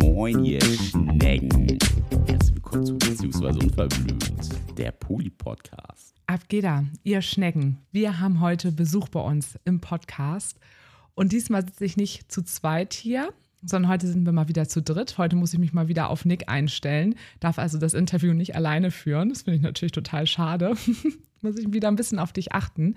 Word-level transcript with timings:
Moin, 0.00 0.44
ihr 0.46 0.62
Schnecken. 0.62 1.78
Herzlich 2.26 2.54
willkommen 2.54 2.86
zu 2.86 2.94
Beziehungsweise 2.94 3.58
Unverblümt, 3.58 4.78
der 4.78 4.92
Poli-Podcast. 4.92 6.14
Ab 6.26 6.40
geht 6.48 6.64
er, 6.64 6.86
ihr 7.02 7.20
Schnecken. 7.20 7.76
Wir 7.90 8.18
haben 8.18 8.40
heute 8.40 8.72
Besuch 8.72 9.10
bei 9.10 9.20
uns 9.20 9.58
im 9.66 9.80
Podcast. 9.80 10.58
Und 11.14 11.32
diesmal 11.32 11.66
sitze 11.66 11.84
ich 11.84 11.98
nicht 11.98 12.32
zu 12.32 12.42
zweit 12.42 12.94
hier, 12.94 13.28
sondern 13.62 13.90
heute 13.90 14.06
sind 14.06 14.24
wir 14.24 14.32
mal 14.32 14.48
wieder 14.48 14.66
zu 14.66 14.80
dritt. 14.80 15.18
Heute 15.18 15.36
muss 15.36 15.52
ich 15.52 15.58
mich 15.58 15.74
mal 15.74 15.88
wieder 15.88 16.08
auf 16.08 16.24
Nick 16.24 16.48
einstellen, 16.48 17.16
darf 17.40 17.58
also 17.58 17.76
das 17.76 17.92
Interview 17.92 18.32
nicht 18.32 18.56
alleine 18.56 18.90
führen. 18.90 19.28
Das 19.28 19.42
finde 19.42 19.56
ich 19.56 19.62
natürlich 19.62 19.92
total 19.92 20.26
schade. 20.26 20.76
muss 21.42 21.58
ich 21.58 21.72
wieder 21.72 21.88
ein 21.88 21.96
bisschen 21.96 22.18
auf 22.18 22.32
dich 22.32 22.52
achten. 22.52 22.96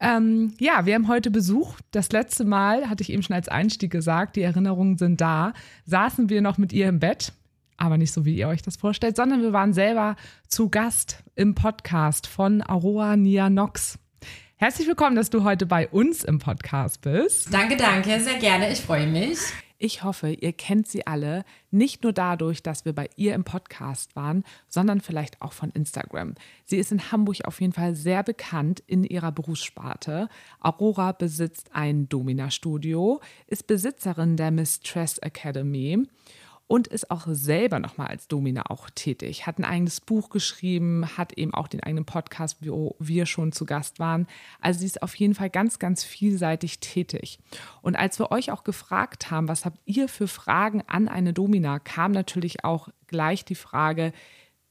Ähm, 0.00 0.52
ja, 0.58 0.86
wir 0.86 0.94
haben 0.94 1.08
heute 1.08 1.30
Besuch. 1.30 1.76
Das 1.90 2.10
letzte 2.12 2.44
Mal, 2.44 2.88
hatte 2.88 3.02
ich 3.02 3.12
eben 3.12 3.22
schon 3.22 3.36
als 3.36 3.48
Einstieg 3.48 3.90
gesagt, 3.90 4.36
die 4.36 4.42
Erinnerungen 4.42 4.98
sind 4.98 5.20
da, 5.20 5.52
saßen 5.86 6.28
wir 6.28 6.42
noch 6.42 6.58
mit 6.58 6.72
ihr 6.72 6.88
im 6.88 6.98
Bett. 6.98 7.32
Aber 7.76 7.96
nicht 7.96 8.12
so, 8.12 8.24
wie 8.24 8.36
ihr 8.36 8.48
euch 8.48 8.62
das 8.62 8.76
vorstellt, 8.76 9.14
sondern 9.14 9.40
wir 9.40 9.52
waren 9.52 9.72
selber 9.72 10.16
zu 10.48 10.68
Gast 10.68 11.22
im 11.36 11.54
Podcast 11.54 12.26
von 12.26 12.60
Aurora 12.60 13.16
Nia 13.16 13.50
Nox. 13.50 13.98
Herzlich 14.56 14.88
willkommen, 14.88 15.14
dass 15.14 15.30
du 15.30 15.44
heute 15.44 15.66
bei 15.66 15.86
uns 15.86 16.24
im 16.24 16.40
Podcast 16.40 17.02
bist. 17.02 17.54
Danke, 17.54 17.76
danke, 17.76 18.18
sehr 18.18 18.38
gerne. 18.38 18.72
Ich 18.72 18.80
freue 18.80 19.06
mich. 19.06 19.38
Ich 19.80 20.02
hoffe, 20.02 20.30
ihr 20.32 20.52
kennt 20.52 20.88
sie 20.88 21.06
alle, 21.06 21.44
nicht 21.70 22.02
nur 22.02 22.12
dadurch, 22.12 22.64
dass 22.64 22.84
wir 22.84 22.92
bei 22.92 23.08
ihr 23.14 23.34
im 23.34 23.44
Podcast 23.44 24.16
waren, 24.16 24.42
sondern 24.68 25.00
vielleicht 25.00 25.40
auch 25.40 25.52
von 25.52 25.70
Instagram. 25.70 26.34
Sie 26.64 26.78
ist 26.78 26.90
in 26.90 27.12
Hamburg 27.12 27.44
auf 27.44 27.60
jeden 27.60 27.72
Fall 27.72 27.94
sehr 27.94 28.24
bekannt 28.24 28.82
in 28.88 29.04
ihrer 29.04 29.30
Berufssparte. 29.30 30.28
Aurora 30.58 31.12
besitzt 31.12 31.70
ein 31.74 32.08
Domina-Studio, 32.08 33.20
ist 33.46 33.68
Besitzerin 33.68 34.36
der 34.36 34.50
Mistress 34.50 35.18
Academy 35.18 36.08
und 36.68 36.86
ist 36.86 37.10
auch 37.10 37.26
selber 37.28 37.80
nochmal 37.80 38.08
als 38.08 38.28
Domina 38.28 38.64
auch 38.68 38.90
tätig. 38.90 39.46
Hat 39.46 39.58
ein 39.58 39.64
eigenes 39.64 40.02
Buch 40.02 40.28
geschrieben, 40.28 41.16
hat 41.16 41.32
eben 41.32 41.54
auch 41.54 41.66
den 41.66 41.82
eigenen 41.82 42.04
Podcast, 42.04 42.58
wo 42.60 42.94
wir 42.98 43.24
schon 43.24 43.52
zu 43.52 43.64
Gast 43.64 43.98
waren. 43.98 44.26
Also 44.60 44.80
sie 44.80 44.86
ist 44.86 45.02
auf 45.02 45.14
jeden 45.16 45.34
Fall 45.34 45.48
ganz, 45.48 45.78
ganz 45.78 46.04
vielseitig 46.04 46.78
tätig. 46.80 47.38
Und 47.80 47.96
als 47.96 48.18
wir 48.18 48.30
euch 48.30 48.52
auch 48.52 48.64
gefragt 48.64 49.30
haben, 49.30 49.48
was 49.48 49.64
habt 49.64 49.80
ihr 49.86 50.08
für 50.08 50.28
Fragen 50.28 50.82
an 50.86 51.08
eine 51.08 51.32
Domina, 51.32 51.78
kam 51.78 52.12
natürlich 52.12 52.64
auch 52.64 52.90
gleich 53.06 53.46
die 53.46 53.54
Frage, 53.54 54.12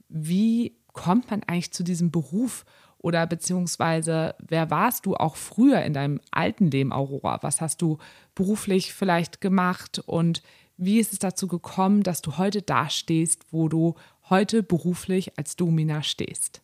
wie 0.07 0.77
kommt 0.93 1.31
man 1.31 1.41
eigentlich 1.43 1.73
zu 1.73 1.83
diesem 1.83 2.11
Beruf? 2.11 2.63
Oder 2.99 3.27
beziehungsweise, 3.27 4.35
wer 4.39 4.69
warst 4.69 5.05
du 5.05 5.15
auch 5.15 5.35
früher 5.35 5.81
in 5.81 5.93
deinem 5.93 6.19
alten 6.31 6.69
Leben, 6.69 6.91
Aurora? 6.91 7.39
Was 7.41 7.61
hast 7.61 7.81
du 7.81 7.99
beruflich 8.35 8.93
vielleicht 8.93 9.39
gemacht 9.39 10.01
und 10.05 10.41
wie 10.77 10.99
ist 10.99 11.13
es 11.13 11.19
dazu 11.19 11.47
gekommen, 11.47 12.03
dass 12.03 12.21
du 12.21 12.37
heute 12.37 12.61
dastehst, 12.61 13.45
wo 13.51 13.67
du 13.67 13.95
heute 14.29 14.63
beruflich 14.63 15.37
als 15.37 15.55
Domina 15.55 16.03
stehst? 16.03 16.61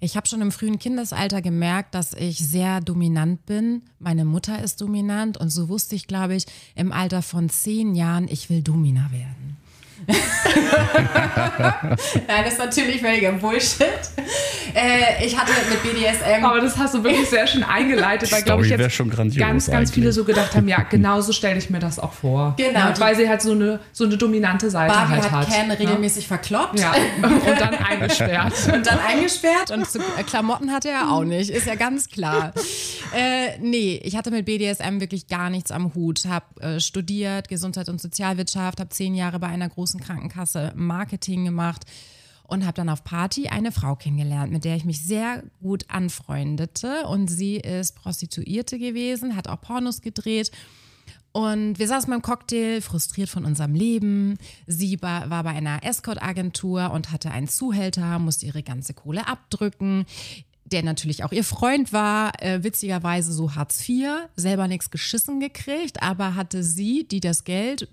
Ich 0.00 0.16
habe 0.16 0.26
schon 0.26 0.40
im 0.40 0.52
frühen 0.52 0.78
Kindesalter 0.78 1.42
gemerkt, 1.42 1.94
dass 1.94 2.14
ich 2.14 2.38
sehr 2.38 2.80
dominant 2.80 3.44
bin. 3.44 3.82
Meine 3.98 4.24
Mutter 4.24 4.62
ist 4.62 4.80
dominant 4.80 5.36
und 5.36 5.50
so 5.50 5.68
wusste 5.68 5.94
ich, 5.94 6.06
glaube 6.06 6.36
ich, 6.36 6.46
im 6.74 6.92
Alter 6.92 7.20
von 7.20 7.50
zehn 7.50 7.94
Jahren, 7.94 8.28
ich 8.28 8.48
will 8.48 8.62
Domina 8.62 9.10
werden. 9.12 9.56
Nein, 12.28 12.44
das 12.44 12.52
ist 12.54 12.58
natürlich 12.58 13.00
völliger 13.00 13.32
Bullshit. 13.32 13.88
Äh, 14.74 15.24
ich 15.24 15.36
hatte 15.36 15.52
mit 15.70 15.82
BDSM. 15.82 16.44
Aber 16.44 16.60
das 16.60 16.76
hast 16.76 16.94
du 16.94 17.02
wirklich 17.02 17.28
sehr 17.28 17.46
schön 17.46 17.64
eingeleitet, 17.64 18.30
weil, 18.32 18.42
glaube 18.42 18.64
ich, 18.64 18.70
jetzt 18.70 18.94
schon 18.94 19.10
ganz, 19.10 19.34
ganz 19.36 19.68
eigentlich. 19.68 19.90
viele 19.90 20.12
so 20.12 20.24
gedacht 20.24 20.54
haben, 20.54 20.68
ja, 20.68 20.82
genau 20.82 21.20
so 21.20 21.32
stelle 21.32 21.58
ich 21.58 21.70
mir 21.70 21.78
das 21.78 21.98
auch 21.98 22.12
vor. 22.12 22.54
Genau. 22.56 22.78
Ja, 22.78 22.94
weil 22.98 23.16
sie 23.16 23.28
halt 23.28 23.42
so 23.42 23.52
eine, 23.52 23.80
so 23.92 24.04
eine 24.04 24.16
dominante 24.16 24.70
Seite 24.70 24.92
Barbie 24.92 25.12
halt 25.12 25.30
hat 25.30 25.38
hat. 25.38 25.48
Ken 25.48 25.68
ne? 25.68 25.78
regelmäßig 25.78 26.26
verkloppt. 26.26 26.78
Ja, 26.78 26.94
und 27.22 27.60
dann 27.60 27.74
eingesperrt. 27.74 28.54
Und 28.72 28.86
dann 28.86 28.98
eingesperrt 28.98 29.70
und 29.70 29.88
zu, 29.88 29.98
äh, 29.98 30.22
Klamotten 30.24 30.70
hatte 30.72 30.88
er 30.88 31.10
auch 31.10 31.24
nicht, 31.24 31.50
ist 31.50 31.66
ja 31.66 31.74
ganz 31.74 32.08
klar. 32.08 32.52
Äh, 33.14 33.58
nee, 33.60 34.00
ich 34.02 34.16
hatte 34.16 34.30
mit 34.30 34.44
BDSM 34.44 35.00
wirklich 35.00 35.26
gar 35.26 35.50
nichts 35.50 35.70
am 35.70 35.94
Hut. 35.94 36.24
Hab 36.28 36.62
äh, 36.62 36.80
studiert, 36.80 37.48
Gesundheit 37.48 37.88
und 37.88 38.00
Sozialwirtschaft, 38.00 38.80
habe 38.80 38.90
zehn 38.90 39.14
Jahre 39.14 39.38
bei 39.38 39.48
einer 39.48 39.68
großen 39.68 39.87
Krankenkasse 39.96 40.72
Marketing 40.76 41.44
gemacht 41.44 41.84
und 42.48 42.64
habe 42.64 42.74
dann 42.74 42.88
auf 42.88 43.04
Party 43.04 43.48
eine 43.48 43.72
Frau 43.72 43.94
kennengelernt, 43.94 44.50
mit 44.52 44.64
der 44.64 44.74
ich 44.74 44.84
mich 44.84 45.02
sehr 45.02 45.44
gut 45.62 45.84
anfreundete. 45.88 47.06
Und 47.06 47.28
sie 47.28 47.56
ist 47.56 47.94
Prostituierte 47.94 48.78
gewesen, 48.78 49.36
hat 49.36 49.48
auch 49.48 49.60
Pornos 49.60 50.00
gedreht. 50.00 50.50
Und 51.32 51.78
wir 51.78 51.86
saßen 51.86 52.10
beim 52.10 52.22
Cocktail, 52.22 52.80
frustriert 52.80 53.28
von 53.28 53.44
unserem 53.44 53.74
Leben. 53.74 54.38
Sie 54.66 55.00
war, 55.02 55.28
war 55.28 55.44
bei 55.44 55.50
einer 55.50 55.84
Escort-Agentur 55.84 56.90
und 56.90 57.12
hatte 57.12 57.30
einen 57.30 57.48
Zuhälter, 57.48 58.18
musste 58.18 58.46
ihre 58.46 58.62
ganze 58.62 58.94
Kohle 58.94 59.28
abdrücken. 59.28 60.06
Der 60.64 60.82
natürlich 60.82 61.24
auch 61.24 61.32
ihr 61.32 61.44
Freund 61.44 61.92
war, 61.92 62.42
äh, 62.42 62.64
witzigerweise 62.64 63.32
so 63.32 63.54
Hartz 63.54 63.86
IV, 63.86 64.08
selber 64.36 64.68
nichts 64.68 64.90
geschissen 64.90 65.38
gekriegt, 65.38 66.02
aber 66.02 66.34
hatte 66.34 66.62
sie, 66.62 67.06
die 67.06 67.20
das 67.20 67.44
Geld 67.44 67.88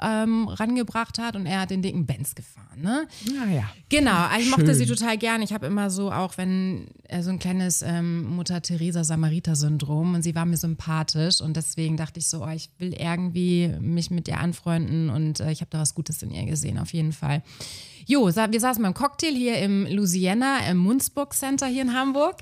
ähm, 0.00 0.48
rangebracht 0.48 1.18
hat 1.18 1.36
und 1.36 1.46
er 1.46 1.60
hat 1.60 1.70
den 1.70 1.82
dicken 1.82 2.06
Benz 2.06 2.34
gefahren. 2.34 2.80
Ne? 2.80 3.06
Naja. 3.26 3.64
Genau, 3.88 4.26
ich 4.36 4.44
Schön. 4.44 4.50
mochte 4.50 4.74
sie 4.74 4.86
total 4.86 5.18
gern. 5.18 5.42
Ich 5.42 5.52
habe 5.52 5.66
immer 5.66 5.90
so, 5.90 6.12
auch 6.12 6.36
wenn 6.36 6.86
äh, 7.04 7.22
so 7.22 7.30
ein 7.30 7.38
kleines 7.38 7.82
ähm, 7.82 8.24
Mutter-Theresa-Samariter-Syndrom 8.36 10.14
und 10.14 10.22
sie 10.22 10.34
war 10.34 10.44
mir 10.44 10.56
sympathisch 10.56 11.40
und 11.40 11.56
deswegen 11.56 11.96
dachte 11.96 12.20
ich 12.20 12.28
so, 12.28 12.44
oh, 12.44 12.48
ich 12.48 12.70
will 12.78 12.94
irgendwie 12.94 13.74
mich 13.80 14.10
mit 14.10 14.28
ihr 14.28 14.38
anfreunden 14.38 15.10
und 15.10 15.40
äh, 15.40 15.50
ich 15.50 15.60
habe 15.60 15.70
da 15.70 15.80
was 15.80 15.94
Gutes 15.94 16.22
in 16.22 16.30
ihr 16.30 16.44
gesehen, 16.46 16.78
auf 16.78 16.92
jeden 16.92 17.12
Fall. 17.12 17.42
Jo, 18.10 18.24
wir 18.34 18.60
saßen 18.60 18.82
beim 18.82 18.94
Cocktail 18.94 19.34
hier 19.34 19.58
im 19.58 19.86
Louisiana, 19.86 20.60
im 20.70 20.78
Munzburg 20.78 21.34
Center 21.34 21.66
hier 21.66 21.82
in 21.82 21.92
Hamburg. 21.92 22.36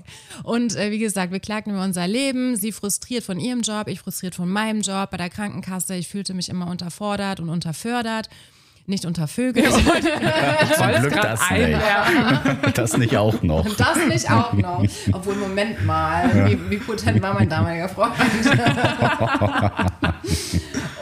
Und 0.45 0.77
äh, 0.77 0.93
wie 0.93 1.01
gesagt, 1.01 1.33
wir 1.33 1.41
klagten 1.41 1.73
über 1.73 1.83
unser 1.83 2.07
Leben. 2.07 2.55
Sie 2.55 2.71
frustriert 2.71 3.25
von 3.25 3.41
ihrem 3.41 3.63
Job, 3.63 3.89
ich 3.89 3.99
frustriert 3.99 4.37
von 4.37 4.49
meinem 4.49 4.81
Job 4.83 5.11
bei 5.11 5.17
der 5.17 5.29
Krankenkasse. 5.29 5.97
Ich 5.97 6.07
fühlte 6.07 6.35
mich 6.35 6.51
immer 6.51 6.71
unterfordert 6.71 7.41
und 7.41 7.49
unterfördert. 7.49 8.29
Nicht 8.87 9.05
untervögelt. 9.07 9.73
Zum 9.73 9.83
Glück 11.01 11.21
das 11.21 11.51
nicht. 11.51 11.79
Das 12.77 12.97
nicht 12.97 13.17
auch 13.17 13.43
noch. 13.43 13.67
Das 13.77 14.07
nicht 14.07 14.31
auch 14.31 14.53
noch. 14.53 14.85
Obwohl, 15.11 15.35
Moment 15.35 15.85
mal, 15.85 16.49
wie, 16.49 16.71
wie 16.71 16.77
potent 16.77 17.21
war 17.21 17.35
mein 17.35 17.49
damaliger 17.49 17.89
Freund? 17.89 18.15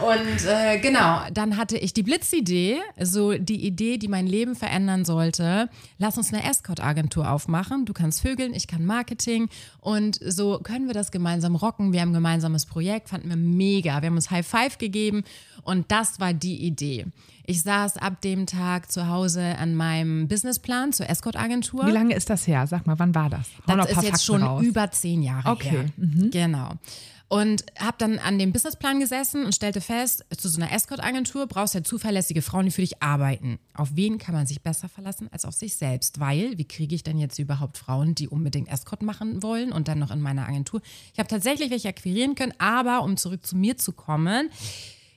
Und 0.05 0.47
äh, 0.47 0.79
genau, 0.79 1.21
dann 1.33 1.57
hatte 1.57 1.79
ich 1.79 1.93
die 1.95 2.03
Blitzidee, 2.03 2.79
so 3.01 3.33
die 3.33 3.67
Idee, 3.67 3.97
die 3.99 4.09
mein 4.09 4.27
Leben 4.27 4.55
verändern 4.55 5.05
sollte. 5.05 5.71
Lass 5.99 6.19
uns 6.19 6.33
eine 6.33 6.49
Escort-Agentur 6.49 7.31
aufmachen. 7.31 7.85
Du 7.87 7.93
kannst 7.93 8.21
vögeln, 8.21 8.55
ich 8.55 8.67
kann 8.67 8.85
Marketing. 8.85 9.49
Und 9.81 10.19
so 10.25 10.59
können 10.59 10.87
wir 10.87 10.95
das 10.95 11.11
gemeinsam 11.11 11.57
rocken. 11.57 11.93
Wir 11.93 12.01
haben 12.01 12.11
ein 12.11 12.15
gemeinsames 12.15 12.67
Projekt, 12.67 13.09
fanden 13.09 13.29
wir 13.29 13.37
mega. 13.37 14.03
Wir 14.03 14.09
haben 14.09 14.17
uns 14.17 14.31
High 14.31 14.47
Five 14.47 14.79
gegeben 14.79 15.25
und 15.63 15.91
das 15.91 16.21
war 16.21 16.33
die 16.35 16.65
Idee. 16.65 17.07
Ich 17.47 17.61
saß 17.63 17.99
ab 17.99 18.23
dem 18.23 18.47
Tag 18.47 18.91
zu 18.91 19.09
Hause 19.09 19.57
an 19.59 19.75
meinem 19.75 20.29
Businessplan 20.29 20.93
zur 20.95 21.11
Escort-Agentur. 21.11 21.87
Wie 21.87 21.91
lange 21.91 22.15
ist 22.15 22.31
das 22.31 22.47
her? 22.47 22.67
Sag 22.67 22.87
mal, 22.87 22.99
wann 22.99 23.15
war 23.15 23.29
das? 23.29 23.49
Hau 23.69 23.77
Das 23.77 23.91
ist 23.91 24.03
jetzt 24.03 24.25
schon 24.25 24.43
raus. 24.43 24.63
über 24.63 24.91
zehn 24.91 25.23
Jahre 25.23 25.51
Okay, 25.51 25.91
mhm. 25.97 26.21
her. 26.23 26.31
Genau. 26.31 26.71
Und 27.29 27.65
habe 27.79 27.97
dann 27.99 28.19
an 28.19 28.39
dem 28.39 28.53
Businessplan 28.53 29.01
gesessen 29.01 29.45
und 29.45 29.55
stellte 29.55 29.81
fest, 29.81 30.25
zu 30.37 30.49
so 30.49 30.61
einer 30.61 30.73
Escort-Agentur 30.73 31.47
brauchst 31.47 31.75
du 31.75 31.79
ja 31.79 31.85
zuverlässige 31.85 32.43
Frauen, 32.43 32.67
die 32.67 32.71
für 32.71 32.83
dich 32.83 33.03
arbeiten. 33.03 33.59
Auf 33.73 33.91
wen 33.95 34.19
kann 34.19 34.35
man 34.35 34.47
sich 34.47 34.63
besser 34.63 34.89
verlassen 34.89 35.29
als 35.33 35.45
auf 35.45 35.55
sich 35.55 35.77
selbst? 35.77 36.21
Weil, 36.21 36.59
wie 36.59 36.67
kriege 36.67 36.95
ich 36.95 37.03
denn 37.03 37.19
jetzt 37.19 37.39
überhaupt 37.39 37.79
Frauen, 37.79 38.15
die 38.15 38.29
unbedingt 38.29 38.69
Escort 38.69 39.03
machen 39.03 39.43
wollen 39.43 39.73
und 39.73 39.89
dann 39.89 39.99
noch 39.99 40.11
in 40.11 40.21
meiner 40.21 40.47
Agentur? 40.47 40.83
Ich 41.13 41.19
habe 41.19 41.29
tatsächlich 41.29 41.71
welche 41.71 41.89
akquirieren 41.89 42.35
können, 42.35 42.55
aber 42.59 43.03
um 43.03 43.17
zurück 43.17 43.45
zu 43.45 43.57
mir 43.57 43.79
zu 43.79 43.93
kommen, 43.93 44.51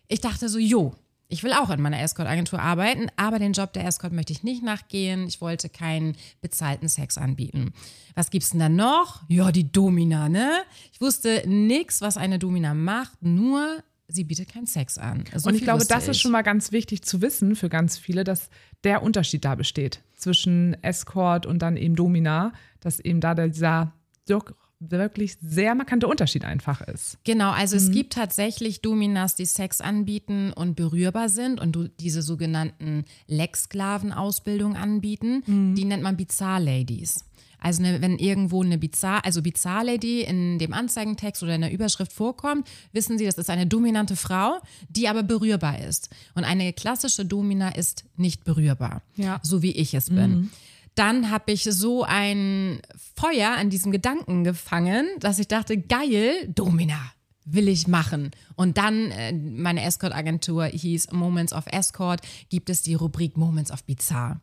ich 0.08 0.22
dachte 0.22 0.48
so, 0.48 0.58
jo, 0.58 0.96
ich 1.30 1.44
will 1.44 1.54
auch 1.54 1.70
in 1.70 1.82
meiner 1.82 2.02
Escort-Agentur 2.02 2.60
arbeiten, 2.60 3.08
aber 3.18 3.40
den 3.40 3.54
Job 3.54 3.74
der 3.74 3.86
Escort 3.86 4.14
möchte 4.14 4.32
ich 4.34 4.44
nicht 4.44 4.64
nachgehen. 4.64 5.28
Ich 5.28 5.42
wollte 5.42 5.70
keinen 5.70 6.16
bezahlten 6.42 6.88
Sex 6.88 7.18
anbieten. 7.18 7.74
Was 8.16 8.30
gibt's 8.30 8.52
denn 8.52 8.60
da 8.60 8.70
noch? 8.70 9.24
Ja, 9.28 9.52
die 9.52 9.72
Domina, 9.72 10.30
ne? 10.30 10.52
Ich 10.94 11.02
wusste 11.02 11.44
nix, 11.46 12.02
was 12.02 12.18
eine 12.18 12.40
Domina 12.40 12.74
macht, 12.74 13.22
nur 13.22 13.84
sie 14.08 14.24
bietet 14.24 14.54
keinen 14.54 14.68
Sex 14.68 14.98
an. 14.98 15.26
So 15.36 15.50
Und 15.50 15.56
ich 15.56 15.64
glaube, 15.64 15.86
das 15.86 16.08
ist 16.08 16.16
ich. 16.18 16.22
schon 16.22 16.32
mal 16.32 16.44
ganz 16.44 16.72
wichtig 16.72 17.04
zu 17.04 17.22
wissen 17.22 17.56
für 17.56 17.68
ganz 17.68 17.98
viele, 17.98 18.24
dass 18.24 18.50
der 18.84 19.04
Unterschied 19.04 19.44
da 19.44 19.56
besteht 19.56 20.02
zwischen 20.16 20.82
Escort 20.82 21.46
und 21.46 21.60
dann 21.60 21.76
eben 21.76 21.96
Domina, 21.96 22.54
dass 22.80 23.00
eben 23.00 23.20
da 23.20 23.34
dieser 23.36 23.94
doch 24.28 24.46
wirklich 24.80 25.38
sehr 25.42 25.74
markante 25.76 26.08
Unterschied 26.08 26.46
einfach 26.46 26.82
ist. 26.82 27.18
Genau, 27.24 27.50
also 27.52 27.76
es 27.76 27.90
gibt 27.92 28.14
tatsächlich 28.14 28.82
Dominas, 28.82 29.34
die 29.36 29.46
Sex 29.46 29.82
anbieten 29.82 30.54
und 30.54 30.76
berührbar 30.76 31.30
sind 31.30 31.60
und 31.60 31.92
diese 32.00 32.22
sogenannten 32.22 33.04
Lex-Sklaven-Ausbildung 33.28 34.76
anbieten. 34.76 35.74
Die 35.76 35.86
nennt 35.86 36.04
man 36.04 36.18
Bizarre-Ladies. 36.18 37.24
Also 37.60 37.84
eine, 37.84 38.02
wenn 38.02 38.20
irgendwo 38.20 38.62
eine 38.62 38.78
Bizarre, 38.78 39.26
also 39.26 39.42
Bizarre-Lady 39.42 40.22
in 40.22 40.60
dem 40.60 40.74
Anzeigentext 40.74 41.42
oder 41.42 41.56
in 41.56 41.62
der 41.62 41.72
Überschrift 41.74 42.14
vorkommt, 42.14 42.68
wissen 42.94 43.18
Sie, 43.18 43.26
das 43.26 43.40
ist 43.40 43.50
eine 43.50 43.66
dominante 43.66 44.16
Frau, 44.16 44.60
die 44.90 45.08
aber 45.08 45.24
berührbar 45.24 45.80
ist. 45.82 46.10
Und 46.36 46.44
eine 46.44 46.72
klassische 46.72 47.26
Domina 47.26 47.70
ist 47.70 48.06
nicht 48.16 48.44
berührbar, 48.44 49.02
Ja. 49.16 49.40
so 49.42 49.64
wie 49.64 49.72
ich 49.72 49.96
es 49.96 50.10
bin. 50.12 50.52
Dann 50.98 51.30
habe 51.30 51.52
ich 51.52 51.64
so 51.64 52.04
ein 52.04 52.82
Feuer 53.16 53.52
an 53.52 53.70
diesem 53.70 53.92
Gedanken 53.92 54.44
gefangen, 54.44 55.08
dass 55.20 55.38
ich 55.38 55.48
dachte, 55.48 55.78
geil, 55.78 56.48
Domina, 56.48 57.00
will 57.46 57.68
ich 57.68 57.88
machen. 57.88 58.32
Und 58.56 58.80
dann, 58.80 59.12
äh, 59.12 59.32
meine 59.32 59.84
Escort-Agentur 59.84 60.66
hieß 60.66 61.12
Moments 61.12 61.54
of 61.54 61.66
Escort, 61.68 62.22
gibt 62.50 62.72
es 62.72 62.82
die 62.82 62.96
Rubrik 62.96 63.38
Moments 63.38 63.70
of 63.70 63.84
Bizarre. 63.84 64.42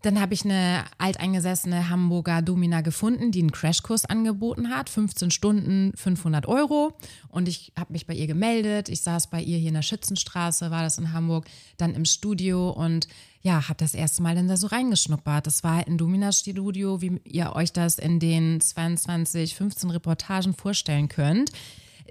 Dann 0.00 0.18
habe 0.20 0.32
ich 0.32 0.42
eine 0.46 0.84
alteingesessene 0.96 1.90
Hamburger 1.90 2.40
Domina 2.40 2.80
gefunden, 2.80 3.30
die 3.30 3.40
einen 3.40 3.52
Crashkurs 3.52 4.06
angeboten 4.06 4.70
hat. 4.70 4.88
15 4.88 5.30
Stunden, 5.30 5.92
500 5.96 6.46
Euro. 6.48 6.96
Und 7.28 7.46
ich 7.46 7.72
habe 7.78 7.92
mich 7.92 8.06
bei 8.06 8.14
ihr 8.14 8.26
gemeldet. 8.26 8.88
Ich 8.88 9.02
saß 9.02 9.28
bei 9.28 9.42
ihr 9.42 9.58
hier 9.58 9.68
in 9.68 9.74
der 9.74 9.82
Schützenstraße, 9.82 10.70
war 10.70 10.82
das 10.82 10.96
in 10.96 11.12
Hamburg, 11.12 11.46
dann 11.76 11.94
im 11.94 12.06
Studio 12.06 12.70
und 12.70 13.06
ja, 13.42 13.68
habe 13.68 13.78
das 13.78 13.94
erste 13.94 14.22
Mal 14.22 14.34
dann 14.34 14.48
da 14.48 14.56
so 14.56 14.68
reingeschnuppert. 14.68 15.46
Das 15.46 15.64
war 15.64 15.76
halt 15.76 15.88
ein 15.88 15.98
Domina-Studio, 15.98 17.00
wie 17.02 17.20
ihr 17.24 17.54
euch 17.54 17.72
das 17.72 17.98
in 17.98 18.20
den 18.20 18.60
22, 18.60 19.54
15 19.54 19.90
Reportagen 19.90 20.54
vorstellen 20.54 21.08
könnt 21.08 21.50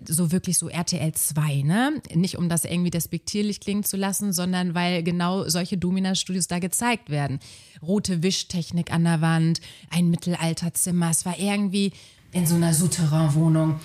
so 0.07 0.31
wirklich 0.31 0.57
so 0.57 0.69
RTL 0.69 1.11
2, 1.13 1.61
ne? 1.63 2.01
Nicht 2.13 2.37
um 2.37 2.49
das 2.49 2.65
irgendwie 2.65 2.89
despektierlich 2.89 3.59
klingen 3.59 3.83
zu 3.83 3.97
lassen, 3.97 4.33
sondern 4.33 4.73
weil 4.73 5.03
genau 5.03 5.47
solche 5.47 5.77
Domina-Studios 5.77 6.47
da 6.47 6.59
gezeigt 6.59 7.09
werden. 7.09 7.39
Rote 7.81 8.23
Wischtechnik 8.23 8.91
an 8.91 9.03
der 9.03 9.21
Wand, 9.21 9.61
ein 9.89 10.09
Mittelalterzimmer. 10.09 11.09
Es 11.11 11.25
war 11.25 11.37
irgendwie 11.39 11.91
in 12.31 12.45
so 12.45 12.55
einer 12.55 12.73
Souterrain-Wohnung. 12.73 13.79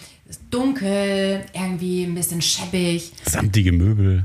Dunkel, 0.50 1.44
irgendwie 1.52 2.04
ein 2.04 2.14
bisschen 2.14 2.42
schäbig. 2.42 3.12
Samtige 3.24 3.72
Möbel. 3.72 4.24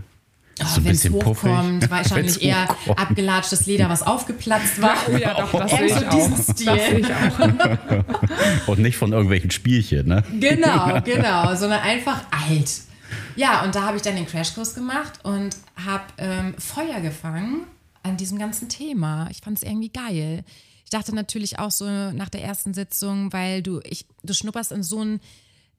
So 0.57 0.79
ein 0.79 0.85
Wenn 0.85 0.91
es 0.91 1.09
hochkommt, 1.09 1.89
wahrscheinlich 1.89 2.35
Wenn's 2.35 2.37
eher 2.37 2.67
hochkommt. 2.67 2.99
abgelatschtes 2.99 3.65
Leder, 3.65 3.89
was 3.89 4.03
aufgeplatzt 4.03 4.81
war. 4.81 4.95
Oh 5.11 5.11
ja, 5.17 5.33
doch, 5.33 5.51
das 5.51 5.71
sehe 5.77 5.85
ich 5.85 5.93
so 5.93 6.05
auch. 6.05 6.09
diesen 6.09 6.35
Das 6.37 6.45
Stil. 6.45 6.79
sehe 6.79 6.99
ich 6.99 7.07
auch. 7.13 8.67
Und 8.67 8.79
nicht 8.79 8.97
von 8.97 9.11
irgendwelchen 9.11 9.51
Spielchen, 9.51 10.07
ne? 10.07 10.23
Genau, 10.39 11.01
genau, 11.01 11.55
sondern 11.55 11.79
einfach 11.81 12.21
alt. 12.31 12.69
Ja, 13.35 13.63
und 13.63 13.75
da 13.75 13.83
habe 13.83 13.97
ich 13.97 14.03
dann 14.03 14.15
den 14.15 14.25
Crashkurs 14.27 14.75
gemacht 14.75 15.13
und 15.23 15.55
habe 15.85 16.03
ähm, 16.17 16.53
Feuer 16.57 17.01
gefangen 17.01 17.63
an 18.03 18.17
diesem 18.17 18.37
ganzen 18.39 18.69
Thema. 18.69 19.27
Ich 19.31 19.39
fand 19.41 19.57
es 19.57 19.63
irgendwie 19.63 19.89
geil. 19.89 20.43
Ich 20.85 20.89
dachte 20.91 21.13
natürlich 21.15 21.59
auch 21.59 21.71
so 21.71 21.85
nach 22.11 22.29
der 22.29 22.43
ersten 22.43 22.73
Sitzung, 22.73 23.31
weil 23.33 23.61
du, 23.63 23.79
ich, 23.83 24.05
du 24.23 24.33
schnupperst 24.33 24.71
in 24.71 24.83
so 24.83 25.03
ein, 25.03 25.19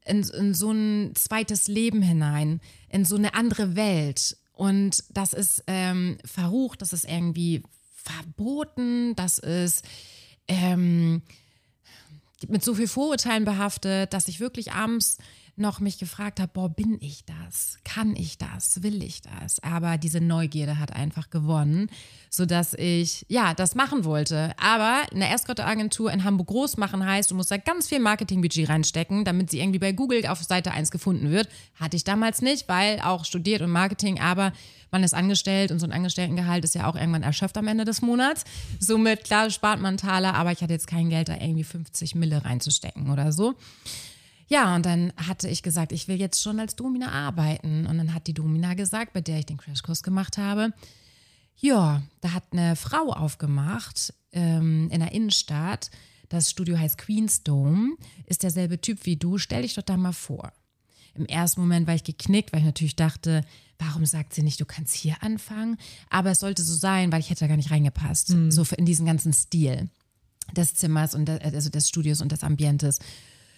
in, 0.05 0.23
in 0.23 0.53
so 0.53 0.71
ein 0.71 1.11
zweites 1.15 1.67
Leben 1.67 2.01
hinein, 2.01 2.59
in 2.89 3.05
so 3.05 3.15
eine 3.15 3.33
andere 3.35 3.75
Welt. 3.75 4.37
Und 4.53 5.03
das 5.09 5.33
ist 5.33 5.63
ähm, 5.67 6.17
verrucht, 6.25 6.81
das 6.81 6.93
ist 6.93 7.05
irgendwie 7.05 7.63
verboten, 7.95 9.15
das 9.15 9.39
ist 9.39 9.83
ähm, 10.47 11.21
mit 12.47 12.63
so 12.63 12.75
viel 12.75 12.87
Vorurteilen 12.87 13.45
behaftet, 13.45 14.13
dass 14.13 14.27
ich 14.27 14.39
wirklich 14.39 14.73
abends 14.73 15.17
noch 15.55 15.79
mich 15.79 15.99
gefragt 15.99 16.39
habe, 16.39 16.51
boah, 16.51 16.69
bin 16.69 16.97
ich 16.99 17.25
das? 17.25 17.77
Kann 17.83 18.15
ich 18.15 18.37
das? 18.37 18.81
Will 18.81 19.03
ich 19.03 19.21
das? 19.21 19.61
Aber 19.61 19.97
diese 19.97 20.19
Neugierde 20.19 20.79
hat 20.79 20.93
einfach 20.93 21.29
gewonnen, 21.29 21.89
sodass 22.29 22.73
ich, 22.73 23.25
ja, 23.29 23.53
das 23.53 23.75
machen 23.75 24.03
wollte. 24.03 24.53
Aber 24.57 25.03
eine 25.11 25.29
Escort-Agentur 25.29 26.11
in 26.11 26.23
Hamburg 26.23 26.47
groß 26.47 26.77
machen 26.77 27.05
heißt, 27.05 27.29
du 27.29 27.35
musst 27.35 27.51
da 27.51 27.57
ganz 27.57 27.87
viel 27.87 27.99
Marketingbudget 27.99 28.67
reinstecken, 28.69 29.25
damit 29.25 29.51
sie 29.51 29.59
irgendwie 29.59 29.79
bei 29.79 29.91
Google 29.91 30.25
auf 30.25 30.43
Seite 30.43 30.71
1 30.71 30.89
gefunden 30.89 31.29
wird. 31.29 31.47
Hatte 31.75 31.97
ich 31.97 32.03
damals 32.03 32.41
nicht, 32.41 32.67
weil 32.67 32.99
auch 33.01 33.23
studiert 33.23 33.61
und 33.61 33.69
Marketing, 33.69 34.19
aber 34.19 34.53
man 34.89 35.03
ist 35.03 35.13
angestellt 35.13 35.71
und 35.71 35.79
so 35.79 35.85
ein 35.85 35.91
Angestelltengehalt 35.91 36.63
ist 36.63 36.75
ja 36.75 36.87
auch 36.87 36.95
irgendwann 36.95 37.23
erschöpft 37.23 37.57
am 37.57 37.67
Ende 37.67 37.85
des 37.85 38.01
Monats. 38.01 38.43
Somit, 38.79 39.23
klar, 39.23 39.49
spart 39.49 39.79
man 39.79 39.97
Taler, 39.97 40.33
aber 40.33 40.51
ich 40.51 40.61
hatte 40.61 40.73
jetzt 40.73 40.87
kein 40.87 41.09
Geld, 41.09 41.29
da 41.29 41.33
irgendwie 41.33 41.63
50 41.63 42.15
Mille 42.15 42.43
reinzustecken 42.43 43.11
oder 43.11 43.31
so. 43.31 43.55
Ja, 44.47 44.75
und 44.75 44.85
dann 44.85 45.13
hatte 45.15 45.47
ich 45.47 45.63
gesagt, 45.63 45.91
ich 45.91 46.07
will 46.07 46.19
jetzt 46.19 46.41
schon 46.41 46.59
als 46.59 46.75
Domina 46.75 47.11
arbeiten. 47.11 47.85
Und 47.85 47.97
dann 47.97 48.13
hat 48.13 48.27
die 48.27 48.33
Domina 48.33 48.73
gesagt, 48.73 49.13
bei 49.13 49.21
der 49.21 49.39
ich 49.39 49.45
den 49.45 49.57
Crashkurs 49.57 50.03
gemacht 50.03 50.37
habe, 50.37 50.73
ja, 51.57 52.03
da 52.21 52.33
hat 52.33 52.43
eine 52.51 52.75
Frau 52.75 53.13
aufgemacht 53.13 54.13
ähm, 54.31 54.89
in 54.91 54.99
der 54.99 55.11
Innenstadt. 55.11 55.91
Das 56.29 56.49
Studio 56.49 56.77
heißt 56.77 56.97
Queen's 56.97 57.43
Dome, 57.43 57.95
ist 58.25 58.43
derselbe 58.43 58.81
Typ 58.81 59.05
wie 59.05 59.15
du. 59.15 59.37
Stell 59.37 59.61
dich 59.61 59.75
doch 59.75 59.83
da 59.83 59.97
mal 59.97 60.13
vor. 60.13 60.51
Im 61.15 61.27
ersten 61.27 61.61
Moment 61.61 61.85
war 61.85 61.93
ich 61.93 62.03
geknickt, 62.03 62.51
weil 62.51 62.61
ich 62.61 62.65
natürlich 62.65 62.95
dachte, 62.95 63.45
warum 63.77 64.05
sagt 64.05 64.33
sie 64.33 64.41
nicht, 64.41 64.59
du 64.59 64.65
kannst 64.65 64.95
hier 64.95 65.21
anfangen? 65.21 65.77
Aber 66.09 66.31
es 66.31 66.39
sollte 66.39 66.63
so 66.63 66.73
sein, 66.73 67.11
weil 67.11 67.19
ich 67.19 67.29
hätte 67.29 67.41
da 67.41 67.47
gar 67.47 67.57
nicht 67.57 67.71
reingepasst. 67.71 68.35
So 68.49 68.65
in 68.75 68.85
diesen 68.85 69.05
ganzen 69.05 69.31
Stil 69.31 69.89
des 70.55 70.73
Zimmers 70.73 71.13
und 71.13 71.25
der, 71.25 71.43
also 71.43 71.69
des 71.69 71.87
Studios 71.87 72.21
und 72.21 72.31
des 72.31 72.43
Ambientes. 72.43 72.99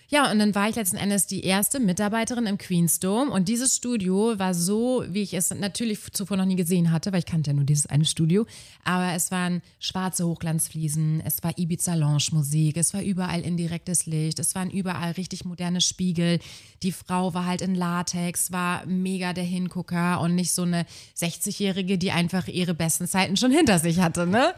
Ja, 0.08 0.32
und 0.32 0.38
dann 0.38 0.54
war 0.54 0.70
ich 0.70 0.76
letzten 0.76 0.98
Endes 0.98 1.26
die 1.26 1.44
erste 1.44 1.80
Mitarbeiterin 1.80 2.46
im 2.46 2.58
Queen's 2.58 3.00
Dome 3.00 3.32
und 3.32 3.48
dieses 3.48 3.76
Studio 3.76 4.38
war 4.38 4.54
so, 4.54 5.04
wie 5.08 5.24
ich 5.24 5.34
es 5.34 5.50
natürlich 5.50 6.00
zuvor 6.14 6.38
noch 6.38 6.46
nie 6.46 6.56
gesehen 6.56 6.92
hatte, 6.92 7.12
weil 7.12 7.20
ich 7.20 7.26
kannte 7.26 7.50
ja 7.50 7.56
nur 7.56 7.66
dieses 7.66 7.88
eine 7.88 8.06
Studio, 8.06 8.46
aber 8.84 9.14
es 9.14 9.32
waren 9.32 9.64
schwarze 9.80 10.28
Hochglanzfliesen, 10.28 11.22
es 11.26 11.44
war 11.44 11.58
Ibiza 11.58 11.96
Lounge 11.96 12.28
Musik, 12.34 12.78
es 12.78 12.94
war 12.94 13.02
überall 13.02 13.42
indirektes 13.42 14.06
Licht, 14.06 14.38
es 14.40 14.54
waren 14.54 14.70
überall 14.70 15.14
richtig 15.14 15.44
moderne 15.44 15.82
Spiegel. 15.82 16.40
Die 16.84 16.92
Frau 16.92 17.34
war 17.34 17.48
halt 17.48 17.62
in 17.62 17.74
Latex, 17.74 18.52
war 18.52 18.86
mega 18.86 19.34
der 19.34 19.44
Hingucker 19.44 20.22
und 20.22 20.36
nicht 20.36 20.52
so 20.52 20.62
eine 20.62 20.86
60-jährige, 21.18 21.98
die 21.98 22.12
einfach 22.12 22.48
ihre 22.48 22.76
besten 22.76 23.08
Zeiten 23.08 23.38
schon 23.38 23.52
hinter 23.52 23.80
sich 23.80 24.00
hatte, 24.00 24.28
ne? 24.28 24.54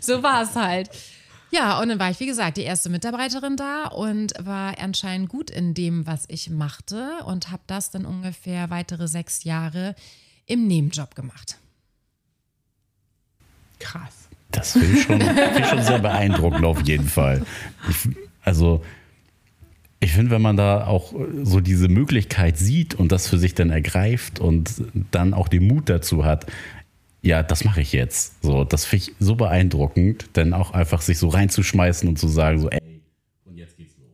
So 0.00 0.22
war 0.22 0.42
es 0.42 0.54
halt. 0.54 0.90
Ja, 1.52 1.80
und 1.80 1.90
dann 1.90 1.98
war 1.98 2.10
ich, 2.10 2.18
wie 2.18 2.26
gesagt, 2.26 2.56
die 2.56 2.62
erste 2.62 2.88
Mitarbeiterin 2.88 3.56
da 3.56 3.88
und 3.88 4.32
war 4.42 4.78
anscheinend 4.78 5.28
gut 5.28 5.50
in 5.50 5.74
dem, 5.74 6.06
was 6.06 6.24
ich 6.28 6.48
machte 6.48 7.10
und 7.26 7.50
habe 7.50 7.62
das 7.66 7.90
dann 7.90 8.06
ungefähr 8.06 8.70
weitere 8.70 9.06
sechs 9.06 9.44
Jahre 9.44 9.94
im 10.46 10.66
Nebenjob 10.66 11.14
gemacht. 11.14 11.58
Krass. 13.78 14.28
Das 14.50 14.72
finde 14.72 14.94
ich, 14.94 15.08
ich 15.60 15.66
schon 15.66 15.82
sehr 15.82 15.98
beeindruckend 15.98 16.64
auf 16.64 16.80
jeden 16.86 17.08
Fall. 17.08 17.44
Ich, 17.90 18.08
also, 18.42 18.82
ich 20.00 20.12
finde, 20.12 20.30
wenn 20.30 20.42
man 20.42 20.56
da 20.56 20.86
auch 20.86 21.12
so 21.42 21.60
diese 21.60 21.88
Möglichkeit 21.88 22.56
sieht 22.56 22.94
und 22.94 23.12
das 23.12 23.28
für 23.28 23.38
sich 23.38 23.54
dann 23.54 23.68
ergreift 23.68 24.40
und 24.40 24.82
dann 25.10 25.34
auch 25.34 25.48
den 25.48 25.66
Mut 25.66 25.90
dazu 25.90 26.24
hat, 26.24 26.46
ja, 27.22 27.42
das 27.42 27.64
mache 27.64 27.80
ich 27.80 27.92
jetzt. 27.92 28.42
So, 28.42 28.64
das 28.64 28.84
finde 28.84 29.06
ich 29.06 29.14
so 29.20 29.36
beeindruckend, 29.36 30.26
dann 30.32 30.52
auch 30.52 30.72
einfach 30.72 31.00
sich 31.00 31.18
so 31.18 31.28
reinzuschmeißen 31.28 32.08
und 32.08 32.18
zu 32.18 32.28
sagen, 32.28 32.58
so, 32.58 32.68
ey, 32.68 33.00
und 33.44 33.56
jetzt 33.56 33.76
geht's 33.76 33.94
los. 33.96 34.08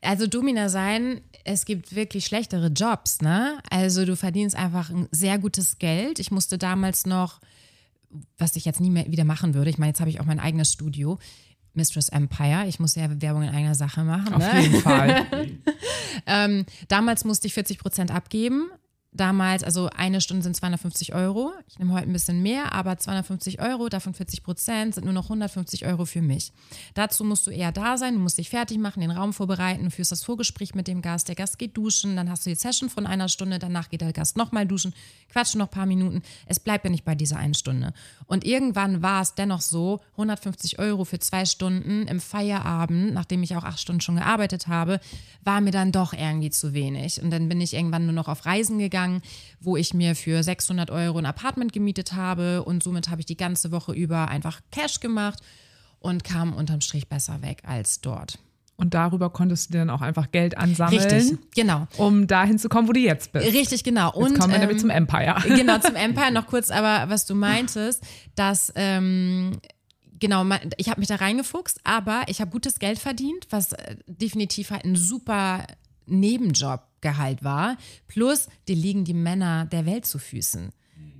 Also 0.00 0.28
Domina 0.28 0.68
sein, 0.68 1.20
es 1.42 1.64
gibt 1.64 1.94
wirklich 1.96 2.24
schlechtere 2.24 2.68
Jobs, 2.68 3.20
ne? 3.20 3.58
Also 3.70 4.06
du 4.06 4.14
verdienst 4.14 4.56
einfach 4.56 4.90
ein 4.90 5.08
sehr 5.10 5.38
gutes 5.38 5.78
Geld. 5.78 6.20
Ich 6.20 6.30
musste 6.30 6.56
damals 6.56 7.06
noch, 7.06 7.40
was 8.38 8.54
ich 8.54 8.64
jetzt 8.64 8.80
nie 8.80 8.90
mehr 8.90 9.10
wieder 9.10 9.24
machen 9.24 9.54
würde, 9.54 9.70
ich 9.70 9.78
meine, 9.78 9.90
jetzt 9.90 10.00
habe 10.00 10.10
ich 10.10 10.20
auch 10.20 10.24
mein 10.24 10.38
eigenes 10.38 10.72
Studio, 10.72 11.18
Mistress 11.74 12.08
Empire. 12.08 12.66
Ich 12.68 12.78
muss 12.78 12.94
ja 12.94 13.08
Werbung 13.20 13.42
in 13.42 13.48
eigener 13.48 13.74
Sache 13.74 14.04
machen. 14.04 14.32
Auf 14.32 14.38
ne? 14.38 14.60
jeden 14.60 14.80
Fall. 14.80 15.26
Damals 16.88 17.24
musste 17.24 17.48
ich 17.48 17.54
40 17.54 17.78
Prozent 17.78 18.12
abgeben. 18.12 18.70
Damals, 19.16 19.62
also 19.62 19.90
eine 19.96 20.20
Stunde 20.20 20.42
sind 20.42 20.56
250 20.56 21.14
Euro. 21.14 21.52
Ich 21.68 21.78
nehme 21.78 21.92
heute 21.92 22.08
ein 22.08 22.12
bisschen 22.12 22.42
mehr, 22.42 22.72
aber 22.72 22.98
250 22.98 23.60
Euro, 23.60 23.88
davon 23.88 24.12
40 24.12 24.42
Prozent 24.42 24.96
sind 24.96 25.04
nur 25.04 25.12
noch 25.12 25.26
150 25.26 25.86
Euro 25.86 26.04
für 26.04 26.20
mich. 26.20 26.52
Dazu 26.94 27.22
musst 27.22 27.46
du 27.46 27.52
eher 27.52 27.70
da 27.70 27.96
sein, 27.96 28.14
du 28.14 28.20
musst 28.20 28.38
dich 28.38 28.50
fertig 28.50 28.78
machen, 28.78 29.00
den 29.00 29.12
Raum 29.12 29.32
vorbereiten, 29.32 29.92
führst 29.92 30.10
das 30.10 30.24
Vorgespräch 30.24 30.74
mit 30.74 30.88
dem 30.88 31.00
Gast. 31.00 31.28
Der 31.28 31.36
Gast 31.36 31.60
geht 31.60 31.76
duschen, 31.76 32.16
dann 32.16 32.28
hast 32.28 32.44
du 32.44 32.50
die 32.50 32.56
Session 32.56 32.90
von 32.90 33.06
einer 33.06 33.28
Stunde, 33.28 33.60
danach 33.60 33.88
geht 33.88 34.00
der 34.00 34.12
Gast 34.12 34.36
nochmal 34.36 34.66
duschen, 34.66 34.92
quatscht 35.30 35.54
noch 35.54 35.68
ein 35.68 35.70
paar 35.70 35.86
Minuten. 35.86 36.22
Es 36.46 36.58
bleibt 36.58 36.84
ja 36.84 36.90
nicht 36.90 37.04
bei 37.04 37.14
dieser 37.14 37.36
einen 37.36 37.54
Stunde. 37.54 37.94
Und 38.26 38.44
irgendwann 38.44 39.00
war 39.00 39.22
es 39.22 39.36
dennoch 39.36 39.60
so, 39.60 40.00
150 40.12 40.80
Euro 40.80 41.04
für 41.04 41.20
zwei 41.20 41.44
Stunden 41.44 42.08
im 42.08 42.18
Feierabend, 42.18 43.14
nachdem 43.14 43.44
ich 43.44 43.54
auch 43.54 43.62
acht 43.62 43.78
Stunden 43.78 44.00
schon 44.00 44.16
gearbeitet 44.16 44.66
habe, 44.66 44.98
war 45.44 45.60
mir 45.60 45.70
dann 45.70 45.92
doch 45.92 46.14
irgendwie 46.14 46.50
zu 46.50 46.74
wenig. 46.74 47.22
Und 47.22 47.30
dann 47.30 47.48
bin 47.48 47.60
ich 47.60 47.74
irgendwann 47.74 48.06
nur 48.06 48.14
noch 48.14 48.26
auf 48.26 48.44
Reisen 48.44 48.78
gegangen, 48.78 49.03
wo 49.60 49.76
ich 49.76 49.94
mir 49.94 50.14
für 50.14 50.42
600 50.42 50.90
Euro 50.90 51.18
ein 51.18 51.26
Apartment 51.26 51.72
gemietet 51.72 52.12
habe 52.12 52.62
und 52.64 52.82
somit 52.82 53.08
habe 53.08 53.20
ich 53.20 53.26
die 53.26 53.36
ganze 53.36 53.72
Woche 53.72 53.92
über 53.92 54.28
einfach 54.28 54.60
Cash 54.70 55.00
gemacht 55.00 55.40
und 55.98 56.24
kam 56.24 56.54
unterm 56.54 56.80
Strich 56.80 57.08
besser 57.08 57.42
weg 57.42 57.62
als 57.64 58.00
dort. 58.00 58.38
Und 58.76 58.94
darüber 58.94 59.30
konntest 59.30 59.72
du 59.72 59.78
dann 59.78 59.88
auch 59.88 60.00
einfach 60.02 60.32
Geld 60.32 60.58
ansammeln, 60.58 61.00
Richtig, 61.00 61.38
genau. 61.54 61.86
um 61.96 62.26
dahin 62.26 62.58
zu 62.58 62.68
kommen, 62.68 62.88
wo 62.88 62.92
du 62.92 63.00
jetzt 63.00 63.32
bist. 63.32 63.46
Richtig, 63.46 63.84
genau. 63.84 64.08
Jetzt 64.08 64.16
Und 64.16 64.38
kommen 64.38 64.52
wir 64.52 64.58
nämlich 64.58 64.78
ähm, 64.78 64.80
zum 64.80 64.90
Empire. 64.90 65.36
Genau, 65.44 65.78
zum 65.78 65.94
Empire 65.94 66.32
noch 66.32 66.48
kurz, 66.48 66.70
aber 66.70 67.08
was 67.08 67.24
du 67.24 67.36
meintest, 67.36 68.02
dass 68.34 68.72
ähm, 68.74 69.58
genau, 70.18 70.44
ich 70.76 70.88
habe 70.88 71.00
mich 71.00 71.08
da 71.08 71.16
reingefuchst, 71.16 71.80
aber 71.84 72.22
ich 72.26 72.40
habe 72.40 72.50
gutes 72.50 72.80
Geld 72.80 72.98
verdient, 72.98 73.46
was 73.50 73.72
äh, 73.72 73.96
definitiv 74.06 74.70
halt 74.70 74.84
ein 74.84 74.96
super 74.96 75.64
Nebenjobgehalt 76.06 77.44
war. 77.44 77.76
Plus, 78.06 78.48
dir 78.68 78.76
liegen 78.76 79.04
die 79.04 79.14
Männer 79.14 79.66
der 79.66 79.86
Welt 79.86 80.06
zu 80.06 80.18
Füßen. 80.18 80.70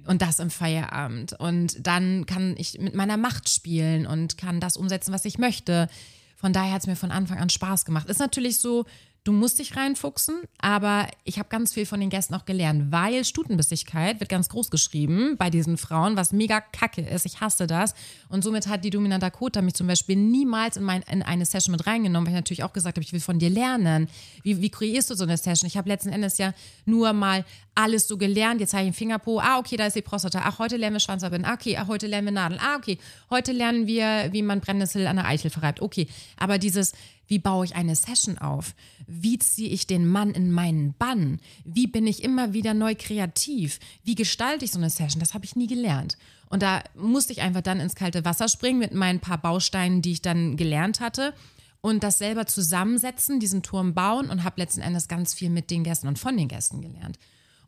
Und 0.06 0.20
das 0.20 0.38
im 0.38 0.50
Feierabend. 0.50 1.32
Und 1.32 1.86
dann 1.86 2.26
kann 2.26 2.54
ich 2.58 2.78
mit 2.78 2.94
meiner 2.94 3.16
Macht 3.16 3.48
spielen 3.48 4.06
und 4.06 4.36
kann 4.36 4.60
das 4.60 4.76
umsetzen, 4.76 5.12
was 5.14 5.24
ich 5.24 5.38
möchte. 5.38 5.88
Von 6.36 6.52
daher 6.52 6.72
hat 6.72 6.82
es 6.82 6.86
mir 6.86 6.96
von 6.96 7.10
Anfang 7.10 7.38
an 7.38 7.48
Spaß 7.48 7.86
gemacht. 7.86 8.08
Ist 8.10 8.20
natürlich 8.20 8.58
so, 8.58 8.84
du 9.24 9.32
musst 9.32 9.58
dich 9.58 9.74
reinfuchsen, 9.74 10.42
aber 10.58 11.08
ich 11.24 11.38
habe 11.38 11.48
ganz 11.48 11.72
viel 11.72 11.86
von 11.86 11.98
den 11.98 12.10
Gästen 12.10 12.34
auch 12.34 12.44
gelernt, 12.44 12.92
weil 12.92 13.24
Stutenbissigkeit 13.24 14.20
wird 14.20 14.28
ganz 14.28 14.50
groß 14.50 14.70
geschrieben 14.70 15.36
bei 15.38 15.48
diesen 15.48 15.78
Frauen, 15.78 16.16
was 16.16 16.32
mega 16.32 16.60
kacke 16.60 17.00
ist. 17.00 17.24
Ich 17.24 17.40
hasse 17.40 17.66
das. 17.66 17.94
Und 18.28 18.44
somit 18.44 18.66
hat 18.68 18.84
die 18.84 18.90
Domina 18.90 19.18
Dakota 19.18 19.62
mich 19.62 19.74
zum 19.74 19.86
Beispiel 19.86 20.16
niemals 20.16 20.76
in, 20.76 20.84
mein, 20.84 21.02
in 21.10 21.22
eine 21.22 21.46
Session 21.46 21.72
mit 21.72 21.86
reingenommen, 21.86 22.26
weil 22.26 22.34
ich 22.34 22.38
natürlich 22.38 22.64
auch 22.64 22.74
gesagt 22.74 22.98
habe, 22.98 23.04
ich 23.04 23.14
will 23.14 23.20
von 23.20 23.38
dir 23.38 23.48
lernen. 23.48 24.08
Wie, 24.42 24.60
wie 24.60 24.70
kreierst 24.70 25.10
du 25.10 25.14
so 25.14 25.24
eine 25.24 25.38
Session? 25.38 25.66
Ich 25.66 25.78
habe 25.78 25.88
letzten 25.88 26.10
Endes 26.10 26.36
ja 26.36 26.52
nur 26.84 27.14
mal 27.14 27.46
alles 27.74 28.06
so 28.06 28.18
gelernt. 28.18 28.60
Jetzt 28.60 28.74
habe 28.74 28.82
ich 28.82 28.88
einen 28.88 28.94
Fingerpo. 28.94 29.40
Ah, 29.40 29.58
okay, 29.58 29.76
da 29.76 29.86
ist 29.86 29.96
die 29.96 30.02
Prostata. 30.02 30.42
Ach, 30.44 30.58
heute 30.58 30.76
lernen 30.76 30.96
wir 30.96 31.00
Schwanzverbinden. 31.00 31.50
Ah, 31.50 31.54
okay, 31.54 31.78
ah, 31.78 31.86
heute 31.86 32.06
lernen 32.06 32.26
wir 32.26 32.32
Nadeln. 32.32 32.60
Ah, 32.62 32.76
okay, 32.76 32.98
heute 33.30 33.52
lernen 33.52 33.86
wir, 33.86 34.28
wie 34.32 34.42
man 34.42 34.60
Brennnessel 34.60 35.06
an 35.06 35.16
der 35.16 35.24
Eichel 35.24 35.50
verreibt. 35.50 35.80
Okay, 35.80 36.06
aber 36.36 36.58
dieses, 36.58 36.92
wie 37.26 37.38
baue 37.38 37.64
ich 37.64 37.74
eine 37.74 37.96
Session 37.96 38.38
auf? 38.38 38.74
Wie 39.06 39.38
ziehe 39.38 39.68
ich 39.68 39.86
den 39.86 40.06
Mann 40.06 40.30
in 40.32 40.50
meinen 40.50 40.94
Bann? 40.94 41.40
Wie 41.64 41.86
bin 41.86 42.06
ich 42.06 42.22
immer 42.22 42.52
wieder 42.52 42.74
neu 42.74 42.94
kreativ? 42.94 43.78
Wie 44.02 44.14
gestalte 44.14 44.64
ich 44.64 44.72
so 44.72 44.78
eine 44.78 44.90
Session? 44.90 45.20
Das 45.20 45.34
habe 45.34 45.44
ich 45.44 45.56
nie 45.56 45.66
gelernt. 45.66 46.16
Und 46.48 46.62
da 46.62 46.82
musste 46.94 47.32
ich 47.32 47.40
einfach 47.40 47.62
dann 47.62 47.80
ins 47.80 47.94
kalte 47.94 48.24
Wasser 48.24 48.48
springen 48.48 48.78
mit 48.78 48.94
meinen 48.94 49.20
paar 49.20 49.38
Bausteinen, 49.38 50.02
die 50.02 50.12
ich 50.12 50.22
dann 50.22 50.56
gelernt 50.56 51.00
hatte. 51.00 51.34
Und 51.80 52.02
das 52.02 52.18
selber 52.18 52.46
zusammensetzen, 52.46 53.40
diesen 53.40 53.62
Turm 53.62 53.92
bauen 53.92 54.30
und 54.30 54.44
habe 54.44 54.60
letzten 54.60 54.80
Endes 54.80 55.08
ganz 55.08 55.34
viel 55.34 55.50
mit 55.50 55.70
den 55.70 55.84
Gästen 55.84 56.08
und 56.08 56.18
von 56.18 56.36
den 56.36 56.48
Gästen 56.48 56.80
gelernt. 56.80 57.18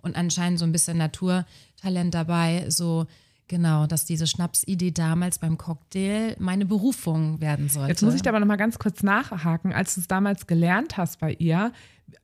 Und 0.01 0.17
anscheinend 0.17 0.59
so 0.59 0.65
ein 0.65 0.73
bisschen 0.73 0.99
Naturtalent 0.99 2.15
dabei, 2.15 2.67
so 2.71 3.07
genau, 3.49 3.87
dass 3.87 4.05
diese 4.05 4.27
Schnapsidee 4.27 4.91
damals 4.91 5.39
beim 5.39 5.59
Cocktail 5.59 6.37
meine 6.39 6.67
Berufung 6.67 7.41
werden 7.41 7.69
sollte. 7.69 7.91
Jetzt 7.91 8.03
muss 8.03 8.15
ich 8.15 8.23
da 8.23 8.31
aber 8.31 8.41
noch 8.41 8.47
mal 8.47 8.57
ganz 8.57 8.79
kurz 8.79 9.03
nachhaken. 9.03 9.73
Als 9.73 9.95
du 9.95 10.01
es 10.01 10.09
damals 10.09 10.47
gelernt 10.47 10.97
hast 10.97 11.21
bei 11.21 11.33
ihr, 11.33 11.73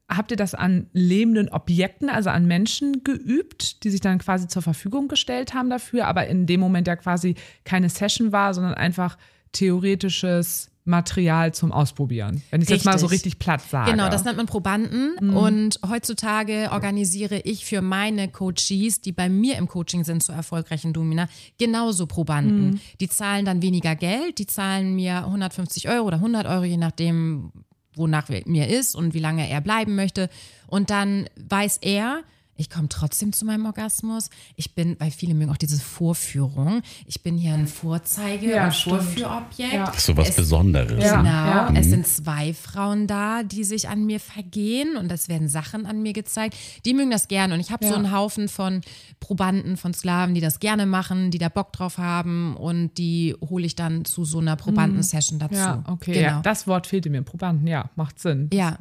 habt 0.09 0.31
ihr 0.31 0.37
das 0.37 0.55
an 0.55 0.89
lebenden 0.93 1.49
Objekten, 1.49 2.09
also 2.09 2.31
an 2.31 2.47
Menschen 2.47 3.05
geübt, 3.05 3.85
die 3.85 3.91
sich 3.91 4.01
dann 4.01 4.19
quasi 4.19 4.49
zur 4.49 4.63
Verfügung 4.63 5.09
gestellt 5.09 5.55
haben 5.55 5.71
dafür, 5.71 6.07
aber 6.07 6.27
in 6.27 6.47
dem 6.47 6.61
Moment 6.61 6.87
ja 6.87 6.97
quasi 6.97 7.37
keine 7.65 7.89
Session 7.89 8.33
war, 8.33 8.55
sondern 8.55 8.75
einfach 8.75 9.17
theoretisches 9.53 10.72
Material 10.85 11.55
zum 11.55 11.71
Ausprobieren. 11.71 12.43
Wenn 12.51 12.61
ich 12.61 12.69
es 12.69 12.77
jetzt 12.77 12.85
mal 12.85 12.99
so 12.99 13.07
Richtig. 13.07 13.33
richtig 13.33 13.39
platt 13.39 13.63
sage. 13.63 13.93
Genau, 13.93 14.09
das 14.09 14.25
nennt 14.25 14.37
man 14.37 14.47
Probanden. 14.47 15.15
Mhm. 15.21 15.37
Und 15.37 15.81
heutzutage 15.89 16.71
organisiere 16.73 17.39
ich 17.39 17.65
für 17.65 17.83
meine 17.83 18.29
Coaches, 18.29 19.01
die 19.01 19.13
bei 19.13 19.29
mir 19.29 19.57
im 19.59 19.69
Coaching 19.69 20.03
sind, 20.03 20.23
zur 20.23 20.35
erfolgreichen 20.35 20.93
Domina, 20.93 21.29
genauso 21.59 22.07
Probanden. 22.07 22.71
Mhm. 22.71 22.81
Die 23.01 23.09
zahlen 23.09 23.45
dann 23.45 23.63
weniger 23.63 23.95
Geld, 23.95 24.39
die 24.39 24.47
zahlen 24.47 24.97
mir 24.97 25.19
150 25.19 25.89
Euro 25.89 26.07
oder 26.09 26.17
100 26.17 26.47
Euro, 26.47 26.65
je 26.65 26.77
nachdem, 26.77 27.53
wonach 27.95 28.29
mir 28.47 28.69
ist 28.69 28.97
und 28.97 29.15
wie 29.15 29.21
lange 29.21 29.49
er 29.49 29.61
bleiben 29.61 29.95
möchte. 29.95 30.31
Und 30.67 30.91
dann 30.91 31.29
weiß 31.37 31.79
er, 31.83 32.23
ich 32.57 32.69
komme 32.71 32.89
trotzdem 32.89 33.33
zu 33.33 33.45
meinem 33.45 33.67
Orgasmus. 33.67 34.29
Ich 34.57 34.75
bin, 34.75 34.97
weil 35.01 35.11
viele 35.11 35.35
mögen 35.35 35.51
auch 35.51 35.57
diese 35.57 35.81
Vorführung. 35.81 36.83
Ich 37.07 37.23
bin 37.23 37.37
hier 37.39 37.55
ein 37.55 37.67
Vorzeige- 37.67 38.51
Ja, 38.51 38.67
und. 38.67 38.75
Vorführobjekt. 38.75 39.73
Ja. 39.73 39.93
So 39.97 40.17
was 40.17 40.29
Es- 40.31 40.37
Besonderes. 40.37 41.03
Ja. 41.03 41.67
Genau, 41.69 41.81
es 41.81 41.87
sind 41.87 42.07
zwei 42.07 42.53
Frauen 42.55 43.07
da, 43.07 43.43
die 43.43 43.65
sich 43.65 43.89
an 43.89 44.05
mir 44.05 44.21
vergehen 44.21 44.97
und 44.97 45.11
es 45.11 45.29
werden 45.29 45.49
Sachen 45.49 45.87
an 45.87 46.03
mir 46.03 46.13
gezeigt. 46.13 46.57
Die 46.85 46.95
mögen 46.95 47.11
das 47.11 47.27
gerne 47.29 47.55
und 47.55 47.61
ich 47.61 47.71
habe 47.73 47.85
Ja. 47.85 47.91
so 47.91 47.97
einen 47.97 48.13
Haufen 48.13 48.49
von 48.49 48.83
Probanden, 49.19 49.77
von 49.77 49.95
Sklaven, 49.95 50.35
die 50.35 50.41
das 50.41 50.61
gerne 50.61 50.87
machen, 50.87 51.31
die 51.31 51.39
da 51.39 51.49
Bock 51.49 51.73
drauf 51.73 51.99
haben 51.99 52.57
und 52.57 52.99
die 52.99 53.35
hole 53.41 53.65
ich 53.67 53.77
dann 53.77 54.05
zu 54.05 54.25
so 54.25 54.39
einer 54.41 54.57
Probandensession 54.57 55.39
dazu. 55.39 55.55
Ja, 55.55 55.83
okay. 55.89 56.13
Genau. 56.13 56.23
Ja, 56.27 56.41
das 56.43 56.67
Wort 56.67 56.87
fehlte 56.87 57.09
mir. 57.11 57.23
Probanden, 57.23 57.67
ja, 57.67 57.91
macht 57.97 58.19
Sinn. 58.21 58.51
ja. 58.53 58.77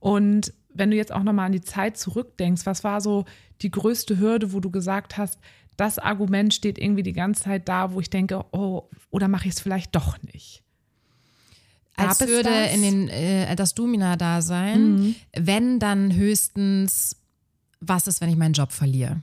Und 0.00 0.52
wenn 0.74 0.90
du 0.90 0.96
jetzt 0.96 1.12
auch 1.12 1.22
nochmal 1.22 1.46
an 1.46 1.52
die 1.52 1.60
Zeit 1.60 1.96
zurückdenkst, 1.96 2.66
was 2.66 2.84
war 2.84 3.00
so 3.00 3.24
die 3.60 3.70
größte 3.70 4.18
Hürde, 4.18 4.52
wo 4.52 4.60
du 4.60 4.70
gesagt 4.70 5.16
hast, 5.18 5.38
das 5.76 5.98
Argument 5.98 6.52
steht 6.52 6.78
irgendwie 6.78 7.02
die 7.02 7.12
ganze 7.12 7.44
Zeit 7.44 7.68
da, 7.68 7.92
wo 7.92 8.00
ich 8.00 8.10
denke, 8.10 8.44
oh, 8.52 8.88
oder 9.10 9.28
mache 9.28 9.48
ich 9.48 9.54
es 9.54 9.60
vielleicht 9.60 9.94
doch 9.94 10.20
nicht? 10.22 10.62
als 11.96 12.18
Gab 12.18 12.28
würde 12.28 12.50
das? 12.50 12.74
in 12.74 12.82
den 12.82 13.08
äh, 13.08 13.54
das 13.54 13.74
Domina 13.74 14.16
da 14.16 14.42
sein, 14.42 15.14
wenn 15.36 15.78
dann 15.78 16.14
höchstens 16.14 17.16
was 17.80 18.06
ist, 18.06 18.20
wenn 18.20 18.30
ich 18.30 18.36
meinen 18.36 18.54
Job 18.54 18.72
verliere? 18.72 19.22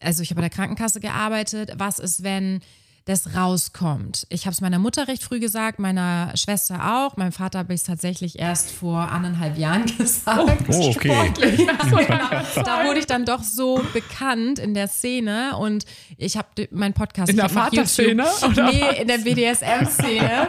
Also 0.00 0.22
ich 0.22 0.30
habe 0.30 0.36
bei 0.36 0.48
der 0.48 0.56
Krankenkasse 0.56 1.00
gearbeitet. 1.00 1.72
Was 1.76 1.98
ist, 1.98 2.22
wenn 2.22 2.60
das 3.06 3.36
rauskommt? 3.36 4.26
Ich 4.30 4.46
habe 4.46 4.52
es 4.52 4.60
meiner 4.60 4.80
Mutter 4.80 5.06
recht 5.06 5.22
früh 5.22 5.38
gesagt, 5.38 5.78
meiner 5.78 6.32
Schwester 6.36 6.96
auch. 6.96 7.16
Meinem 7.16 7.30
Vater 7.30 7.60
habe 7.60 7.72
ich 7.72 7.80
es 7.80 7.86
tatsächlich 7.86 8.38
erst 8.38 8.70
vor 8.72 8.98
anderthalb 9.10 9.56
Jahren 9.56 9.86
gesagt. 9.98 10.66
Oh, 10.68 10.88
okay. 10.90 11.34
da 12.64 12.84
wurde 12.84 12.98
ich 12.98 13.06
dann 13.06 13.24
doch 13.24 13.44
so 13.44 13.80
bekannt 13.92 14.58
in 14.58 14.74
der 14.74 14.88
Szene 14.88 15.56
und 15.56 15.84
ich 16.18 16.36
habe 16.36 16.48
meinen 16.72 16.94
Podcast 16.94 17.30
In 17.30 17.36
der 17.36 17.48
Vaterszene, 17.48 18.26
Nee, 18.56 19.00
in 19.00 19.06
der 19.08 19.18
BDSM-Szene. 19.18 20.48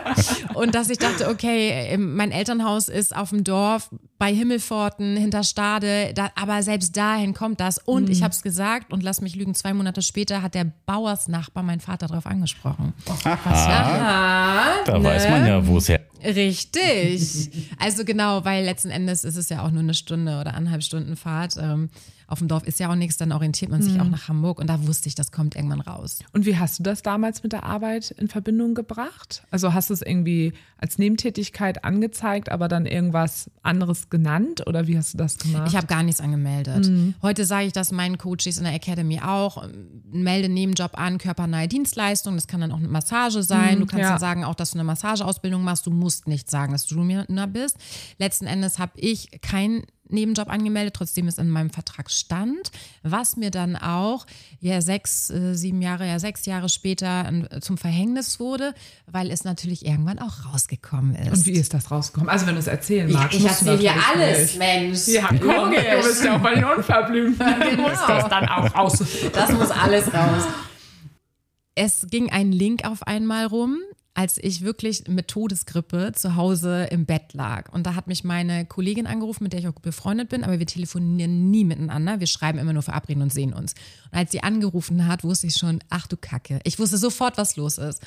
und 0.55 0.73
dass 0.73 0.89
ich 0.89 0.97
dachte, 0.97 1.29
okay, 1.29 1.95
mein 1.97 2.31
Elternhaus 2.31 2.89
ist 2.89 3.15
auf 3.15 3.29
dem 3.29 3.43
Dorf 3.43 3.89
bei 4.19 4.33
Himmelforten, 4.33 5.15
hinter 5.15 5.43
Stade, 5.43 6.11
da, 6.15 6.31
aber 6.35 6.63
selbst 6.63 6.97
dahin 6.97 7.33
kommt 7.33 7.59
das. 7.59 7.77
Und 7.77 8.05
Mhm. 8.05 8.11
ich 8.11 8.23
habe 8.23 8.31
es 8.33 8.41
gesagt 8.41 8.91
und 8.91 9.03
lass 9.03 9.21
mich 9.21 9.35
lügen, 9.35 9.53
zwei 9.55 9.73
Monate 9.73 10.01
später 10.01 10.41
hat 10.41 10.55
der 10.55 10.71
Bauersnachbar 10.85 11.63
meinen 11.63 11.79
Vater 11.81 12.07
darauf 12.07 12.25
angesprochen. 12.25 12.93
Aha, 13.23 14.83
Da 14.85 15.03
weiß 15.03 15.29
man 15.29 15.45
ja, 15.45 15.65
wo 15.67 15.77
es 15.77 15.89
her. 15.89 16.01
Richtig. 16.23 17.49
Also 17.79 18.03
genau, 18.05 18.43
weil 18.45 18.65
letzten 18.65 18.89
Endes 18.89 19.23
ist 19.23 19.35
es 19.37 19.49
ja 19.49 19.63
auch 19.63 19.71
nur 19.71 19.81
eine 19.83 19.93
Stunde 19.93 20.39
oder 20.39 20.53
anderthalb 20.55 20.83
Stunden 20.83 21.15
Fahrt. 21.15 21.55
Ähm, 21.57 21.89
auf 22.27 22.39
dem 22.39 22.47
Dorf 22.47 22.63
ist 22.63 22.79
ja 22.79 22.89
auch 22.91 22.95
nichts, 22.95 23.17
dann 23.17 23.31
orientiert 23.31 23.71
man 23.71 23.81
sich 23.81 23.93
Mhm. 23.93 24.01
auch 24.01 24.09
nach 24.09 24.27
Hamburg 24.27 24.59
und 24.59 24.67
da 24.67 24.85
wusste 24.85 25.07
ich, 25.09 25.15
das 25.15 25.31
kommt 25.31 25.55
irgendwann 25.55 25.81
raus. 25.81 26.19
Und 26.33 26.45
wie 26.45 26.57
hast 26.57 26.79
du 26.79 26.83
das 26.83 27.01
damals 27.01 27.41
mit 27.43 27.53
der 27.53 27.63
Arbeit 27.63 28.11
in 28.11 28.27
Verbindung 28.27 28.75
gebracht? 28.75 29.43
Also 29.49 29.73
hast 29.73 29.89
du 29.89 29.93
es 29.93 30.01
irgendwie 30.01 30.53
als 30.77 30.97
Nebentätigkeit 30.99 31.83
angezeigt, 31.83 32.49
aber 32.51 32.67
dann 32.67 32.85
irgendwas 32.85 33.49
anderes 33.63 34.09
genannt 34.09 34.65
oder 34.67 34.87
wie 34.87 34.97
hast 34.97 35.13
du 35.13 35.17
das 35.17 35.37
gemacht? 35.37 35.67
Ich 35.69 35.75
habe 35.75 35.87
gar 35.87 36.03
nichts 36.03 36.21
angemeldet. 36.21 36.87
Mhm. 36.87 37.15
Heute 37.21 37.45
sage 37.45 37.67
ich 37.67 37.73
das 37.73 37.91
meinen 37.91 38.17
Coaches 38.17 38.57
in 38.57 38.63
der 38.65 38.73
Academy 38.73 39.19
auch. 39.21 39.67
Melde 40.11 40.49
Nebenjob 40.49 40.97
an, 40.97 41.17
körpernahe 41.17 41.67
Dienstleistung. 41.67 42.35
Das 42.35 42.47
kann 42.47 42.61
dann 42.61 42.71
auch 42.71 42.77
eine 42.77 42.87
Massage 42.87 43.41
sein. 43.43 43.79
Du 43.79 43.85
kannst 43.85 43.93
Mhm, 43.95 43.99
ja. 44.01 44.09
dann 44.11 44.19
sagen, 44.19 44.43
auch, 44.43 44.55
dass 44.55 44.71
du 44.71 44.77
eine 44.77 44.83
Massageausbildung 44.83 45.63
machst. 45.63 45.85
Du 45.87 45.91
musst 45.91 46.27
nicht 46.27 46.49
sagen, 46.51 46.73
dass 46.73 46.85
du 46.85 46.95
Domina 46.95 47.45
bist. 47.47 47.77
Letzten 48.19 48.45
Endes 48.45 48.79
habe 48.79 48.91
ich 48.95 49.29
keinen 49.41 49.83
Nebenjob 50.09 50.49
angemeldet, 50.49 50.95
trotzdem 50.95 51.27
es 51.27 51.37
in 51.37 51.49
meinem 51.49 51.69
Vertrag 51.69 52.09
stand, 52.09 52.71
was 53.03 53.37
mir 53.37 53.51
dann 53.51 53.75
auch 53.75 54.25
ja 54.59 54.81
sechs, 54.81 55.29
äh, 55.29 55.53
sieben 55.53 55.81
Jahre, 55.81 56.07
ja 56.07 56.19
sechs 56.19 56.45
Jahre 56.45 56.69
später 56.69 57.31
äh, 57.51 57.59
zum 57.61 57.77
Verhängnis 57.77 58.39
wurde, 58.39 58.73
weil 59.05 59.31
es 59.31 59.43
natürlich 59.43 59.85
irgendwann 59.85 60.19
auch 60.19 60.51
rausgekommen 60.51 61.15
ist. 61.15 61.31
Und 61.31 61.45
wie 61.45 61.51
ist 61.51 61.73
das 61.73 61.91
rausgekommen? 61.91 62.29
Also 62.29 62.45
wenn 62.47 62.55
du 62.55 62.59
es 62.59 62.67
erzählen 62.67 63.09
ich, 63.09 63.15
magst. 63.15 63.37
ich 63.37 63.43
musst 63.43 63.61
du 63.61 63.71
erzähle 63.71 63.93
dir 63.93 63.93
alles, 64.13 64.39
nicht. 64.39 64.57
Mensch. 64.57 65.07
Ja, 65.07 65.27
komm, 65.29 65.71
du 65.71 66.07
bist 66.07 66.23
ja 66.23 66.35
auch 66.35 66.41
bei 66.41 66.55
den 66.55 66.63
Unverblümten. 66.77 67.45
Genau. 67.59 67.89
Muss 67.89 67.99
das 68.07 68.29
dann 68.29 68.47
auch 68.47 68.75
raus. 68.75 69.03
Das 69.33 69.51
muss 69.51 69.71
alles 69.71 70.13
raus. 70.13 70.43
Es 71.75 72.07
ging 72.09 72.31
ein 72.31 72.51
Link 72.51 72.85
auf 72.85 73.03
einmal 73.05 73.45
rum, 73.45 73.77
als 74.17 74.39
ich 74.41 74.61
wirklich 74.61 75.07
mit 75.07 75.27
Todesgrippe 75.27 76.11
zu 76.15 76.35
Hause 76.35 76.87
im 76.89 77.05
Bett 77.05 77.33
lag. 77.33 77.71
Und 77.71 77.85
da 77.85 77.93
hat 77.93 78.07
mich 78.07 78.23
meine 78.23 78.65
Kollegin 78.65 79.05
angerufen, 79.05 79.43
mit 79.43 79.53
der 79.53 79.59
ich 79.59 79.67
auch 79.67 79.73
befreundet 79.73 80.29
bin, 80.29 80.43
aber 80.43 80.57
wir 80.57 80.65
telefonieren 80.65 81.51
nie 81.51 81.63
miteinander. 81.63 82.19
Wir 82.19 82.25
schreiben 82.25 82.57
immer 82.57 82.73
nur 82.73 82.81
verabreden 82.81 83.21
und 83.21 83.31
sehen 83.31 83.53
uns. 83.53 83.75
Und 84.11 84.17
als 84.17 84.31
sie 84.31 84.41
angerufen 84.41 85.05
hat, 85.05 85.23
wusste 85.23 85.45
ich 85.45 85.53
schon, 85.53 85.83
ach 85.91 86.07
du 86.07 86.17
Kacke. 86.17 86.59
Ich 86.63 86.79
wusste 86.79 86.97
sofort, 86.97 87.37
was 87.37 87.57
los 87.57 87.77
ist. 87.77 88.01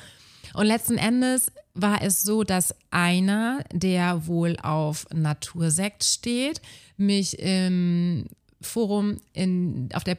Und 0.53 0.67
letzten 0.67 0.99
Endes 0.99 1.53
war 1.75 2.03
es 2.03 2.23
so, 2.23 2.43
dass 2.43 2.75
einer, 2.91 3.63
der 3.73 4.27
wohl 4.27 4.57
auf 4.61 5.07
Natursekt 5.15 6.03
steht, 6.03 6.61
mich 6.97 7.39
im 7.39 8.27
Forum 8.61 9.19
in, 9.33 9.91
auf 9.95 10.03
der 10.03 10.19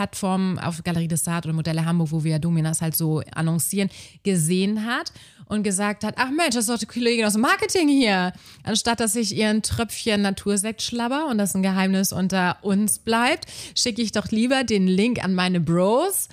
Plattform 0.00 0.58
auf 0.58 0.82
Galerie 0.82 1.08
des 1.08 1.24
Saat 1.24 1.44
oder 1.44 1.52
Modelle 1.52 1.84
Hamburg, 1.84 2.10
wo 2.10 2.24
wir 2.24 2.38
Dominas 2.38 2.80
halt 2.80 2.96
so 2.96 3.20
annoncieren, 3.34 3.90
gesehen 4.22 4.86
hat 4.86 5.12
und 5.44 5.62
gesagt 5.62 6.04
hat, 6.04 6.14
ach 6.16 6.30
Mensch, 6.30 6.54
das 6.54 6.64
ist 6.64 6.70
doch 6.70 6.78
die 6.78 6.86
Kollegin 6.86 7.26
aus 7.26 7.34
dem 7.34 7.42
Marketing 7.42 7.86
hier. 7.86 8.32
Anstatt 8.62 9.00
dass 9.00 9.14
ich 9.14 9.36
ihren 9.36 9.60
Tröpfchen 9.60 10.22
Natursekt 10.22 10.80
schlabber 10.80 11.26
und 11.28 11.36
das 11.36 11.54
ein 11.54 11.62
Geheimnis 11.62 12.14
unter 12.14 12.56
uns 12.62 12.98
bleibt, 12.98 13.44
schicke 13.74 14.00
ich 14.00 14.10
doch 14.10 14.30
lieber 14.30 14.64
den 14.64 14.86
Link 14.86 15.22
an 15.22 15.34
meine 15.34 15.60
Bros 15.60 16.30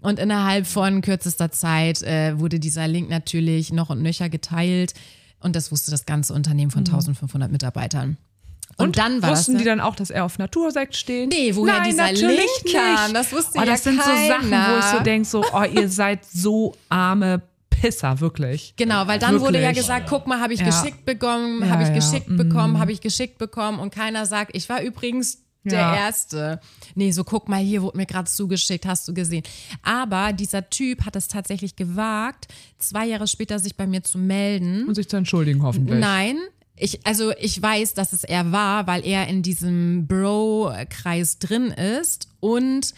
Und 0.00 0.18
innerhalb 0.18 0.66
von 0.66 1.02
kürzester 1.02 1.52
Zeit 1.52 2.00
äh, 2.02 2.40
wurde 2.40 2.58
dieser 2.58 2.88
Link 2.88 3.10
natürlich 3.10 3.70
noch 3.70 3.90
und 3.90 4.00
nöcher 4.00 4.30
geteilt. 4.30 4.94
Und 5.40 5.56
das 5.56 5.70
wusste 5.70 5.90
das 5.90 6.06
ganze 6.06 6.32
Unternehmen 6.32 6.70
von 6.70 6.86
1500 6.86 7.52
Mitarbeitern. 7.52 8.16
Und, 8.82 8.98
dann 8.98 9.22
war 9.22 9.30
Wussten 9.30 9.54
das, 9.54 9.62
die 9.62 9.68
dann 9.68 9.80
auch, 9.80 9.94
dass 9.96 10.10
er 10.10 10.24
auf 10.24 10.38
Natursekt 10.38 10.96
steht? 10.96 11.28
Nee, 11.30 11.54
woher 11.54 11.74
Nein, 11.78 11.84
dieser 11.90 12.04
natürlich 12.04 12.38
Link 12.64 12.74
kam, 12.74 13.04
nicht. 13.04 13.16
das 13.16 13.32
wusste 13.32 13.52
oh, 13.58 13.60
ja 13.60 13.66
Das 13.66 13.84
sind 13.84 13.96
so 14.02 14.10
Sachen, 14.10 14.50
wo 14.50 14.78
ich 14.78 14.84
so 14.84 14.90
keiner. 14.92 15.02
denke, 15.02 15.28
so, 15.28 15.44
oh, 15.52 15.62
ihr 15.64 15.88
seid 15.90 16.24
so 16.24 16.74
arme 16.88 17.42
Pisser, 17.70 18.20
wirklich. 18.20 18.74
Genau, 18.76 19.06
weil 19.06 19.18
dann 19.18 19.40
wurde 19.40 19.58
ja 19.58 19.68
Wirklich. 19.68 19.78
gesagt, 19.78 20.06
guck 20.10 20.26
mal, 20.26 20.40
habe 20.40 20.52
ich 20.52 20.60
Ja. 20.60 20.66
geschickt 20.66 21.06
bekommen, 21.06 21.62
Ja, 21.62 21.70
habe 21.70 21.82
ich 21.82 21.88
ja, 21.88 21.94
geschickt 21.94 22.28
mhm. 22.28 22.36
bekommen, 22.36 22.78
habe 22.78 22.92
ich 22.92 23.00
geschickt 23.00 23.38
bekommen 23.38 23.78
und 23.78 23.94
keiner 23.94 24.26
sagt, 24.26 24.54
ich 24.54 24.68
war 24.68 24.82
übrigens 24.82 25.38
der. 25.64 25.78
Erste. 25.80 26.60
Nee, 26.94 27.10
so 27.12 27.22
guck 27.24 27.48
mal, 27.48 27.60
hier 27.60 27.82
wurde 27.82 27.96
mir 27.98 28.06
gerade 28.06 28.28
zugeschickt, 28.30 28.86
hast 28.86 29.06
du 29.08 29.14
gesehen. 29.14 29.42
Aber 29.82 30.32
dieser 30.32 30.68
Typ 30.70 31.04
hat 31.04 31.16
es 31.16 31.28
tatsächlich 31.28 31.76
gewagt, 31.76 32.48
zwei 32.78 33.06
Jahre 33.06 33.26
später 33.26 33.58
sich 33.58 33.76
bei 33.76 33.86
mir 33.86 34.02
zu 34.02 34.18
melden. 34.18 34.86
Und 34.88 34.94
sich 34.94 35.08
zu 35.08 35.16
entschuldigen, 35.16 35.62
hoffentlich. 35.62 35.98
Nein. 35.98 36.38
Ich, 36.80 37.06
also 37.06 37.32
ich 37.38 37.60
weiß, 37.60 37.92
dass 37.92 38.14
es 38.14 38.24
er 38.24 38.52
war, 38.52 38.86
weil 38.86 39.06
er 39.06 39.28
in 39.28 39.42
diesem 39.42 40.06
Bro-Kreis 40.06 41.38
drin 41.38 41.66
ist 41.66 42.28
und 42.40 42.94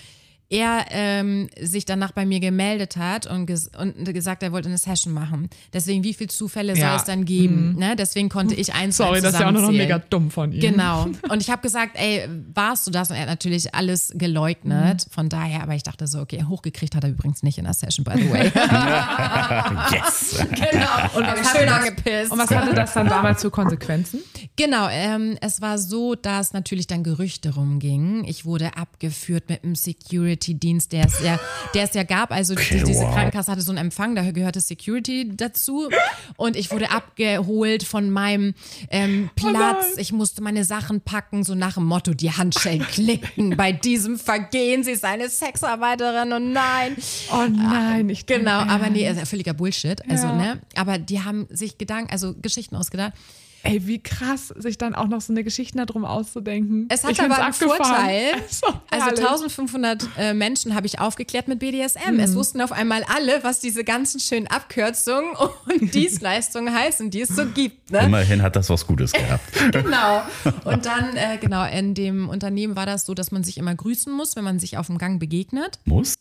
er 0.52 0.84
ähm, 0.90 1.48
sich 1.60 1.84
danach 1.86 2.12
bei 2.12 2.26
mir 2.26 2.38
gemeldet 2.38 2.96
hat 2.98 3.26
und, 3.26 3.46
ges 3.46 3.70
und 3.76 4.04
gesagt, 4.12 4.42
er 4.42 4.52
wollte 4.52 4.68
eine 4.68 4.76
Session 4.78 5.12
machen. 5.14 5.48
Deswegen, 5.72 6.04
wie 6.04 6.12
viele 6.12 6.28
Zufälle 6.28 6.74
soll 6.74 6.82
Ja. 6.84 6.96
es 6.96 7.04
dann 7.04 7.24
geben? 7.24 7.76
Ne? 7.78 7.96
Deswegen 7.96 8.28
konnte 8.28 8.54
ich 8.54 8.74
eins 8.74 8.98
Sorry, 8.98 9.20
das 9.22 9.32
ist 9.34 9.40
ja 9.40 9.48
auch 9.48 9.52
noch 9.52 9.70
mega 9.70 9.98
dumm 9.98 10.30
von 10.30 10.52
ihm. 10.52 10.60
Genau. 10.60 11.06
Und 11.30 11.40
ich 11.40 11.48
habe 11.50 11.62
gesagt, 11.62 11.92
ey, 11.94 12.28
warst 12.54 12.86
du 12.86 12.90
das? 12.90 13.10
Und 13.10 13.16
er 13.16 13.22
hat 13.22 13.28
natürlich 13.28 13.74
alles 13.74 14.12
geleugnet. 14.14 15.06
Von 15.10 15.28
daher, 15.30 15.62
aber 15.62 15.74
ich 15.74 15.82
dachte 15.82 16.06
so, 16.06 16.20
okay, 16.20 16.44
hochgekriegt 16.46 16.94
hat 16.94 17.04
er 17.04 17.10
übrigens 17.10 17.42
nicht 17.42 17.56
in 17.58 17.64
der 17.64 17.74
Session, 17.74 18.04
by 18.04 18.12
the 18.16 18.30
way. 18.30 18.52
Yes. 19.92 20.36
genau. 20.50 21.16
Und 21.16 21.26
was 21.26 21.50
schön 21.50 21.60
hatte 21.60 21.66
das- 21.66 21.74
angepisst. 21.88 22.32
Und 22.32 22.38
was 22.38 22.50
hatte 22.50 22.74
das 22.74 22.92
dann 22.94 23.08
damals 23.08 23.42
für 23.42 23.50
Konsequenzen? 23.50 24.20
Genau, 24.56 24.88
ähm, 24.90 25.36
es 25.40 25.60
war 25.60 25.78
so, 25.78 26.14
dass 26.14 26.52
natürlich 26.52 26.86
dann 26.86 27.02
Gerüchte 27.02 27.54
rumgingen. 27.54 28.24
Ich 28.24 28.44
wurde 28.44 28.76
abgeführt 28.76 29.44
mit 29.48 29.64
einem 29.64 29.74
Security-Dienst, 30.42 30.92
der 30.92 31.06
es 31.06 31.22
ja, 31.22 31.38
der 31.74 31.84
es 31.84 31.94
ja 31.94 32.02
gab. 32.02 32.30
Also 32.32 32.54
die, 32.54 32.82
diese. 32.84 33.04
Krankenkasse 33.04 33.50
hatte 33.50 33.62
so 33.62 33.70
einen 33.72 33.78
Empfang, 33.78 34.14
da 34.14 34.30
gehörte 34.30 34.60
Security 34.60 35.30
dazu. 35.34 35.88
Und 36.36 36.56
ich 36.56 36.70
wurde 36.70 36.90
abgeholt 36.90 37.82
von 37.84 38.10
meinem 38.10 38.54
ähm, 38.90 39.30
Platz. 39.36 39.96
ich 39.96 40.12
musste 40.12 40.42
meine 40.42 40.64
Sachen 40.64 41.00
packen, 41.00 41.44
so 41.44 41.54
nach 41.54 41.74
dem 41.74 41.84
Motto, 41.84 42.12
die 42.14 42.30
Handschellen 42.30 42.82
klickten. 42.82 43.56
Bei 43.56 43.72
diesem 43.72 44.18
Vergehen, 44.18 44.84
sie 44.84 44.92
ist 44.92 45.04
eine 45.04 45.28
Sexarbeiterin 45.28 46.32
und 46.32 46.52
nein. 46.52 46.96
Oh 47.32 47.46
nein, 47.48 48.08
ich 48.08 48.26
Genau, 48.26 48.60
aber 48.60 48.88
nee, 48.90 49.06
also 49.06 49.24
völliger 49.26 49.54
Bullshit. 49.54 50.00
Also, 50.08 50.26
Ja. 50.26 50.36
ne? 50.36 50.60
Aber 50.76 50.98
die 50.98 51.22
haben 51.22 51.46
sich 51.50 51.78
Gedanken, 51.78 52.10
also 52.10 52.34
Geschichten 52.40 52.76
ausgedacht. 52.76 53.12
Ey, 53.64 53.86
wie 53.86 54.02
krass, 54.02 54.48
sich 54.48 54.76
dann 54.76 54.94
auch 54.94 55.06
noch 55.06 55.20
so 55.20 55.32
eine 55.32 55.44
Geschichte 55.44 55.76
darum 55.84 56.04
auszudenken. 56.04 56.86
Es 56.88 57.04
hat 57.04 57.12
Ich 57.12 57.20
aber 57.20 57.36
einen 57.36 57.44
abgefahren. 57.52 57.76
Vorteil. 57.84 58.32
So 58.50 58.66
Also 58.90 59.06
herrlich. 59.06 59.20
1500 59.20 60.08
äh, 60.18 60.34
Menschen 60.34 60.74
habe 60.74 60.86
ich 60.86 60.98
aufgeklärt 60.98 61.48
mit 61.48 61.60
BDSM. 61.60 62.18
Es 62.18 62.34
wussten 62.34 62.60
auf 62.60 62.72
einmal 62.72 63.04
alle, 63.04 63.42
was 63.44 63.60
diese 63.60 63.84
ganzen 63.84 64.20
schönen 64.20 64.46
Abkürzungen 64.48 65.34
und 65.66 65.94
Dienstleistungen 65.94 66.74
heißen, 66.74 67.10
die 67.10 67.22
es 67.22 67.30
so 67.30 67.46
gibt. 67.46 67.90
Ne? 67.92 68.00
Immerhin 68.00 68.42
hat 68.42 68.56
das 68.56 68.68
was 68.68 68.86
Gutes 68.86 69.12
gehabt. 69.12 69.42
Genau. 69.72 70.22
Und 70.64 70.84
dann, 70.86 71.16
äh, 71.16 71.38
genau, 71.40 71.64
in 71.66 71.94
dem 71.94 72.28
Unternehmen 72.28 72.76
war 72.76 72.84
das 72.84 73.06
so, 73.06 73.14
dass 73.14 73.30
man 73.30 73.42
sich 73.42 73.58
immer 73.58 73.74
grüßen 73.74 74.12
muss, 74.12 74.36
wenn 74.36 74.44
man 74.44 74.58
sich 74.58 74.76
auf 74.76 74.86
dem 74.86 74.98
Gang 74.98 75.18
begegnet. 75.18 75.78
Muss? 75.84 76.14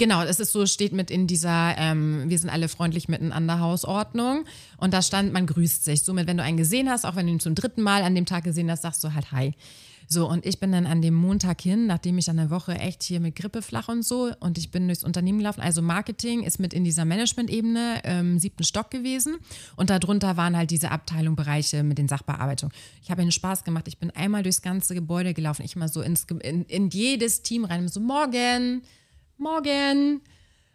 Genau, 0.00 0.22
es 0.22 0.40
ist 0.40 0.52
so, 0.52 0.64
steht 0.64 0.94
mit 0.94 1.10
in 1.10 1.26
dieser, 1.26 1.76
ähm, 1.76 2.24
wir 2.26 2.38
sind 2.38 2.48
alle 2.48 2.68
freundlich 2.68 3.08
miteinander 3.08 3.60
Hausordnung. 3.60 4.46
Und 4.78 4.94
da 4.94 5.02
stand, 5.02 5.34
man 5.34 5.46
grüßt 5.46 5.84
sich. 5.84 6.04
Somit, 6.04 6.26
wenn 6.26 6.38
du 6.38 6.42
einen 6.42 6.56
gesehen 6.56 6.88
hast, 6.88 7.04
auch 7.04 7.16
wenn 7.16 7.26
du 7.26 7.32
ihn 7.32 7.38
zum 7.38 7.54
dritten 7.54 7.82
Mal 7.82 8.02
an 8.02 8.14
dem 8.14 8.24
Tag 8.24 8.44
gesehen 8.44 8.70
hast, 8.70 8.80
sagst 8.80 9.04
du 9.04 9.12
halt 9.12 9.30
Hi. 9.30 9.52
So, 10.08 10.26
und 10.26 10.46
ich 10.46 10.58
bin 10.58 10.72
dann 10.72 10.86
an 10.86 11.02
dem 11.02 11.12
Montag 11.12 11.60
hin, 11.60 11.86
nachdem 11.86 12.16
ich 12.16 12.30
eine 12.30 12.48
Woche 12.48 12.78
echt 12.78 13.02
hier 13.02 13.20
mit 13.20 13.36
Grippe 13.36 13.60
flach 13.60 13.88
und 13.88 14.02
so, 14.02 14.32
und 14.40 14.56
ich 14.56 14.70
bin 14.70 14.86
durchs 14.86 15.04
Unternehmen 15.04 15.38
gelaufen. 15.38 15.60
Also 15.60 15.82
Marketing 15.82 16.44
ist 16.44 16.58
mit 16.58 16.72
in 16.72 16.82
dieser 16.82 17.04
Management-Ebene 17.04 18.00
ähm, 18.04 18.38
siebten 18.38 18.64
Stock 18.64 18.90
gewesen. 18.90 19.36
Und 19.76 19.90
darunter 19.90 20.38
waren 20.38 20.56
halt 20.56 20.70
diese 20.70 20.92
Abteilung, 20.92 21.36
Bereiche 21.36 21.82
mit 21.82 21.98
den 21.98 22.08
Sachbearbeitungen. 22.08 22.74
Ich 23.02 23.10
habe 23.10 23.20
ihnen 23.20 23.32
Spaß 23.32 23.64
gemacht. 23.64 23.86
Ich 23.86 23.98
bin 23.98 24.10
einmal 24.12 24.42
durchs 24.42 24.62
ganze 24.62 24.94
Gebäude 24.94 25.34
gelaufen. 25.34 25.62
Ich 25.62 25.76
mal 25.76 25.88
so 25.88 26.00
ins, 26.00 26.24
in, 26.42 26.64
in 26.64 26.88
jedes 26.88 27.42
Team 27.42 27.66
rein, 27.66 27.86
so 27.86 28.00
morgen, 28.00 28.80
morgen. 29.40 30.20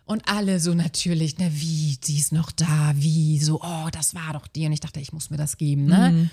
Und 0.06 0.30
alle 0.30 0.60
so 0.60 0.74
natürlich, 0.74 1.38
ne, 1.40 1.50
wie, 1.54 1.98
sie 2.02 2.18
ist 2.18 2.32
noch 2.32 2.52
da, 2.52 2.94
wie, 2.96 3.40
so, 3.40 3.62
oh, 3.62 3.88
das 3.92 4.14
war 4.14 4.34
doch 4.34 4.48
die. 4.48 4.66
Und 4.66 4.74
ich 4.74 4.80
dachte, 4.80 5.00
ich 5.00 5.14
muss 5.14 5.32
mir 5.32 5.38
das 5.38 5.58
geben, 5.58 5.86
ne? 5.86 6.30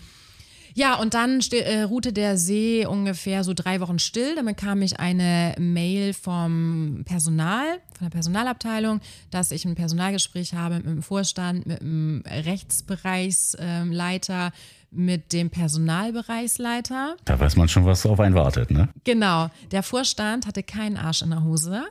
Ja, 0.74 0.96
und 0.96 1.14
dann 1.14 1.40
äh, 1.52 1.82
ruhte 1.82 2.12
der 2.12 2.36
See 2.38 2.86
ungefähr 2.86 3.44
so 3.44 3.52
drei 3.54 3.78
Wochen 3.80 3.98
still. 3.98 4.34
Dann 4.36 4.46
bekam 4.46 4.82
ich 4.82 4.98
eine 4.98 5.54
Mail 5.58 6.14
vom 6.14 7.02
Personal, 7.04 7.80
von 7.96 8.06
der 8.06 8.10
Personalabteilung, 8.10 9.00
dass 9.30 9.50
ich 9.50 9.64
ein 9.64 9.74
Personalgespräch 9.74 10.54
habe 10.54 10.76
mit 10.76 10.86
dem 10.86 11.02
Vorstand, 11.02 11.66
mit 11.66 11.80
dem 11.80 12.22
Rechtsbereichsleiter, 12.26 14.52
mit 14.90 15.32
dem 15.32 15.50
Personalbereichsleiter. 15.50 17.16
Da 17.24 17.40
weiß 17.40 17.56
man 17.56 17.68
schon, 17.68 17.84
was 17.84 18.06
auf 18.06 18.20
einen 18.20 18.34
wartet, 18.34 18.70
ne? 18.70 18.88
Genau, 19.04 19.50
der 19.70 19.82
Vorstand 19.82 20.46
hatte 20.46 20.62
keinen 20.62 20.96
Arsch 20.96 21.20
in 21.22 21.30
der 21.30 21.44
Hose, 21.44 21.82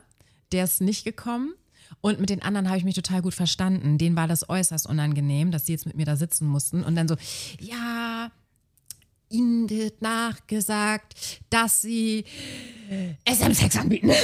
der 0.52 0.64
ist 0.64 0.80
nicht 0.80 1.04
gekommen. 1.04 1.54
Und 2.00 2.20
mit 2.20 2.30
den 2.30 2.42
anderen 2.42 2.68
habe 2.68 2.78
ich 2.78 2.84
mich 2.84 2.94
total 2.94 3.22
gut 3.22 3.34
verstanden. 3.34 3.98
Denen 3.98 4.16
war 4.16 4.26
das 4.26 4.48
äußerst 4.48 4.86
unangenehm, 4.86 5.50
dass 5.50 5.66
sie 5.66 5.72
jetzt 5.72 5.86
mit 5.86 5.96
mir 5.96 6.06
da 6.06 6.16
sitzen 6.16 6.46
mussten. 6.46 6.82
Und 6.82 6.96
dann 6.96 7.06
so, 7.06 7.16
ja, 7.60 8.30
ihnen 9.28 9.68
wird 9.70 10.02
nachgesagt, 10.02 11.14
dass 11.50 11.82
sie 11.82 12.24
SM-Sex 13.28 13.76
anbieten. 13.76 14.10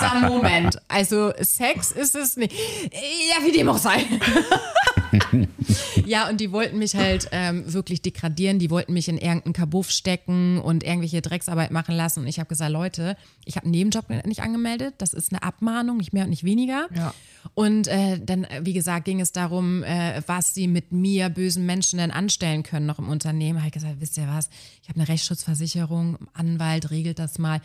So, 0.00 0.28
Moment. 0.28 0.80
Also 0.86 1.32
Sex 1.40 1.90
ist 1.90 2.14
es 2.14 2.36
nicht. 2.36 2.52
Ja, 2.52 3.44
wie 3.44 3.50
dem 3.50 3.68
auch 3.68 3.78
sei. 3.78 3.96
ja, 6.06 6.28
und 6.28 6.40
die 6.40 6.52
wollten 6.52 6.78
mich 6.78 6.94
halt 6.94 7.28
ähm, 7.32 7.72
wirklich 7.72 8.02
degradieren. 8.02 8.58
Die 8.58 8.70
wollten 8.70 8.92
mich 8.92 9.08
in 9.08 9.18
irgendeinen 9.18 9.52
Kabuff 9.52 9.90
stecken 9.90 10.58
und 10.58 10.84
irgendwelche 10.84 11.22
Drecksarbeit 11.22 11.70
machen 11.70 11.94
lassen. 11.94 12.20
Und 12.20 12.26
ich 12.26 12.38
habe 12.38 12.48
gesagt, 12.48 12.72
Leute, 12.72 13.16
ich 13.44 13.56
habe 13.56 13.64
einen 13.64 13.72
Nebenjob 13.72 14.08
nicht 14.24 14.42
angemeldet. 14.42 14.94
Das 14.98 15.12
ist 15.12 15.32
eine 15.32 15.42
Abmahnung, 15.42 15.98
nicht 15.98 16.12
mehr 16.12 16.24
und 16.24 16.30
nicht 16.30 16.44
weniger. 16.44 16.88
Ja. 16.94 17.14
Und 17.54 17.88
äh, 17.88 18.18
dann, 18.20 18.44
äh, 18.44 18.60
wie 18.64 18.72
gesagt, 18.72 19.04
ging 19.04 19.20
es 19.20 19.32
darum, 19.32 19.82
äh, 19.84 20.22
was 20.26 20.54
sie 20.54 20.68
mit 20.68 20.92
mir, 20.92 21.28
bösen 21.28 21.66
Menschen, 21.66 21.98
denn 21.98 22.10
anstellen 22.10 22.62
können 22.62 22.86
noch 22.86 22.98
im 22.98 23.08
Unternehmen. 23.08 23.58
Habe 23.58 23.68
ich 23.68 23.74
gesagt, 23.74 23.96
wisst 24.00 24.16
ihr 24.16 24.28
was? 24.28 24.50
Ich 24.82 24.88
habe 24.88 25.00
eine 25.00 25.08
Rechtsschutzversicherung, 25.08 26.18
Anwalt 26.34 26.90
regelt 26.90 27.18
das 27.18 27.38
mal. 27.38 27.60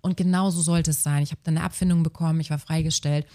Und 0.00 0.16
genau 0.16 0.50
so 0.50 0.60
sollte 0.62 0.92
es 0.92 1.02
sein. 1.02 1.22
Ich 1.22 1.30
habe 1.30 1.40
dann 1.44 1.56
eine 1.56 1.66
Abfindung 1.66 2.02
bekommen, 2.02 2.40
ich 2.40 2.50
war 2.50 2.58
freigestellt. 2.58 3.26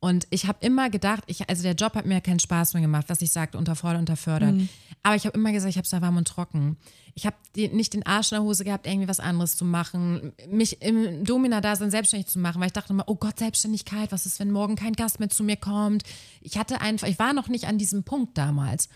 Und 0.00 0.26
ich 0.30 0.46
habe 0.46 0.64
immer 0.64 0.88
gedacht, 0.88 1.24
ich, 1.26 1.48
also 1.50 1.62
der 1.62 1.74
Job 1.74 1.94
hat 1.94 2.06
mir 2.06 2.22
keinen 2.22 2.38
Spaß 2.40 2.72
mehr 2.72 2.80
gemacht, 2.80 3.04
was 3.08 3.20
ich 3.20 3.32
sagte, 3.32 3.58
unterfordert, 3.58 4.00
unterfördert. 4.00 4.54
Aber 5.02 5.14
ich 5.14 5.26
habe 5.26 5.36
immer 5.36 5.52
gesagt, 5.52 5.70
ich 5.70 5.76
habe 5.76 5.84
es 5.84 5.90
da 5.90 6.00
warm 6.00 6.16
und 6.16 6.26
trocken. 6.26 6.78
Ich 7.14 7.26
habe 7.26 7.36
nicht 7.54 7.92
den 7.92 8.06
Arsch 8.06 8.32
in 8.32 8.36
der 8.36 8.44
Hose 8.44 8.64
gehabt, 8.64 8.86
irgendwie 8.86 9.08
was 9.08 9.20
anderes 9.20 9.56
zu 9.56 9.64
machen, 9.66 10.32
mich 10.48 10.80
im 10.80 11.24
Domina-Dasein 11.24 11.90
selbstständig 11.90 12.28
zu 12.28 12.38
machen, 12.38 12.60
weil 12.60 12.68
ich 12.68 12.72
dachte 12.72 12.94
immer, 12.94 13.04
oh 13.08 13.14
Gott, 13.14 13.38
Selbstständigkeit, 13.38 14.10
was 14.10 14.24
ist, 14.24 14.40
wenn 14.40 14.50
morgen 14.50 14.74
kein 14.74 14.94
Gast 14.94 15.20
mehr 15.20 15.28
zu 15.28 15.44
mir 15.44 15.56
kommt? 15.56 16.04
Ich 16.40 16.56
hatte 16.56 16.80
einfach, 16.80 17.06
ich 17.06 17.18
war 17.18 17.34
noch 17.34 17.48
nicht 17.48 17.66
an 17.66 17.76
diesem 17.76 18.02
Punkt 18.02 18.38
damals. 18.38 18.88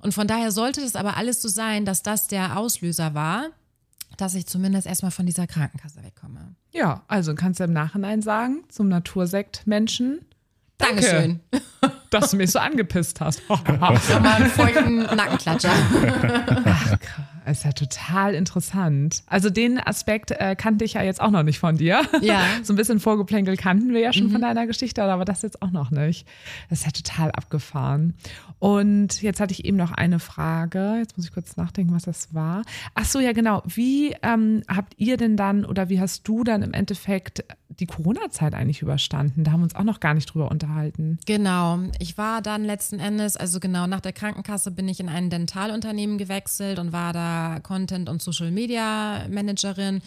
Und 0.00 0.12
von 0.12 0.26
daher 0.26 0.52
sollte 0.52 0.82
das 0.82 0.94
aber 0.94 1.16
alles 1.16 1.40
so 1.40 1.48
sein, 1.48 1.86
dass 1.86 2.02
das 2.02 2.26
der 2.26 2.58
Auslöser 2.58 3.14
war, 3.14 3.46
dass 4.16 4.34
ich 4.34 4.46
zumindest 4.46 4.86
erstmal 4.86 5.10
von 5.10 5.24
dieser 5.24 5.46
Krankenkasse 5.46 6.02
wegkomme. 6.02 6.54
Ja, 6.72 7.02
also 7.08 7.34
kannst 7.34 7.60
du 7.60 7.64
im 7.64 7.72
Nachhinein 7.72 8.20
sagen, 8.20 8.64
zum 8.68 8.88
Natursekt-Menschen, 8.88 10.20
Danke. 10.80 11.02
Dankeschön. 11.02 11.40
dass 12.10 12.30
du 12.32 12.36
mich 12.36 12.50
so 12.50 12.58
angepisst 12.58 13.20
hast. 13.20 13.40
Mal 13.48 14.00
einen 14.24 14.46
feuchten 14.46 14.98
Nackenklatscher. 14.98 15.70
Ist 17.50 17.64
ja 17.64 17.72
total 17.72 18.34
interessant. 18.34 19.22
Also 19.26 19.50
den 19.50 19.78
Aspekt 19.78 20.30
äh, 20.30 20.54
kannte 20.56 20.84
ich 20.84 20.94
ja 20.94 21.02
jetzt 21.02 21.20
auch 21.20 21.30
noch 21.30 21.42
nicht 21.42 21.58
von 21.58 21.76
dir. 21.76 22.02
Ja. 22.20 22.40
So 22.62 22.72
ein 22.74 22.76
bisschen 22.76 23.00
Vorgeplänkel 23.00 23.56
kannten 23.56 23.92
wir 23.92 24.00
ja 24.00 24.12
schon 24.12 24.30
von 24.30 24.40
deiner 24.40 24.66
Geschichte, 24.66 25.02
aber 25.02 25.24
das 25.24 25.42
jetzt 25.42 25.62
auch 25.62 25.70
noch 25.70 25.90
nicht. 25.90 26.26
Das 26.68 26.80
ist 26.80 26.84
ja 26.84 26.92
total 26.92 27.30
abgefahren. 27.32 28.14
Und 28.58 29.22
jetzt 29.22 29.40
hatte 29.40 29.52
ich 29.52 29.64
eben 29.64 29.76
noch 29.76 29.92
eine 29.92 30.18
Frage. 30.18 30.96
Jetzt 30.98 31.16
muss 31.16 31.26
ich 31.26 31.32
kurz 31.32 31.56
nachdenken, 31.56 31.94
was 31.94 32.04
das 32.04 32.34
war. 32.34 32.62
Ach 32.94 33.06
so, 33.06 33.18
ja 33.18 33.32
genau. 33.32 33.62
Wie 33.66 34.14
ähm, 34.22 34.62
habt 34.68 34.94
ihr 34.98 35.16
denn 35.16 35.36
dann 35.36 35.64
oder 35.64 35.88
wie 35.88 36.00
hast 36.00 36.28
du 36.28 36.44
dann 36.44 36.62
im 36.62 36.74
Endeffekt 36.74 37.44
die 37.68 37.86
Corona-Zeit 37.86 38.54
eigentlich 38.54 38.82
überstanden? 38.82 39.44
Da 39.44 39.52
haben 39.52 39.60
wir 39.60 39.64
uns 39.64 39.74
auch 39.74 39.84
noch 39.84 40.00
gar 40.00 40.12
nicht 40.12 40.26
drüber 40.26 40.50
unterhalten. 40.50 41.18
Genau. 41.24 41.78
Ich 41.98 42.18
war 42.18 42.42
dann 42.42 42.64
letzten 42.64 43.00
Endes, 43.00 43.36
also 43.36 43.60
genau 43.60 43.86
nach 43.86 44.00
der 44.00 44.12
Krankenkasse 44.12 44.70
bin 44.70 44.88
ich 44.88 45.00
in 45.00 45.08
ein 45.08 45.30
Dentalunternehmen 45.30 46.18
gewechselt 46.18 46.78
und 46.78 46.92
war 46.92 47.14
da 47.14 47.39
Content- 47.62 48.08
und 48.08 48.22
Social-Media-Managerin. 48.22 50.00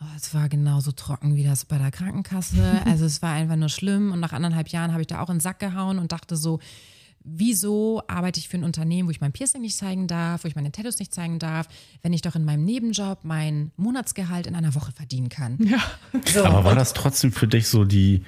Oh, 0.00 0.16
es 0.16 0.32
war 0.34 0.48
genauso 0.48 0.92
trocken 0.92 1.36
wie 1.36 1.44
das 1.44 1.64
bei 1.66 1.78
der 1.78 1.90
Krankenkasse. 1.90 2.82
Also 2.86 3.04
es 3.04 3.20
war 3.22 3.32
einfach 3.32 3.56
nur 3.56 3.68
schlimm. 3.68 4.12
Und 4.12 4.20
nach 4.20 4.32
anderthalb 4.32 4.68
Jahren 4.68 4.92
habe 4.92 5.02
ich 5.02 5.08
da 5.08 5.20
auch 5.20 5.28
in 5.28 5.36
den 5.36 5.40
Sack 5.40 5.58
gehauen 5.58 5.98
und 5.98 6.12
dachte 6.12 6.36
so, 6.36 6.60
wieso 7.22 8.02
arbeite 8.08 8.40
ich 8.40 8.48
für 8.48 8.56
ein 8.56 8.64
Unternehmen, 8.64 9.08
wo 9.08 9.10
ich 9.10 9.20
mein 9.20 9.32
Piercing 9.32 9.60
nicht 9.60 9.76
zeigen 9.76 10.06
darf, 10.06 10.44
wo 10.44 10.48
ich 10.48 10.56
meine 10.56 10.72
Tattoos 10.72 10.98
nicht 10.98 11.12
zeigen 11.12 11.38
darf, 11.38 11.68
wenn 12.02 12.12
ich 12.12 12.22
doch 12.22 12.34
in 12.34 12.44
meinem 12.44 12.64
Nebenjob 12.64 13.24
mein 13.24 13.72
Monatsgehalt 13.76 14.46
in 14.46 14.54
einer 14.54 14.74
Woche 14.74 14.92
verdienen 14.92 15.28
kann. 15.28 15.58
Ja. 15.60 15.82
So. 16.26 16.44
Aber 16.44 16.64
war 16.64 16.74
das 16.74 16.94
trotzdem 16.94 17.32
für 17.32 17.46
dich 17.46 17.68
so 17.68 17.84
die, 17.84 18.24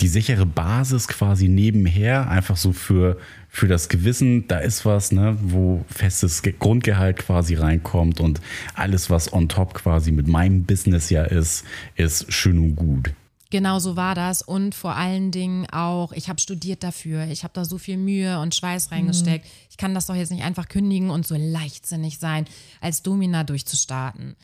die 0.00 0.08
sichere 0.08 0.46
Basis 0.46 1.08
quasi 1.08 1.48
nebenher, 1.48 2.30
einfach 2.30 2.56
so 2.56 2.72
für, 2.72 3.18
für 3.48 3.66
das 3.66 3.88
Gewissen, 3.88 4.46
da 4.46 4.58
ist 4.58 4.84
was, 4.84 5.10
ne, 5.10 5.36
wo 5.40 5.84
festes 5.88 6.42
Grundgehalt 6.42 7.16
quasi 7.16 7.54
reinkommt 7.54 8.20
und 8.20 8.40
alles, 8.74 9.10
was 9.10 9.32
on 9.32 9.48
top 9.48 9.74
quasi 9.74 10.12
mit 10.12 10.28
meinem 10.28 10.64
Business 10.64 11.10
ja 11.10 11.24
ist, 11.24 11.64
ist 11.96 12.32
schön 12.32 12.58
und 12.58 12.76
gut. 12.76 13.10
Genau 13.50 13.78
so 13.78 13.96
war 13.96 14.14
das 14.14 14.42
und 14.42 14.74
vor 14.74 14.94
allen 14.94 15.30
Dingen 15.30 15.66
auch, 15.70 16.12
ich 16.12 16.28
habe 16.28 16.38
studiert 16.38 16.84
dafür, 16.84 17.26
ich 17.28 17.44
habe 17.44 17.54
da 17.54 17.64
so 17.64 17.78
viel 17.78 17.96
Mühe 17.96 18.38
und 18.40 18.54
Schweiß 18.54 18.92
reingesteckt. 18.92 19.46
Mhm. 19.46 19.50
Ich 19.70 19.78
kann 19.78 19.94
das 19.94 20.06
doch 20.06 20.14
jetzt 20.14 20.30
nicht 20.30 20.44
einfach 20.44 20.68
kündigen 20.68 21.08
und 21.08 21.26
so 21.26 21.34
leichtsinnig 21.34 22.18
sein, 22.18 22.44
als 22.82 23.02
Domina 23.02 23.44
durchzustarten. 23.44 24.36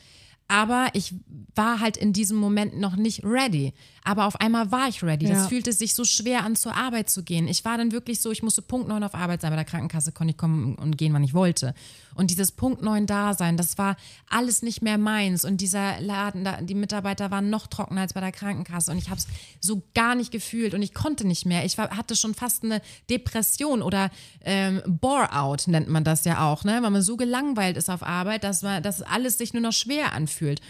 Aber 0.47 0.87
ich 0.93 1.13
war 1.55 1.79
halt 1.79 1.97
in 1.97 2.13
diesem 2.13 2.37
Moment 2.37 2.79
noch 2.79 2.95
nicht 2.95 3.23
ready. 3.23 3.73
Aber 4.05 4.27
auf 4.27 4.39
einmal 4.39 4.71
war 4.71 4.87
ich 4.87 5.01
ready. 5.03 5.25
Das 5.25 5.37
ja. 5.37 5.47
fühlte 5.47 5.73
sich 5.73 5.95
so 5.95 6.05
schwer 6.05 6.43
an, 6.43 6.55
zur 6.55 6.75
Arbeit 6.75 7.09
zu 7.09 7.23
gehen. 7.23 7.47
Ich 7.47 7.65
war 7.65 7.75
dann 7.75 7.91
wirklich 7.91 8.21
so, 8.21 8.31
ich 8.31 8.43
musste 8.43 8.61
Punkt 8.61 8.87
9 8.87 9.03
auf 9.03 9.15
Arbeit 9.15 9.41
sein. 9.41 9.49
Bei 9.49 9.55
der 9.55 9.65
Krankenkasse 9.65 10.11
konnte 10.11 10.31
ich 10.31 10.37
kommen 10.37 10.75
und 10.75 10.95
gehen, 10.95 11.11
wann 11.11 11.23
ich 11.23 11.33
wollte. 11.33 11.73
Und 12.13 12.29
dieses 12.29 12.51
Punkt 12.51 12.83
9 12.83 13.07
Dasein, 13.07 13.57
das 13.57 13.79
war 13.79 13.97
alles 14.29 14.61
nicht 14.61 14.83
mehr 14.83 14.99
meins. 14.99 15.43
Und 15.43 15.59
dieser 15.59 15.99
Laden, 16.01 16.47
die 16.67 16.75
Mitarbeiter 16.75 17.31
waren 17.31 17.49
noch 17.49 17.65
trockener 17.65 18.01
als 18.01 18.13
bei 18.13 18.21
der 18.21 18.31
Krankenkasse. 18.31 18.91
Und 18.91 18.99
ich 18.99 19.09
habe 19.09 19.19
es 19.19 19.27
so 19.59 19.81
gar 19.95 20.13
nicht 20.13 20.31
gefühlt 20.31 20.75
und 20.75 20.83
ich 20.83 20.93
konnte 20.93 21.25
nicht 21.25 21.47
mehr. 21.47 21.65
Ich 21.65 21.79
war, 21.79 21.89
hatte 21.89 22.15
schon 22.15 22.35
fast 22.35 22.63
eine 22.63 22.83
Depression 23.09 23.81
oder 23.81 24.11
ähm, 24.41 24.83
Bore-out 24.85 25.67
nennt 25.67 25.89
man 25.89 26.03
das 26.03 26.25
ja 26.25 26.47
auch, 26.47 26.63
ne? 26.63 26.77
weil 26.83 26.91
man 26.91 27.01
so 27.01 27.17
gelangweilt 27.17 27.75
ist 27.75 27.89
auf 27.89 28.03
Arbeit, 28.03 28.43
dass, 28.43 28.61
man, 28.61 28.83
dass 28.83 29.01
alles 29.01 29.39
sich 29.39 29.53
nur 29.53 29.63
noch 29.63 29.73
schwer 29.73 30.13
anfühlt. 30.13 30.61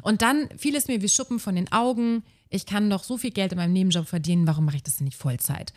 Und 0.00 0.22
dann 0.22 0.48
fiel 0.56 0.74
es 0.76 0.88
mir 0.88 1.02
wie 1.02 1.08
Schuppen 1.10 1.38
von 1.38 1.54
den 1.54 1.70
Augen 1.72 2.22
ich 2.50 2.66
kann 2.66 2.90
doch 2.90 3.04
so 3.04 3.16
viel 3.16 3.30
Geld 3.30 3.52
in 3.52 3.58
meinem 3.58 3.72
Nebenjob 3.72 4.06
verdienen, 4.06 4.46
warum 4.46 4.64
mache 4.64 4.76
ich 4.76 4.82
das 4.82 4.96
denn 4.96 5.06
nicht 5.06 5.16
Vollzeit? 5.16 5.72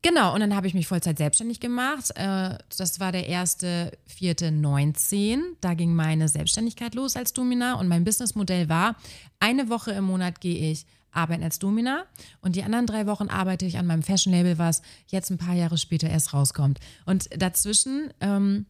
Genau, 0.00 0.32
und 0.32 0.40
dann 0.40 0.54
habe 0.54 0.68
ich 0.68 0.74
mich 0.74 0.86
Vollzeit 0.86 1.18
selbstständig 1.18 1.58
gemacht. 1.58 2.12
Äh, 2.14 2.56
das 2.76 3.00
war 3.00 3.10
der 3.10 3.26
erste, 3.26 3.92
vierte, 4.06 4.52
19. 4.52 5.42
Da 5.60 5.74
ging 5.74 5.92
meine 5.94 6.28
Selbstständigkeit 6.28 6.94
los 6.94 7.16
als 7.16 7.32
Domina 7.32 7.74
und 7.74 7.88
mein 7.88 8.04
Businessmodell 8.04 8.68
war, 8.68 8.96
eine 9.40 9.68
Woche 9.68 9.90
im 9.92 10.04
Monat 10.04 10.40
gehe 10.40 10.70
ich 10.70 10.86
arbeiten 11.10 11.42
als 11.42 11.58
Domina 11.58 12.04
und 12.40 12.54
die 12.54 12.62
anderen 12.62 12.86
drei 12.86 13.06
Wochen 13.06 13.28
arbeite 13.28 13.66
ich 13.66 13.78
an 13.78 13.86
meinem 13.86 14.02
Fashion-Label, 14.02 14.58
was 14.58 14.82
jetzt 15.08 15.30
ein 15.30 15.38
paar 15.38 15.54
Jahre 15.54 15.78
später 15.78 16.08
erst 16.08 16.32
rauskommt. 16.32 16.78
Und 17.06 17.28
dazwischen, 17.36 18.12
ähm, 18.20 18.66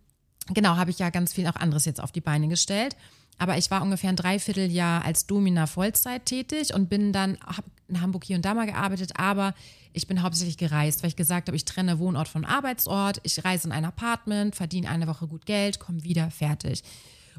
genau, 0.54 0.76
habe 0.76 0.90
ich 0.90 0.98
ja 0.98 1.10
ganz 1.10 1.34
viel 1.34 1.46
auch 1.46 1.56
anderes 1.56 1.84
jetzt 1.84 2.00
auf 2.00 2.12
die 2.12 2.20
Beine 2.22 2.48
gestellt. 2.48 2.96
Aber 3.38 3.56
ich 3.56 3.70
war 3.70 3.82
ungefähr 3.82 4.10
ein 4.10 4.16
Dreivierteljahr 4.16 5.04
als 5.04 5.26
Domina 5.26 5.66
Vollzeit 5.66 6.26
tätig 6.26 6.74
und 6.74 6.88
bin 6.88 7.12
dann, 7.12 7.38
habe 7.46 7.68
in 7.88 8.00
Hamburg 8.00 8.24
hier 8.24 8.36
und 8.36 8.44
da 8.44 8.54
mal 8.54 8.66
gearbeitet, 8.66 9.12
aber 9.16 9.54
ich 9.92 10.06
bin 10.06 10.22
hauptsächlich 10.22 10.58
gereist, 10.58 11.02
weil 11.02 11.08
ich 11.08 11.16
gesagt 11.16 11.48
habe, 11.48 11.56
ich 11.56 11.64
trenne 11.64 11.98
Wohnort 11.98 12.28
von 12.28 12.44
Arbeitsort, 12.44 13.20
ich 13.22 13.44
reise 13.44 13.68
in 13.68 13.72
ein 13.72 13.84
Apartment, 13.84 14.54
verdiene 14.54 14.88
eine 14.88 15.06
Woche 15.06 15.26
gut 15.26 15.46
Geld, 15.46 15.80
komme 15.80 16.04
wieder, 16.04 16.30
fertig. 16.30 16.82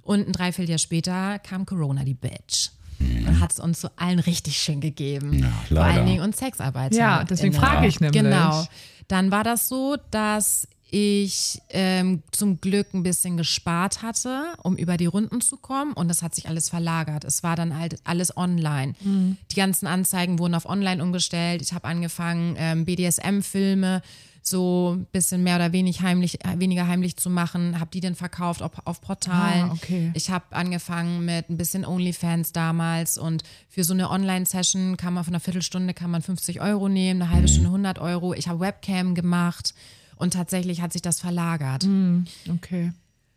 Und 0.01 0.27
ein 0.27 0.33
Dreivierteljahr 0.33 0.79
später 0.79 1.39
kam 1.39 1.65
Corona, 1.65 2.03
die 2.03 2.15
Bitch. 2.15 2.69
Und 2.99 3.39
hat 3.39 3.53
es 3.53 3.59
uns 3.59 3.79
so 3.79 3.89
allen 3.95 4.19
richtig 4.19 4.57
schön 4.57 4.81
gegeben. 4.81 5.39
Ja, 5.39 5.51
Vor 5.69 5.83
allen 5.83 6.05
Dingen 6.05 6.21
uns 6.21 6.37
Sexarbeiter. 6.37 6.95
Ja, 6.97 7.23
deswegen 7.23 7.53
frage 7.53 7.87
ich 7.87 8.01
nämlich. 8.01 8.21
Genau. 8.21 8.67
Dann 9.07 9.31
war 9.31 9.45
das 9.45 9.69
so, 9.69 9.95
dass 10.11 10.67
ich 10.91 11.61
ähm, 11.69 12.23
zum 12.31 12.59
Glück 12.61 12.93
ein 12.93 13.03
bisschen 13.03 13.37
gespart 13.37 14.01
hatte, 14.01 14.53
um 14.63 14.75
über 14.75 14.97
die 14.97 15.05
Runden 15.05 15.41
zu 15.41 15.57
kommen. 15.57 15.93
Und 15.93 16.07
das 16.07 16.21
hat 16.21 16.35
sich 16.35 16.47
alles 16.47 16.69
verlagert. 16.69 17.23
Es 17.23 17.43
war 17.43 17.55
dann 17.55 17.77
halt 17.77 17.97
alles 18.03 18.35
online. 18.35 18.93
Mhm. 19.01 19.37
Die 19.51 19.55
ganzen 19.55 19.87
Anzeigen 19.87 20.39
wurden 20.39 20.55
auf 20.55 20.67
online 20.67 21.03
umgestellt. 21.03 21.61
Ich 21.61 21.73
habe 21.73 21.87
angefangen, 21.87 22.55
ähm, 22.57 22.85
BDSM-Filme 22.85 24.01
so 24.41 24.95
ein 24.95 25.05
bisschen 25.05 25.43
mehr 25.43 25.57
oder 25.57 25.73
wenig 25.73 26.01
heimlich, 26.01 26.43
äh, 26.43 26.59
weniger 26.59 26.87
heimlich 26.87 27.17
zu 27.17 27.29
machen, 27.29 27.79
habe 27.79 27.91
die 27.91 27.99
dann 27.99 28.15
verkauft 28.15 28.61
auf, 28.61 28.71
auf 28.85 29.01
Portalen. 29.01 29.69
Ah, 29.69 29.73
okay. 29.73 30.11
Ich 30.15 30.29
habe 30.31 30.45
angefangen 30.51 31.25
mit 31.25 31.49
ein 31.49 31.57
bisschen 31.57 31.85
OnlyFans 31.85 32.51
damals 32.51 33.17
und 33.17 33.43
für 33.67 33.83
so 33.83 33.93
eine 33.93 34.09
Online-Session 34.09 34.97
kann 34.97 35.13
man 35.13 35.23
von 35.23 35.33
einer 35.33 35.41
Viertelstunde 35.41 35.93
kann 35.93 36.09
man 36.09 36.21
50 36.21 36.61
Euro 36.61 36.89
nehmen, 36.89 37.21
eine 37.21 37.31
halbe. 37.31 37.47
Stunde 37.47 37.67
100 37.67 37.99
Euro. 37.99 38.33
Ich 38.33 38.47
habe 38.47 38.59
Webcam 38.59 39.13
gemacht 39.13 39.73
und 40.19 40.33
tatsächlich 40.33 40.81
hat 40.81 40.93
sich 40.93 41.01
das 41.01 41.19
verlagert. 41.19 41.85
Mm, 41.85 42.25
okay. 42.53 42.91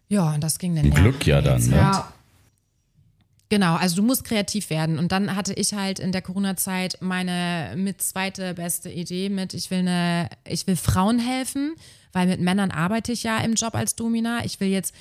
Ja, 0.09 0.35
und 0.35 0.43
das 0.43 0.59
ging 0.59 0.75
dann. 0.75 0.91
Glück 0.91 1.27
ja 1.27 1.41
dann, 1.41 1.65
ne? 1.69 1.77
Ja. 1.77 2.13
Genau, 3.49 3.77
also 3.77 3.97
du 3.97 4.03
musst 4.03 4.25
kreativ 4.25 4.69
werden. 4.69 4.99
Und 4.99 5.13
dann 5.13 5.37
hatte 5.37 5.53
ich 5.55 5.75
halt 5.75 6.01
in 6.01 6.11
der 6.11 6.23
Corona-Zeit 6.23 6.99
meine 7.01 7.75
mit 7.77 8.03
zweite 8.03 8.55
beste 8.55 8.91
Idee 8.91 9.29
mit, 9.29 9.55
ich 9.55 9.71
will 9.71 9.81
eine, 9.81 10.29
ich 10.47 10.67
will 10.67 10.77
Frauen 10.77 11.19
helfen, 11.19 11.75
weil 12.13 12.27
mit 12.27 12.41
Männern 12.41 12.71
arbeite 12.71 13.13
ich 13.13 13.23
ja 13.23 13.39
im 13.39 13.55
Job 13.55 13.75
als 13.75 13.95
Domina. 13.95 14.45
Ich 14.45 14.59
will 14.59 14.69
jetzt 14.69 14.95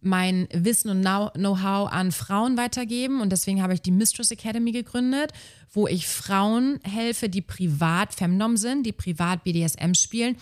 mein 0.00 0.46
Wissen 0.52 0.90
und 0.90 1.00
Know-how 1.00 1.90
an 1.90 2.12
Frauen 2.12 2.56
weitergeben. 2.56 3.20
Und 3.20 3.30
deswegen 3.30 3.62
habe 3.62 3.74
ich 3.74 3.82
die 3.82 3.90
Mistress 3.90 4.30
Academy 4.30 4.72
gegründet, 4.72 5.32
wo 5.72 5.88
ich 5.88 6.06
Frauen 6.06 6.78
helfe, 6.84 7.28
die 7.28 7.42
privat 7.42 8.14
Femdom 8.14 8.56
sind, 8.56 8.84
die 8.84 8.92
privat 8.92 9.42
BDSM 9.42 9.94
spielen 9.94 10.36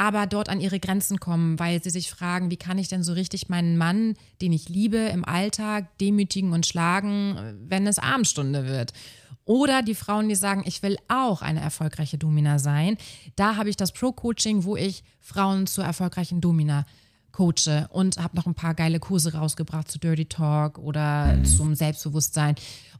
aber 0.00 0.26
dort 0.26 0.48
an 0.48 0.62
ihre 0.62 0.80
Grenzen 0.80 1.20
kommen, 1.20 1.58
weil 1.58 1.82
sie 1.82 1.90
sich 1.90 2.10
fragen, 2.10 2.50
wie 2.50 2.56
kann 2.56 2.78
ich 2.78 2.88
denn 2.88 3.02
so 3.02 3.12
richtig 3.12 3.50
meinen 3.50 3.76
Mann, 3.76 4.14
den 4.40 4.50
ich 4.50 4.70
liebe, 4.70 4.96
im 4.96 5.26
Alltag 5.26 5.98
demütigen 5.98 6.54
und 6.54 6.64
schlagen, 6.64 7.58
wenn 7.68 7.86
es 7.86 7.98
Abendstunde 7.98 8.64
wird. 8.64 8.94
Oder 9.44 9.82
die 9.82 9.94
Frauen, 9.94 10.30
die 10.30 10.36
sagen, 10.36 10.62
ich 10.64 10.82
will 10.82 10.96
auch 11.08 11.42
eine 11.42 11.60
erfolgreiche 11.60 12.16
Domina 12.16 12.58
sein. 12.58 12.96
Da 13.36 13.56
habe 13.56 13.68
ich 13.68 13.76
das 13.76 13.92
Pro-Coaching, 13.92 14.64
wo 14.64 14.74
ich 14.74 15.04
Frauen 15.20 15.66
zur 15.66 15.84
erfolgreichen 15.84 16.40
Domina 16.40 16.86
coache 17.30 17.86
und 17.90 18.16
habe 18.16 18.38
noch 18.38 18.46
ein 18.46 18.54
paar 18.54 18.72
geile 18.72 19.00
Kurse 19.00 19.34
rausgebracht 19.34 19.90
zu 19.90 19.98
Dirty 19.98 20.24
Talk 20.24 20.78
oder 20.78 21.36
mhm. 21.36 21.44
zum 21.44 21.74
Selbstbewusstsein. 21.74 22.54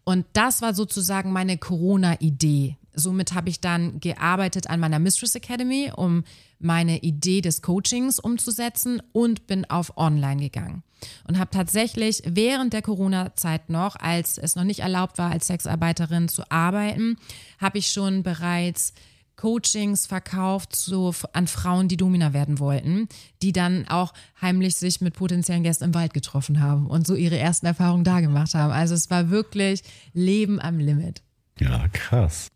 Und 0.05 0.27
das 0.35 0.61
war 0.61 0.75
sozusagen 0.75 1.33
meine 1.33 1.57
Corona-Idee. 1.57 2.77
Somit 2.93 3.35
habe 3.35 3.49
ich 3.49 3.61
dann 3.61 4.01
gearbeitet 4.01 4.69
an 4.69 4.81
meiner 4.81 4.99
Mistress 4.99 5.35
Academy, 5.35 5.93
um 5.95 6.25
meine 6.59 6.99
Idee 6.99 7.41
des 7.41 7.63
Coachings 7.63 8.19
umzusetzen 8.19 9.03
und 9.13 9.47
bin 9.47 9.65
auf 9.65 9.97
Online 9.97 10.41
gegangen. 10.41 10.83
Und 11.27 11.39
habe 11.39 11.51
tatsächlich 11.51 12.23
während 12.27 12.73
der 12.73 12.83
Corona-Zeit 12.83 13.71
noch, 13.71 13.97
als 13.97 14.37
es 14.37 14.57
noch 14.57 14.65
nicht 14.65 14.81
erlaubt 14.81 15.19
war, 15.19 15.31
als 15.31 15.47
Sexarbeiterin 15.47 16.29
zu 16.29 16.51
arbeiten, 16.51 17.17
habe 17.59 17.79
ich 17.79 17.91
schon 17.91 18.23
bereits 18.23 18.93
Coachings 19.41 20.07
verkauft 20.07 20.77
so 20.77 21.15
an 21.33 21.47
Frauen, 21.47 21.89
die 21.89 21.97
Domina 21.97 22.35
werden 22.35 22.59
wollten, 22.59 23.09
die 23.41 23.53
dann 23.53 23.89
auch 23.89 24.13
heimlich 24.39 24.77
sich 24.77 25.01
mit 25.01 25.15
potenziellen 25.15 25.63
Gästen 25.63 25.85
im 25.85 25.95
Wald 25.95 26.13
getroffen 26.13 26.61
haben 26.61 26.87
und 26.87 27.07
so 27.07 27.15
ihre 27.15 27.39
ersten 27.39 27.65
Erfahrungen 27.65 28.05
da 28.05 28.21
gemacht 28.21 28.53
haben. 28.53 28.71
Also 28.71 28.95
es 28.95 29.09
war 29.09 29.31
wirklich 29.31 29.83
Leben 30.13 30.61
am 30.61 30.79
Limit. 30.79 31.23
Ja, 31.59 31.89
krass. 31.89 32.49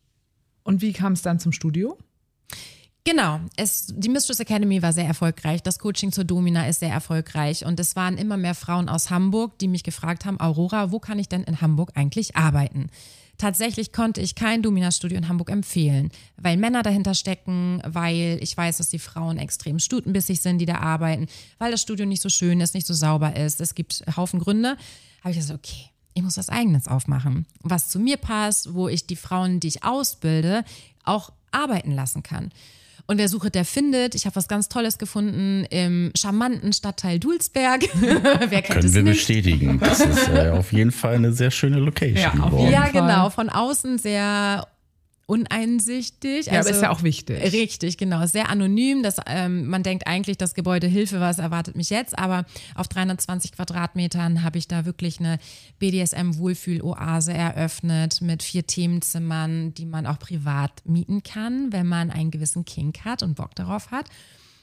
Und 0.65 0.83
wie 0.83 0.93
kam 0.93 1.13
es 1.13 1.23
dann 1.23 1.39
zum 1.39 1.53
Studio? 1.53 1.97
Genau, 3.07 3.39
es, 3.57 3.93
die 3.95 4.09
Mistress 4.09 4.41
Academy 4.41 4.81
war 4.81 4.95
sehr 4.95 5.05
erfolgreich, 5.05 5.63
das 5.63 5.79
Coaching 5.79 6.11
zur 6.11 6.25
Domina 6.25 6.67
ist 6.67 6.81
sehr 6.81 6.91
erfolgreich 6.91 7.67
und 7.67 7.79
es 7.79 7.97
waren 7.97 8.17
immer 8.17 8.39
mehr 8.39 8.55
Frauen 8.55 8.89
aus 8.89 9.11
Hamburg, 9.11 9.59
die 9.59 9.69
mich 9.69 9.83
gefragt 9.83 10.25
haben, 10.25 10.41
Aurora, 10.41 10.91
wo 10.91 11.01
kann 11.01 11.19
ich 11.19 11.29
denn 11.29 11.45
in 11.45 11.61
Hamburg 11.61 11.91
eigentlich 11.97 12.35
arbeiten? 12.35 12.87
Tatsächlich 13.37 13.93
konnte 13.93 14.23
ich 14.23 14.37
kein 14.37 14.63
Domina-Studio 14.63 15.19
in 15.19 15.29
Hamburg 15.29 15.51
empfehlen, 15.51 16.11
weil 16.39 16.57
Männer 16.57 16.83
dahinter 16.83 17.13
stecken, 17.13 17.83
weil 17.85 18.39
ich 18.41 18.57
weiß, 18.57 18.79
dass 18.79 18.89
die 18.89 18.99
Frauen 18.99 19.37
extrem 19.37 19.81
stutenbissig 19.81 20.41
sind, 20.41 20.59
die 20.59 20.67
da 20.67 20.77
arbeiten, 20.77 21.27
weil 21.59 21.73
das 21.73 21.83
Studio 21.83 22.07
nicht 22.07 22.23
so 22.23 22.31
schön 22.31 22.61
ist, 22.61 22.75
nicht 22.75 22.87
so 22.87 22.95
sauber 22.95 23.37
ist. 23.37 23.61
Es 23.61 23.75
gibt 23.75 24.05
Haufen 24.17 24.39
Gründe. 24.39 24.77
Habe 25.21 25.33
ich 25.33 25.37
gesagt, 25.37 25.59
okay, 25.59 25.91
ich 26.15 26.23
muss 26.23 26.37
was 26.37 26.49
Eigenes 26.49 26.89
aufmachen, 26.89 27.47
was 27.63 27.89
zu 27.89 27.99
mir 27.99 28.17
passt, 28.17 28.75
wo 28.75 28.89
ich 28.89 29.07
die 29.07 29.17
Frauen, 29.17 29.61
die 29.61 29.69
ich 29.69 29.85
ausbilde, 29.85 30.65
auch 31.05 31.33
arbeiten 31.51 31.93
lassen 31.93 32.23
kann. 32.23 32.51
Und 33.07 33.19
wer 33.19 33.29
sucht, 33.29 33.55
der 33.55 33.67
findet. 33.67 34.15
Ich 34.15 34.25
habe 34.25 34.37
was 34.37 34.49
ganz 34.49 34.71
Tolles 34.71 34.97
gefunden 34.97 35.67
im 35.69 36.11
charmanten 36.17 36.73
Stadtteil 36.73 37.19
Dulsberg. 37.19 37.83
wer 38.01 38.49
kennt 38.49 38.67
Können 38.69 38.87
es 38.87 38.95
wir 38.95 39.03
nicht? 39.03 39.19
bestätigen. 39.19 39.79
Das 39.79 40.01
ist 40.01 40.29
äh, 40.29 40.51
auf 40.51 40.73
jeden 40.73 40.91
Fall 40.91 41.17
eine 41.17 41.33
sehr 41.33 41.51
schöne 41.51 41.79
Location. 41.79 42.69
Ja, 42.71 42.71
ja 42.71 42.89
genau. 42.89 43.29
Von 43.29 43.51
außen 43.51 43.99
sehr 43.99 44.67
uneinsichtig. 45.27 46.47
Ja, 46.47 46.61
aber 46.61 46.71
ist 46.71 46.83
ja 46.83 46.91
auch 46.91 47.03
wichtig. 47.03 47.53
Richtig, 47.53 47.97
genau. 47.97 48.27
Sehr 48.27 48.49
anonym. 48.49 49.03
Das, 49.03 49.17
ähm, 49.27 49.67
man 49.67 49.83
denkt 49.83 50.07
eigentlich, 50.07 50.37
das 50.37 50.55
Gebäude 50.55 50.87
Hilfe, 50.87 51.21
was 51.21 51.39
erwartet 51.39 51.77
mich 51.77 51.91
jetzt, 51.91 52.19
aber 52.19 52.45
auf 52.75 52.89
320 52.89 53.53
Quadratmetern 53.53 54.43
habe 54.43 54.59
ich 54.59 54.69
da 54.69 54.85
wirklich 54.85 55.21
eine 55.21 55.39
BDSM-Wohlfühl-Oase 55.79 57.33
eröffnet 57.33 58.21
mit 58.21 58.43
vier 58.43 58.67
Themenzimmern, 58.67 59.75
die 59.75 59.87
man 59.87 60.07
auch 60.07 60.19
privat 60.19 60.83
mieten 60.85 61.23
kann, 61.23 61.73
wenn 61.73 61.87
man 61.87 62.11
einen 62.11 62.31
gewissen 62.31 62.65
Kink 62.65 63.05
hat 63.05 63.23
und 63.23 63.35
Bock 63.35 63.55
darauf 63.55 63.91
hat. 63.91 64.07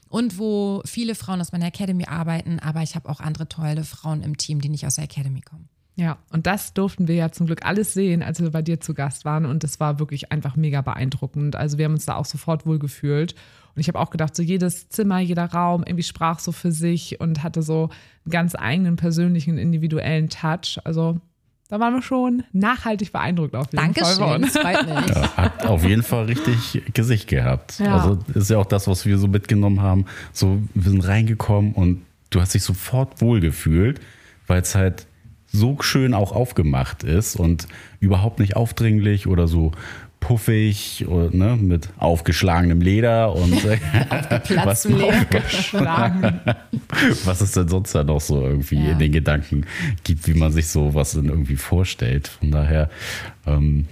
Und 0.10 0.38
wo 0.38 0.82
viele 0.86 1.16
Frauen 1.16 1.40
aus 1.40 1.54
meiner 1.54 1.68
Academy 1.68 2.06
arbeiten, 2.06 2.60
aber 2.60 2.82
ich 2.82 2.96
habe 2.96 3.08
auch 3.08 3.22
andere 3.22 3.48
tolle 3.48 3.86
Frauen 3.86 4.22
im 4.24 4.36
Team, 4.36 4.60
die 4.60 4.68
nicht 4.68 4.86
aus 4.86 4.96
der 4.96 5.06
Academy 5.06 5.40
kommen. 5.40 5.70
Ja, 6.02 6.18
und 6.32 6.48
das 6.48 6.74
durften 6.74 7.08
wir 7.08 7.14
ja 7.14 7.32
zum 7.32 7.46
Glück 7.46 7.64
alles 7.64 7.94
sehen, 7.94 8.24
als 8.24 8.42
wir 8.42 8.50
bei 8.50 8.64
dir 8.64 8.80
zu 8.80 8.96
Gast 8.96 9.24
waren. 9.24 9.46
Und 9.46 9.64
es 9.64 9.80
war 9.80 10.00
wirklich 10.00 10.32
einfach 10.32 10.56
mega 10.56 10.82
beeindruckend. 10.82 11.56
Also 11.56 11.78
wir 11.78 11.86
haben 11.86 11.94
uns 11.94 12.08
da 12.08 12.16
auch 12.16 12.26
sofort 12.26 12.66
wohl 12.66 12.80
gefühlt. 12.80 13.36
Und 13.76 13.82
ich 13.82 13.88
habe 13.88 14.00
auch 14.00 14.10
gedacht, 14.10 14.36
so 14.36 14.42
jedes 14.42 14.90
Zimmer, 14.90 15.20
jeder 15.20 15.46
Raum 15.46 15.84
irgendwie 15.86 16.02
sprach 16.02 16.40
so 16.40 16.52
für 16.52 16.72
sich 16.72 17.22
und 17.22 17.44
hatte 17.44 17.62
so 17.62 17.92
einen 18.26 18.32
ganz 18.32 18.56
eigenen 18.56 18.96
persönlichen, 18.96 19.60
individuellen 19.60 20.30
Touch. 20.30 20.80
Also 20.86 21.22
da 21.70 21.80
waren 21.80 21.94
wir 21.94 22.02
schon 22.02 22.46
nachhaltig 22.52 23.12
beeindruckt 23.12 23.56
auf 23.56 23.68
jeden 23.72 23.94
Dankeschön, 23.94 24.16
Fall. 24.16 24.42
das 24.42 24.58
freut 24.58 25.06
mich. 25.06 25.16
Ja, 25.16 25.38
hat 25.38 25.66
auf 25.68 25.84
jeden 25.86 26.02
Fall 26.02 26.26
richtig 26.26 26.82
Gesicht 26.96 27.28
gehabt. 27.28 27.78
Ja. 27.78 27.96
Also 27.96 28.18
ist 28.34 28.50
ja 28.50 28.58
auch 28.58 28.66
das, 28.66 28.88
was 28.88 29.06
wir 29.06 29.20
so 29.20 29.28
mitgenommen 29.28 29.82
haben. 29.82 30.06
So, 30.34 30.64
wir 30.74 30.90
sind 30.90 31.08
reingekommen 31.08 31.74
und 31.74 32.02
du 32.32 32.42
hast 32.42 32.56
dich 32.56 32.64
sofort 32.64 33.22
wohlgefühlt, 33.22 34.02
weil 34.48 34.64
es 34.64 34.74
halt 34.74 35.06
so 35.52 35.78
schön 35.82 36.14
auch 36.14 36.32
aufgemacht 36.32 37.04
ist 37.04 37.36
und 37.36 37.68
überhaupt 38.00 38.40
nicht 38.40 38.56
aufdringlich 38.56 39.28
oder 39.28 39.48
so 39.48 39.72
puffig 40.22 41.06
oder, 41.08 41.36
ne, 41.36 41.58
mit 41.60 41.90
aufgeschlagenem 41.98 42.80
Leder 42.80 43.34
und 43.36 43.52
was, 44.64 44.88
was 47.26 47.42
es 47.42 47.52
denn 47.54 47.68
sonst 47.68 47.96
da 47.96 48.04
noch 48.04 48.22
so 48.22 48.46
irgendwie 48.46 48.76
Ja. 48.84 48.92
in 48.92 49.00
den 49.00 49.12
Gedanken 49.12 49.66
gibt, 50.04 50.28
wie 50.28 50.36
man 50.36 50.52
sich 50.52 50.68
so 50.68 50.94
was 50.94 51.14
dann 51.14 51.26
irgendwie 51.26 51.56
vorstellt. 51.56 52.28
Von 52.28 52.52
daher 52.52 52.90
ähm, 53.48 53.86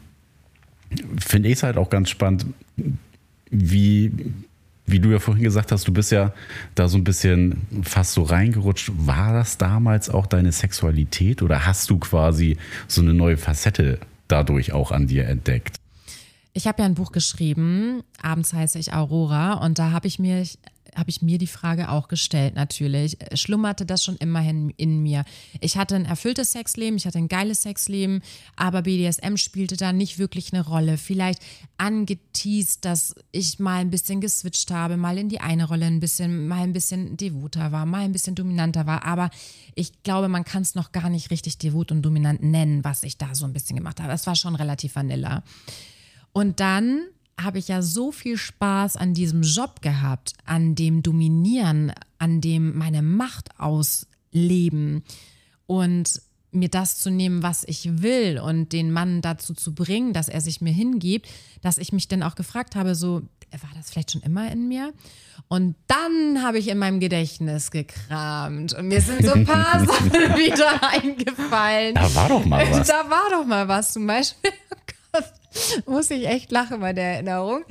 finde 1.19 1.50
ich 1.50 1.56
es 1.56 1.63
halt 1.63 1.78
auch 1.78 1.89
ganz 1.89 2.10
spannend, 2.10 2.45
wie, 3.50 4.12
wie 4.91 4.99
du 4.99 5.10
ja 5.10 5.19
vorhin 5.19 5.43
gesagt 5.43 5.71
hast, 5.71 5.88
du 5.88 5.93
bist 5.93 6.12
ja 6.12 6.34
da 6.75 6.88
so 6.88 6.97
ein 6.97 7.04
bisschen 7.04 7.62
fast 7.84 8.13
so 8.13 8.23
reingerutscht. 8.23 8.91
War 8.95 9.34
das 9.34 9.58
damals 9.58 10.10
auch 10.10 10.25
deine 10.25 10.52
Sexualität 10.52 11.41
oder 11.41 11.65
hast 11.65 11.89
du 11.89 11.99
quasi 11.99 12.58
so 12.88 13.02
eine 13.02 13.13
neue 13.13 13.38
Facette 13.38 13.99
dadurch 14.28 14.73
auch 14.73 14.91
an 14.91 15.08
dir 15.08 15.28
entdeckt? 15.28 15.78
Ich 16.54 16.67
habe 16.67 16.82
ja 16.82 16.86
ein 16.88 16.95
Buch 16.95 17.12
geschrieben, 17.12 18.04
abends 18.21 18.54
heiße 18.54 18.80
ich 18.80 18.93
Aurora, 18.93 19.54
und 19.54 19.80
da 19.80 19.91
habe 19.91 20.08
ich 20.08 20.19
mir 20.19 20.43
habe 20.99 21.09
ich 21.09 21.21
mir 21.21 21.38
die 21.38 21.47
Frage 21.47 21.89
auch 21.89 22.07
gestellt, 22.07 22.55
natürlich. 22.55 23.17
Schlummerte 23.33 23.85
das 23.85 24.03
schon 24.03 24.17
immerhin 24.17 24.69
in 24.77 25.01
mir. 25.01 25.23
Ich 25.62 25.77
hatte 25.77 25.95
ein 25.95 26.05
erfülltes 26.05 26.51
Sexleben, 26.51 26.97
ich 26.97 27.05
hatte 27.05 27.17
ein 27.17 27.27
geiles 27.27 27.63
Sexleben, 27.63 28.21
aber 28.55 28.83
BDSM 28.83 29.38
spielte 29.38 29.77
da 29.77 29.93
nicht 29.93 30.19
wirklich 30.19 30.53
eine 30.53 30.65
Rolle. 30.65 30.97
Vielleicht 30.97 31.41
angeteased, 31.77 32.85
dass 32.85 33.15
ich 33.31 33.59
mal 33.59 33.79
ein 33.79 33.89
bisschen 33.89 34.21
geswitcht 34.21 34.71
habe, 34.71 34.97
mal 34.97 35.17
in 35.17 35.29
die 35.29 35.39
eine 35.39 35.65
Rolle 35.65 35.85
ein 35.85 35.99
bisschen, 35.99 36.47
mal 36.47 36.63
ein 36.63 36.73
bisschen 36.73 37.17
devoter 37.17 37.71
war, 37.71 37.85
mal 37.85 38.01
ein 38.01 38.12
bisschen 38.12 38.35
dominanter 38.35 38.85
war. 38.85 39.05
Aber 39.05 39.29
ich 39.75 40.03
glaube, 40.03 40.27
man 40.27 40.43
kann 40.43 40.62
es 40.62 40.75
noch 40.75 40.91
gar 40.91 41.09
nicht 41.09 41.31
richtig 41.31 41.57
devot 41.57 41.91
und 41.91 42.01
dominant 42.01 42.43
nennen, 42.43 42.83
was 42.83 43.03
ich 43.03 43.17
da 43.17 43.33
so 43.33 43.45
ein 43.45 43.53
bisschen 43.53 43.77
gemacht 43.77 44.01
habe. 44.01 44.13
Es 44.13 44.27
war 44.27 44.35
schon 44.35 44.55
relativ 44.55 44.95
vanilla. 44.95 45.43
Und 46.33 46.59
dann 46.59 47.01
habe 47.41 47.60
ich 47.60 47.67
ja 47.67 47.82
so 47.82 48.12
viel 48.12 48.38
Spaß 48.38 48.95
an 48.97 49.13
diesem 49.13 49.41
Job 49.41 49.82
gehabt, 49.82 50.34
an 50.45 50.75
dem 50.75 51.04
Dominieren, 51.04 51.93
an 52.17 52.41
dem 52.41 52.78
meine 52.78 53.02
Macht 53.02 53.60
ausleben 53.60 55.04
und 55.65 56.21
mir 56.52 56.69
das 56.69 56.97
zu 56.97 57.12
nehmen, 57.12 57.43
was 57.43 57.63
ich 57.63 58.02
will 58.02 58.39
und 58.39 58.73
den 58.73 58.91
Mann 58.91 59.21
dazu 59.21 59.54
zu 59.54 59.73
bringen, 59.73 60.13
dass 60.13 60.30
er 60.30 60.41
sich 60.41 60.62
mir 60.62 60.73
hingibt, 60.73 61.30
dass 61.62 61.78
ich 61.78 61.93
mich 61.93 62.08
dann 62.08 62.23
auch 62.23 62.36
gefragt 62.36 62.75
habe, 62.75 62.95
so, 62.95 63.21
war 63.52 63.69
das 63.75 63.89
vielleicht 63.91 64.12
schon 64.12 64.21
immer 64.21 64.52
in 64.52 64.67
mir? 64.67 64.93
Und 65.47 65.75
dann 65.88 66.43
habe 66.43 66.60
ich 66.60 66.67
in 66.67 66.78
meinem 66.78 66.99
Gedächtnis 66.99 67.71
gekramt 67.71 68.73
und 68.73 68.88
mir 68.88 69.02
sind 69.02 69.25
so 69.25 69.34
ein 69.34 69.45
paar 69.45 69.80
Sachen 69.86 70.12
wieder 70.13 70.84
eingefallen. 70.91 71.95
Da 71.95 72.13
war 72.15 72.30
doch 72.30 72.45
mal 72.45 72.69
was. 72.71 72.88
Da 72.88 73.10
war 73.10 73.30
doch 73.32 73.45
mal 73.45 73.67
was. 73.67 73.93
Zum 73.93 74.06
Beispiel, 74.06 74.52
oh 74.71 74.75
muss 75.85 76.09
ich 76.12 76.27
echt 76.27 76.51
lachen 76.51 76.79
bei 76.79 76.93
der 76.93 77.13
Erinnerung. 77.15 77.63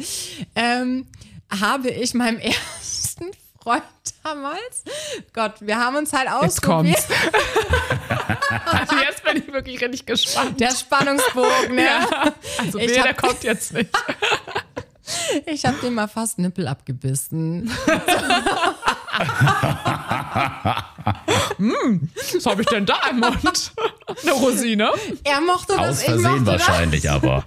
Ähm, 0.54 1.06
habe 1.60 1.90
ich 1.90 2.14
meinem 2.14 2.38
ersten 2.40 3.26
Freund 3.62 3.82
damals, 4.22 4.82
Gott, 5.32 5.54
wir 5.60 5.78
haben 5.78 5.96
uns 5.96 6.12
halt 6.12 6.24
Jetzt 6.42 6.62
ausprobiert. 6.62 6.96
kommt's. 6.96 7.08
Also 8.64 8.96
jetzt 8.96 9.22
bin 9.24 9.36
ich 9.38 9.52
wirklich 9.52 9.80
richtig 9.80 10.06
gespannt. 10.06 10.58
Der 10.60 10.70
Spannungsbogen, 10.70 11.74
ne? 11.74 11.84
ja. 11.84 12.34
Also 12.58 12.78
Ich 12.78 12.86
nee, 12.88 12.94
der 12.94 13.04
hab- 13.10 13.16
kommt 13.18 13.44
jetzt 13.44 13.72
nicht. 13.72 13.90
Ich 15.46 15.64
habe 15.64 15.78
dem 15.78 15.94
mal 15.94 16.06
fast 16.06 16.38
Nippel 16.38 16.68
abgebissen. 16.68 17.70
Was 21.58 22.46
habe 22.46 22.62
ich 22.62 22.68
denn 22.68 22.86
da 22.86 22.98
im 23.10 23.20
Mund? 23.20 23.72
Eine 24.22 24.32
Rosine? 24.32 24.90
Er 25.24 25.40
mochte 25.40 25.74
das, 25.76 25.88
Aus 25.88 26.00
ich 26.00 26.04
Versehen 26.06 26.30
mochte 26.30 26.44
das. 26.44 26.68
wahrscheinlich, 26.68 27.10
aber. 27.10 27.44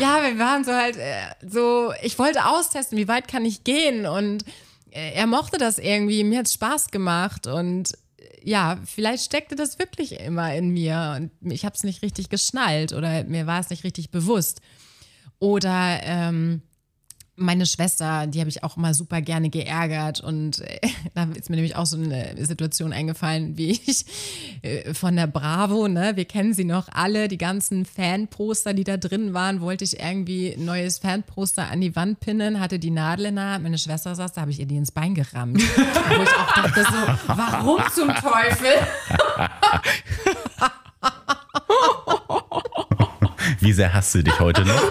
Ja, 0.00 0.22
wir 0.22 0.38
waren 0.38 0.64
so 0.64 0.72
halt 0.72 0.96
äh, 0.96 1.12
so, 1.46 1.92
ich 2.02 2.18
wollte 2.18 2.46
austesten, 2.46 2.96
wie 2.98 3.08
weit 3.08 3.28
kann 3.28 3.44
ich 3.44 3.64
gehen 3.64 4.06
und 4.06 4.44
äh, 4.90 5.12
er 5.14 5.26
mochte 5.26 5.58
das 5.58 5.78
irgendwie, 5.78 6.24
mir 6.24 6.38
hat's 6.40 6.54
Spaß 6.54 6.88
gemacht 6.88 7.46
und 7.46 7.92
äh, 8.18 8.48
ja, 8.48 8.78
vielleicht 8.84 9.24
steckte 9.24 9.54
das 9.56 9.78
wirklich 9.78 10.18
immer 10.20 10.54
in 10.54 10.70
mir 10.70 11.16
und 11.42 11.52
ich 11.52 11.64
habe 11.64 11.74
es 11.76 11.84
nicht 11.84 12.02
richtig 12.02 12.28
geschnallt 12.30 12.92
oder 12.92 13.24
mir 13.24 13.46
war 13.46 13.60
es 13.60 13.70
nicht 13.70 13.84
richtig 13.84 14.10
bewusst. 14.10 14.60
Oder 15.38 16.00
ähm, 16.02 16.62
meine 17.40 17.66
Schwester, 17.66 18.26
die 18.26 18.40
habe 18.40 18.50
ich 18.50 18.62
auch 18.62 18.76
immer 18.76 18.94
super 18.94 19.20
gerne 19.20 19.50
geärgert 19.50 20.20
und 20.20 20.60
äh, 20.60 20.80
da 21.14 21.24
ist 21.34 21.50
mir 21.50 21.56
nämlich 21.56 21.76
auch 21.76 21.86
so 21.86 21.96
eine 21.96 22.34
Situation 22.44 22.92
eingefallen, 22.92 23.56
wie 23.56 23.70
ich 23.70 24.04
äh, 24.62 24.94
von 24.94 25.16
der 25.16 25.26
Bravo, 25.26 25.88
ne, 25.88 26.12
wir 26.14 26.26
kennen 26.26 26.54
sie 26.54 26.64
noch 26.64 26.88
alle, 26.92 27.28
die 27.28 27.38
ganzen 27.38 27.84
Fanposter, 27.84 28.74
die 28.74 28.84
da 28.84 28.96
drin 28.96 29.34
waren, 29.34 29.60
wollte 29.60 29.84
ich 29.84 29.98
irgendwie 30.00 30.54
neues 30.58 30.98
Fanposter 30.98 31.70
an 31.70 31.80
die 31.80 31.96
Wand 31.96 32.20
pinnen, 32.20 32.60
hatte 32.60 32.78
die 32.78 32.90
Nadel 32.90 33.26
in 33.26 33.36
der 33.36 33.52
Hand, 33.52 33.64
meine 33.64 33.78
Schwester 33.78 34.14
saß, 34.14 34.32
da 34.32 34.42
habe 34.42 34.50
ich 34.50 34.60
ihr 34.60 34.66
die 34.66 34.76
ins 34.76 34.92
Bein 34.92 35.14
gerammt. 35.14 35.60
Wo 35.76 36.22
ich 36.22 36.28
auch 36.28 36.54
dachte 36.54 36.82
so, 36.82 37.34
warum 37.34 37.82
zum 37.94 38.08
Teufel? 38.08 38.70
Wie 43.60 43.72
sehr 43.72 43.92
hasst 43.92 44.14
du 44.14 44.22
dich 44.22 44.40
heute 44.40 44.64
noch? 44.64 44.82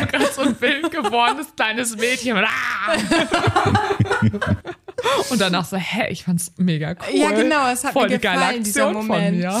Mir 0.00 0.06
gerade 0.06 0.26
so 0.32 0.42
ein 0.42 0.60
wild 0.60 0.90
gewordenes 0.90 1.48
kleines 1.56 1.96
Mädchen. 1.96 2.36
Und, 5.30 5.40
danach 5.40 5.64
so, 5.64 5.76
hä, 5.76 6.08
ich 6.10 6.24
fand's 6.24 6.52
mega 6.56 6.90
cool. 6.90 7.20
Ja, 7.20 7.30
genau, 7.30 7.70
es 7.70 7.84
hat 7.84 7.92
Voll 7.92 8.08
mir 8.08 8.18
gefallen, 8.18 8.62
dieser 8.62 8.92
Moment. 8.92 9.44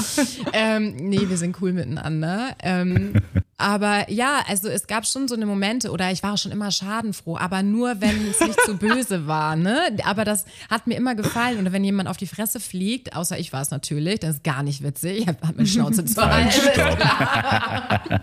Ähm, 0.52 0.96
nee, 0.96 1.28
wir 1.28 1.36
sind 1.36 1.60
cool 1.60 1.72
miteinander. 1.72 2.56
Ähm, 2.62 3.14
aber 3.56 4.10
ja, 4.10 4.44
also 4.46 4.68
es 4.68 4.86
gab 4.86 5.04
schon 5.06 5.26
so 5.26 5.34
eine 5.34 5.44
Momente, 5.44 5.90
oder 5.90 6.10
ich 6.12 6.22
war 6.22 6.36
schon 6.36 6.52
immer 6.52 6.70
schadenfroh, 6.70 7.36
aber 7.36 7.62
nur, 7.62 8.00
wenn 8.00 8.30
es 8.30 8.40
nicht 8.40 8.60
zu 8.62 8.76
böse 8.76 9.26
war, 9.26 9.56
ne? 9.56 9.96
Aber 10.04 10.24
das 10.24 10.44
hat 10.70 10.86
mir 10.86 10.96
immer 10.96 11.14
gefallen. 11.16 11.58
Oder 11.58 11.72
wenn 11.72 11.82
jemand 11.82 12.08
auf 12.08 12.16
die 12.16 12.28
Fresse 12.28 12.60
fliegt, 12.60 13.16
außer 13.16 13.38
ich 13.38 13.52
war 13.52 13.62
es 13.62 13.70
natürlich, 13.70 14.20
das 14.20 14.36
ist 14.36 14.44
gar 14.44 14.62
nicht 14.62 14.82
witzig, 14.82 15.18
ich 15.18 15.26
hab 15.26 15.42
hab 15.42 15.56
meine 15.56 15.66
Schnauze 15.66 16.04
zu 16.04 16.22
Halt, 16.22 16.76
halten. 16.76 18.20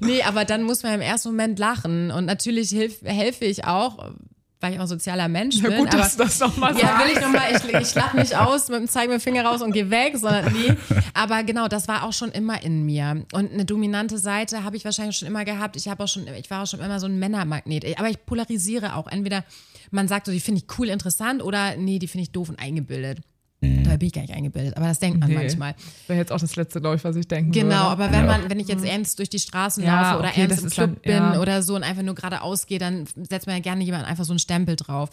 Nee, 0.00 0.22
aber 0.22 0.44
dann 0.44 0.62
muss 0.64 0.82
man 0.82 0.94
im 0.94 1.00
ersten 1.00 1.30
Moment 1.30 1.58
lachen. 1.58 2.10
Und 2.10 2.26
natürlich 2.26 2.68
hilf, 2.68 3.00
helfe 3.02 3.46
ich 3.46 3.64
auch, 3.64 4.12
weil 4.60 4.72
ich 4.72 4.78
auch 4.78 4.82
ein 4.82 4.88
sozialer 4.88 5.28
Mensch 5.28 5.56
Ja, 5.56 5.68
bin. 5.68 5.78
gut, 5.78 5.88
aber 5.88 5.98
dass 5.98 6.16
du 6.16 6.24
das 6.24 6.40
nochmal 6.40 6.74
ja, 6.74 6.80
sagst. 6.88 7.04
will 7.04 7.12
ich 7.12 7.20
nochmal, 7.20 7.42
ich, 7.52 7.88
ich 7.88 7.94
lach 7.94 8.14
nicht 8.14 8.36
aus 8.36 8.68
mit 8.68 8.80
dem 8.80 8.88
zeig 8.88 9.08
mir 9.08 9.20
Finger 9.20 9.44
raus 9.44 9.62
und 9.62 9.72
geh 9.72 9.88
weg, 9.90 10.16
sondern 10.16 10.52
nee. 10.52 10.74
Aber 11.14 11.42
genau, 11.44 11.68
das 11.68 11.88
war 11.88 12.04
auch 12.04 12.12
schon 12.12 12.30
immer 12.32 12.62
in 12.62 12.84
mir. 12.84 13.24
Und 13.32 13.52
eine 13.52 13.64
dominante 13.64 14.18
Seite 14.18 14.64
habe 14.64 14.76
ich 14.76 14.84
wahrscheinlich 14.84 15.16
schon 15.16 15.28
immer 15.28 15.44
gehabt. 15.44 15.76
Ich 15.76 15.88
habe 15.88 16.02
auch 16.04 16.08
schon, 16.08 16.26
ich 16.28 16.50
war 16.50 16.62
auch 16.62 16.66
schon 16.66 16.80
immer 16.80 16.98
so 17.00 17.06
ein 17.06 17.18
Männermagnet. 17.18 17.98
Aber 17.98 18.08
ich 18.10 18.24
polarisiere 18.26 18.96
auch. 18.96 19.06
Entweder 19.06 19.44
man 19.90 20.08
sagt 20.08 20.26
so, 20.26 20.32
die 20.32 20.40
finde 20.40 20.60
ich 20.60 20.78
cool, 20.78 20.88
interessant 20.88 21.42
oder 21.42 21.76
nee, 21.76 21.98
die 21.98 22.08
finde 22.08 22.22
ich 22.22 22.32
doof 22.32 22.48
und 22.48 22.58
eingebildet. 22.58 23.20
Da 23.60 23.96
bin 23.96 24.06
ich 24.06 24.12
gar 24.12 24.22
nicht 24.22 24.32
eingebildet, 24.34 24.76
aber 24.76 24.86
das 24.86 25.00
denkt 25.00 25.18
man 25.18 25.28
Nee. 25.28 25.34
manchmal. 25.34 25.74
Wäre 26.06 26.18
jetzt 26.20 26.30
auch 26.30 26.38
das 26.38 26.54
letzte, 26.54 26.80
glaube 26.80 26.94
ich, 26.94 27.02
was 27.02 27.16
ich 27.16 27.26
denken 27.26 27.50
Genau, 27.50 27.68
würde. 27.70 27.80
aber 27.80 28.12
wenn 28.12 28.24
Ja. 28.26 28.38
man, 28.38 28.48
wenn 28.50 28.60
ich 28.60 28.68
jetzt 28.68 28.84
ernst 28.84 29.18
durch 29.18 29.30
die 29.30 29.40
Straßen 29.40 29.82
Ja, 29.82 30.12
laufe 30.12 30.20
oder 30.20 30.28
okay, 30.28 30.42
ernst 30.42 30.62
im 30.62 30.70
Club 30.70 31.02
dann- 31.02 31.12
ja. 31.12 31.30
bin 31.32 31.40
oder 31.40 31.62
so 31.62 31.74
und 31.74 31.82
einfach 31.82 32.02
nur 32.04 32.14
geradeaus 32.14 32.66
gehe, 32.66 32.78
dann 32.78 33.06
setzt 33.28 33.48
man 33.48 33.56
ja 33.56 33.62
gerne 33.62 33.82
jemand 33.82 34.04
einfach 34.06 34.24
so 34.24 34.32
einen 34.32 34.38
Stempel 34.38 34.76
drauf. 34.76 35.10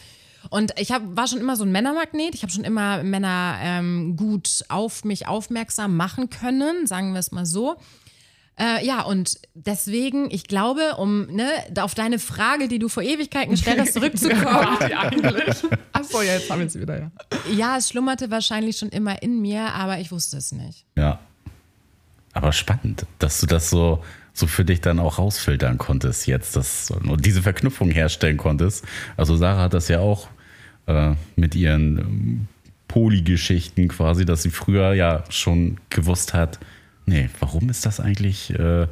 Und 0.51 0.79
ich 0.79 0.91
hab, 0.91 1.01
war 1.17 1.27
schon 1.27 1.39
immer 1.39 1.55
so 1.55 1.63
ein 1.63 1.71
Männermagnet. 1.71 2.35
Ich 2.35 2.43
habe 2.43 2.51
schon 2.53 2.63
immer 2.63 3.01
Männer 3.01 3.55
ähm, 3.63 4.15
gut 4.15 4.63
auf 4.69 5.03
mich 5.03 5.27
aufmerksam 5.27 5.95
machen 5.97 6.29
können, 6.29 6.85
sagen 6.85 7.13
wir 7.13 7.19
es 7.21 7.31
mal 7.31 7.47
so. 7.47 7.77
Äh, 8.57 8.85
ja, 8.85 9.01
und 9.01 9.37
deswegen, 9.53 10.31
ich 10.31 10.45
glaube, 10.45 10.95
um 10.97 11.27
ne, 11.27 11.47
auf 11.79 11.93
deine 11.93 12.19
Frage, 12.19 12.69
die 12.69 12.79
du 12.79 12.87
vor 12.87 13.03
Ewigkeiten 13.03 13.51
gestellt 13.51 13.79
hast, 13.79 13.93
zurückzukommen. 13.93 14.45
Eigentlich? 14.79 15.63
Achso, 15.91 16.21
ja, 16.21 16.35
jetzt 16.35 16.49
haben 16.49 16.61
wir 16.61 16.69
sie 16.69 16.81
wieder, 16.81 16.99
ja. 16.99 17.11
ja, 17.51 17.77
es 17.77 17.89
schlummerte 17.89 18.31
wahrscheinlich 18.31 18.77
schon 18.77 18.89
immer 18.89 19.21
in 19.21 19.41
mir, 19.41 19.73
aber 19.73 19.99
ich 19.99 20.11
wusste 20.11 20.37
es 20.37 20.53
nicht. 20.53 20.85
Ja. 20.95 21.19
Aber 22.31 22.53
spannend, 22.53 23.05
dass 23.19 23.41
du 23.41 23.45
das 23.45 23.69
so, 23.69 24.03
so 24.33 24.47
für 24.47 24.63
dich 24.63 24.81
dann 24.81 24.99
auch 24.99 25.17
rausfiltern 25.17 25.77
konntest 25.77 26.27
jetzt, 26.27 26.55
dass 26.55 26.91
und 26.91 27.25
diese 27.25 27.41
Verknüpfung 27.41 27.91
herstellen 27.91 28.37
konntest. 28.37 28.85
Also 29.17 29.35
Sarah 29.35 29.63
hat 29.63 29.73
das 29.73 29.87
ja 29.87 29.99
auch 29.99 30.27
äh, 30.85 31.13
mit 31.35 31.55
ihren 31.55 31.97
ähm, 31.97 32.47
Polygeschichten 32.87 33.87
quasi, 33.87 34.25
dass 34.25 34.43
sie 34.43 34.49
früher 34.49 34.93
ja 34.93 35.23
schon 35.29 35.77
gewusst 35.89 36.33
hat, 36.33 36.59
nee, 37.05 37.29
warum 37.39 37.69
ist 37.69 37.85
das 37.85 37.99
eigentlich 37.99 38.51
äh, 38.51 38.87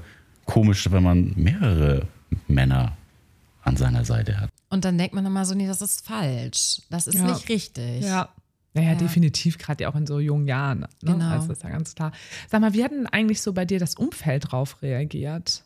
komisch, 0.45 0.91
wenn 0.91 1.03
man 1.03 1.33
mehrere 1.35 2.07
Männer 2.47 2.97
an 3.63 3.77
seiner 3.77 4.05
Seite 4.05 4.39
hat? 4.39 4.49
Und 4.69 4.85
dann 4.85 4.97
denkt 4.97 5.13
man 5.13 5.25
immer 5.25 5.45
so, 5.45 5.53
nee, 5.55 5.67
das 5.67 5.81
ist 5.81 6.05
falsch. 6.05 6.81
Das 6.89 7.07
ist 7.07 7.15
Ja. 7.15 7.25
nicht 7.27 7.47
richtig. 7.49 8.03
Ja. 8.03 8.29
Naja, 8.75 8.95
definitiv, 8.95 9.59
gerade 9.59 9.83
ja 9.83 9.89
auch 9.91 9.95
in 9.95 10.07
so 10.07 10.19
jungen 10.19 10.47
Jahren. 10.47 10.79
Ne? 10.79 10.87
Genau. 11.03 11.29
Also 11.29 11.49
das 11.49 11.57
ist 11.57 11.63
ja 11.63 11.69
ganz 11.69 11.93
klar. 11.93 12.11
Sag 12.49 12.59
mal, 12.59 12.73
wie 12.73 12.83
hat 12.83 12.91
denn 12.91 13.05
eigentlich 13.05 13.39
so 13.41 13.53
bei 13.53 13.65
dir 13.65 13.77
das 13.77 13.93
Umfeld 13.93 14.51
drauf 14.51 14.81
reagiert? 14.81 15.63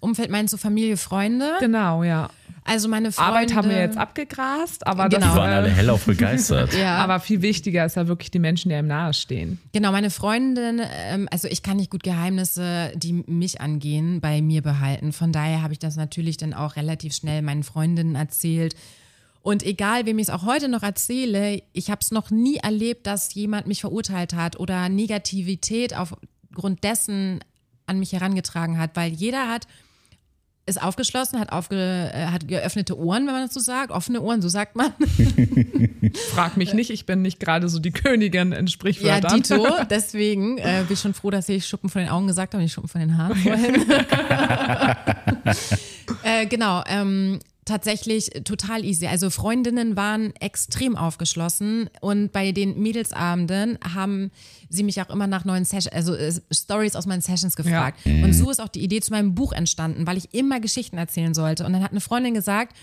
Umfeld 0.00 0.30
meinst 0.30 0.52
du 0.52 0.58
Familie, 0.58 0.98
Freunde? 0.98 1.54
Genau, 1.60 2.02
ja. 2.04 2.28
Also 2.66 2.88
meine 2.88 3.12
Freunde. 3.12 3.28
Arbeit 3.30 3.54
haben 3.54 3.68
wir 3.68 3.76
jetzt 3.78 3.98
abgegrast, 3.98 4.86
aber 4.86 5.10
Genau. 5.10 5.26
das, 5.26 5.34
Die 5.34 5.38
waren 5.38 5.52
alle 5.52 5.68
äh, 5.68 5.72
hellauf 5.72 6.06
begeistert. 6.06 6.72
Ja. 6.78 6.96
aber 6.96 7.20
viel 7.20 7.42
wichtiger 7.42 7.84
ist 7.84 7.96
ja 7.96 8.08
wirklich 8.08 8.30
die 8.30 8.38
Menschen, 8.38 8.70
die 8.70 8.74
einem 8.74 8.88
nahestehen. 8.88 9.60
Genau, 9.72 9.92
meine 9.92 10.08
Freundin, 10.10 10.80
ähm, 10.82 11.28
also 11.30 11.46
ich 11.46 11.62
kann 11.62 11.76
nicht 11.76 11.90
gut 11.90 12.02
Geheimnisse, 12.02 12.92
die 12.96 13.12
mich 13.12 13.60
angehen, 13.60 14.22
bei 14.22 14.40
mir 14.40 14.62
behalten. 14.62 15.12
Von 15.12 15.30
daher 15.30 15.62
habe 15.62 15.74
ich 15.74 15.78
das 15.78 15.96
natürlich 15.96 16.38
dann 16.38 16.54
auch 16.54 16.76
relativ 16.76 17.14
schnell 17.14 17.42
meinen 17.42 17.64
Freundinnen 17.64 18.14
erzählt. 18.14 18.74
Und 19.42 19.62
egal, 19.62 20.06
wem 20.06 20.18
ich 20.18 20.28
es 20.28 20.30
auch 20.34 20.46
heute 20.46 20.68
noch 20.68 20.82
erzähle, 20.82 21.62
ich 21.74 21.90
habe 21.90 22.00
es 22.00 22.10
noch 22.12 22.30
nie 22.30 22.56
erlebt, 22.56 23.06
dass 23.06 23.34
jemand 23.34 23.66
mich 23.66 23.82
verurteilt 23.82 24.32
hat 24.32 24.58
oder 24.58 24.88
Negativität 24.88 25.94
aufgrund 25.94 26.82
dessen 26.82 27.40
an 27.84 27.98
mich 27.98 28.12
herangetragen 28.14 28.78
hat, 28.78 28.92
weil 28.96 29.12
jeder 29.12 29.50
hat 29.50 29.66
ist 30.66 30.82
aufgeschlossen, 30.82 31.38
hat, 31.38 31.52
aufge, 31.52 31.76
äh, 31.76 32.26
hat 32.26 32.48
geöffnete 32.48 32.98
Ohren, 32.98 33.26
wenn 33.26 33.34
man 33.34 33.44
das 33.44 33.54
so 33.54 33.60
sagt, 33.60 33.90
offene 33.90 34.22
Ohren, 34.22 34.40
so 34.40 34.48
sagt 34.48 34.76
man. 34.76 34.92
Frag 36.34 36.56
mich 36.56 36.72
nicht, 36.72 36.90
ich 36.90 37.04
bin 37.06 37.20
nicht 37.22 37.38
gerade 37.38 37.68
so 37.68 37.78
die 37.78 37.90
Königin 37.90 38.52
in 38.52 38.66
Ja, 38.66 38.70
Sprichwörtern. 38.70 39.42
Dito. 39.42 39.66
Deswegen 39.90 40.58
äh, 40.58 40.84
bin 40.86 40.94
ich 40.94 41.00
schon 41.00 41.12
froh, 41.14 41.30
dass 41.30 41.48
ich 41.48 41.66
Schuppen 41.66 41.90
von 41.90 42.00
den 42.00 42.08
Augen 42.10 42.26
gesagt 42.26 42.54
habe 42.54 42.58
und 42.60 42.64
nicht 42.64 42.72
Schuppen 42.72 42.88
von 42.88 43.00
den 43.00 43.18
Haaren 43.18 43.36
vorhin. 43.42 43.84
äh, 46.22 46.46
genau. 46.46 46.82
Ähm, 46.86 47.40
tatsächlich 47.64 48.30
total 48.44 48.84
easy. 48.84 49.06
Also 49.06 49.30
Freundinnen 49.30 49.96
waren 49.96 50.34
extrem 50.36 50.96
aufgeschlossen 50.96 51.88
und 52.00 52.32
bei 52.32 52.52
den 52.52 52.80
Mädelsabenden 52.80 53.78
haben 53.94 54.30
sie 54.68 54.82
mich 54.82 55.00
auch 55.00 55.10
immer 55.10 55.26
nach 55.26 55.44
neuen 55.44 55.64
Sessions, 55.64 55.94
also 55.94 56.14
äh, 56.14 56.32
Stories 56.52 56.96
aus 56.96 57.06
meinen 57.06 57.22
Sessions 57.22 57.56
gefragt. 57.56 58.00
Und 58.04 58.32
so 58.32 58.50
ist 58.50 58.60
auch 58.60 58.68
die 58.68 58.82
Idee 58.82 59.00
zu 59.00 59.12
meinem 59.12 59.34
Buch 59.34 59.52
entstanden, 59.52 60.06
weil 60.06 60.16
ich 60.16 60.34
immer 60.34 60.60
Geschichten 60.60 60.98
erzählen 60.98 61.34
sollte. 61.34 61.64
Und 61.64 61.72
dann 61.72 61.82
hat 61.82 61.92
eine 61.92 62.00
Freundin 62.00 62.34
gesagt, 62.34 62.76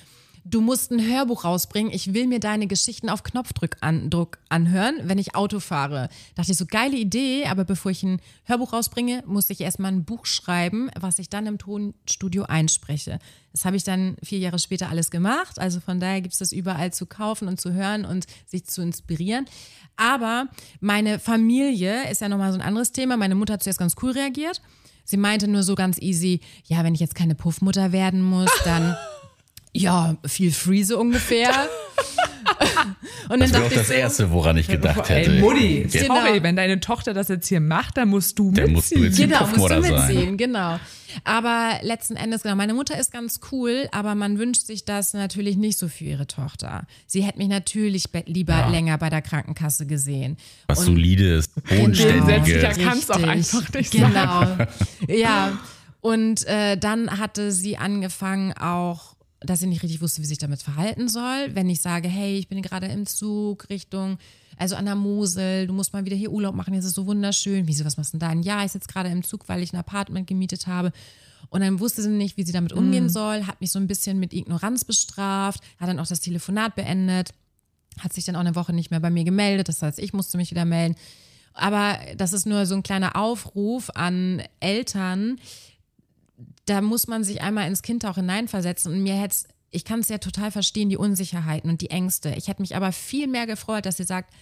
du 0.43 0.61
musst 0.61 0.91
ein 0.91 1.05
Hörbuch 1.05 1.43
rausbringen. 1.43 1.91
Ich 1.93 2.13
will 2.13 2.27
mir 2.27 2.39
deine 2.39 2.67
Geschichten 2.67 3.09
auf 3.09 3.23
Knopfdruck 3.23 3.77
an, 3.81 4.09
anhören, 4.49 4.95
wenn 5.03 5.17
ich 5.17 5.35
Auto 5.35 5.59
fahre. 5.59 6.09
Dachte 6.35 6.51
ich 6.51 6.57
so, 6.57 6.65
geile 6.65 6.97
Idee, 6.97 7.45
aber 7.45 7.65
bevor 7.65 7.91
ich 7.91 8.03
ein 8.03 8.19
Hörbuch 8.45 8.73
rausbringe, 8.73 9.23
musste 9.25 9.53
ich 9.53 9.61
erstmal 9.61 9.91
ein 9.91 10.05
Buch 10.05 10.25
schreiben, 10.25 10.89
was 10.99 11.19
ich 11.19 11.29
dann 11.29 11.47
im 11.47 11.57
Tonstudio 11.57 12.43
einspreche. 12.43 13.19
Das 13.51 13.65
habe 13.65 13.75
ich 13.75 13.83
dann 13.83 14.15
vier 14.23 14.39
Jahre 14.39 14.59
später 14.59 14.89
alles 14.89 15.11
gemacht. 15.11 15.59
Also 15.59 15.79
von 15.79 15.99
daher 15.99 16.21
gibt 16.21 16.33
es 16.33 16.39
das 16.39 16.51
überall 16.51 16.93
zu 16.93 17.05
kaufen 17.05 17.47
und 17.47 17.59
zu 17.59 17.73
hören 17.73 18.05
und 18.05 18.25
sich 18.47 18.65
zu 18.65 18.81
inspirieren. 18.81 19.45
Aber 19.97 20.47
meine 20.79 21.19
Familie 21.19 22.09
ist 22.09 22.21
ja 22.21 22.29
nochmal 22.29 22.51
so 22.51 22.57
ein 22.57 22.65
anderes 22.65 22.91
Thema. 22.91 23.17
Meine 23.17 23.35
Mutter 23.35 23.53
hat 23.53 23.63
zuerst 23.63 23.79
ganz 23.79 23.95
cool 24.01 24.11
reagiert. 24.11 24.61
Sie 25.03 25.17
meinte 25.17 25.47
nur 25.47 25.63
so 25.63 25.75
ganz 25.75 25.99
easy, 25.99 26.39
ja, 26.65 26.83
wenn 26.83 26.93
ich 26.93 27.01
jetzt 27.01 27.15
keine 27.15 27.35
Puffmutter 27.35 27.91
werden 27.91 28.21
muss, 28.21 28.49
dann 28.63 28.95
ja, 29.73 30.15
viel 30.25 30.51
free 30.51 30.83
so 30.83 30.99
ungefähr. 30.99 31.49
Und 33.29 33.39
Das 33.39 33.51
dann 33.51 33.61
wäre 33.61 33.65
auch 33.65 33.69
dachte 33.69 33.75
das 33.75 33.81
ich 33.83 33.87
so, 33.87 33.93
Erste, 33.93 34.31
woran 34.31 34.57
ich 34.57 34.67
gedacht 34.67 35.07
hätte. 35.09 35.31
Ey, 35.31 35.39
Mutti, 35.39 35.87
Ja, 35.89 36.01
Genau. 36.01 36.15
sorry, 36.25 36.43
wenn 36.43 36.55
deine 36.55 36.79
Tochter 36.79 37.13
das 37.13 37.29
jetzt 37.29 37.47
hier 37.47 37.61
macht, 37.61 37.95
dann 37.97 38.09
musst 38.09 38.37
du 38.37 38.51
Dann 38.51 38.73
mitziehen. 38.73 39.03
musst 39.05 39.17
du 39.19 39.23
Genau, 39.23 39.39
musst 39.41 39.53
du 39.53 39.57
Puffmutter 39.59 39.81
sein. 39.83 40.07
mitziehen, 40.15 40.37
genau. 40.37 40.79
Aber 41.23 41.79
letzten 41.81 42.15
Endes, 42.15 42.43
genau, 42.43 42.55
meine 42.55 42.73
Mutter 42.73 42.97
ist 42.99 43.11
ganz 43.11 43.39
cool, 43.51 43.87
aber 43.91 44.15
man 44.15 44.37
wünscht 44.39 44.65
sich 44.65 44.83
das 44.85 45.13
natürlich 45.13 45.55
nicht 45.57 45.77
so 45.77 45.87
für 45.87 46.03
ihre 46.05 46.27
Tochter. 46.27 46.85
Sie 47.05 47.23
hätte 47.23 47.37
mich 47.37 47.47
natürlich 47.49 48.11
be- 48.11 48.23
lieber 48.25 48.67
länger 48.69 48.97
bei 48.97 49.09
der 49.09 49.21
Krankenkasse 49.21 49.85
gesehen. 49.85 50.37
Was 50.67 50.81
solides, 50.85 51.49
Genau. 51.53 51.93
Selbstsicher 51.93 52.19
bodenständige. 52.19 52.83
kann's 52.83 53.09
auch 53.09 53.23
einfach 53.23 53.73
nicht 53.73 53.91
Genau. 53.91 54.45
Ja. 55.07 55.57
Und 56.01 56.45
äh, 56.47 56.77
dann 56.77 57.19
hatte 57.19 57.51
sie 57.51 57.77
angefangen 57.77 58.53
auch, 58.53 59.10
dass 59.41 59.59
sie 59.59 59.67
nicht 59.67 59.83
richtig 59.83 60.01
wusste, 60.01 60.21
wie 60.21 60.25
sie 60.25 60.29
sich 60.29 60.37
damit 60.37 60.61
verhalten 60.61 61.09
soll. 61.09 61.49
Wenn 61.53 61.69
ich 61.69 61.81
sage, 61.81 62.07
hey, 62.07 62.37
ich 62.37 62.47
bin 62.47 62.61
gerade 62.61 62.87
im 62.87 63.05
Zug 63.05 63.69
Richtung, 63.69 64.17
also 64.57 64.75
an 64.75 64.85
der 64.85 64.95
Mosel, 64.95 65.67
du 65.67 65.73
musst 65.73 65.93
mal 65.93 66.05
wieder 66.05 66.15
hier 66.15 66.31
Urlaub 66.31 66.53
machen, 66.53 66.73
jetzt 66.73 66.83
ist 66.83 66.91
es 66.91 66.95
so 66.95 67.07
wunderschön. 67.07 67.67
Wieso, 67.67 67.83
was 67.83 67.97
machst 67.97 68.13
du 68.13 68.19
denn 68.19 68.41
da? 68.43 68.47
Ja, 68.47 68.63
ich 68.63 68.71
sitze 68.71 68.87
gerade 68.87 69.09
im 69.09 69.23
Zug, 69.23 69.49
weil 69.49 69.63
ich 69.63 69.73
ein 69.73 69.77
Apartment 69.77 70.27
gemietet 70.27 70.67
habe. 70.67 70.91
Und 71.49 71.61
dann 71.61 71.79
wusste 71.79 72.03
sie 72.03 72.09
nicht, 72.09 72.37
wie 72.37 72.43
sie 72.43 72.51
damit 72.51 72.71
umgehen 72.71 73.09
soll, 73.09 73.47
hat 73.47 73.61
mich 73.61 73.71
so 73.71 73.79
ein 73.79 73.87
bisschen 73.87 74.19
mit 74.19 74.31
Ignoranz 74.31 74.85
bestraft, 74.85 75.61
hat 75.79 75.89
dann 75.89 75.99
auch 75.99 76.07
das 76.07 76.21
Telefonat 76.21 76.75
beendet, 76.75 77.33
hat 77.99 78.13
sich 78.13 78.25
dann 78.25 78.35
auch 78.35 78.41
eine 78.41 78.55
Woche 78.55 78.73
nicht 78.73 78.91
mehr 78.91 78.99
bei 78.99 79.09
mir 79.09 79.23
gemeldet. 79.23 79.67
Das 79.67 79.81
heißt, 79.81 79.97
ich 79.97 80.13
musste 80.13 80.37
mich 80.37 80.51
wieder 80.51 80.65
melden. 80.65 80.95
Aber 81.53 81.97
das 82.15 82.33
ist 82.33 82.45
nur 82.45 82.65
so 82.65 82.75
ein 82.75 82.83
kleiner 82.83 83.15
Aufruf 83.15 83.89
an 83.95 84.41
Eltern. 84.59 85.39
Da 86.71 86.79
muss 86.79 87.07
man 87.07 87.25
sich 87.25 87.41
einmal 87.41 87.67
ins 87.67 87.81
Kind 87.81 88.05
auch 88.05 88.15
hineinversetzen. 88.15 88.93
Und 88.93 89.03
mir 89.03 89.15
hätte 89.15 89.35
ich 89.71 89.83
kann 89.83 89.99
es 89.99 90.07
ja 90.07 90.19
total 90.19 90.51
verstehen, 90.51 90.87
die 90.87 90.95
Unsicherheiten 90.95 91.69
und 91.69 91.81
die 91.81 91.89
Ängste. 91.89 92.33
Ich 92.37 92.47
hätte 92.47 92.61
mich 92.61 92.77
aber 92.77 92.93
viel 92.93 93.27
mehr 93.27 93.45
gefreut, 93.45 93.85
dass 93.85 93.97
sie 93.97 94.05
sagt, 94.05 94.33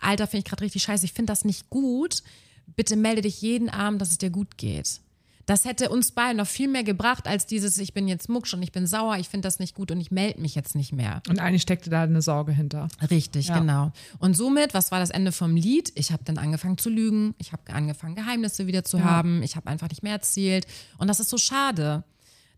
Alter, 0.00 0.26
finde 0.26 0.38
ich 0.40 0.44
gerade 0.44 0.64
richtig 0.64 0.82
scheiße, 0.82 1.04
ich 1.04 1.12
finde 1.12 1.30
das 1.30 1.44
nicht 1.44 1.70
gut. 1.70 2.24
Bitte 2.66 2.96
melde 2.96 3.22
dich 3.22 3.40
jeden 3.42 3.68
Abend, 3.68 4.00
dass 4.00 4.10
es 4.10 4.18
dir 4.18 4.30
gut 4.30 4.58
geht. 4.58 5.00
Das 5.48 5.64
hätte 5.64 5.88
uns 5.88 6.12
beiden 6.12 6.36
noch 6.36 6.46
viel 6.46 6.68
mehr 6.68 6.84
gebracht, 6.84 7.26
als 7.26 7.46
dieses, 7.46 7.78
ich 7.78 7.94
bin 7.94 8.06
jetzt 8.06 8.28
mucksch 8.28 8.52
und 8.52 8.62
ich 8.62 8.70
bin 8.70 8.86
sauer, 8.86 9.16
ich 9.16 9.30
finde 9.30 9.46
das 9.46 9.58
nicht 9.58 9.74
gut 9.74 9.90
und 9.90 9.98
ich 9.98 10.10
melde 10.10 10.42
mich 10.42 10.54
jetzt 10.54 10.74
nicht 10.74 10.92
mehr. 10.92 11.22
Und 11.26 11.38
eigentlich 11.38 11.62
steckte 11.62 11.88
da 11.88 12.02
eine 12.02 12.20
Sorge 12.20 12.52
hinter. 12.52 12.88
Richtig, 13.10 13.48
Ja. 13.48 13.58
genau. 13.58 13.90
Und 14.18 14.36
somit, 14.36 14.74
was 14.74 14.90
war 14.90 15.00
das 15.00 15.08
Ende 15.08 15.32
vom 15.32 15.56
Lied? 15.56 15.90
Ich 15.94 16.12
habe 16.12 16.22
dann 16.22 16.36
angefangen 16.36 16.76
zu 16.76 16.90
lügen, 16.90 17.34
ich 17.38 17.52
habe 17.52 17.62
angefangen, 17.72 18.14
Geheimnisse 18.14 18.66
wieder 18.66 18.84
zu 18.84 19.02
haben, 19.02 19.42
ich 19.42 19.56
habe 19.56 19.68
einfach 19.68 19.88
nicht 19.88 20.02
mehr 20.02 20.12
erzählt. 20.12 20.66
Und 20.98 21.08
das 21.08 21.18
ist 21.18 21.30
so 21.30 21.38
schade. 21.38 22.04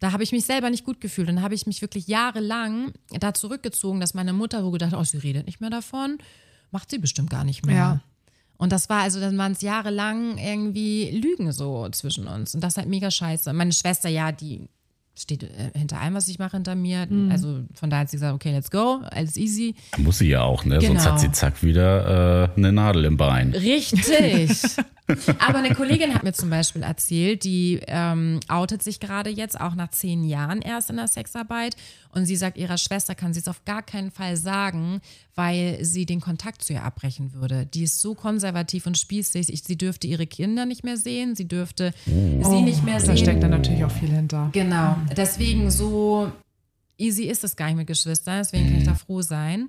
Da 0.00 0.10
habe 0.10 0.24
ich 0.24 0.32
mich 0.32 0.44
selber 0.44 0.68
nicht 0.68 0.84
gut 0.84 1.00
gefühlt. 1.00 1.28
Und 1.28 1.36
dann 1.36 1.44
habe 1.44 1.54
ich 1.54 1.68
mich 1.68 1.82
wirklich 1.82 2.08
jahrelang 2.08 2.92
da 3.20 3.32
zurückgezogen, 3.34 4.00
dass 4.00 4.14
meine 4.14 4.32
Mutter 4.32 4.64
wo 4.64 4.72
gedacht, 4.72 4.94
oh, 4.94 5.04
sie 5.04 5.18
redet 5.18 5.46
nicht 5.46 5.60
mehr 5.60 5.70
davon, 5.70 6.18
macht 6.72 6.90
sie 6.90 6.98
bestimmt 6.98 7.30
gar 7.30 7.44
nicht 7.44 7.64
mehr. 7.64 7.76
Ja. 7.76 8.00
Und 8.60 8.72
das 8.72 8.90
war 8.90 9.00
also, 9.02 9.20
dann 9.20 9.38
waren 9.38 9.52
es 9.52 9.62
jahrelang 9.62 10.36
irgendwie 10.36 11.10
Lügen 11.10 11.50
so 11.50 11.88
zwischen 11.92 12.26
uns. 12.26 12.54
Und 12.54 12.62
das 12.62 12.74
ist 12.74 12.76
halt 12.76 12.88
mega 12.88 13.10
scheiße. 13.10 13.52
Meine 13.54 13.72
Schwester, 13.72 14.10
ja, 14.10 14.32
die 14.32 14.68
steht 15.18 15.42
äh, 15.44 15.70
hinter 15.74 15.98
allem, 16.00 16.12
was 16.14 16.28
ich 16.28 16.38
mache, 16.38 16.56
hinter 16.58 16.74
mir. 16.74 17.06
Mhm. 17.08 17.30
Also 17.32 17.60
von 17.74 17.88
daher 17.88 18.02
hat 18.02 18.10
sie 18.10 18.16
gesagt, 18.18 18.34
okay, 18.34 18.52
let's 18.52 18.70
go, 18.70 19.00
alles 19.10 19.36
easy. 19.38 19.74
Muss 19.96 20.18
sie 20.18 20.28
ja 20.28 20.42
auch, 20.42 20.64
ne? 20.66 20.80
Sonst 20.80 20.88
Genau. 21.02 21.04
hat 21.12 21.20
sie 21.20 21.32
zack 21.32 21.62
wieder 21.62 22.44
äh, 22.54 22.56
eine 22.58 22.72
Nadel 22.72 23.06
im 23.06 23.16
Bein. 23.16 23.52
Richtig. 23.54 24.50
Aber 25.38 25.58
eine 25.58 25.74
Kollegin 25.74 26.14
hat 26.14 26.22
mir 26.22 26.32
zum 26.32 26.50
Beispiel 26.50 26.82
erzählt, 26.82 27.44
die 27.44 27.80
ähm, 27.86 28.40
outet 28.48 28.82
sich 28.82 29.00
gerade 29.00 29.30
jetzt, 29.30 29.60
auch 29.60 29.74
nach 29.74 29.90
zehn 29.90 30.24
Jahren 30.24 30.62
erst 30.62 30.90
in 30.90 30.96
der 30.96 31.08
Sexarbeit. 31.08 31.76
Und 32.12 32.26
sie 32.26 32.36
sagt, 32.36 32.56
ihrer 32.56 32.78
Schwester 32.78 33.14
kann 33.14 33.32
sie 33.34 33.40
es 33.40 33.48
auf 33.48 33.64
gar 33.64 33.82
keinen 33.82 34.10
Fall 34.10 34.36
sagen, 34.36 35.00
weil 35.34 35.78
sie 35.84 36.06
den 36.06 36.20
Kontakt 36.20 36.62
zu 36.62 36.72
ihr 36.72 36.82
abbrechen 36.82 37.32
würde. 37.34 37.66
Die 37.66 37.84
ist 37.84 38.00
so 38.00 38.14
konservativ 38.14 38.86
und 38.86 38.98
spießig. 38.98 39.52
Ich, 39.52 39.62
sie 39.62 39.76
dürfte 39.78 40.06
ihre 40.06 40.26
Kinder 40.26 40.66
nicht 40.66 40.84
mehr 40.84 40.96
sehen, 40.96 41.36
sie 41.36 41.46
dürfte 41.48 41.92
sie 42.04 42.62
nicht 42.62 42.84
mehr 42.84 42.98
Da 42.98 43.06
sehen. 43.06 43.16
steckt 43.18 43.42
dann 43.42 43.50
natürlich 43.50 43.84
auch 43.84 43.90
viel 43.92 44.10
hinter. 44.10 44.50
Genau. 44.52 44.96
Deswegen 45.16 45.70
so 45.70 46.30
easy 46.98 47.24
ist 47.24 47.44
es 47.44 47.56
gar 47.56 47.66
nicht 47.66 47.76
mit 47.76 47.86
Geschwistern, 47.86 48.38
deswegen 48.38 48.66
kann 48.66 48.78
ich 48.78 48.84
da 48.84 48.94
froh 48.94 49.22
sein. 49.22 49.68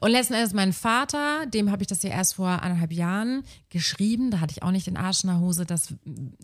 Und 0.00 0.10
letzten 0.10 0.34
Endes 0.34 0.52
mein 0.52 0.72
Vater, 0.72 1.46
dem 1.46 1.70
habe 1.70 1.82
ich 1.82 1.88
das 1.88 2.02
ja 2.02 2.10
erst 2.10 2.34
vor 2.34 2.48
anderthalb 2.48 2.92
Jahren 2.92 3.42
geschrieben. 3.70 4.30
Da 4.30 4.40
hatte 4.40 4.52
ich 4.56 4.62
auch 4.62 4.70
nicht 4.70 4.86
den 4.86 4.96
Arsch 4.96 5.24
in 5.24 5.30
der 5.30 5.40
Hose, 5.40 5.66
das 5.66 5.94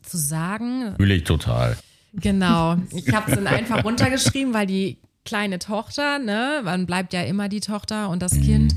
zu 0.03 0.17
sagen. 0.17 0.95
Fühle 0.97 1.15
ich 1.15 1.25
total. 1.25 1.77
Genau. 2.13 2.77
Ich 2.93 3.13
habe 3.13 3.31
es 3.31 3.37
dann 3.37 3.47
einfach 3.47 3.85
runtergeschrieben, 3.85 4.55
weil 4.55 4.67
die 4.67 4.99
kleine 5.25 5.59
Tochter, 5.59 6.19
ne, 6.19 6.63
man 6.65 6.87
bleibt 6.87 7.13
ja 7.13 7.23
immer 7.23 7.49
die 7.49 7.61
Tochter 7.61 8.09
und 8.09 8.23
das 8.23 8.33
Kind. 8.33 8.75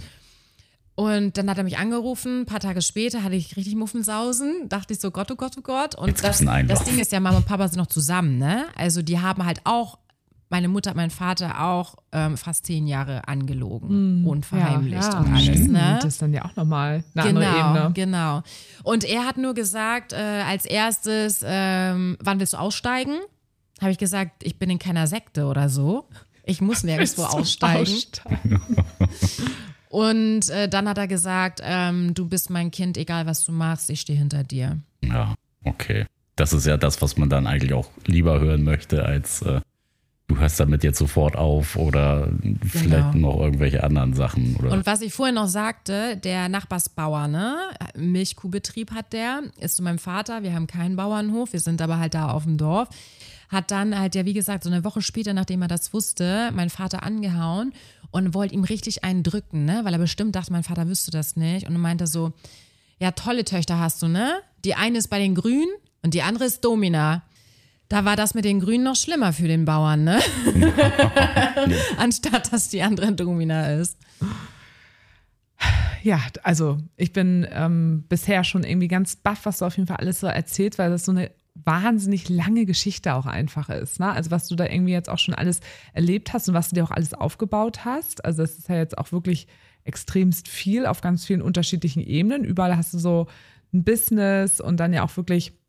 Und 0.95 1.37
dann 1.37 1.49
hat 1.49 1.57
er 1.57 1.63
mich 1.63 1.77
angerufen, 1.77 2.41
ein 2.41 2.45
paar 2.45 2.59
Tage 2.59 2.81
später 2.81 3.23
hatte 3.23 3.35
ich 3.35 3.55
richtig 3.55 3.75
Muffensausen, 3.75 4.67
dachte 4.67 4.93
ich 4.93 4.99
so, 4.99 5.09
Gott, 5.09 5.31
oh 5.31 5.35
Gott, 5.35 5.53
oh 5.57 5.61
Gott. 5.61 5.95
Und 5.95 6.09
Jetzt 6.09 6.23
das, 6.23 6.43
das. 6.67 6.83
Ding 6.83 6.99
ist 6.99 7.11
ja, 7.11 7.19
Mama 7.19 7.37
und 7.37 7.45
Papa 7.45 7.67
sind 7.67 7.77
noch 7.77 7.87
zusammen, 7.87 8.37
ne? 8.37 8.65
Also 8.75 9.01
die 9.01 9.19
haben 9.19 9.45
halt 9.45 9.61
auch, 9.63 9.97
meine 10.51 10.67
Mutter, 10.67 10.93
mein 10.95 11.09
Vater 11.09 11.63
auch 11.63 11.95
ähm, 12.11 12.37
fast 12.37 12.65
zehn 12.65 12.85
Jahre 12.85 13.27
angelogen 13.27 14.25
und 14.27 14.45
verheimlicht 14.45 15.01
ja, 15.13 15.19
und 15.19 15.29
alles, 15.33 15.43
stimmt. 15.43 15.71
ne? 15.71 15.99
Das 16.01 16.13
ist 16.13 16.21
dann 16.21 16.33
ja 16.33 16.45
auch 16.45 16.55
nochmal 16.55 17.03
eine 17.15 17.27
Genau, 17.33 17.39
andere 17.41 17.59
Ebene. 17.79 17.91
genau. 17.93 18.43
Und 18.83 19.03
er 19.05 19.25
hat 19.25 19.37
nur 19.37 19.53
gesagt, 19.53 20.13
äh, 20.13 20.43
als 20.47 20.65
erstes, 20.65 21.43
ähm, 21.45 22.17
wann 22.21 22.39
willst 22.39 22.53
du 22.53 22.57
aussteigen? 22.57 23.15
Habe 23.79 23.91
ich 23.91 23.97
gesagt, 23.97 24.43
ich 24.43 24.59
bin 24.59 24.69
in 24.69 24.77
keiner 24.77 25.07
Sekte 25.07 25.45
oder 25.45 25.69
so. 25.69 26.05
Ich 26.43 26.61
muss 26.61 26.83
nirgendwo 26.83 27.23
aussteigen. 27.23 27.81
Aussteigen. 27.81 28.61
Und 29.89 30.49
äh, 30.49 30.69
dann 30.69 30.87
hat 30.87 30.97
er 30.97 31.07
gesagt, 31.07 31.59
ähm, 31.63 32.13
du 32.13 32.27
bist 32.27 32.49
mein 32.49 32.71
Kind, 32.71 32.97
egal 32.97 33.25
was 33.25 33.45
du 33.45 33.51
machst, 33.51 33.89
ich 33.89 34.01
stehe 34.01 34.17
hinter 34.17 34.43
dir. 34.43 34.79
Ja, 35.03 35.35
okay. 35.65 36.05
Das 36.37 36.53
ist 36.53 36.65
ja 36.65 36.77
das, 36.77 37.01
was 37.01 37.17
man 37.17 37.29
dann 37.29 37.45
eigentlich 37.45 37.73
auch 37.73 37.89
lieber 38.05 38.39
hören 38.39 38.63
möchte, 38.63 39.03
als 39.05 39.41
äh, 39.41 39.59
du 40.31 40.39
hörst 40.39 40.59
damit 40.59 40.83
jetzt 40.83 40.97
sofort 40.97 41.35
auf 41.35 41.75
oder 41.75 42.29
vielleicht 42.65 43.15
noch 43.15 43.39
irgendwelche 43.39 43.83
anderen 43.83 44.13
Sachen. 44.13 44.55
Oder? 44.55 44.71
Und 44.71 44.85
was 44.85 45.01
ich 45.01 45.13
vorhin 45.13 45.35
noch 45.35 45.47
sagte, 45.47 46.15
der 46.17 46.47
Nachbarsbauer, 46.47 47.27
ne, 47.27 47.57
Milchkuhbetrieb 47.97 48.91
hat 48.91 49.11
der, 49.11 49.41
ist 49.59 49.75
zu 49.75 49.83
meinem 49.83 49.99
Vater, 49.99 50.43
wir 50.43 50.53
haben 50.53 50.67
keinen 50.67 50.95
Bauernhof, 50.95 51.51
wir 51.51 51.59
sind 51.59 51.81
aber 51.81 51.99
halt 51.99 52.13
da 52.13 52.29
auf 52.29 52.43
dem 52.43 52.57
Dorf, 52.57 52.87
hat 53.49 53.71
dann 53.71 53.97
halt 53.99 54.15
ja, 54.15 54.25
wie 54.25 54.33
gesagt, 54.33 54.63
so 54.63 54.69
eine 54.69 54.85
Woche 54.85 55.01
später, 55.01 55.33
nachdem 55.33 55.61
er 55.61 55.67
das 55.67 55.93
wusste, 55.93 56.51
mein 56.53 56.69
Vater 56.69 57.03
angehauen 57.03 57.73
und 58.11 58.33
wollte 58.33 58.53
ihm 58.53 58.63
richtig 58.63 59.03
einen 59.03 59.23
drücken, 59.23 59.65
ne, 59.65 59.81
weil 59.83 59.93
er 59.93 59.99
bestimmt 59.99 60.35
dachte, 60.35 60.53
mein 60.53 60.63
Vater 60.63 60.87
wüsste 60.87 61.11
das 61.11 61.35
nicht 61.35 61.67
und 61.67 61.77
meinte 61.77 62.07
so, 62.07 62.31
ja, 62.99 63.11
tolle 63.11 63.43
Töchter 63.43 63.79
hast 63.79 64.01
du, 64.01 64.07
ne? 64.07 64.35
Die 64.63 64.75
eine 64.75 64.99
ist 64.99 65.09
bei 65.09 65.19
den 65.19 65.35
Grünen 65.35 65.73
und 66.03 66.13
die 66.13 66.21
andere 66.21 66.45
ist 66.45 66.63
Domina. 66.63 67.23
Da 67.91 68.05
war 68.05 68.15
das 68.15 68.33
mit 68.33 68.45
den 68.45 68.61
Grünen 68.61 68.85
noch 68.85 68.95
schlimmer 68.95 69.33
für 69.33 69.49
den 69.49 69.65
Bauern, 69.65 70.05
ne? 70.05 70.21
Anstatt 71.97 72.53
dass 72.53 72.69
die 72.69 72.81
andere 72.83 73.11
Domina 73.11 73.73
ist. 73.73 73.97
Ja, 76.01 76.21
also 76.41 76.77
ich 76.95 77.11
bin 77.11 77.45
ähm, 77.51 78.05
bisher 78.07 78.45
schon 78.45 78.63
irgendwie 78.63 78.87
ganz 78.87 79.17
baff, 79.17 79.41
was 79.43 79.57
du 79.57 79.65
auf 79.65 79.75
jeden 79.75 79.87
Fall 79.87 79.97
alles 79.97 80.21
so 80.21 80.27
erzählst, 80.27 80.79
weil 80.79 80.89
das 80.89 81.03
so 81.03 81.11
eine 81.11 81.31
wahnsinnig 81.53 82.29
lange 82.29 82.65
Geschichte 82.65 83.13
auch 83.13 83.25
einfach 83.25 83.69
ist. 83.69 83.99
Ne? 83.99 84.09
Also 84.09 84.31
was 84.31 84.47
du 84.47 84.55
da 84.55 84.67
irgendwie 84.67 84.93
jetzt 84.93 85.09
auch 85.09 85.19
schon 85.19 85.35
alles 85.35 85.59
erlebt 85.91 86.31
hast 86.31 86.47
und 86.47 86.55
was 86.55 86.69
du 86.69 86.75
dir 86.75 86.85
auch 86.85 86.91
alles 86.91 87.13
aufgebaut 87.13 87.83
hast. 87.83 88.23
Also 88.23 88.41
das 88.41 88.57
ist 88.57 88.69
ja 88.69 88.77
jetzt 88.77 88.97
auch 88.97 89.11
wirklich 89.11 89.47
extremst 89.83 90.47
viel 90.47 90.85
auf 90.85 91.01
ganz 91.01 91.25
vielen 91.25 91.41
unterschiedlichen 91.41 92.01
Ebenen. 92.01 92.45
Überall 92.45 92.77
hast 92.77 92.93
du 92.93 92.99
so 92.99 93.27
ein 93.73 93.83
Business 93.83 94.61
und 94.61 94.79
dann 94.79 94.93
ja 94.93 95.03
auch 95.03 95.17
wirklich 95.17 95.60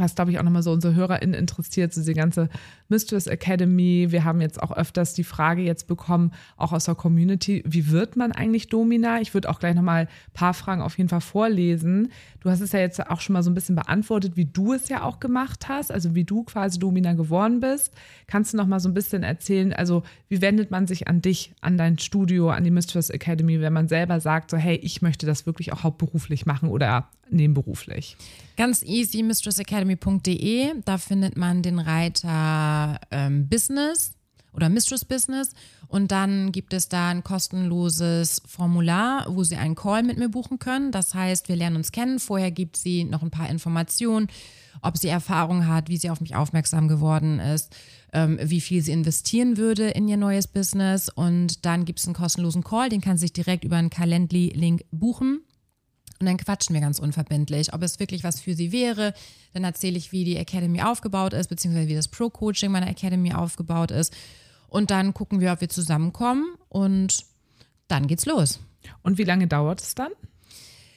was, 0.00 0.14
glaube 0.14 0.30
ich, 0.30 0.38
auch 0.38 0.42
nochmal 0.42 0.62
so 0.62 0.72
unsere 0.72 0.94
HörerInnen 0.94 1.34
interessiert, 1.34 1.92
so 1.92 2.02
die 2.02 2.14
ganze 2.14 2.48
Mistress 2.88 3.26
Academy. 3.26 4.08
Wir 4.10 4.24
haben 4.24 4.40
jetzt 4.40 4.62
auch 4.62 4.72
öfters 4.72 5.14
die 5.14 5.24
Frage 5.24 5.62
jetzt 5.62 5.86
bekommen, 5.86 6.32
auch 6.56 6.72
aus 6.72 6.84
der 6.84 6.94
Community, 6.94 7.62
wie 7.66 7.90
wird 7.90 8.16
man 8.16 8.32
eigentlich 8.32 8.68
Domina? 8.68 9.20
Ich 9.20 9.34
würde 9.34 9.48
auch 9.48 9.60
gleich 9.60 9.74
nochmal 9.74 10.02
ein 10.02 10.32
paar 10.34 10.54
Fragen 10.54 10.82
auf 10.82 10.98
jeden 10.98 11.08
Fall 11.08 11.20
vorlesen. 11.20 12.10
Du 12.40 12.50
hast 12.50 12.60
es 12.60 12.72
ja 12.72 12.80
jetzt 12.80 13.00
auch 13.08 13.20
schon 13.20 13.34
mal 13.34 13.42
so 13.42 13.50
ein 13.50 13.54
bisschen 13.54 13.76
beantwortet, 13.76 14.36
wie 14.36 14.46
du 14.46 14.72
es 14.72 14.88
ja 14.88 15.02
auch 15.02 15.20
gemacht 15.20 15.68
hast, 15.68 15.92
also 15.92 16.14
wie 16.14 16.24
du 16.24 16.42
quasi 16.42 16.78
Domina 16.78 17.12
geworden 17.12 17.60
bist. 17.60 17.92
Kannst 18.26 18.52
du 18.52 18.56
nochmal 18.56 18.80
so 18.80 18.88
ein 18.88 18.94
bisschen 18.94 19.22
erzählen, 19.22 19.72
also 19.72 20.02
wie 20.28 20.40
wendet 20.40 20.70
man 20.70 20.86
sich 20.86 21.06
an 21.06 21.20
dich, 21.20 21.52
an 21.60 21.76
dein 21.76 21.98
Studio, 21.98 22.50
an 22.50 22.64
die 22.64 22.70
Mistress 22.70 23.10
Academy, 23.10 23.60
wenn 23.60 23.72
man 23.72 23.88
selber 23.88 24.20
sagt, 24.20 24.50
so 24.50 24.56
hey, 24.56 24.76
ich 24.76 25.02
möchte 25.02 25.26
das 25.26 25.46
wirklich 25.46 25.72
auch 25.72 25.82
hauptberuflich 25.82 26.46
machen 26.46 26.70
oder 26.70 27.08
nebenberuflich? 27.30 28.16
Ganz 28.56 28.82
easy, 28.82 29.22
mistressacademy.de. 29.90 30.82
Da 30.84 30.98
findet 30.98 31.36
man 31.36 31.62
den 31.62 31.78
Reiter 31.78 33.00
ähm, 33.10 33.48
Business 33.48 34.12
oder 34.52 34.68
Mistress 34.68 35.04
Business. 35.04 35.52
Und 35.88 36.12
dann 36.12 36.52
gibt 36.52 36.72
es 36.72 36.88
da 36.88 37.08
ein 37.08 37.24
kostenloses 37.24 38.42
Formular, 38.46 39.26
wo 39.28 39.42
Sie 39.42 39.56
einen 39.56 39.74
Call 39.74 40.02
mit 40.02 40.18
mir 40.18 40.28
buchen 40.28 40.58
können. 40.58 40.92
Das 40.92 41.14
heißt, 41.14 41.48
wir 41.48 41.56
lernen 41.56 41.76
uns 41.76 41.92
kennen. 41.92 42.20
Vorher 42.20 42.50
gibt 42.50 42.76
sie 42.76 43.04
noch 43.04 43.22
ein 43.22 43.30
paar 43.30 43.50
Informationen, 43.50 44.28
ob 44.82 44.96
sie 44.96 45.08
Erfahrung 45.08 45.66
hat, 45.66 45.88
wie 45.88 45.96
sie 45.96 46.10
auf 46.10 46.20
mich 46.20 46.36
aufmerksam 46.36 46.86
geworden 46.86 47.40
ist, 47.40 47.74
ähm, 48.12 48.38
wie 48.40 48.60
viel 48.60 48.82
sie 48.82 48.92
investieren 48.92 49.56
würde 49.56 49.88
in 49.90 50.08
ihr 50.08 50.16
neues 50.16 50.46
Business. 50.46 51.08
Und 51.08 51.64
dann 51.66 51.84
gibt 51.84 51.98
es 51.98 52.06
einen 52.06 52.14
kostenlosen 52.14 52.62
Call, 52.62 52.88
den 52.88 53.00
kann 53.00 53.16
sie 53.16 53.22
sich 53.22 53.32
direkt 53.32 53.64
über 53.64 53.76
einen 53.76 53.90
Calendly-Link 53.90 54.84
buchen. 54.92 55.40
Und 56.20 56.26
dann 56.26 56.36
quatschen 56.36 56.74
wir 56.74 56.82
ganz 56.82 56.98
unverbindlich, 56.98 57.72
ob 57.72 57.82
es 57.82 57.98
wirklich 57.98 58.24
was 58.24 58.40
für 58.40 58.54
sie 58.54 58.72
wäre. 58.72 59.14
Dann 59.54 59.64
erzähle 59.64 59.96
ich, 59.96 60.12
wie 60.12 60.24
die 60.24 60.36
Academy 60.36 60.82
aufgebaut 60.82 61.32
ist, 61.32 61.48
beziehungsweise 61.48 61.88
wie 61.88 61.94
das 61.94 62.08
Pro-Coaching 62.08 62.70
meiner 62.70 62.88
Academy 62.88 63.32
aufgebaut 63.32 63.90
ist. 63.90 64.14
Und 64.68 64.90
dann 64.90 65.14
gucken 65.14 65.40
wir, 65.40 65.50
ob 65.52 65.62
wir 65.62 65.70
zusammenkommen 65.70 66.54
und 66.68 67.24
dann 67.88 68.06
geht's 68.06 68.26
los. 68.26 68.60
Und 69.02 69.16
wie 69.16 69.24
lange 69.24 69.46
dauert 69.46 69.80
es 69.80 69.94
dann? 69.94 70.12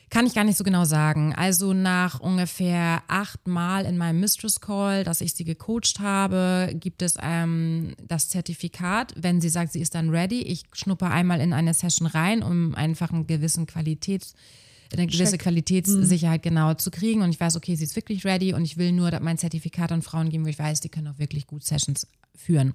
Kann 0.09 0.27
ich 0.27 0.35
gar 0.35 0.43
nicht 0.43 0.57
so 0.57 0.63
genau 0.63 0.83
sagen. 0.83 1.33
Also 1.33 1.73
nach 1.73 2.19
ungefähr 2.19 3.01
acht 3.07 3.47
Mal 3.47 3.85
in 3.85 3.97
meinem 3.97 4.19
Mistress 4.19 4.59
Call, 4.59 5.05
dass 5.05 5.21
ich 5.21 5.33
sie 5.33 5.45
gecoacht 5.45 6.01
habe, 6.01 6.69
gibt 6.73 7.01
es 7.01 7.15
ähm, 7.19 7.95
das 8.07 8.29
Zertifikat. 8.29 9.13
Wenn 9.17 9.41
sie 9.41 9.49
sagt, 9.49 9.71
sie 9.71 9.81
ist 9.81 9.95
dann 9.95 10.09
ready, 10.09 10.41
ich 10.41 10.65
schnuppe 10.73 11.07
einmal 11.07 11.39
in 11.39 11.53
eine 11.53 11.73
Session 11.73 12.07
rein, 12.07 12.43
um 12.43 12.75
einfach 12.75 13.11
einen 13.11 13.25
gewissen 13.25 13.65
Qualitäts 13.65 14.35
eine 14.93 15.07
gewisse 15.07 15.31
Check. 15.31 15.41
Qualitätssicherheit 15.41 16.43
genau 16.43 16.73
zu 16.75 16.91
kriegen 16.91 17.21
und 17.21 17.29
ich 17.29 17.39
weiß, 17.39 17.55
okay, 17.55 17.75
sie 17.75 17.83
ist 17.83 17.95
wirklich 17.95 18.25
ready 18.25 18.53
und 18.53 18.63
ich 18.63 18.77
will 18.77 18.91
nur 18.91 19.11
mein 19.19 19.37
Zertifikat 19.37 19.91
an 19.91 20.01
Frauen 20.01 20.29
geben, 20.29 20.45
wo 20.45 20.49
ich 20.49 20.59
weiß, 20.59 20.79
die 20.79 20.89
können 20.89 21.07
auch 21.07 21.19
wirklich 21.19 21.47
gut 21.47 21.63
Sessions 21.63 22.07
führen. 22.35 22.73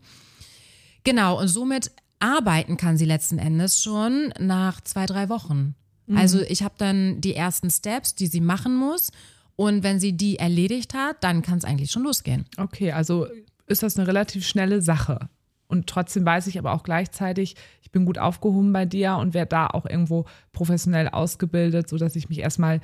Genau, 1.04 1.40
und 1.40 1.48
somit 1.48 1.90
arbeiten 2.18 2.76
kann 2.76 2.98
sie 2.98 3.04
letzten 3.04 3.38
Endes 3.38 3.80
schon 3.82 4.32
nach 4.38 4.80
zwei, 4.80 5.06
drei 5.06 5.28
Wochen. 5.28 5.74
Also 6.14 6.40
ich 6.40 6.62
habe 6.62 6.74
dann 6.78 7.20
die 7.20 7.34
ersten 7.34 7.70
Steps, 7.70 8.14
die 8.14 8.28
sie 8.28 8.40
machen 8.40 8.74
muss. 8.74 9.10
Und 9.56 9.82
wenn 9.82 10.00
sie 10.00 10.12
die 10.12 10.38
erledigt 10.38 10.94
hat, 10.94 11.22
dann 11.22 11.42
kann 11.42 11.58
es 11.58 11.64
eigentlich 11.64 11.90
schon 11.90 12.04
losgehen. 12.04 12.46
Okay, 12.56 12.92
also 12.92 13.26
ist 13.66 13.82
das 13.82 13.98
eine 13.98 14.06
relativ 14.06 14.46
schnelle 14.46 14.80
Sache. 14.80 15.28
Und 15.68 15.86
trotzdem 15.86 16.24
weiß 16.24 16.46
ich 16.46 16.58
aber 16.58 16.72
auch 16.72 16.82
gleichzeitig, 16.82 17.54
ich 17.82 17.90
bin 17.90 18.04
gut 18.04 18.18
aufgehoben 18.18 18.72
bei 18.72 18.86
dir 18.86 19.16
und 19.16 19.34
werde 19.34 19.50
da 19.50 19.66
auch 19.68 19.86
irgendwo 19.86 20.24
professionell 20.52 21.08
ausgebildet, 21.08 21.88
sodass 21.88 22.16
ich 22.16 22.28
mich 22.28 22.40
erstmal 22.40 22.80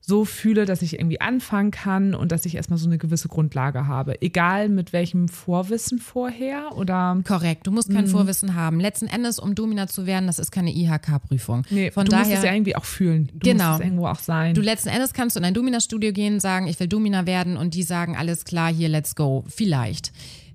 so 0.00 0.24
fühle, 0.24 0.64
dass 0.64 0.80
ich 0.82 0.94
irgendwie 0.98 1.20
anfangen 1.20 1.72
kann 1.72 2.14
und 2.14 2.30
dass 2.30 2.46
ich 2.46 2.54
erstmal 2.54 2.78
so 2.78 2.86
eine 2.86 2.98
gewisse 2.98 3.26
Grundlage 3.28 3.88
habe. 3.88 4.22
Egal 4.22 4.68
mit 4.68 4.92
welchem 4.92 5.26
Vorwissen 5.28 5.98
vorher 5.98 6.76
oder. 6.76 7.20
Korrekt, 7.26 7.66
du 7.66 7.72
musst 7.72 7.90
kein 7.92 8.06
Vorwissen 8.06 8.54
haben. 8.54 8.78
Letzten 8.78 9.08
Endes, 9.08 9.38
um 9.40 9.56
Domina 9.56 9.88
zu 9.88 10.06
werden, 10.06 10.26
das 10.28 10.38
ist 10.38 10.52
keine 10.52 10.70
IHK-Prüfung. 10.72 11.64
Nee, 11.70 11.90
Von 11.90 12.04
du 12.04 12.12
daher, 12.12 12.26
musst 12.26 12.38
es 12.38 12.44
ja 12.44 12.52
irgendwie 12.54 12.76
auch 12.76 12.84
fühlen. 12.84 13.28
Du 13.34 13.50
Genau. 13.50 13.70
musst 13.70 13.80
es 13.80 13.86
irgendwo 13.86 14.06
auch 14.06 14.20
sein. 14.20 14.54
Du 14.54 14.60
letzten 14.60 14.88
Endes 14.90 15.12
kannst 15.14 15.34
du 15.34 15.40
in 15.40 15.44
ein 15.46 15.54
Domina-Studio 15.54 16.12
gehen, 16.12 16.38
sagen, 16.38 16.68
ich 16.68 16.78
will 16.78 16.86
Domina 16.88 17.26
werden 17.26 17.56
und 17.56 17.74
die 17.74 17.82
sagen, 17.82 18.16
alles 18.16 18.44
klar, 18.44 18.72
hier, 18.72 18.88
let's 18.88 19.16
go. 19.16 19.44
Vielleicht. 19.48 20.12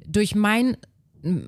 Durch 0.07 0.35
mein 0.35 0.77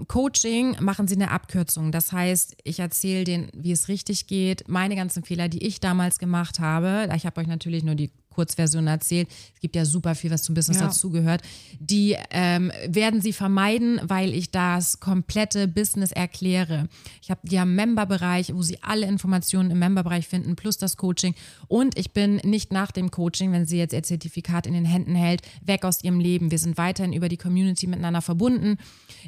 Coaching 0.08 0.78
machen 0.80 1.08
sie 1.08 1.16
eine 1.16 1.32
Abkürzung. 1.32 1.92
Das 1.92 2.12
heißt, 2.12 2.56
ich 2.64 2.80
erzähle 2.80 3.26
denen, 3.26 3.50
wie 3.54 3.72
es 3.72 3.88
richtig 3.88 4.28
geht, 4.28 4.68
meine 4.68 4.96
ganzen 4.96 5.24
Fehler, 5.24 5.50
die 5.50 5.66
ich 5.66 5.80
damals 5.80 6.18
gemacht 6.18 6.60
habe. 6.60 7.10
Ich 7.16 7.26
habe 7.26 7.42
euch 7.42 7.48
natürlich 7.48 7.84
nur 7.84 7.96
die 7.96 8.12
Kurzversion 8.36 8.88
erzählt. 8.88 9.30
Es 9.54 9.60
gibt 9.62 9.76
ja 9.76 9.86
super 9.86 10.14
viel, 10.14 10.30
was 10.32 10.44
zum 10.44 10.56
Business 10.56 10.78
Ja. 10.80 10.88
dazugehört. 10.88 11.42
Die 11.80 12.16
ähm, 12.32 12.72
werden 12.88 13.22
sie 13.22 13.34
vermeiden, 13.34 14.00
weil 14.04 14.34
ich 14.34 14.52
das 14.52 15.00
komplette 15.00 15.68
Business 15.68 16.12
erkläre. 16.12 16.88
Ich 17.22 17.32
habe 17.32 17.40
die 17.44 17.60
haben 17.60 17.76
Memberbereich, 17.76 18.54
wo 18.54 18.62
sie 18.62 18.82
alle 18.84 19.06
Informationen 19.08 19.72
im 19.72 19.80
Memberbereich 19.80 20.28
finden, 20.28 20.56
plus 20.56 20.78
das 20.78 20.98
Coaching. 20.98 21.34
Und 21.68 21.98
ich 21.98 22.12
bin 22.12 22.38
nicht 22.44 22.72
nach 22.74 22.92
dem 22.92 23.10
Coaching, 23.12 23.52
wenn 23.54 23.66
sie 23.66 23.78
jetzt 23.78 23.94
ihr 23.94 24.04
Zertifikat 24.04 24.68
in 24.68 24.74
den 24.74 24.86
Händen 24.86 25.16
hält, 25.16 25.42
weg 25.66 25.86
aus 25.86 26.04
ihrem 26.04 26.20
Leben. 26.20 26.52
Wir 26.52 26.60
sind 26.60 26.78
weiterhin 26.78 27.14
über 27.14 27.30
die 27.30 27.38
Community 27.38 27.88
miteinander 27.88 28.22
verbunden. 28.22 28.78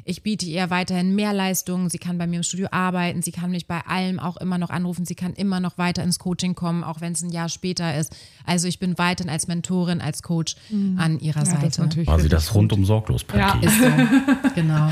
Ich 0.04 0.22
biete 0.22 0.46
ihr 0.46 0.68
weiterhin 0.70 1.14
mehr 1.14 1.32
Leistungen. 1.32 1.88
Sie 1.88 1.98
kann 1.98 2.18
bei 2.18 2.26
mir 2.26 2.36
im 2.36 2.42
Studio 2.42 2.68
arbeiten. 2.70 3.22
Sie 3.22 3.32
kann 3.32 3.50
mich 3.50 3.66
bei 3.66 3.80
allem 3.86 4.18
auch 4.20 4.36
immer 4.36 4.58
noch 4.58 4.70
anrufen. 4.70 5.06
Sie 5.06 5.14
kann 5.14 5.32
immer 5.34 5.60
noch 5.60 5.78
weiter 5.78 6.02
ins 6.02 6.18
Coaching 6.18 6.54
kommen, 6.54 6.84
auch 6.84 7.00
wenn 7.00 7.12
es 7.12 7.22
ein 7.22 7.30
Jahr 7.30 7.48
später 7.48 7.96
ist. 7.96 8.14
Also 8.44 8.68
ich 8.68 8.78
bin 8.78 8.97
weiterhin 8.98 9.30
als 9.30 9.48
Mentorin, 9.48 10.00
als 10.00 10.22
Coach 10.22 10.56
an 10.96 11.18
ihrer 11.20 11.44
ja, 11.44 11.44
das 11.44 11.60
Seite. 11.60 11.82
natürlich 11.82 12.08
Quasi 12.08 12.28
das 12.28 12.54
rundum 12.54 12.84
sorglos 12.84 13.24
Paket. 13.24 13.64
Ist 13.64 13.78
so. 13.78 13.84
genau. 14.54 14.90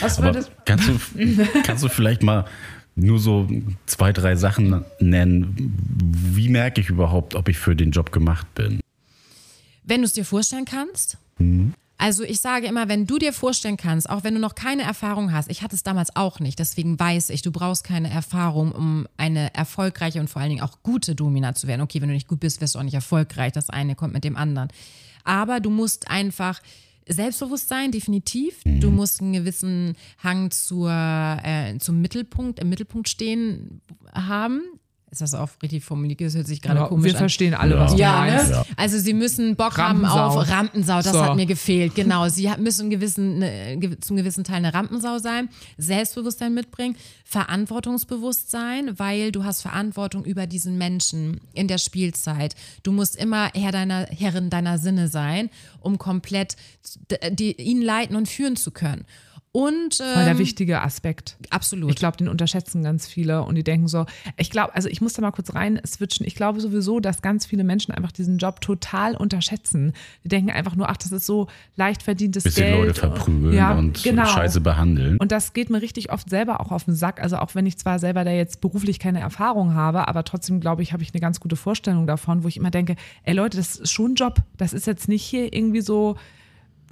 Was 0.00 0.18
Aber 0.18 0.44
kannst 0.64 0.88
du, 0.88 0.98
kannst 1.64 1.84
du 1.84 1.88
vielleicht 1.88 2.22
mal 2.22 2.44
nur 2.94 3.18
so 3.18 3.48
zwei, 3.86 4.12
drei 4.12 4.36
Sachen 4.36 4.84
nennen? 5.00 5.74
Wie 6.00 6.48
merke 6.48 6.80
ich 6.80 6.90
überhaupt, 6.90 7.34
ob 7.34 7.48
ich 7.48 7.58
für 7.58 7.76
den 7.76 7.90
Job 7.90 8.12
gemacht 8.12 8.52
bin? 8.54 8.80
Wenn 9.84 10.00
du 10.00 10.04
es 10.04 10.12
dir 10.12 10.24
vorstellen 10.24 10.64
kannst, 10.64 11.18
Also 12.00 12.22
ich 12.22 12.40
sage 12.40 12.68
immer, 12.68 12.88
wenn 12.88 13.06
du 13.06 13.18
dir 13.18 13.32
vorstellen 13.32 13.76
kannst, 13.76 14.08
auch 14.08 14.22
wenn 14.22 14.34
du 14.34 14.40
noch 14.40 14.54
keine 14.54 14.82
Erfahrung 14.82 15.32
hast, 15.32 15.50
ich 15.50 15.62
hatte 15.62 15.74
es 15.74 15.82
damals 15.82 16.14
auch 16.14 16.38
nicht, 16.38 16.60
deswegen 16.60 16.98
weiß 16.98 17.30
ich, 17.30 17.42
du 17.42 17.50
brauchst 17.50 17.82
keine 17.82 18.08
Erfahrung, 18.08 18.70
um 18.70 19.08
eine 19.16 19.52
erfolgreiche 19.52 20.20
und 20.20 20.30
vor 20.30 20.40
allen 20.40 20.50
Dingen 20.50 20.62
auch 20.62 20.78
gute 20.84 21.16
Domina 21.16 21.56
zu 21.56 21.66
werden. 21.66 21.80
Okay, 21.80 22.00
wenn 22.00 22.08
du 22.08 22.14
nicht 22.14 22.28
gut 22.28 22.38
bist, 22.38 22.60
wirst 22.60 22.76
du 22.76 22.78
auch 22.78 22.84
nicht 22.84 22.94
erfolgreich. 22.94 23.52
Das 23.52 23.68
eine 23.68 23.96
kommt 23.96 24.14
mit 24.14 24.22
dem 24.22 24.36
anderen. 24.36 24.68
Aber 25.24 25.58
du 25.58 25.70
musst 25.70 26.08
einfach 26.08 26.62
Selbstbewusstsein, 27.08 27.90
definitiv. 27.90 28.60
Du 28.64 28.90
musst 28.90 29.20
einen 29.20 29.32
gewissen 29.32 29.96
Hang 30.22 30.50
zur, 30.50 30.90
äh, 30.90 31.78
zum 31.78 32.00
Mittelpunkt, 32.00 32.60
im 32.60 32.68
Mittelpunkt 32.68 33.08
stehen 33.08 33.80
haben. 34.12 34.62
Ist 35.10 35.22
das 35.22 35.32
auch 35.34 35.48
richtig 35.62 35.84
formuliert? 35.84 36.20
Das 36.20 36.34
hört 36.34 36.46
sich 36.46 36.60
gerade 36.60 36.80
Ja, 36.80 36.86
komisch 36.88 37.04
wir 37.06 37.12
an. 37.12 37.18
verstehen 37.18 37.54
alle, 37.54 37.76
Ja. 37.76 37.80
was 37.80 37.92
du 37.92 37.98
Ja, 37.98 38.12
meinst. 38.20 38.48
ne? 38.50 38.52
Ja. 38.56 38.64
Also 38.76 38.98
sie 38.98 39.14
müssen 39.14 39.56
Bock 39.56 39.78
Rampensau. 39.78 40.14
haben 40.14 40.38
auf 40.38 40.48
Rampensau, 40.50 40.96
das 40.98 41.12
So. 41.12 41.22
hat 41.24 41.34
mir 41.36 41.46
gefehlt. 41.54 41.94
Genau, 41.94 42.28
sie 42.28 42.50
müssen 42.58 42.90
gewissen, 42.90 43.38
ne, 43.38 43.96
zum 44.00 44.16
gewissen 44.16 44.44
Teil 44.44 44.56
eine 44.56 44.74
Rampensau 44.74 45.18
sein, 45.18 45.48
Selbstbewusstsein 45.78 46.52
mitbringen, 46.52 46.94
Verantwortungsbewusstsein, 47.24 48.98
weil 48.98 49.32
du 49.32 49.44
hast 49.44 49.62
Verantwortung 49.62 50.24
über 50.24 50.46
diesen 50.46 50.78
Menschen 50.78 51.40
in 51.54 51.68
der 51.68 51.78
Spielzeit. 51.78 52.54
Du 52.82 52.92
musst 52.92 53.16
immer 53.16 53.50
Herr 53.54 53.72
deiner 53.72 54.06
Herrin 54.06 54.50
deiner 54.50 54.78
Sinne 54.78 55.08
sein, 55.08 55.50
um 55.80 55.98
komplett 55.98 56.56
die, 57.30 57.52
ihn 57.52 57.82
leiten 57.82 58.16
und 58.16 58.28
führen 58.28 58.56
zu 58.56 58.70
können. 58.70 59.04
Und 59.58 59.96
Voll 59.96 60.06
der 60.06 60.28
ähm, 60.28 60.38
wichtige 60.38 60.82
Aspekt. 60.82 61.36
absolut. 61.50 61.90
Ich 61.90 61.96
glaube, 61.96 62.16
den 62.16 62.28
unterschätzen 62.28 62.84
ganz 62.84 63.08
viele 63.08 63.42
und 63.42 63.56
die 63.56 63.64
denken 63.64 63.88
so, 63.88 64.06
ich 64.36 64.50
glaube, 64.50 64.72
also 64.76 64.88
ich 64.88 65.00
muss 65.00 65.14
da 65.14 65.22
mal 65.22 65.32
kurz 65.32 65.52
rein 65.52 65.80
switchen. 65.84 66.24
Ich 66.24 66.36
glaube 66.36 66.60
sowieso, 66.60 67.00
dass 67.00 67.22
ganz 67.22 67.44
viele 67.44 67.64
Menschen 67.64 67.92
einfach 67.92 68.12
diesen 68.12 68.38
Job 68.38 68.60
total 68.60 69.16
unterschätzen. 69.16 69.94
Die 70.22 70.28
denken 70.28 70.52
einfach 70.52 70.76
nur, 70.76 70.88
ach, 70.88 70.96
das 70.96 71.10
ist 71.10 71.26
so 71.26 71.48
leicht 71.74 72.04
verdientes 72.04 72.44
Bisschen 72.44 72.66
Geld. 72.66 72.78
Leute 72.78 73.00
verprügeln 73.00 73.52
ja, 73.52 73.76
und 73.76 74.00
genau. 74.04 74.26
scheiße 74.26 74.60
behandeln. 74.60 75.16
Und 75.16 75.32
das 75.32 75.54
geht 75.54 75.70
mir 75.70 75.82
richtig 75.82 76.12
oft 76.12 76.30
selber 76.30 76.60
auch 76.60 76.70
auf 76.70 76.84
den 76.84 76.94
Sack. 76.94 77.20
Also 77.20 77.38
auch 77.38 77.56
wenn 77.56 77.66
ich 77.66 77.78
zwar 77.78 77.98
selber 77.98 78.22
da 78.22 78.30
jetzt 78.30 78.60
beruflich 78.60 79.00
keine 79.00 79.18
Erfahrung 79.18 79.74
habe, 79.74 80.06
aber 80.06 80.22
trotzdem 80.22 80.60
glaube 80.60 80.84
ich, 80.84 80.92
habe 80.92 81.02
ich 81.02 81.12
eine 81.12 81.20
ganz 81.20 81.40
gute 81.40 81.56
Vorstellung 81.56 82.06
davon, 82.06 82.44
wo 82.44 82.48
ich 82.48 82.58
immer 82.58 82.70
denke, 82.70 82.94
ey 83.24 83.34
Leute, 83.34 83.56
das 83.56 83.74
ist 83.74 83.90
schon 83.90 84.12
ein 84.12 84.14
Job. 84.14 84.36
Das 84.56 84.72
ist 84.72 84.86
jetzt 84.86 85.08
nicht 85.08 85.24
hier 85.24 85.52
irgendwie 85.52 85.80
so 85.80 86.14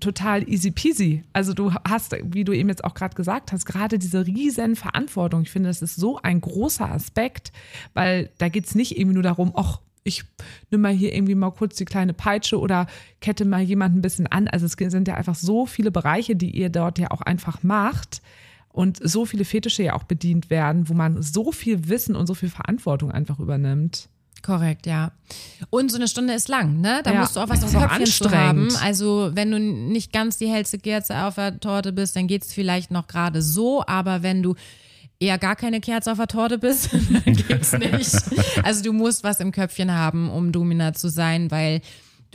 total 0.00 0.48
easy 0.48 0.70
peasy. 0.70 1.24
Also 1.32 1.54
du 1.54 1.72
hast, 1.88 2.16
wie 2.22 2.44
du 2.44 2.52
eben 2.52 2.68
jetzt 2.68 2.84
auch 2.84 2.94
gerade 2.94 3.14
gesagt 3.14 3.52
hast, 3.52 3.66
gerade 3.66 3.98
diese 3.98 4.26
riesen 4.26 4.76
Verantwortung. 4.76 5.42
Ich 5.42 5.50
finde, 5.50 5.68
das 5.68 5.82
ist 5.82 5.96
so 5.96 6.18
ein 6.22 6.40
großer 6.40 6.90
Aspekt, 6.90 7.52
weil 7.94 8.30
da 8.38 8.48
geht 8.48 8.66
es 8.66 8.74
nicht 8.74 8.98
irgendwie 8.98 9.14
nur 9.14 9.22
darum, 9.22 9.52
ach, 9.54 9.80
ich 10.04 10.24
nimm 10.70 10.82
mal 10.82 10.92
hier 10.92 11.14
irgendwie 11.14 11.34
mal 11.34 11.50
kurz 11.50 11.76
die 11.76 11.84
kleine 11.84 12.12
Peitsche 12.14 12.60
oder 12.60 12.86
kette 13.20 13.44
mal 13.44 13.62
jemanden 13.62 13.98
ein 13.98 14.02
bisschen 14.02 14.26
an. 14.26 14.48
Also 14.48 14.66
es 14.66 14.72
sind 14.72 15.08
ja 15.08 15.14
einfach 15.14 15.34
so 15.34 15.66
viele 15.66 15.90
Bereiche, 15.90 16.36
die 16.36 16.50
ihr 16.50 16.70
dort 16.70 16.98
ja 16.98 17.10
auch 17.10 17.22
einfach 17.22 17.62
macht 17.62 18.22
und 18.68 18.98
so 19.02 19.24
viele 19.24 19.44
Fetische 19.44 19.82
ja 19.82 19.94
auch 19.94 20.04
bedient 20.04 20.50
werden, 20.50 20.88
wo 20.88 20.94
man 20.94 21.22
so 21.22 21.50
viel 21.50 21.88
Wissen 21.88 22.14
und 22.14 22.26
so 22.26 22.34
viel 22.34 22.50
Verantwortung 22.50 23.10
einfach 23.10 23.40
übernimmt. 23.40 24.08
Korrekt, 24.42 24.86
ja. 24.86 25.10
Und 25.70 25.90
so 25.90 25.96
eine 25.96 26.06
Stunde 26.08 26.34
ist 26.34 26.48
lang, 26.48 26.80
ne? 26.80 27.00
Da 27.02 27.12
Ja, 27.12 27.20
musst 27.20 27.34
du 27.36 27.40
auch 27.40 27.48
was 27.48 27.60
das 27.60 27.72
im 27.72 27.78
ist 27.80 27.84
auch 27.84 27.88
Köpfchen 27.96 28.06
zu 28.06 28.30
haben. 28.30 28.60
anstrengend. 28.64 28.84
Also 28.84 29.30
wenn 29.34 29.50
du 29.50 29.58
nicht 29.58 30.12
ganz 30.12 30.38
die 30.38 30.46
hellste 30.48 30.78
Kerze 30.78 31.24
auf 31.24 31.34
der 31.34 31.58
Torte 31.58 31.92
bist, 31.92 32.14
dann 32.16 32.26
geht's 32.28 32.52
vielleicht 32.52 32.90
noch 32.90 33.06
gerade 33.08 33.42
so, 33.42 33.84
aber 33.86 34.22
wenn 34.22 34.42
du 34.42 34.54
eher 35.18 35.38
gar 35.38 35.56
keine 35.56 35.80
Kerze 35.80 36.12
auf 36.12 36.18
der 36.18 36.28
Torte 36.28 36.58
bist, 36.58 36.90
dann 37.24 37.34
geht's 37.34 37.72
nicht. 37.72 38.14
Also 38.62 38.82
du 38.84 38.92
musst 38.92 39.24
was 39.24 39.40
im 39.40 39.50
Köpfchen 39.50 39.90
haben, 39.92 40.30
um 40.30 40.52
Domina 40.52 40.92
zu 40.92 41.08
sein, 41.08 41.50
weil 41.50 41.80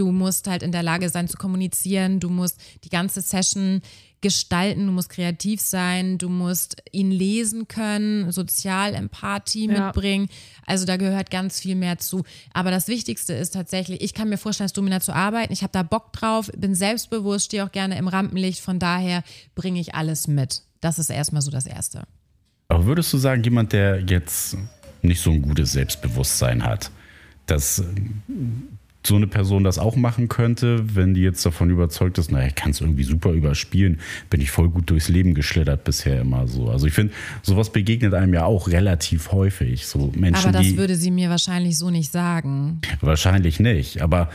du 0.01 0.11
musst 0.11 0.47
halt 0.47 0.63
in 0.63 0.71
der 0.71 0.81
Lage 0.81 1.09
sein 1.09 1.27
zu 1.27 1.37
kommunizieren, 1.37 2.19
du 2.19 2.29
musst 2.29 2.59
die 2.83 2.89
ganze 2.89 3.21
Session 3.21 3.81
gestalten, 4.21 4.87
du 4.87 4.91
musst 4.91 5.09
kreativ 5.09 5.61
sein, 5.61 6.17
du 6.17 6.27
musst 6.27 6.81
ihn 6.91 7.11
lesen 7.11 7.67
können, 7.67 8.31
sozial 8.31 8.95
Empathie 8.95 9.67
Ja. 9.67 9.85
mitbringen. 9.85 10.27
Also 10.65 10.85
da 10.85 10.97
gehört 10.97 11.29
ganz 11.29 11.59
viel 11.59 11.75
mehr 11.75 11.99
zu. 11.99 12.23
Aber 12.53 12.71
das 12.71 12.87
Wichtigste 12.87 13.33
ist 13.33 13.51
tatsächlich, 13.53 14.01
ich 14.01 14.13
kann 14.15 14.29
mir 14.29 14.37
vorstellen, 14.39 14.65
als 14.65 14.73
Domina 14.73 14.99
zu 15.01 15.13
arbeiten. 15.13 15.53
Ich 15.53 15.61
habe 15.61 15.71
da 15.73 15.83
Bock 15.83 16.13
drauf, 16.13 16.49
bin 16.57 16.73
selbstbewusst, 16.75 17.45
stehe 17.45 17.63
auch 17.63 17.71
gerne 17.71 17.97
im 17.97 18.07
Rampenlicht. 18.07 18.59
Von 18.61 18.79
daher 18.79 19.23
bringe 19.53 19.79
ich 19.79 19.93
alles 19.93 20.27
mit. 20.27 20.61
Das 20.81 20.97
ist 20.97 21.09
erstmal 21.11 21.41
so 21.43 21.51
das 21.51 21.67
Erste. 21.67 22.03
Aber 22.69 22.85
würdest 22.85 23.13
du 23.13 23.17
sagen, 23.19 23.43
jemand, 23.43 23.71
der 23.73 24.01
jetzt 24.01 24.57
nicht 25.03 25.21
so 25.21 25.29
ein 25.31 25.41
gutes 25.43 25.73
Selbstbewusstsein 25.73 26.63
hat, 26.63 26.89
dass 27.47 27.83
so 29.03 29.15
eine 29.15 29.27
Person 29.27 29.63
das 29.63 29.79
auch 29.79 29.95
machen 29.95 30.27
könnte, 30.27 30.95
wenn 30.95 31.13
die 31.13 31.21
jetzt 31.21 31.45
davon 31.45 31.69
überzeugt 31.69 32.17
ist, 32.17 32.31
naja, 32.31 32.47
ich 32.47 32.55
kann 32.55 32.71
es 32.71 32.81
irgendwie 32.81 33.03
super 33.03 33.31
überspielen, 33.31 33.99
bin 34.29 34.41
ich 34.41 34.51
voll 34.51 34.69
gut 34.69 34.89
durchs 34.89 35.09
Leben 35.09 35.33
geschlittert 35.33 35.83
bisher 35.83 36.21
immer 36.21 36.47
so. 36.47 36.69
Also 36.69 36.85
ich 36.85 36.93
finde, 36.93 37.13
sowas 37.41 37.71
begegnet 37.71 38.13
einem 38.13 38.33
ja 38.33 38.45
auch 38.45 38.67
relativ 38.67 39.31
häufig. 39.31 39.87
So 39.87 40.11
Menschen, 40.15 40.49
Aber 40.49 40.51
das 40.51 40.67
die 40.67 40.77
würde 40.77 40.95
sie 40.95 41.09
mir 41.09 41.29
wahrscheinlich 41.29 41.77
so 41.77 41.89
nicht 41.89 42.11
sagen. 42.11 42.81
wahrscheinlich 43.01 43.59
nicht. 43.59 44.01
Aber 44.01 44.29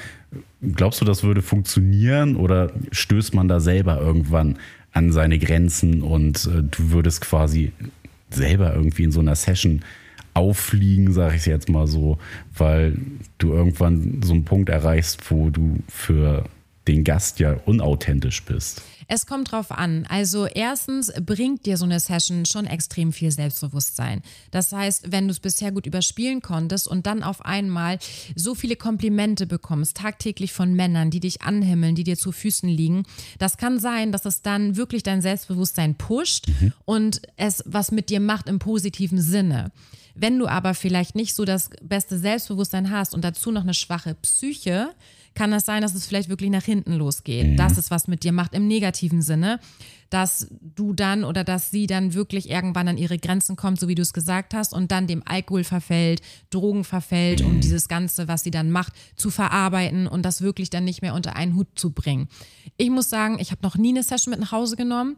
glaubst 0.74 1.00
du, 1.00 1.04
das 1.04 1.22
würde 1.22 1.42
funktionieren 1.42 2.34
oder 2.36 2.72
stößt 2.90 3.34
man 3.34 3.46
da 3.46 3.60
selber 3.60 4.00
irgendwann 4.00 4.58
an 4.92 5.12
seine 5.12 5.38
Grenzen 5.38 6.02
und 6.02 6.46
äh, 6.46 6.62
du 6.62 6.90
würdest 6.90 7.20
quasi 7.20 7.72
selber 8.30 8.74
irgendwie 8.74 9.04
in 9.04 9.12
so 9.12 9.20
einer 9.20 9.36
Session 9.36 9.82
auffliegen, 10.36 11.12
sage 11.12 11.36
ich 11.36 11.46
jetzt 11.46 11.68
mal 11.68 11.86
so, 11.86 12.18
weil 12.56 12.98
du 13.38 13.52
irgendwann 13.52 14.20
so 14.22 14.34
einen 14.34 14.44
Punkt 14.44 14.68
erreichst, 14.68 15.30
wo 15.30 15.50
du 15.50 15.78
für 15.88 16.44
den 16.86 17.04
Gast 17.04 17.40
ja 17.40 17.54
unauthentisch 17.64 18.44
bist. 18.44 18.82
Es 19.08 19.26
kommt 19.26 19.52
drauf 19.52 19.70
an. 19.70 20.04
Also 20.08 20.46
erstens 20.46 21.12
bringt 21.24 21.64
dir 21.64 21.76
so 21.76 21.84
eine 21.84 22.00
Session 22.00 22.44
schon 22.44 22.66
extrem 22.66 23.12
viel 23.12 23.30
Selbstbewusstsein. 23.30 24.20
Das 24.50 24.72
heißt, 24.72 25.12
wenn 25.12 25.28
du 25.28 25.32
es 25.32 25.38
bisher 25.38 25.70
gut 25.70 25.86
überspielen 25.86 26.42
konntest 26.42 26.88
und 26.88 27.06
dann 27.06 27.22
auf 27.22 27.44
einmal 27.44 27.98
so 28.34 28.56
viele 28.56 28.74
Komplimente 28.74 29.46
bekommst, 29.46 29.96
tagtäglich 29.96 30.52
von 30.52 30.74
Männern, 30.74 31.10
die 31.10 31.20
dich 31.20 31.42
anhimmeln, 31.42 31.94
die 31.94 32.04
dir 32.04 32.16
zu 32.16 32.32
Füßen 32.32 32.68
liegen, 32.68 33.04
das 33.38 33.58
kann 33.58 33.78
sein, 33.78 34.10
dass 34.10 34.24
es 34.24 34.42
dann 34.42 34.76
wirklich 34.76 35.04
dein 35.04 35.22
Selbstbewusstsein 35.22 35.94
pusht 35.94 36.46
und 36.84 37.22
es 37.36 37.62
was 37.64 37.92
mit 37.92 38.10
dir 38.10 38.20
macht 38.20 38.48
im 38.48 38.58
positiven 38.58 39.20
Sinne. 39.20 39.70
Wenn 40.18 40.38
du 40.38 40.46
aber 40.46 40.74
vielleicht 40.74 41.14
nicht 41.14 41.34
so 41.34 41.44
das 41.44 41.70
beste 41.82 42.18
Selbstbewusstsein 42.18 42.90
hast 42.90 43.14
und 43.14 43.22
dazu 43.22 43.50
noch 43.50 43.62
eine 43.62 43.74
schwache 43.74 44.14
Psyche, 44.14 44.94
kann 45.34 45.50
das 45.50 45.66
sein, 45.66 45.82
dass 45.82 45.94
es 45.94 46.06
vielleicht 46.06 46.30
wirklich 46.30 46.50
nach 46.50 46.64
hinten 46.64 46.94
losgeht. 46.94 47.58
Dass 47.58 47.76
es 47.76 47.90
was 47.90 48.08
mit 48.08 48.24
dir 48.24 48.32
macht 48.32 48.54
im 48.54 48.66
negativen 48.66 49.20
Sinne, 49.20 49.60
dass 50.08 50.48
du 50.60 50.94
dann 50.94 51.24
oder 51.24 51.44
dass 51.44 51.70
sie 51.70 51.86
dann 51.86 52.14
wirklich 52.14 52.48
irgendwann 52.48 52.88
an 52.88 52.96
ihre 52.96 53.18
Grenzen 53.18 53.54
kommt, 53.54 53.78
so 53.78 53.86
wie 53.86 53.94
du 53.94 54.02
es 54.02 54.14
gesagt 54.14 54.54
hast, 54.54 54.72
und 54.72 54.90
dann 54.90 55.06
dem 55.06 55.22
Alkohol 55.26 55.64
verfällt, 55.64 56.22
Drogen 56.48 56.84
verfällt, 56.84 57.42
um 57.42 57.60
dieses 57.60 57.88
Ganze, 57.88 58.26
was 58.26 58.42
sie 58.42 58.50
dann 58.50 58.70
macht, 58.70 58.94
zu 59.16 59.30
verarbeiten 59.30 60.06
und 60.06 60.22
das 60.22 60.40
wirklich 60.40 60.70
dann 60.70 60.84
nicht 60.84 61.02
mehr 61.02 61.12
unter 61.12 61.36
einen 61.36 61.54
Hut 61.54 61.68
zu 61.74 61.90
bringen. 61.90 62.28
Ich 62.78 62.88
muss 62.88 63.10
sagen, 63.10 63.38
ich 63.38 63.50
habe 63.50 63.62
noch 63.62 63.76
nie 63.76 63.90
eine 63.90 64.02
Session 64.02 64.30
mit 64.30 64.40
nach 64.40 64.52
Hause 64.52 64.76
genommen. 64.76 65.16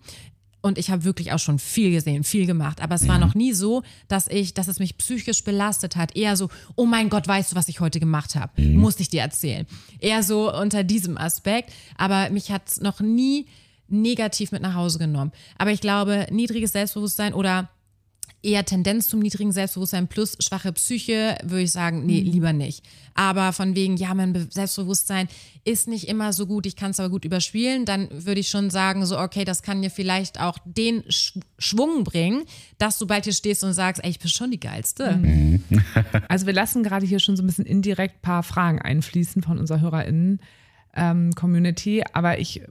Und 0.60 0.76
ich 0.76 0.90
habe 0.90 1.04
wirklich 1.04 1.32
auch 1.32 1.38
schon 1.38 1.58
viel 1.58 1.92
gesehen, 1.92 2.24
viel 2.24 2.46
gemacht. 2.46 2.82
Aber 2.82 2.96
es 2.96 3.06
war 3.06 3.18
noch 3.18 3.34
nie 3.34 3.52
so, 3.52 3.82
dass 4.08 4.26
ich, 4.26 4.54
dass 4.54 4.66
es 4.66 4.80
mich 4.80 4.98
psychisch 4.98 5.44
belastet 5.44 5.94
hat. 5.94 6.16
Eher 6.16 6.36
so, 6.36 6.48
oh 6.74 6.84
mein 6.84 7.10
Gott, 7.10 7.28
weißt 7.28 7.52
du, 7.52 7.56
was 7.56 7.68
ich 7.68 7.80
heute 7.80 8.00
gemacht 8.00 8.34
habe? 8.34 8.60
Muss 8.60 8.98
ich 8.98 9.08
dir 9.08 9.20
erzählen. 9.20 9.66
Eher 10.00 10.22
so 10.22 10.52
unter 10.52 10.82
diesem 10.82 11.16
Aspekt. 11.16 11.72
Aber 11.96 12.30
mich 12.30 12.50
hat 12.50 12.68
es 12.68 12.80
noch 12.80 13.00
nie 13.00 13.46
negativ 13.88 14.52
mit 14.52 14.62
nach 14.62 14.74
Hause 14.74 14.98
genommen. 14.98 15.32
Aber 15.56 15.70
ich 15.70 15.80
glaube, 15.80 16.26
niedriges 16.30 16.72
Selbstbewusstsein 16.72 17.34
oder 17.34 17.70
eher 18.42 18.64
Tendenz 18.64 19.08
zum 19.08 19.18
niedrigen 19.20 19.50
Selbstbewusstsein 19.52 20.06
plus 20.08 20.36
schwache 20.40 20.72
Psyche, 20.72 21.36
würde 21.42 21.62
ich 21.62 21.72
sagen, 21.72 22.06
nee, 22.06 22.20
lieber 22.20 22.52
nicht. 22.52 22.84
Aber 23.14 23.52
von 23.52 23.74
wegen, 23.74 23.96
ja, 23.96 24.14
mein 24.14 24.32
Be- 24.32 24.46
Selbstbewusstsein 24.48 25.26
ist 25.64 25.88
nicht 25.88 26.06
immer 26.08 26.32
so 26.32 26.46
gut, 26.46 26.64
ich 26.64 26.76
kann 26.76 26.92
es 26.92 27.00
aber 27.00 27.10
gut 27.10 27.24
überspielen, 27.24 27.84
dann 27.84 28.08
würde 28.12 28.40
ich 28.40 28.48
schon 28.48 28.70
sagen, 28.70 29.04
so, 29.06 29.18
okay, 29.18 29.44
das 29.44 29.62
kann 29.62 29.82
dir 29.82 29.90
vielleicht 29.90 30.40
auch 30.40 30.56
den 30.64 31.02
Sch 31.10 31.32
Schwung 31.58 32.04
bringen, 32.04 32.44
dass 32.78 32.98
du 32.98 33.06
bald 33.08 33.24
hier 33.24 33.32
stehst 33.32 33.64
und 33.64 33.72
sagst, 33.72 34.04
ey, 34.04 34.10
ich 34.10 34.20
bin 34.20 34.28
schon 34.30 34.50
die 34.52 34.60
Geilste. 34.60 35.20
Also 36.28 36.46
wir 36.46 36.52
lassen 36.54 36.82
gerade 36.82 37.04
hier 37.06 37.18
schon 37.18 37.36
so 37.36 37.42
ein 37.42 37.46
bisschen 37.46 37.66
indirekt 37.66 38.16
ein 38.18 38.22
paar 38.22 38.42
Fragen 38.42 38.80
einfließen 38.80 39.42
von 39.42 39.58
unserer 39.58 39.80
HörerInnen-Community, 40.94 42.04
aber 42.12 42.38
ich 42.38 42.62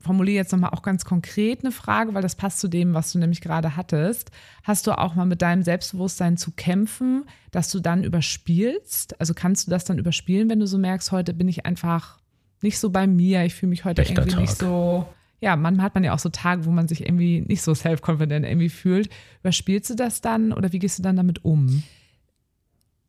formuliere 0.00 0.36
jetzt 0.36 0.52
nochmal 0.52 0.70
auch 0.70 0.82
ganz 0.82 1.04
konkret 1.04 1.62
eine 1.62 1.72
Frage, 1.72 2.14
weil 2.14 2.22
das 2.22 2.34
passt 2.34 2.60
zu 2.60 2.68
dem, 2.68 2.94
was 2.94 3.12
du 3.12 3.18
nämlich 3.18 3.40
gerade 3.40 3.76
hattest. 3.76 4.30
Hast 4.62 4.86
du 4.86 4.96
auch 4.96 5.14
mal 5.14 5.26
mit 5.26 5.42
deinem 5.42 5.62
Selbstbewusstsein 5.62 6.36
zu 6.36 6.52
kämpfen, 6.52 7.24
dass 7.50 7.70
du 7.70 7.80
dann 7.80 8.04
überspielst? 8.04 9.20
Also 9.20 9.34
kannst 9.34 9.66
du 9.66 9.70
das 9.70 9.84
dann 9.84 9.98
überspielen, 9.98 10.48
wenn 10.48 10.60
du 10.60 10.66
so 10.66 10.78
merkst, 10.78 11.12
heute 11.12 11.34
bin 11.34 11.48
ich 11.48 11.66
einfach 11.66 12.18
nicht 12.62 12.78
so 12.78 12.90
bei 12.90 13.06
mir, 13.06 13.44
ich 13.44 13.54
fühle 13.54 13.70
mich 13.70 13.84
heute 13.84 14.04
Schlechter 14.04 14.22
irgendwie 14.22 14.40
nicht 14.40 14.58
Tag. 14.58 14.68
so. 14.68 15.06
Ja, 15.42 15.56
manchmal 15.56 15.86
hat 15.86 15.94
man 15.94 16.04
ja 16.04 16.12
auch 16.12 16.18
so 16.18 16.28
Tage, 16.28 16.66
wo 16.66 16.70
man 16.70 16.86
sich 16.86 17.06
irgendwie 17.06 17.40
nicht 17.40 17.62
so 17.62 17.74
self-confident 17.74 18.44
irgendwie 18.44 18.68
fühlt. 18.68 19.08
Überspielst 19.40 19.88
du 19.90 19.94
das 19.94 20.20
dann 20.20 20.52
oder 20.52 20.72
wie 20.72 20.78
gehst 20.78 20.98
du 20.98 21.02
dann 21.02 21.16
damit 21.16 21.44
um? 21.44 21.82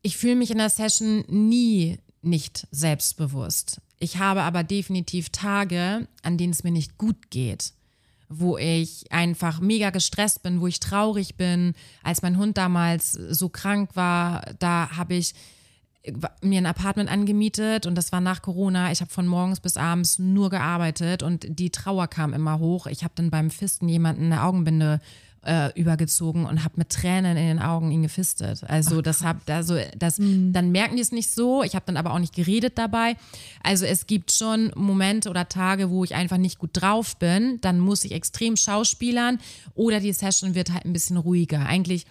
ich 0.01 0.17
fühle 0.17 0.35
mich 0.35 0.51
in 0.51 0.57
der 0.57 0.69
Session 0.69 1.23
nie 1.27 1.99
nicht 2.21 2.67
selbstbewusst. 2.71 3.81
Ich 4.03 4.17
habe 4.17 4.41
aber 4.41 4.63
definitiv 4.63 5.29
Tage, 5.29 6.07
an 6.23 6.37
denen 6.37 6.53
es 6.53 6.63
mir 6.63 6.71
nicht 6.71 6.97
gut 6.97 7.29
geht 7.29 7.73
wo 8.33 8.57
ich 8.57 9.11
einfach 9.11 9.59
mega 9.59 9.89
gestresst 9.89 10.41
bin, 10.41 10.61
wo 10.61 10.67
ich 10.67 10.79
traurig 10.79 11.35
bin. 11.35 11.73
Als 12.01 12.21
mein 12.21 12.37
Hund 12.37 12.57
damals 12.57 13.11
so 13.11 13.49
krank 13.49 13.89
war, 13.95 14.41
da 14.59 14.95
habe 14.95 15.15
ich 15.15 15.33
mir 16.41 16.59
ein 16.59 16.65
Apartment 16.65 17.11
angemietet 17.11 17.85
und 17.85 17.95
das 17.95 18.11
war 18.11 18.21
nach 18.21 18.41
Corona. 18.41 18.91
Ich 18.91 19.01
habe 19.01 19.11
von 19.11 19.27
morgens 19.27 19.59
bis 19.59 19.77
abends 19.77 20.17
nur 20.17 20.49
gearbeitet 20.49 21.21
und 21.23 21.45
die 21.47 21.69
Trauer 21.69 22.07
kam 22.07 22.33
immer 22.33 22.59
hoch. 22.59 22.87
Ich 22.87 23.03
habe 23.03 23.13
dann 23.15 23.29
beim 23.29 23.51
Fisten 23.51 23.89
jemanden 23.89 24.25
eine 24.25 24.43
Augenbinde 24.43 25.01
äh, 25.43 25.71
übergezogen 25.79 26.45
und 26.45 26.63
habe 26.63 26.75
mit 26.77 26.89
Tränen 26.89 27.35
in 27.35 27.47
den 27.47 27.59
Augen 27.59 27.91
ihn 27.91 28.03
gefistet. 28.03 28.63
Also 28.67 29.01
das 29.01 29.23
hab, 29.23 29.49
also 29.49 29.75
das, 29.97 30.19
mhm. 30.19 30.53
dann 30.53 30.71
merken 30.71 30.95
die 30.95 31.01
es 31.01 31.11
nicht 31.11 31.31
so. 31.31 31.63
Ich 31.63 31.75
habe 31.75 31.85
dann 31.87 31.97
aber 31.97 32.13
auch 32.13 32.19
nicht 32.19 32.35
geredet 32.35 32.77
dabei. 32.77 33.15
Also 33.63 33.85
es 33.85 34.05
gibt 34.05 34.31
schon 34.31 34.71
Momente 34.75 35.29
oder 35.29 35.49
Tage, 35.49 35.89
wo 35.89 36.03
ich 36.03 36.13
einfach 36.13 36.37
nicht 36.37 36.59
gut 36.59 36.71
drauf 36.73 37.17
bin. 37.17 37.59
Dann 37.61 37.79
muss 37.79 38.05
ich 38.05 38.11
extrem 38.11 38.55
schauspielern 38.55 39.39
oder 39.73 39.99
die 39.99 40.13
Session 40.13 40.53
wird 40.53 40.71
halt 40.71 40.85
ein 40.85 40.93
bisschen 40.93 41.17
ruhiger. 41.17 41.65
Eigentlich 41.65 42.05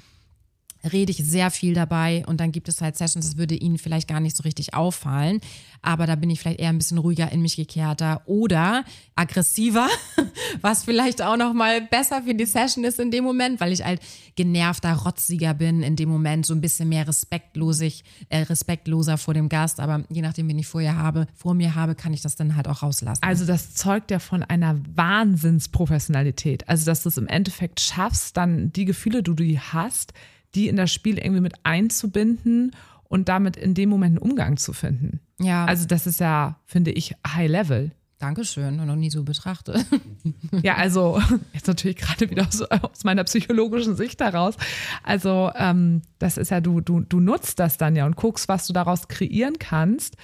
rede 0.92 1.10
ich 1.10 1.18
sehr 1.18 1.50
viel 1.50 1.74
dabei 1.74 2.24
und 2.26 2.40
dann 2.40 2.52
gibt 2.52 2.68
es 2.68 2.80
halt 2.80 2.96
Sessions, 2.96 3.26
das 3.26 3.36
würde 3.36 3.54
Ihnen 3.54 3.78
vielleicht 3.78 4.08
gar 4.08 4.20
nicht 4.20 4.36
so 4.36 4.42
richtig 4.42 4.74
auffallen, 4.74 5.40
aber 5.82 6.06
da 6.06 6.14
bin 6.14 6.30
ich 6.30 6.40
vielleicht 6.40 6.60
eher 6.60 6.70
ein 6.70 6.78
bisschen 6.78 6.98
ruhiger 6.98 7.30
in 7.32 7.42
mich 7.42 7.56
gekehrter 7.56 8.22
oder 8.26 8.84
aggressiver, 9.14 9.88
was 10.60 10.84
vielleicht 10.84 11.22
auch 11.22 11.36
noch 11.36 11.52
mal 11.52 11.82
besser 11.82 12.22
für 12.22 12.34
die 12.34 12.46
Session 12.46 12.84
ist 12.84 12.98
in 12.98 13.10
dem 13.10 13.24
Moment, 13.24 13.60
weil 13.60 13.72
ich 13.72 13.84
halt 13.84 14.00
genervter, 14.36 14.92
rotziger 14.94 15.54
bin 15.54 15.82
in 15.82 15.96
dem 15.96 16.08
Moment, 16.08 16.46
so 16.46 16.54
ein 16.54 16.60
bisschen 16.60 16.88
mehr 16.88 17.06
respektlosig, 17.06 18.04
äh, 18.28 18.38
respektloser 18.42 19.18
vor 19.18 19.34
dem 19.34 19.48
Gast, 19.48 19.80
aber 19.80 20.04
je 20.08 20.22
nachdem, 20.22 20.48
wen 20.48 20.58
ich 20.58 20.66
vorher 20.66 20.96
habe, 20.96 21.26
vor 21.34 21.54
mir 21.54 21.74
habe, 21.74 21.94
kann 21.94 22.12
ich 22.12 22.22
das 22.22 22.36
dann 22.36 22.56
halt 22.56 22.68
auch 22.68 22.82
rauslassen. 22.82 23.22
Also 23.22 23.44
das 23.44 23.74
zeugt 23.74 24.10
ja 24.10 24.18
von 24.18 24.42
einer 24.42 24.80
Wahnsinnsprofessionalität, 24.94 26.68
also 26.68 26.86
dass 26.86 27.02
du 27.02 27.10
es 27.10 27.18
im 27.18 27.26
Endeffekt 27.26 27.80
schaffst, 27.80 28.36
dann 28.36 28.72
die 28.72 28.84
Gefühle, 28.84 29.22
die 29.22 29.34
du 29.34 29.58
hast, 29.58 30.12
die 30.54 30.68
in 30.68 30.76
das 30.76 30.92
Spiel 30.92 31.18
irgendwie 31.18 31.40
mit 31.40 31.54
einzubinden 31.62 32.72
und 33.04 33.28
damit 33.28 33.56
in 33.56 33.74
dem 33.74 33.88
Moment 33.88 34.18
einen 34.20 34.30
Umgang 34.30 34.56
zu 34.56 34.72
finden. 34.72 35.20
Ja. 35.38 35.64
Also 35.64 35.86
das 35.86 36.06
ist 36.06 36.20
ja, 36.20 36.60
finde 36.66 36.92
ich, 36.92 37.14
High 37.26 37.50
Level. 37.50 37.90
Dankeschön, 38.18 38.76
noch 38.76 38.96
nie 38.96 39.10
so 39.10 39.24
betrachtet. 39.24 39.84
Ja, 40.62 40.74
also 40.74 41.18
jetzt 41.54 41.66
natürlich 41.68 41.96
gerade 41.96 42.28
wieder 42.28 42.46
aus, 42.46 42.60
aus, 42.60 43.04
meiner 43.04 43.24
psychologischen 43.24 43.96
Sicht 43.96 44.20
heraus. 44.20 44.56
Also 45.02 45.50
ähm, 45.54 46.02
das 46.18 46.36
ist 46.36 46.50
ja, 46.50 46.60
du, 46.60 46.82
du, 46.82 47.00
du 47.00 47.20
nutzt 47.20 47.58
das 47.58 47.78
dann 47.78 47.96
ja 47.96 48.04
und 48.04 48.16
guckst, 48.16 48.48
was 48.48 48.66
du 48.66 48.74
daraus 48.74 49.08
kreieren 49.08 49.58
kannst. 49.58 50.16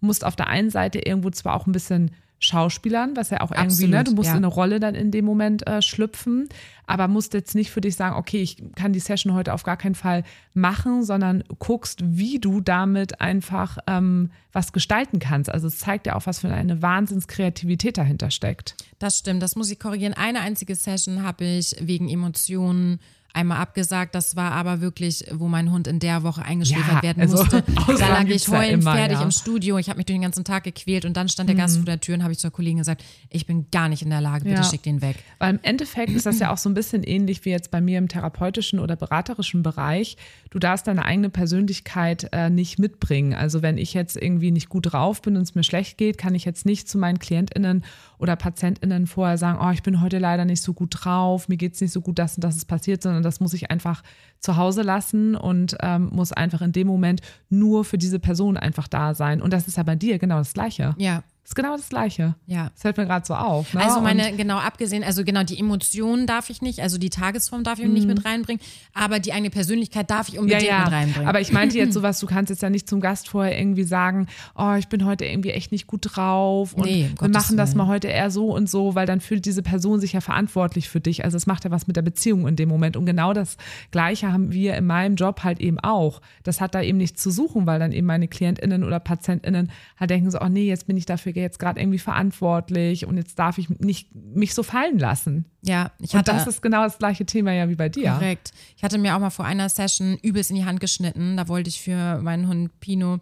Musst 0.00 0.24
auf 0.24 0.34
der 0.34 0.48
einen 0.48 0.70
Seite 0.70 0.98
irgendwo 0.98 1.30
zwar 1.30 1.54
auch 1.54 1.66
ein 1.66 1.72
bisschen 1.72 2.10
Schauspielern, 2.44 3.16
was 3.16 3.30
ja 3.30 3.40
auch 3.40 3.50
irgendwie, 3.50 3.84
Absolut, 3.84 3.90
ne, 3.90 4.04
du 4.04 4.12
musst 4.12 4.28
ja. 4.28 4.32
in 4.32 4.38
eine 4.38 4.46
Rolle 4.46 4.80
dann 4.80 4.94
in 4.94 5.10
dem 5.10 5.24
Moment 5.24 5.66
äh, 5.66 5.82
schlüpfen, 5.82 6.48
aber 6.86 7.08
musst 7.08 7.34
jetzt 7.34 7.54
nicht 7.54 7.70
für 7.70 7.80
dich 7.80 7.96
sagen, 7.96 8.16
okay, 8.16 8.42
ich 8.42 8.62
kann 8.76 8.92
die 8.92 9.00
Session 9.00 9.34
heute 9.34 9.54
auf 9.54 9.62
gar 9.62 9.76
keinen 9.76 9.94
Fall 9.94 10.22
machen, 10.52 11.02
sondern 11.02 11.42
guckst, 11.58 12.00
wie 12.04 12.38
du 12.38 12.60
damit 12.60 13.20
einfach 13.20 13.78
ähm, 13.86 14.30
was 14.52 14.72
gestalten 14.72 15.18
kannst. 15.18 15.50
Also 15.50 15.66
es 15.66 15.78
zeigt 15.78 16.06
ja 16.06 16.14
auch, 16.14 16.26
was 16.26 16.40
für 16.40 16.48
eine 16.48 16.82
Wahnsinnskreativität 16.82 17.98
dahinter 17.98 18.30
steckt. 18.30 18.76
Das 18.98 19.18
stimmt, 19.18 19.42
das 19.42 19.56
muss 19.56 19.70
ich 19.70 19.80
korrigieren. 19.80 20.14
Eine 20.14 20.40
einzige 20.40 20.74
Session 20.74 21.22
habe 21.22 21.44
ich 21.44 21.74
wegen 21.80 22.08
Emotionen 22.08 23.00
einmal 23.34 23.58
abgesagt. 23.58 24.14
Das 24.14 24.36
war 24.36 24.52
aber 24.52 24.80
wirklich, 24.80 25.26
wo 25.32 25.48
mein 25.48 25.70
Hund 25.70 25.86
in 25.86 25.98
der 25.98 26.22
Woche 26.22 26.42
eingeschläfert 26.42 26.96
ja, 26.96 27.02
werden 27.02 27.20
also 27.20 27.38
musste. 27.38 27.62
Da 27.98 28.08
lag 28.08 28.26
ich 28.26 28.48
heulend 28.48 28.84
ja 28.84 28.94
fertig 28.94 29.18
ja. 29.18 29.22
im 29.22 29.30
Studio. 29.30 29.78
Ich 29.78 29.88
habe 29.88 29.98
mich 29.98 30.06
den 30.06 30.22
ganzen 30.22 30.44
Tag 30.44 30.64
gequält 30.64 31.04
und 31.04 31.16
dann 31.16 31.28
stand 31.28 31.48
der 31.48 31.56
Gast 31.56 31.76
mhm. 31.76 31.80
vor 31.80 31.86
der 31.86 32.00
Tür 32.00 32.14
und 32.14 32.22
habe 32.22 32.32
ich 32.32 32.38
zur 32.38 32.50
Kollegin 32.50 32.78
gesagt, 32.78 33.04
ich 33.28 33.46
bin 33.46 33.66
gar 33.70 33.88
nicht 33.88 34.02
in 34.02 34.10
der 34.10 34.20
Lage, 34.20 34.44
bitte 34.44 34.56
ja. 34.56 34.64
schick 34.64 34.82
den 34.82 35.02
weg. 35.02 35.16
Weil 35.38 35.54
im 35.54 35.60
Endeffekt 35.62 36.12
ist 36.12 36.26
das 36.26 36.38
ja 36.38 36.52
auch 36.52 36.58
so 36.58 36.68
ein 36.68 36.74
bisschen 36.74 37.02
ähnlich 37.02 37.44
wie 37.44 37.50
jetzt 37.50 37.70
bei 37.70 37.80
mir 37.80 37.98
im 37.98 38.08
therapeutischen 38.08 38.78
oder 38.78 38.96
beraterischen 38.96 39.62
Bereich. 39.62 40.16
Du 40.50 40.58
darfst 40.58 40.86
deine 40.86 41.04
eigene 41.04 41.30
Persönlichkeit 41.30 42.28
äh, 42.32 42.50
nicht 42.50 42.78
mitbringen. 42.78 43.34
Also 43.34 43.62
wenn 43.62 43.78
ich 43.78 43.94
jetzt 43.94 44.16
irgendwie 44.16 44.50
nicht 44.50 44.68
gut 44.68 44.92
drauf 44.92 45.20
bin 45.22 45.36
und 45.36 45.42
es 45.42 45.54
mir 45.54 45.64
schlecht 45.64 45.98
geht, 45.98 46.18
kann 46.18 46.34
ich 46.34 46.44
jetzt 46.44 46.66
nicht 46.66 46.88
zu 46.88 46.98
meinen 46.98 47.18
KlientInnen 47.18 47.84
oder 48.24 48.36
PatientInnen 48.36 49.06
vorher 49.06 49.36
sagen, 49.36 49.58
oh, 49.62 49.70
ich 49.70 49.82
bin 49.82 50.00
heute 50.00 50.18
leider 50.18 50.46
nicht 50.46 50.62
so 50.62 50.72
gut 50.72 50.96
drauf, 50.98 51.46
mir 51.46 51.58
geht 51.58 51.74
es 51.74 51.80
nicht 51.82 51.92
so 51.92 52.00
gut, 52.00 52.18
das 52.18 52.36
und 52.36 52.42
das 52.42 52.56
ist 52.56 52.64
passiert, 52.64 53.02
sondern 53.02 53.22
das 53.22 53.38
muss 53.38 53.52
ich 53.52 53.70
einfach 53.70 54.02
zu 54.40 54.56
Hause 54.56 54.80
lassen 54.80 55.36
und 55.36 55.76
ähm, 55.82 56.08
muss 56.10 56.32
einfach 56.32 56.62
in 56.62 56.72
dem 56.72 56.86
Moment 56.86 57.20
nur 57.50 57.84
für 57.84 57.98
diese 57.98 58.18
Person 58.18 58.56
einfach 58.56 58.88
da 58.88 59.14
sein. 59.14 59.42
Und 59.42 59.52
das 59.52 59.68
ist 59.68 59.76
ja 59.76 59.82
bei 59.82 59.94
dir 59.94 60.18
genau 60.18 60.38
das 60.38 60.54
Gleiche. 60.54 60.94
Ja. 60.96 61.22
Das 61.44 61.50
ist 61.50 61.56
genau 61.56 61.76
das 61.76 61.90
Gleiche. 61.90 62.36
Ja. 62.46 62.70
Das 62.72 62.80
fällt 62.80 62.96
mir 62.96 63.04
gerade 63.04 63.26
so 63.26 63.34
auf. 63.34 63.74
Ne? 63.74 63.84
Also 63.84 64.00
meine, 64.00 64.30
und 64.30 64.38
genau 64.38 64.56
abgesehen, 64.56 65.04
also 65.04 65.24
genau 65.24 65.42
die 65.42 65.58
Emotionen 65.58 66.26
darf 66.26 66.48
ich 66.48 66.62
nicht, 66.62 66.80
also 66.80 66.96
die 66.96 67.10
Tagesform 67.10 67.64
darf 67.64 67.78
ich 67.78 67.86
nicht 67.86 68.06
mit 68.06 68.24
reinbringen, 68.24 68.62
aber 68.94 69.18
die 69.18 69.34
eigene 69.34 69.50
Persönlichkeit 69.50 70.10
darf 70.10 70.30
ich 70.30 70.38
unbedingt 70.38 70.62
ja, 70.62 70.78
ja. 70.78 70.84
mit 70.84 70.92
reinbringen. 70.94 71.28
Aber 71.28 71.42
ich 71.42 71.52
meinte 71.52 71.76
jetzt 71.76 71.92
sowas, 71.92 72.18
du 72.18 72.26
kannst 72.26 72.48
jetzt 72.48 72.62
ja 72.62 72.70
nicht 72.70 72.88
zum 72.88 73.02
Gast 73.02 73.28
vorher 73.28 73.58
irgendwie 73.58 73.82
sagen, 73.82 74.26
oh, 74.56 74.72
ich 74.78 74.88
bin 74.88 75.04
heute 75.04 75.26
irgendwie 75.26 75.50
echt 75.50 75.70
nicht 75.70 75.86
gut 75.86 76.16
drauf 76.16 76.72
und 76.72 76.86
nee, 76.86 77.10
wir 77.20 77.28
machen 77.28 77.58
das 77.58 77.74
mal 77.74 77.88
heute 77.88 78.08
eher 78.08 78.30
so 78.30 78.50
und 78.50 78.70
so, 78.70 78.94
weil 78.94 79.04
dann 79.04 79.20
fühlt 79.20 79.44
diese 79.44 79.62
Person 79.62 80.00
sich 80.00 80.14
ja 80.14 80.22
verantwortlich 80.22 80.88
für 80.88 81.00
dich. 81.00 81.24
Also 81.26 81.36
es 81.36 81.46
macht 81.46 81.64
ja 81.64 81.70
was 81.70 81.86
mit 81.86 81.96
der 81.96 82.02
Beziehung 82.02 82.48
in 82.48 82.56
dem 82.56 82.70
Moment. 82.70 82.96
Und 82.96 83.04
genau 83.04 83.34
das 83.34 83.58
Gleiche 83.90 84.32
haben 84.32 84.50
wir 84.50 84.78
in 84.78 84.86
meinem 84.86 85.16
Job 85.16 85.44
halt 85.44 85.60
eben 85.60 85.78
auch. 85.78 86.22
Das 86.42 86.62
hat 86.62 86.74
da 86.74 86.80
eben 86.80 86.96
nichts 86.96 87.22
zu 87.22 87.30
suchen, 87.30 87.66
weil 87.66 87.78
dann 87.78 87.92
eben 87.92 88.06
meine 88.06 88.28
KlientInnen 88.28 88.82
oder 88.82 88.98
PatientInnen 88.98 89.70
halt 90.00 90.08
denken 90.08 90.30
so, 90.30 90.40
oh 90.40 90.48
nee, 90.48 90.66
jetzt 90.66 90.86
bin 90.86 90.96
ich 90.96 91.04
dafür 91.04 91.33
jetzt 91.40 91.58
gerade 91.58 91.80
irgendwie 91.80 91.98
verantwortlich 91.98 93.06
und 93.06 93.16
jetzt 93.16 93.38
darf 93.38 93.58
ich 93.58 93.68
nicht 93.68 94.14
mich 94.14 94.54
so 94.54 94.62
fallen 94.62 94.98
lassen. 94.98 95.46
Ja, 95.62 95.90
ich 96.00 96.14
hatte. 96.14 96.32
Und 96.32 96.38
das 96.38 96.46
ist 96.46 96.62
genau 96.62 96.84
das 96.84 96.98
gleiche 96.98 97.26
Thema 97.26 97.52
ja 97.52 97.68
wie 97.68 97.74
bei 97.74 97.88
dir. 97.88 98.12
Korrekt. 98.12 98.52
Ich 98.76 98.84
hatte 98.84 98.98
mir 98.98 99.14
auch 99.14 99.20
mal 99.20 99.30
vor 99.30 99.44
einer 99.44 99.68
Session 99.68 100.18
übelst 100.22 100.50
in 100.50 100.56
die 100.56 100.64
Hand 100.64 100.80
geschnitten. 100.80 101.36
Da 101.36 101.48
wollte 101.48 101.68
ich 101.68 101.80
für 101.80 102.20
meinen 102.20 102.48
Hund 102.48 102.80
Pino 102.80 103.20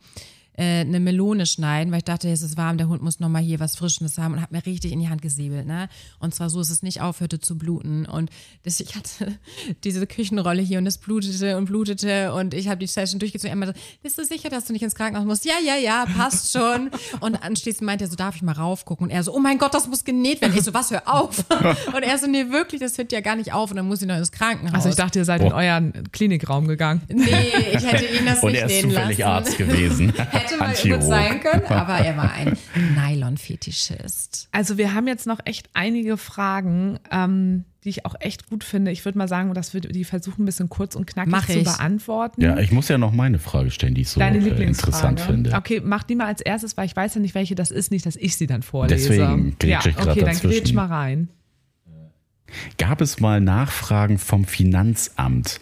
eine 0.57 1.01
Melone 1.01 1.47
schneiden, 1.47 1.93
weil 1.93 1.99
ich 1.99 2.05
dachte, 2.05 2.29
es 2.29 2.43
ist 2.43 2.57
warm, 2.59 2.77
der 2.77 2.89
Hund 2.89 3.03
muss 3.03 3.21
nochmal 3.21 3.43
hier 3.43 3.59
was 3.59 3.77
Frischendes 3.77 4.19
haben 4.19 4.35
und 4.35 4.43
hat 4.43 4.53
mir 4.53 4.65
richtig 4.67 4.93
in 4.93 5.01
die 5.01 5.09
Hand 5.09 5.23
gesäbelt. 5.23 5.67
Ne? 5.67 5.89
Und 6.19 6.35
zwar 6.35 6.51
so, 6.51 6.59
dass 6.59 6.69
es 6.69 6.83
nicht 6.83 7.01
aufhörte 7.01 7.41
zu 7.41 7.57
bluten. 7.57 8.05
Und 8.05 8.31
das, 8.63 8.81
ich 8.81 8.95
hatte 8.95 9.39
diese 9.85 10.07
Küchenrolle 10.07 10.61
hier 10.61 10.79
und 10.79 10.87
es 10.87 10.99
blutete 10.99 11.57
und 11.57 11.65
blutete 11.65 12.35
und 12.35 12.53
ich 12.53 12.69
habe 12.69 12.79
die 12.79 12.87
Session 12.87 13.19
durchgezogen. 13.19 13.51
Er 13.51 13.57
meinte, 13.57 13.81
bist 14.03 14.19
du 14.19 14.25
sicher, 14.25 14.51
dass 14.51 14.67
du 14.67 14.75
nicht 14.75 14.83
ins 14.83 14.95
Krankenhaus 14.95 15.27
musst? 15.27 15.45
Ja, 15.47 15.55
ja, 15.65 15.77
ja, 15.77 16.05
passt 16.17 16.53
schon. 16.53 16.91
und 17.21 17.43
anschließend 17.43 17.87
meinte 17.87 18.05
er 18.05 18.11
so, 18.11 18.17
darf 18.17 18.37
ich 18.37 18.43
mal 18.43 18.53
raufgucken? 18.53 19.07
Und 19.07 19.11
er 19.11 19.23
so, 19.23 19.35
oh 19.35 19.41
mein 19.41 19.57
Gott, 19.57 19.73
das 19.73 19.89
muss 19.89 20.05
genäht 20.05 20.43
werden. 20.43 20.55
Ich 20.57 20.65
so, 20.65 20.75
was, 20.75 20.91
hör 20.91 21.03
auf. 21.07 21.45
und 21.95 22.03
er 22.03 22.19
so, 22.19 22.27
nee, 22.27 22.51
wirklich, 22.51 22.81
das 22.81 22.99
hört 22.99 23.11
ja 23.11 23.21
gar 23.21 23.37
nicht 23.37 23.55
auf 23.55 23.71
und 23.71 23.77
dann 23.79 23.87
muss 23.87 24.03
ich 24.03 24.09
noch 24.09 24.19
ins 24.19 24.33
Krankenhaus. 24.33 24.75
Also 24.75 24.91
ich 24.91 24.97
dachte, 24.97 25.19
ihr 25.19 25.25
seid 25.25 25.41
oh. 25.41 25.47
in 25.47 25.53
euren 25.53 26.13
Klinikraum 26.13 26.69
gegangen. 26.69 27.01
Nee, 27.09 27.25
ich 27.73 27.91
hätte 27.91 28.05
ihn 28.05 28.27
das 28.27 28.43
und 28.43 28.53
nicht 28.53 28.61
er 28.61 28.67
ist 28.67 28.83
zufällig 28.83 29.19
lassen. 29.19 29.33
Arzt 29.33 29.57
gewesen. 29.57 30.13
Hätte 30.43 30.57
mal 30.59 30.75
gut 30.75 31.03
sein 31.03 31.41
können, 31.41 31.65
aber 31.67 31.99
er 31.99 32.17
war 32.17 32.33
ein 32.33 32.57
Nylon-Fetischist. 32.97 34.49
Also 34.53 34.79
wir 34.79 34.95
haben 34.95 35.07
jetzt 35.07 35.27
noch 35.27 35.41
echt 35.45 35.69
einige 35.75 36.17
Fragen, 36.17 36.99
ähm, 37.11 37.65
die 37.85 37.89
ich 37.89 38.07
auch 38.07 38.15
echt 38.21 38.49
gut 38.49 38.63
finde. 38.63 38.93
Ich 38.93 39.05
würde 39.05 39.19
mal 39.19 39.29
sagen, 39.29 39.53
dass 39.55 39.75
wir 39.75 39.81
die 39.81 40.05
versuchen, 40.05 40.43
ein 40.43 40.47
bisschen 40.47 40.69
kurz 40.69 40.95
und 40.95 41.07
knackig 41.07 41.33
mach 41.33 41.47
zu 41.47 41.63
beantworten. 41.63 42.41
Ja, 42.41 42.59
ich 42.59 42.71
muss 42.71 42.89
ja 42.89 42.99
noch 42.99 43.13
meine 43.13 43.39
Frage 43.39 43.71
stellen, 43.71 43.95
die 43.95 44.03
ich 44.03 44.09
so 44.09 44.21
Deine 44.21 44.39
äh, 44.39 44.63
interessant 44.63 45.21
finde. 45.21 45.53
Okay, 45.55 45.81
mach 45.85 46.05
die 46.05 46.15
mal 46.15 46.27
als 46.27 46.41
erstes, 46.41 46.77
weil 46.77 46.87
ich 46.87 46.95
weiß 46.95 47.15
ja 47.17 47.21
nicht, 47.21 47.35
welche 47.35 47.55
das 47.55 47.71
ist, 47.71 47.91
nicht, 47.91 48.07
dass 48.07 48.17
ich 48.17 48.37
sie 48.37 48.47
dann 48.47 48.63
vorlese. 48.63 49.09
Deswegen 49.09 49.57
ja, 49.65 49.81
ich 49.85 49.97
gerade 49.97 50.13
Okay, 50.13 50.25
dann 50.25 50.39
grätsch 50.39 50.73
mal 50.73 50.87
rein. 50.87 51.29
Gab 52.79 53.01
es 53.01 53.19
mal 53.19 53.41
Nachfragen 53.41 54.19
vom 54.19 54.45
Finanzamt 54.45 55.59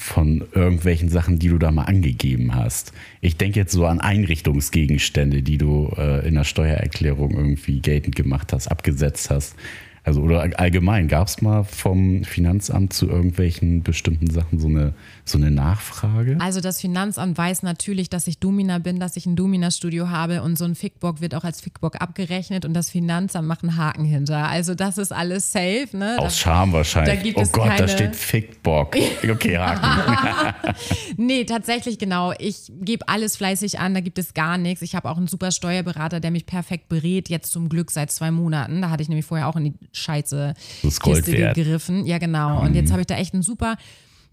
von 0.00 0.44
irgendwelchen 0.54 1.10
Sachen, 1.10 1.38
die 1.38 1.48
du 1.48 1.58
da 1.58 1.70
mal 1.70 1.84
angegeben 1.84 2.54
hast? 2.54 2.94
Ich 3.20 3.36
denke 3.36 3.60
jetzt 3.60 3.72
so 3.72 3.84
an 3.84 4.00
Einrichtungsgegenstände, 4.00 5.42
die 5.42 5.58
du 5.58 5.92
äh, 5.96 6.26
in 6.26 6.34
der 6.34 6.44
Steuererklärung 6.44 7.32
irgendwie 7.32 7.80
geltend 7.80 8.16
gemacht 8.16 8.54
hast, 8.54 8.68
abgesetzt 8.68 9.28
hast. 9.28 9.56
Also 10.02 10.22
oder 10.22 10.58
allgemein, 10.58 11.08
gab 11.08 11.28
es 11.28 11.42
mal 11.42 11.64
vom 11.64 12.24
Finanzamt 12.24 12.94
zu 12.94 13.08
irgendwelchen 13.08 13.82
bestimmten 13.82 14.30
Sachen 14.30 14.58
so 14.58 14.68
eine, 14.68 14.94
so 15.30 15.38
eine 15.38 15.50
Nachfrage? 15.50 16.36
Also 16.40 16.60
das 16.60 16.80
Finanzamt 16.80 17.36
weiß 17.36 17.62
natürlich, 17.62 18.10
dass 18.10 18.26
ich 18.26 18.38
Domina 18.38 18.78
bin, 18.78 19.00
dass 19.00 19.16
ich 19.16 19.26
ein 19.26 19.36
Domina-Studio 19.36 20.10
habe 20.10 20.42
und 20.42 20.56
so 20.56 20.64
ein 20.64 20.74
Fickbock 20.74 21.20
wird 21.20 21.34
auch 21.34 21.44
als 21.44 21.60
Fickbock 21.60 22.00
abgerechnet 22.00 22.64
und 22.64 22.74
das 22.74 22.90
Finanzamt 22.90 23.48
macht 23.48 23.62
einen 23.62 23.76
Haken 23.76 24.04
hinter. 24.04 24.48
Also 24.48 24.74
das 24.74 24.98
ist 24.98 25.12
alles 25.12 25.52
safe. 25.52 25.88
Ne? 25.92 26.16
Aus 26.18 26.38
Scham 26.38 26.72
wahrscheinlich. 26.72 27.36
oh 27.36 27.44
Gott, 27.52 27.68
keine... 27.68 27.78
da 27.78 27.88
steht 27.88 28.16
Fickbock. 28.16 28.96
Okay, 29.30 29.56
Haken. 29.58 30.74
nee, 31.16 31.44
tatsächlich 31.44 31.98
genau. 31.98 32.32
Ich 32.38 32.72
gebe 32.80 33.06
alles 33.08 33.36
fleißig 33.36 33.78
an, 33.78 33.94
da 33.94 34.00
gibt 34.00 34.18
es 34.18 34.34
gar 34.34 34.58
nichts. 34.58 34.82
Ich 34.82 34.94
habe 34.94 35.08
auch 35.08 35.16
einen 35.16 35.28
super 35.28 35.52
Steuerberater, 35.52 36.20
der 36.20 36.30
mich 36.30 36.46
perfekt 36.46 36.88
berät, 36.88 37.28
jetzt 37.28 37.52
zum 37.52 37.68
Glück 37.68 37.90
seit 37.90 38.10
zwei 38.10 38.30
Monaten. 38.30 38.82
Da 38.82 38.90
hatte 38.90 39.02
ich 39.02 39.08
nämlich 39.08 39.26
vorher 39.26 39.46
auch 39.46 39.56
in 39.56 39.64
die 39.64 39.74
Scheiße 39.92 40.54
Kiste 40.82 41.22
gegriffen. 41.22 42.06
Ja, 42.06 42.18
genau. 42.18 42.60
Und 42.62 42.74
jetzt 42.74 42.90
habe 42.90 43.02
ich 43.02 43.06
da 43.06 43.16
echt 43.16 43.34
einen 43.34 43.42
super 43.42 43.76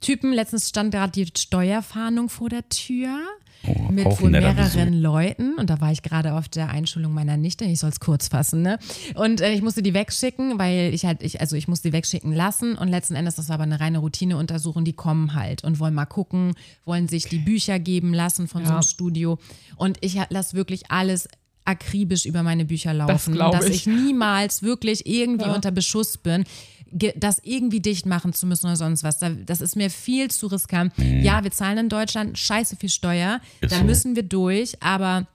Typen. 0.02 0.34
Letztens 0.34 0.70
stand 0.70 0.94
gerade 0.94 1.12
die 1.12 1.26
Steuerfahndung 1.38 2.30
vor 2.30 2.50
der 2.50 2.68
Tür. 2.70 3.20
Oh, 3.66 3.92
mit 3.92 4.06
wohl 4.22 4.30
mehreren. 4.30 4.94
Leuten 4.94 5.56
und 5.56 5.70
da 5.70 5.82
war 5.82 5.92
ich 5.92 6.04
gerade 6.04 6.36
auf 6.36 6.48
der 6.48 6.70
Einschulung 6.70 7.14
meiner 7.14 7.38
Nichte, 7.38 7.66
ich 7.66 7.80
soll 7.80 7.90
es 7.90 8.00
kurz 8.00 8.28
fassen, 8.28 8.62
ne? 8.62 8.78
Und 9.16 9.42
äh, 9.42 9.52
ich 9.52 9.64
musste 9.64 9.82
die 9.82 9.96
wegschicken, 9.96 10.60
weil 10.60 10.94
ich 10.94 11.06
halt, 11.06 11.24
ich, 11.24 11.42
also 11.42 11.56
ich 11.56 11.68
musste 11.68 11.90
die 11.90 11.94
wegschicken 11.94 12.32
lassen 12.32 12.78
und 12.78 12.88
letzten 12.88 13.16
Endes, 13.16 13.36
das 13.36 13.50
war 13.50 13.56
aber 13.56 13.64
eine 13.64 13.80
reine 13.80 13.98
Routineuntersuchung, 13.98 14.86
die 14.86 14.94
kommen 14.94 15.34
halt 15.34 15.64
und 15.64 15.80
wollen 15.80 15.96
mal 15.96 16.06
gucken, 16.06 16.54
wollen 16.86 17.08
sich 17.08 17.26
die 17.26 17.40
Bücher 17.40 17.80
geben 17.80 18.14
lassen 18.14 18.48
von 18.48 18.64
so 18.64 18.70
einem 18.70 18.82
Ja. 18.82 18.88
Studio 18.88 19.40
und 19.76 19.98
ich 20.02 20.18
lasse 20.30 20.56
wirklich 20.56 20.92
alles 20.92 21.28
akribisch 21.66 22.26
über 22.26 22.44
meine 22.44 22.64
Bücher 22.64 22.94
laufen, 22.94 23.34
glaub 23.34 23.52
dass 23.52 23.66
ich. 23.66 23.76
ich 23.76 23.88
niemals 23.88 24.62
wirklich 24.64 25.06
irgendwie 25.06 25.50
unter 25.50 25.72
Beschuss 25.72 26.18
bin, 26.18 26.46
das 26.92 27.40
irgendwie 27.44 27.80
dicht 27.80 28.06
machen 28.06 28.34
zu 28.34 28.46
müssen 28.46 28.66
oder 28.68 28.76
sonst 28.76 29.04
was. 29.04 29.18
Da- 29.20 29.30
Das 29.30 29.62
ist 29.62 29.76
mir 29.76 29.90
viel 29.90 30.30
zu 30.32 30.48
riskant. 30.48 30.94
Ja, 30.98 31.44
wir 31.44 31.52
zahlen 31.52 31.78
in 31.78 31.90
Deutschland 31.90 32.38
scheiße 32.38 32.76
viel 32.76 32.90
Steuer, 32.90 33.40
Ist 33.62 33.72
da 33.74 33.78
so. 33.80 33.84
müssen 33.84 34.16
wir 34.16 34.24
durch, 34.24 34.82
aber 34.82 35.28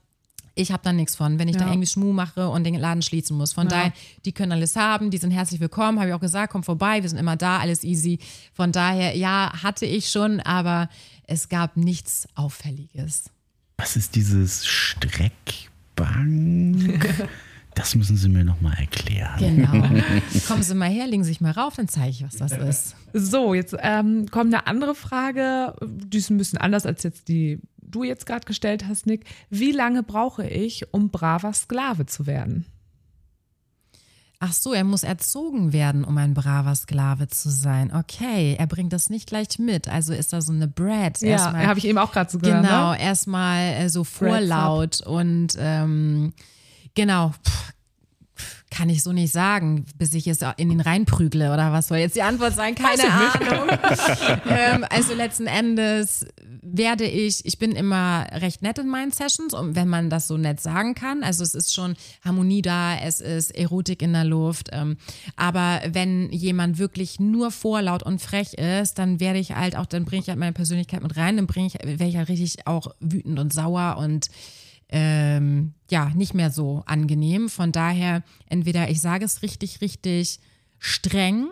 ich 0.55 0.70
habe 0.70 0.82
da 0.84 0.92
nichts 0.92 1.16
von, 1.16 1.38
wenn 1.38 1.48
ich 1.48 1.57
da 1.57 1.64
Ja. 1.64 1.70
irgendwie 1.72 1.86
Schmuh 1.86 2.12
mache 2.12 2.48
und 2.50 2.64
den 2.64 2.74
Laden 2.74 3.00
schließen 3.03 3.36
muss. 3.36 3.53
Von 3.55 3.64
Ja. 3.68 3.70
daher, 3.70 3.92
die 4.26 4.32
können 4.32 4.53
alles 4.53 4.76
haben, 4.76 5.11
die 5.11 5.16
sind 5.18 5.30
herzlich 5.30 5.61
willkommen, 5.61 5.98
habe 5.98 6.11
ich 6.11 6.14
auch 6.14 6.20
gesagt, 6.20 6.53
komm 6.53 6.62
vorbei, 6.62 7.03
wir 7.03 7.09
sind 7.09 7.18
immer 7.18 7.36
da, 7.36 7.59
alles 7.59 7.84
easy. 7.84 8.18
Von 8.53 8.70
daher, 8.72 9.16
ja, 9.16 9.50
hatte 9.62 9.86
ich 9.86 10.11
schon, 10.11 10.40
aber 10.40 10.90
es 11.26 11.48
gab 11.48 11.76
nichts 11.78 12.28
Auffälliges. 12.34 13.30
Was 13.78 13.96
ist 13.96 14.14
dieses 14.14 14.66
Streckbank? 14.66 15.68
Das 17.75 17.95
müssen 17.95 18.16
Sie 18.16 18.29
mir 18.29 18.45
nochmal 18.45 18.75
erklären. 18.79 19.39
Genau. 19.39 19.70
Kommen 20.47 20.62
Sie 20.62 20.75
mal 20.75 20.91
her, 20.91 21.07
legen 21.07 21.25
Sie 21.25 21.29
sich 21.31 21.41
mal 21.41 21.53
rauf, 21.53 21.75
dann 21.77 21.89
zeige 21.89 22.11
ich, 22.11 22.23
was 22.25 22.37
das 22.37 22.53
ist. 22.53 22.97
So, 23.14 23.55
jetzt 23.55 23.75
ähm, 23.81 24.27
kommt 24.31 24.53
eine 24.55 24.66
andere 24.66 24.95
Frage, 24.95 25.75
die 25.83 26.18
ist 26.18 26.31
ein 26.31 26.39
bisschen 26.39 26.59
anders 26.59 26.85
als 26.87 27.03
jetzt 27.03 27.29
die 27.29 27.61
du 27.79 28.05
jetzt 28.05 28.25
gerade 28.27 28.47
gestellt 28.47 28.87
hast, 28.89 29.07
Nick. 29.07 29.27
Wie 29.51 29.70
lange 29.73 30.03
brauche 30.03 30.47
ich, 30.49 30.93
um 30.95 31.11
braver 31.11 31.53
Sklave 31.53 32.07
zu 32.07 32.27
werden? 32.27 32.66
Ach 34.45 34.53
so, 34.53 34.73
er 34.73 34.83
muss 34.83 35.05
erzogen 35.05 35.73
werden, 35.73 36.03
um 36.03 36.18
ein 36.18 36.35
braver 36.35 36.75
Sklave 36.75 37.29
zu 37.29 37.49
sein. 37.49 37.93
Okay, 37.95 38.57
er 38.59 38.66
bringt 38.66 38.93
das 38.93 39.09
nicht 39.09 39.29
gleich 39.29 39.59
mit. 39.61 39.89
Also 39.89 40.12
ist 40.12 40.33
da 40.33 40.41
so 40.41 40.53
eine 40.53 40.66
Brat. 40.66 41.20
Ja, 41.20 41.53
habe 41.53 41.79
ich 41.79 41.85
eben 41.85 41.99
auch 41.99 42.11
gerade 42.11 42.29
so 42.31 42.39
gehört. 42.39 42.64
Genau, 42.64 42.91
Ne? 42.91 43.01
erstmal 43.01 43.75
äh, 43.75 43.89
so 43.89 44.03
vorlaut 44.03 45.01
und 45.07 45.55
ähm, 45.59 46.33
genau. 46.95 47.32
Kann 48.70 48.88
ich 48.88 49.03
so 49.03 49.12
nicht 49.12 49.32
sagen, 49.32 49.84
bis 49.99 50.14
ich 50.14 50.26
es 50.26 50.40
in 50.57 50.70
den 50.70 50.80
reinprügle 50.80 51.53
oder 51.53 51.72
was 51.72 51.88
soll 51.88 51.99
jetzt 51.99 52.16
die 52.16 52.22
Antwort 52.22 52.55
sein? 52.55 52.74
Keine 52.74 53.03
Ahnung. 53.12 53.68
ähm, 54.49 54.86
also 54.88 55.12
letzten 55.12 55.47
Endes 55.47 56.24
werde 56.62 57.05
ich, 57.05 57.45
ich 57.45 57.59
bin 57.59 57.72
immer 57.72 58.26
recht 58.32 58.62
nett 58.62 58.78
in 58.78 58.88
meinen 58.88 59.12
Sessions, 59.12 59.53
und 59.53 59.76
wenn 59.76 59.88
man 59.88 60.09
das 60.09 60.26
so 60.26 60.38
nett 60.38 60.61
sagen 60.61 60.95
kann. 60.95 61.22
Also 61.22 61.43
es 61.43 61.55
ist 61.55 61.74
schon 61.74 61.97
Harmonie 62.24 62.62
da, 62.62 62.97
es 62.97 63.20
ist 63.20 63.51
Erotik 63.51 64.01
in 64.01 64.14
der 64.14 64.24
Luft. 64.24 64.70
Ähm, 64.72 64.97
aber 65.36 65.82
wenn 65.88 66.30
jemand 66.30 66.78
wirklich 66.78 67.20
nur 67.20 67.51
vorlaut 67.51 68.03
und 68.03 68.22
frech 68.22 68.55
ist, 68.55 68.99
dann 68.99 69.20
werde 69.20 69.38
ich 69.38 69.55
halt 69.55 69.76
auch, 69.76 69.86
dann 69.86 70.07
bringe 70.07 70.22
ich 70.22 70.28
halt 70.28 70.38
meine 70.38 70.53
Persönlichkeit 70.53 71.03
mit 71.03 71.16
rein, 71.16 71.36
dann 71.36 71.47
bringe 71.47 71.66
ich, 71.66 71.74
werde 71.74 72.07
ich 72.07 72.16
halt 72.16 72.30
richtig 72.30 72.66
auch 72.66 72.95
wütend 73.01 73.38
und 73.38 73.53
sauer 73.53 73.97
und 73.99 74.28
ähm, 74.93 75.72
ja, 75.90 76.11
nicht 76.11 76.34
mehr 76.34 76.51
so 76.51 76.82
angenehm. 76.86 77.49
Von 77.49 77.72
daher, 77.72 78.22
entweder 78.47 78.90
ich 78.90 79.01
sage 79.01 79.24
es 79.24 79.43
richtig, 79.43 79.80
richtig 79.80 80.38
streng, 80.78 81.49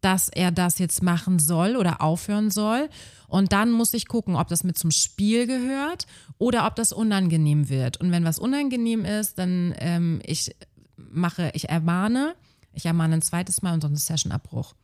dass 0.00 0.28
er 0.28 0.50
das 0.50 0.78
jetzt 0.78 1.02
machen 1.02 1.38
soll 1.38 1.76
oder 1.76 2.02
aufhören 2.02 2.50
soll. 2.50 2.90
Und 3.28 3.52
dann 3.52 3.70
muss 3.70 3.94
ich 3.94 4.06
gucken, 4.06 4.36
ob 4.36 4.48
das 4.48 4.64
mit 4.64 4.76
zum 4.76 4.90
Spiel 4.90 5.46
gehört 5.46 6.06
oder 6.36 6.66
ob 6.66 6.74
das 6.74 6.92
unangenehm 6.92 7.68
wird. 7.68 8.00
Und 8.00 8.10
wenn 8.10 8.24
was 8.24 8.38
unangenehm 8.38 9.04
ist, 9.04 9.38
dann 9.38 9.74
ähm, 9.78 10.20
ich 10.24 10.54
mache, 10.96 11.50
ich 11.54 11.68
ermahne, 11.68 12.34
ich 12.72 12.86
ermahne 12.86 13.14
ein 13.14 13.22
zweites 13.22 13.62
Mal 13.62 13.74
und 13.74 13.82
sonst 13.82 14.06
Sessionabbruch. 14.06 14.74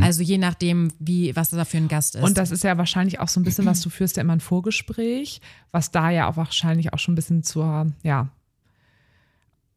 Also 0.00 0.22
je 0.22 0.38
nachdem, 0.38 0.92
wie, 0.98 1.34
was 1.36 1.50
da 1.50 1.64
für 1.64 1.76
ein 1.78 1.88
Gast 1.88 2.14
ist. 2.16 2.22
Und 2.22 2.38
das 2.38 2.50
ist 2.50 2.64
ja 2.64 2.76
wahrscheinlich 2.78 3.20
auch 3.20 3.28
so 3.28 3.40
ein 3.40 3.44
bisschen, 3.44 3.66
was 3.66 3.80
du 3.80 3.90
führst 3.90 4.16
ja 4.16 4.22
immer 4.22 4.34
ein 4.34 4.40
Vorgespräch, 4.40 5.40
was 5.72 5.90
da 5.90 6.10
ja 6.10 6.28
auch 6.28 6.36
wahrscheinlich 6.36 6.92
auch 6.92 6.98
schon 6.98 7.12
ein 7.12 7.16
bisschen 7.16 7.42
zur, 7.42 7.86
ja, 8.02 8.28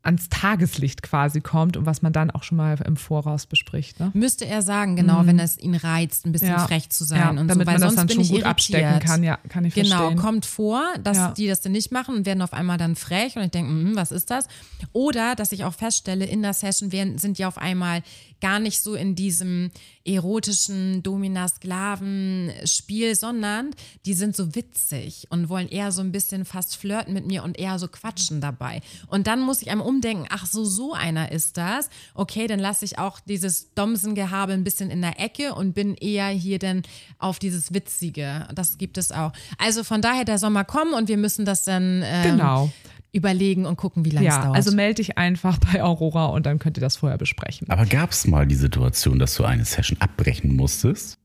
ans 0.03 0.29
Tageslicht 0.29 1.01
quasi 1.03 1.41
kommt 1.41 1.75
und 1.75 1.85
was 1.85 2.01
man 2.01 2.13
dann 2.13 2.31
auch 2.31 2.43
schon 2.43 2.55
mal 2.57 2.79
im 2.85 2.95
Voraus 2.95 3.45
bespricht. 3.45 3.99
Ne? 3.99 4.11
Müsste 4.13 4.45
er 4.45 4.61
sagen, 4.61 4.95
genau, 4.95 5.25
wenn 5.25 5.37
es 5.37 5.57
ihn 5.57 5.75
reizt, 5.75 6.25
ein 6.25 6.31
bisschen 6.31 6.47
Ja. 6.51 6.59
frech 6.65 6.89
zu 6.89 7.03
sein 7.03 7.19
Ja, 7.19 7.29
und 7.31 7.35
damit 7.49 7.53
so, 7.53 7.59
weil 7.59 7.65
man 7.65 7.81
das 7.81 7.81
sonst 7.89 7.97
dann 7.97 8.07
bin 8.07 8.15
schon 8.15 8.23
gut 8.27 8.41
irritiert. 8.43 8.45
abstecken 8.85 8.99
kann, 9.01 9.23
ja, 9.23 9.37
kann 9.49 9.65
ich 9.65 9.73
Genau, 9.73 9.97
verstehen. 9.97 10.17
kommt 10.17 10.45
vor, 10.45 10.81
dass 11.03 11.17
Ja. 11.17 11.31
die 11.33 11.47
das 11.47 11.59
dann 11.59 11.73
nicht 11.73 11.91
machen 11.91 12.15
und 12.15 12.25
werden 12.25 12.41
auf 12.41 12.53
einmal 12.53 12.77
dann 12.77 12.95
frech 12.95 13.35
und 13.35 13.43
ich 13.43 13.51
denke, 13.51 13.69
hm, 13.69 13.95
was 13.97 14.13
ist 14.13 14.31
das? 14.31 14.47
Oder 14.93 15.35
dass 15.35 15.51
ich 15.51 15.65
auch 15.65 15.73
feststelle, 15.73 16.23
in 16.25 16.41
der 16.41 16.53
Session 16.53 16.93
werden, 16.93 17.17
sind 17.17 17.37
die 17.37 17.43
auf 17.43 17.57
einmal 17.57 18.01
gar 18.41 18.59
nicht 18.59 18.81
so 18.81 18.95
in 18.95 19.15
diesem 19.15 19.71
erotischen 20.05 21.03
Domina-Sklaven-Spiel, 21.03 23.15
sondern 23.15 23.71
die 24.05 24.13
sind 24.13 24.35
so 24.35 24.55
witzig 24.55 25.27
und 25.29 25.49
wollen 25.49 25.67
eher 25.67 25.91
so 25.91 26.01
ein 26.01 26.11
bisschen 26.11 26.45
fast 26.45 26.77
flirten 26.77 27.13
mit 27.13 27.27
mir 27.27 27.43
und 27.43 27.59
eher 27.59 27.77
so 27.79 27.87
quatschen 27.87 28.39
dabei. 28.39 28.81
Und 29.07 29.27
dann 29.27 29.41
muss 29.41 29.61
ich 29.61 29.69
einmal 29.69 29.87
umdenken, 29.87 30.25
ach 30.29 30.45
so, 30.45 30.63
so 30.63 30.93
einer 30.93 31.31
ist 31.31 31.57
das. 31.57 31.89
Okay, 32.13 32.47
dann 32.47 32.59
lasse 32.59 32.85
ich 32.85 32.99
auch 32.99 33.19
dieses 33.19 33.73
Domsen-Gehabe 33.73 34.53
ein 34.53 34.63
bisschen 34.63 34.89
in 34.89 35.01
der 35.01 35.19
Ecke 35.19 35.53
und 35.53 35.73
bin 35.73 35.95
eher 35.95 36.27
hier 36.27 36.59
dann 36.59 36.83
auf 37.19 37.39
dieses 37.39 37.73
Witzige. 37.73 38.47
Das 38.55 38.77
gibt 38.77 38.97
es 38.97 39.11
auch. 39.11 39.33
Also 39.57 39.83
von 39.83 40.01
daher, 40.01 40.25
der 40.25 40.39
Sommer 40.39 40.63
kommen 40.63 40.93
und 40.93 41.09
wir 41.09 41.17
müssen 41.17 41.45
das 41.45 41.65
dann 41.65 42.01
ähm, 42.05 42.37
Genau. 42.37 42.71
Überlegen 43.11 43.65
und 43.65 43.77
gucken, 43.77 44.05
wie 44.05 44.09
lange 44.11 44.27
es 44.27 44.35
Ja, 44.35 44.43
dauert. 44.43 44.55
also 44.55 44.75
melde 44.75 44.95
dich 44.95 45.17
einfach 45.17 45.57
bei 45.71 45.81
Aurora 45.83 46.27
und 46.27 46.45
dann 46.45 46.59
könnt 46.59 46.77
ihr 46.77 46.81
das 46.81 46.97
vorher 46.97 47.17
besprechen. 47.17 47.69
Aber 47.69 47.85
gab 47.85 48.11
es 48.11 48.27
mal 48.27 48.45
die 48.45 48.55
Situation, 48.55 49.17
dass 49.19 49.35
du 49.35 49.43
eine 49.45 49.65
Session 49.65 49.99
abbrechen 50.01 50.55
musstest? 50.55 51.17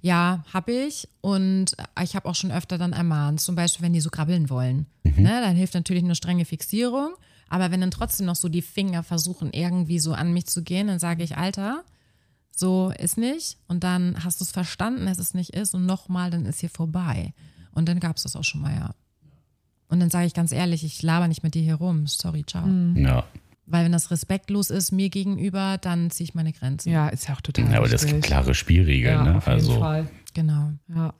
Ja, 0.00 0.44
habe 0.52 0.72
ich. 0.72 1.08
Und 1.20 1.76
ich 2.02 2.14
habe 2.16 2.28
auch 2.28 2.34
schon 2.34 2.50
öfter 2.52 2.78
dann 2.78 2.92
ermahnt. 2.92 3.40
Zum 3.40 3.54
Beispiel, 3.54 3.84
wenn 3.84 3.92
die 3.92 4.00
so 4.00 4.10
krabbeln 4.10 4.50
wollen. 4.50 4.86
Ne, 5.04 5.40
dann 5.40 5.56
hilft 5.56 5.74
natürlich 5.74 6.04
eine 6.04 6.14
strenge 6.14 6.44
Fixierung. 6.44 7.10
Aber 7.48 7.70
wenn 7.70 7.80
dann 7.80 7.90
trotzdem 7.92 8.26
noch 8.26 8.36
so 8.36 8.48
die 8.48 8.62
Finger 8.62 9.02
versuchen, 9.02 9.52
irgendwie 9.52 9.98
so 10.00 10.12
an 10.12 10.32
mich 10.32 10.46
zu 10.46 10.62
gehen, 10.62 10.88
dann 10.88 10.98
sage 10.98 11.22
ich, 11.22 11.36
Alter, 11.36 11.84
so 12.54 12.92
ist 12.98 13.16
nicht. 13.16 13.58
Und 13.68 13.84
dann 13.84 14.22
hast 14.24 14.40
du 14.40 14.44
es 14.44 14.50
verstanden, 14.52 15.06
dass 15.06 15.18
es 15.18 15.34
nicht 15.34 15.50
ist. 15.50 15.74
Und 15.74 15.86
nochmal, 15.86 16.30
dann 16.30 16.46
ist 16.46 16.60
hier 16.60 16.70
vorbei. 16.70 17.32
Und 17.72 17.88
dann 17.88 18.00
gab 18.00 18.16
es 18.16 18.24
das 18.24 18.34
auch 18.36 18.44
schon 18.44 18.60
mal, 18.62 18.74
ja. 18.74 18.94
Und 19.88 20.00
dann 20.00 20.10
sage 20.10 20.26
ich 20.26 20.34
ganz 20.34 20.52
ehrlich, 20.52 20.84
ich 20.84 21.02
laber 21.02 21.28
nicht 21.28 21.42
mit 21.42 21.54
dir 21.54 21.62
hier 21.62 21.76
rum. 21.76 22.06
Sorry, 22.06 22.44
ciao. 22.44 22.66
Ja. 22.94 23.24
Weil 23.66 23.84
wenn 23.84 23.92
das 23.92 24.10
respektlos 24.10 24.70
ist 24.70 24.92
mir 24.92 25.10
gegenüber, 25.10 25.78
dann 25.78 26.10
ziehe 26.10 26.24
ich 26.28 26.34
meine 26.34 26.52
Grenzen. 26.52 26.92
Ja, 26.92 27.08
ist 27.08 27.28
ja 27.28 27.34
auch 27.34 27.40
total 27.40 27.70
ja 27.70 27.78
aber 27.78 27.88
das 27.88 28.06
gibt 28.06 28.22
klare 28.22 28.54
Spielregeln. 28.54 29.14
Ja, 29.14 29.24
ne? 29.24 29.36
auf 29.36 29.46
jeden 29.46 29.58
Also 29.58 29.78
Fall. 29.78 30.08
Genau. 30.34 30.72
Ja. 30.94 31.14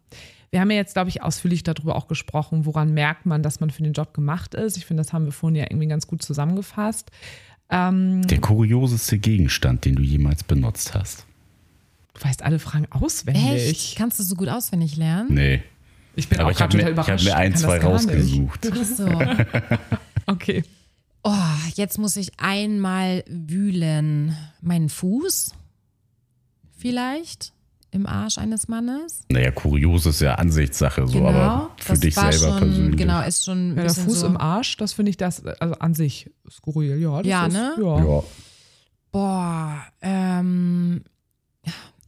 Wir 0.51 0.61
haben 0.61 0.71
ja 0.71 0.77
jetzt, 0.77 0.95
glaube 0.95 1.11
ich, 1.11 1.23
ausführlich 1.23 1.64
darüber 1.64 1.97
auch 1.97 2.07
gesprochen, 2.07 2.64
woran 2.67 2.95
merkt 2.95 3.27
man, 3.27 3.43
dass 3.43 3.59
man 3.59 3.71
für 3.71 3.83
den 3.83 3.93
Job 3.93 4.14
gemacht 4.14 4.55
ist. 4.55 4.77
Ich 4.77 4.87
finde, 4.87 5.03
das 5.03 5.12
haben 5.12 5.25
wir 5.25 5.33
vorhin 5.33 5.57
ja 5.57 5.64
irgendwie 5.64 5.89
ganz 5.89 6.07
gut 6.07 6.23
zusammengefasst. 6.23 7.11
der 7.71 8.41
kurioseste 8.41 9.19
Gegenstand, 9.19 9.85
den 9.85 9.97
du 9.97 10.03
jemals 10.03 10.45
benutzt 10.45 10.95
hast. 10.95 11.27
Du 12.14 12.25
weißt 12.25 12.43
alle 12.43 12.59
Fragen 12.59 12.87
auswendig. 12.91 13.69
Echt? 13.69 13.97
Kannst 13.97 14.19
du 14.19 14.23
so 14.23 14.37
gut 14.37 14.49
auswendig 14.49 14.97
lernen? 14.97 15.35
Nee. 15.35 15.62
Ich 16.17 16.29
bin 16.29 16.39
Aber 16.41 16.49
auch 16.49 16.53
ich 16.53 16.61
habe 16.61 16.77
gerade 16.77 16.91
mir, 16.91 16.97
total 16.97 17.17
ich 17.19 17.21
hab 17.21 17.21
überrascht. 17.21 17.25
mir 17.27 17.37
ein, 17.37 17.57
zwei 17.57 17.79
rausgesucht. 17.79 18.69
Ach 18.73 18.85
so. 18.85 19.07
Okay. 20.29 20.64
Oh, 21.23 21.33
jetzt 21.77 21.99
muss 21.99 22.17
ich 22.17 22.33
einmal 22.39 23.23
wühlen. 23.29 24.37
Meinen 24.61 24.89
Fuß? 24.89 25.53
Vielleicht? 26.77 27.53
Im 27.93 28.07
Arsch 28.07 28.37
eines 28.39 28.67
Mannes? 28.67 29.21
Naja, 29.31 29.53
kurios 29.53 30.05
ist 30.05 30.21
ja 30.21 30.35
Ansichtssache, 30.35 31.07
so, 31.07 31.14
genau. 31.19 31.29
aber 31.29 31.71
für 31.79 31.97
dich 31.97 32.14
selber 32.14 32.33
schon, 32.33 32.59
persönlich. 32.59 32.97
Genau, 32.97 33.23
ist 33.23 33.45
schon 33.45 33.71
ein 33.73 33.77
Ja, 33.77 33.83
der 33.85 33.95
Fuß 33.95 34.21
so. 34.21 34.27
im 34.27 34.37
Arsch, 34.37 34.77
das 34.77 34.93
finde 34.95 35.11
ich 35.11 35.17
das, 35.17 35.45
also 35.47 35.75
an 35.77 35.95
sich 35.95 36.29
skurril, 36.51 36.99
ja. 37.01 37.19
Das 37.23 37.27
Ja, 37.27 37.47
ist, 37.47 37.53
ne? 37.53 37.75
Ja. 37.79 38.05
Ja. 38.05 38.23
Boah, 39.12 39.83
ähm, 40.03 41.05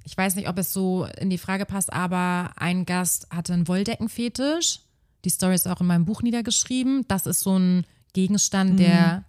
ich 0.09 0.17
weiß 0.17 0.37
nicht, 0.37 0.49
ob 0.49 0.57
es 0.57 0.73
so 0.73 1.07
in 1.21 1.29
die 1.29 1.37
Frage 1.37 1.67
passt, 1.67 1.93
aber 1.93 2.53
ein 2.57 2.87
Gast 2.87 3.29
hatte 3.31 3.53
einen 3.53 3.69
Wolldeckenfetisch. 3.69 4.81
Die 5.27 5.29
Story 5.29 5.55
ist 5.55 5.69
auch 5.69 5.83
in 5.83 5.87
meinem 5.87 6.07
Buch 6.07 6.23
niedergeschrieben. 6.23 7.05
Das 7.09 7.27
ist 7.27 7.41
so 7.41 7.59
ein 7.59 7.85
Gegenstand, 8.15 8.81
der 8.81 9.17
ein 9.17 9.25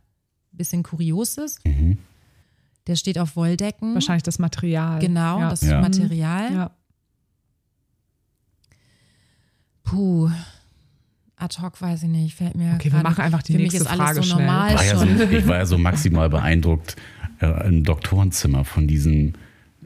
bisschen 0.53 0.83
kurios 0.83 1.37
ist. 1.37 1.59
Der 2.87 2.95
steht 2.95 3.19
auf 3.19 3.35
Wolldecken. 3.35 3.93
Wahrscheinlich 3.93 4.23
das 4.23 4.39
Material. 4.39 4.99
Genau, 4.99 5.41
ja. 5.41 5.49
das 5.49 5.61
Ja. 5.63 5.81
Material. 5.81 6.53
Ja. 6.53 6.71
Puh. 9.83 10.31
Ad 11.35 11.61
hoc 11.61 11.81
weiß 11.81 12.03
ich 12.03 12.09
nicht, 12.09 12.35
fällt 12.35 12.55
mir 12.55 12.75
Okay, 12.75 12.89
wir 12.93 13.03
machen 13.03 13.21
einfach 13.21 13.43
die 13.43 13.53
Für 13.53 13.57
nächste 13.59 13.79
mich 13.79 13.85
ist 13.85 13.91
alles 13.91 14.05
Frage 14.05 14.23
so 14.23 14.23
schnell. 14.23 14.45
normal 14.45 14.75
War 14.75 14.85
ja 14.85 14.97
so, 14.97 15.05
ich 15.05 15.47
war 15.47 15.57
ja 15.57 15.65
so 15.65 15.77
maximal 15.77 16.29
beeindruckt 16.29 16.95
äh, 17.41 17.67
im 17.67 17.83
Doktorenzimmer 17.83 18.63
von 18.63 18.87
diesem, 18.87 19.33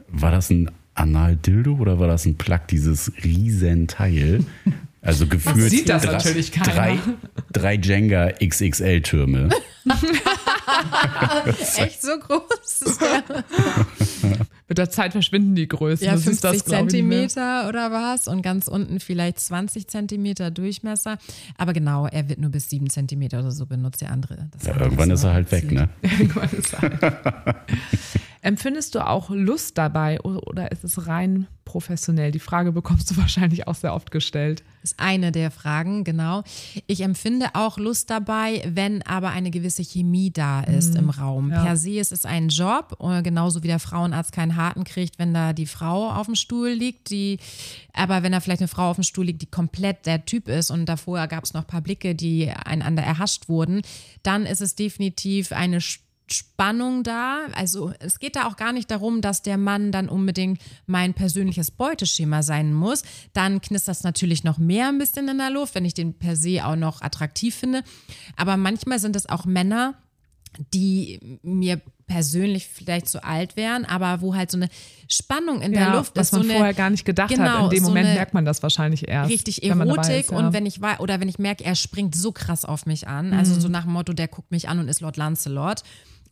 war 0.06 0.30
das 0.30 0.50
ein 0.50 0.70
Anal-Dildo 0.94 1.74
oder 1.74 1.98
war 1.98 2.06
das 2.08 2.24
ein 2.26 2.36
Plug, 2.36 2.60
dieses 2.70 3.12
Riesenteil? 3.24 4.44
Also 5.02 5.26
gefühlt 5.26 5.70
Sieht 5.70 5.88
das 5.88 6.02
drei, 6.02 6.12
natürlich 6.12 6.50
keiner. 6.52 6.72
drei, 6.72 6.98
drei 7.52 7.74
Jenga 7.74 8.30
XXL-Türme. 8.42 9.50
Echt 11.76 12.00
so 12.02 12.18
groß? 12.18 12.98
Mit 14.68 14.78
der 14.78 14.88
Zeit 14.88 15.12
verschwinden 15.12 15.54
die 15.54 15.68
Größen. 15.68 16.06
Ja, 16.06 16.16
siehst 16.16 16.40
50 16.40 16.64
glaub 16.64 16.86
ich, 16.86 16.92
nicht 16.94 17.04
mehr. 17.04 17.28
Zentimeter 17.28 17.68
oder 17.68 17.92
was 17.92 18.28
und 18.28 18.40
ganz 18.40 18.66
unten 18.66 18.98
vielleicht 18.98 19.40
20 19.40 19.88
Zentimeter 19.88 20.50
Durchmesser. 20.50 21.18
Aber 21.58 21.74
genau, 21.74 22.06
er 22.06 22.30
wird 22.30 22.38
nur 22.40 22.50
bis 22.50 22.70
7 22.70 22.88
Zentimeter 22.88 23.40
oder 23.40 23.50
so 23.50 23.66
benutzt, 23.66 24.00
der 24.00 24.10
andere. 24.10 24.48
Das 24.52 24.64
Ja, 24.64 24.72
andere 24.72 24.84
irgendwann 24.88 25.10
ist 25.10 25.24
er 25.24 25.34
halt 25.34 25.52
weg, 25.52 25.70
ne? 25.70 25.90
Irgendwann 26.00 26.48
ist 26.50 26.72
er. 26.72 27.64
Empfindest 28.44 28.94
du 28.94 29.06
auch 29.06 29.30
Lust 29.30 29.78
dabei 29.78 30.20
oder 30.20 30.70
ist 30.70 30.84
es 30.84 31.06
rein 31.06 31.46
professionell? 31.64 32.30
Die 32.30 32.38
Frage 32.40 32.72
bekommst 32.72 33.10
du 33.10 33.16
wahrscheinlich 33.20 33.66
auch 33.66 33.74
sehr 33.74 33.94
oft 33.94 34.10
gestellt. 34.10 34.62
ist 34.82 35.00
eine 35.00 35.32
der 35.32 35.50
Fragen, 35.50 36.04
genau. 36.04 36.42
Ich 36.86 37.00
empfinde 37.00 37.46
auch 37.54 37.78
Lust 37.78 38.10
dabei, 38.10 38.62
wenn 38.68 39.00
aber 39.00 39.30
eine 39.30 39.50
gewisse 39.50 39.82
Chemie 39.82 40.30
da 40.30 40.60
ist 40.62 40.94
im 40.94 41.08
Raum. 41.08 41.50
ja. 41.52 41.64
Per 41.64 41.76
se 41.78 41.92
ist 41.98 42.12
es 42.12 42.26
ein 42.26 42.50
Job, 42.50 42.98
äh, 43.00 43.22
genauso 43.22 43.62
wie 43.62 43.68
der 43.68 43.78
Frauenarzt 43.78 44.32
keinen 44.32 44.56
Harten 44.56 44.84
kriegt, 44.84 45.18
wenn 45.18 45.32
da 45.32 45.54
die 45.54 45.64
Frau 45.66 46.10
auf 46.10 46.26
dem 46.26 46.34
Stuhl 46.34 46.68
liegt, 46.68 47.08
die, 47.08 47.38
aber 47.94 48.22
wenn 48.22 48.32
da 48.32 48.40
vielleicht 48.40 48.60
eine 48.60 48.68
Frau 48.68 48.90
auf 48.90 48.96
dem 48.96 49.04
Stuhl 49.04 49.24
liegt, 49.24 49.40
die 49.40 49.46
komplett 49.46 50.04
der 50.04 50.26
Typ 50.26 50.48
ist 50.48 50.70
und 50.70 50.84
davor 50.84 51.26
gab 51.28 51.44
es 51.44 51.54
noch 51.54 51.62
ein 51.62 51.66
paar 51.66 51.80
Blicke, 51.80 52.14
die 52.14 52.50
einander 52.50 53.02
erhascht 53.02 53.48
wurden, 53.48 53.80
dann 54.22 54.44
ist 54.44 54.60
es 54.60 54.74
definitiv 54.74 55.50
eine 55.52 55.78
Sch- 55.78 56.00
Spannung 56.34 57.02
da. 57.02 57.46
Also 57.54 57.92
es 58.00 58.18
geht 58.18 58.36
da 58.36 58.46
auch 58.46 58.56
gar 58.56 58.72
nicht 58.72 58.90
darum, 58.90 59.20
dass 59.20 59.42
der 59.42 59.56
Mann 59.58 59.92
dann 59.92 60.08
unbedingt 60.08 60.60
mein 60.86 61.14
persönliches 61.14 61.70
Beuteschema 61.70 62.42
sein 62.42 62.72
muss. 62.72 63.02
Dann 63.32 63.60
knistert 63.60 63.96
das 63.96 64.02
natürlich 64.04 64.44
noch 64.44 64.58
mehr 64.58 64.88
ein 64.88 64.98
bisschen 64.98 65.28
in 65.28 65.38
der 65.38 65.50
Luft, 65.50 65.74
wenn 65.74 65.84
ich 65.84 65.94
den 65.94 66.14
per 66.18 66.36
se 66.36 66.64
auch 66.66 66.76
noch 66.76 67.02
attraktiv 67.02 67.54
finde. 67.54 67.82
Aber 68.36 68.56
manchmal 68.56 68.98
sind 68.98 69.16
es 69.16 69.28
auch 69.28 69.44
Männer, 69.44 69.94
die 70.72 71.38
mir 71.42 71.80
persönlich 72.06 72.68
vielleicht 72.68 73.08
zu 73.08 73.24
alt 73.24 73.56
wären, 73.56 73.84
aber 73.86 74.20
wo 74.20 74.34
halt 74.34 74.50
so 74.50 74.58
eine 74.58 74.68
Spannung 75.08 75.62
in 75.62 75.72
der 75.72 75.90
Luft 75.94 76.14
was 76.16 76.28
ist. 76.28 76.32
man 76.32 76.42
so 76.42 76.48
eine, 76.48 76.56
vorher 76.58 76.74
gar 76.74 76.90
nicht 76.90 77.04
gedacht 77.04 77.30
hat. 77.30 77.36
Genau, 77.38 77.64
In 77.64 77.70
dem 77.70 77.82
so 77.84 77.88
Moment 77.88 78.14
merkt 78.14 78.34
man 78.34 78.44
das 78.44 78.62
wahrscheinlich 78.62 79.08
erst. 79.08 79.30
richtig 79.30 79.62
Erotik 79.64 80.20
ist, 80.20 80.30
ja. 80.30 80.36
und 80.36 80.52
wenn 80.52 80.66
ich 80.66 80.80
oder 80.98 81.18
wenn 81.20 81.28
ich 81.28 81.38
merke, 81.38 81.64
er 81.64 81.74
springt 81.74 82.14
so 82.14 82.30
krass 82.30 82.64
auf 82.66 82.84
mich 82.86 83.08
an, 83.08 83.28
Mhm. 83.30 83.38
also 83.38 83.58
so 83.58 83.68
nach 83.68 83.84
dem 83.84 83.92
Motto, 83.94 84.12
der 84.12 84.28
guckt 84.28 84.50
mich 84.50 84.68
an 84.68 84.78
und 84.78 84.88
ist 84.88 85.00
Lord 85.00 85.16
Lancelot 85.16 85.82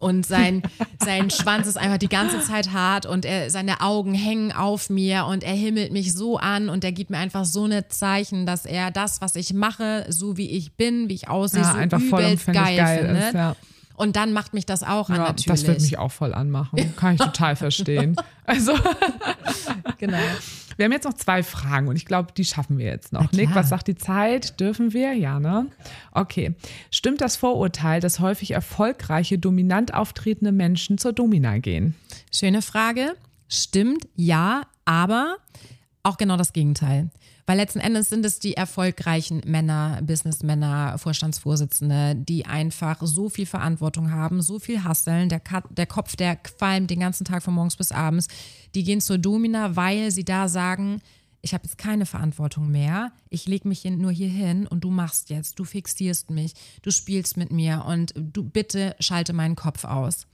und 0.02 0.26
sein, 0.26 0.62
sein 1.02 1.30
Schwanz 1.30 1.66
ist 1.66 1.78
einfach 1.78 1.98
die 1.98 2.08
ganze 2.08 2.40
Zeit 2.40 2.72
hart 2.72 3.06
und 3.06 3.24
er, 3.24 3.48
seine 3.50 3.80
Augen 3.80 4.14
hängen 4.14 4.52
auf 4.52 4.90
mir 4.90 5.26
und 5.26 5.42
er 5.44 5.54
himmelt 5.54 5.92
mich 5.92 6.12
so 6.12 6.36
an 6.38 6.68
und 6.68 6.84
er 6.84 6.92
gibt 6.92 7.10
mir 7.10 7.18
einfach 7.18 7.44
so 7.44 7.64
eine 7.64 7.88
Zeichen, 7.88 8.44
dass 8.44 8.66
er 8.66 8.90
das, 8.90 9.20
was 9.20 9.36
ich 9.36 9.54
mache, 9.54 10.04
so 10.08 10.36
wie 10.36 10.50
ich 10.50 10.72
bin, 10.74 11.08
wie 11.08 11.14
ich 11.14 11.28
aussehe, 11.28 11.62
ja, 11.62 11.72
so 11.72 11.78
einfach 11.78 12.00
übelst 12.00 12.46
geil, 12.46 12.76
geil, 12.76 12.98
findet. 13.06 13.24
ist. 13.28 13.34
Ja. 13.34 13.56
Und 13.94 14.16
dann 14.16 14.32
macht 14.32 14.54
mich 14.54 14.66
das 14.66 14.82
auch 14.82 15.10
an 15.10 15.16
Ja, 15.16 15.22
natürlich. 15.22 15.44
das 15.46 15.66
würde 15.66 15.80
mich 15.82 15.98
auch 15.98 16.10
voll 16.10 16.34
anmachen. 16.34 16.94
Kann 16.96 17.14
ich 17.14 17.20
total 17.20 17.54
verstehen. 17.56 18.16
Also, 18.44 18.72
genau. 19.98 20.18
Wir 20.76 20.84
haben 20.84 20.92
jetzt 20.92 21.04
noch 21.04 21.14
zwei 21.14 21.42
Fragen 21.42 21.88
und 21.88 21.96
ich 21.96 22.06
glaube, 22.06 22.32
die 22.36 22.44
schaffen 22.44 22.78
wir 22.78 22.86
jetzt 22.86 23.12
noch. 23.12 23.32
Nick, 23.32 23.54
was 23.54 23.68
sagt 23.68 23.88
die 23.88 23.94
Zeit? 23.94 24.60
Dürfen 24.60 24.92
wir? 24.92 25.12
Ja, 25.12 25.40
ne? 25.40 25.66
Okay. 26.12 26.54
Stimmt 26.90 27.20
das 27.20 27.36
Vorurteil, 27.36 28.00
dass 28.00 28.20
häufig 28.20 28.52
erfolgreiche, 28.52 29.38
dominant 29.38 29.94
auftretende 29.94 30.52
Menschen 30.52 30.98
zur 30.98 31.12
Domina 31.12 31.58
gehen? 31.58 31.94
Schöne 32.32 32.62
Frage. 32.62 33.14
Stimmt, 33.48 34.08
ja, 34.16 34.62
aber 34.84 35.36
auch 36.02 36.16
genau 36.16 36.36
das 36.36 36.52
Gegenteil. 36.52 37.10
Weil 37.46 37.56
letzten 37.56 37.80
Endes 37.80 38.08
sind 38.08 38.24
es 38.24 38.38
die 38.38 38.54
erfolgreichen 38.54 39.42
Männer, 39.46 40.00
Businessmänner, 40.02 40.98
Vorstandsvorsitzende, 40.98 42.14
die 42.16 42.46
einfach 42.46 42.98
so 43.02 43.28
viel 43.28 43.46
Verantwortung 43.46 44.10
haben, 44.12 44.42
so 44.42 44.58
viel 44.58 44.84
hasseln, 44.84 45.28
der, 45.28 45.40
der 45.70 45.86
Kopf, 45.86 46.16
der 46.16 46.36
qualmt 46.36 46.90
den 46.90 47.00
ganzen 47.00 47.24
Tag 47.24 47.42
von 47.42 47.54
morgens 47.54 47.76
bis 47.76 47.92
abends. 47.92 48.28
Die 48.74 48.84
gehen 48.84 49.00
zur 49.00 49.18
Domina, 49.18 49.76
weil 49.76 50.10
sie 50.10 50.24
da 50.24 50.48
sagen, 50.48 51.00
ich 51.40 51.54
habe 51.54 51.64
jetzt 51.64 51.78
keine 51.78 52.06
Verantwortung 52.06 52.70
mehr. 52.70 53.10
Ich 53.28 53.46
lege 53.46 53.66
mich 53.66 53.84
nur 53.84 54.12
hier 54.12 54.28
hin 54.28 54.66
und 54.68 54.82
du 54.84 54.90
machst 54.90 55.28
jetzt, 55.28 55.58
du 55.58 55.64
fixierst 55.64 56.30
mich, 56.30 56.54
du 56.82 56.92
spielst 56.92 57.36
mit 57.36 57.50
mir 57.50 57.84
und 57.86 58.14
du 58.16 58.44
bitte 58.44 58.94
schalte 59.00 59.32
meinen 59.32 59.56
Kopf 59.56 59.84
aus. 59.84 60.26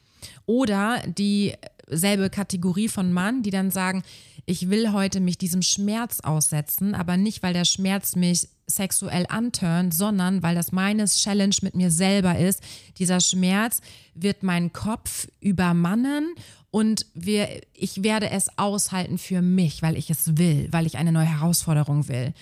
Oder 0.45 1.03
dieselbe 1.07 2.29
Kategorie 2.29 2.89
von 2.89 3.13
Mann, 3.13 3.43
die 3.43 3.51
dann 3.51 3.71
sagen, 3.71 4.03
ich 4.49 4.71
will 4.71 4.93
heute 4.93 5.21
mich 5.21 5.37
diesem 5.37 5.61
Schmerz 5.61 6.21
aussetzen, 6.21 6.95
aber 6.95 7.19
nicht, 7.19 7.43
weil 7.43 7.53
der 7.53 7.67
Schmerz 7.67 8.17
mich 8.17 8.49
sexuell 8.67 9.27
anturnt, 9.29 9.93
sondern 9.93 10.43
weil 10.43 10.55
das 10.55 10.73
meine 10.73 11.05
Challenge 11.05 11.55
mit 11.61 11.75
mir 11.75 11.91
selber 11.91 12.39
ist. 12.39 12.63
Dieser 12.97 13.21
Schmerz 13.21 13.83
wird 14.15 14.43
meinen 14.43 14.73
Kopf 14.73 15.29
übermannen 15.41 16.35
und 16.71 17.05
wir, 17.13 17.61
ich 17.75 18.03
werde 18.03 18.31
es 18.31 18.49
aushalten 18.57 19.19
für 19.19 19.43
mich, 19.43 19.83
weil 19.83 19.99
ich 19.99 20.09
es 20.09 20.39
will, 20.39 20.69
weil 20.71 20.87
ich 20.87 20.97
eine 20.97 21.13
neue 21.13 21.27
Herausforderung 21.27 22.09
will. 22.09 22.33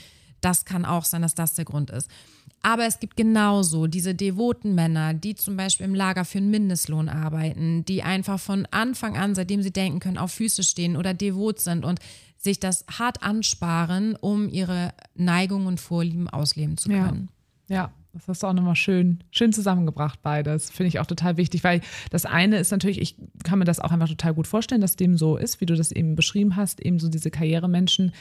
Das 0.41 0.65
kann 0.65 0.85
auch 0.85 1.05
sein, 1.05 1.23
dass 1.23 1.35
das 1.35 1.55
der 1.55 1.65
Grund 1.65 1.91
ist. 1.91 2.09
Aber 2.63 2.85
es 2.87 2.99
gibt 2.99 3.17
genauso 3.17 3.87
diese 3.87 4.15
devoten 4.15 4.75
Männer, 4.75 5.15
die 5.15 5.35
zum 5.37 5.57
Beispiel 5.57 5.87
im 5.87 5.95
Lager 5.95 6.25
für 6.25 6.39
einen 6.39 6.51
Mindestlohn 6.51 7.09
arbeiten, 7.09 7.85
die 7.85 8.03
einfach 8.03 8.41
von 8.41 8.67
Anfang 8.73 9.17
an, 9.17 9.35
seitdem 9.37 9.63
sie 9.63 9.73
denken 9.73 10.01
können, 10.01 10.19
auf 10.19 10.33
Füße 10.33 10.65
stehen 10.65 10.97
oder 10.97 11.15
devot 11.15 11.61
sind 11.61 11.85
und 11.85 12.01
sich 12.39 12.59
das 12.59 12.85
hart 12.99 13.23
ansparen, 13.23 14.17
um 14.17 14.49
ihre 14.49 14.93
Neigungen 15.15 15.67
und 15.67 15.81
Vorlieben 15.81 16.29
ausleben 16.29 16.77
zu 16.77 16.91
Ja. 16.91 17.07
können. 17.09 17.29
Ja, 17.69 17.93
das 18.13 18.29
hast 18.29 18.43
du 18.43 18.47
auch 18.47 18.53
nochmal 18.53 18.77
schön, 18.77 19.23
schön 19.31 19.53
zusammengebracht, 19.53 20.23
beides. 20.23 20.71
Finde 20.71 20.89
ich 20.89 20.99
auch 21.01 21.07
total 21.07 21.37
wichtig, 21.37 21.63
weil 21.65 21.81
das 22.11 22.25
eine 22.25 22.59
ist 22.59 22.71
natürlich, 22.71 23.01
ich 23.01 23.17
kann 23.45 23.59
mir 23.59 23.65
das 23.65 23.79
auch 23.81 23.91
einfach 23.91 24.09
total 24.09 24.35
gut 24.35 24.47
vorstellen, 24.47 24.81
dass 24.81 24.97
dem 24.97 25.17
so 25.19 25.37
ist, 25.37 25.61
wie 25.61 25.67
du 25.67 25.75
das 25.77 25.93
eben 25.93 26.15
beschrieben 26.17 26.57
hast, 26.57 26.81
eben 26.81 26.99
so 26.99 27.09
diese 27.09 27.31
Karrieremenschen, 27.31 28.13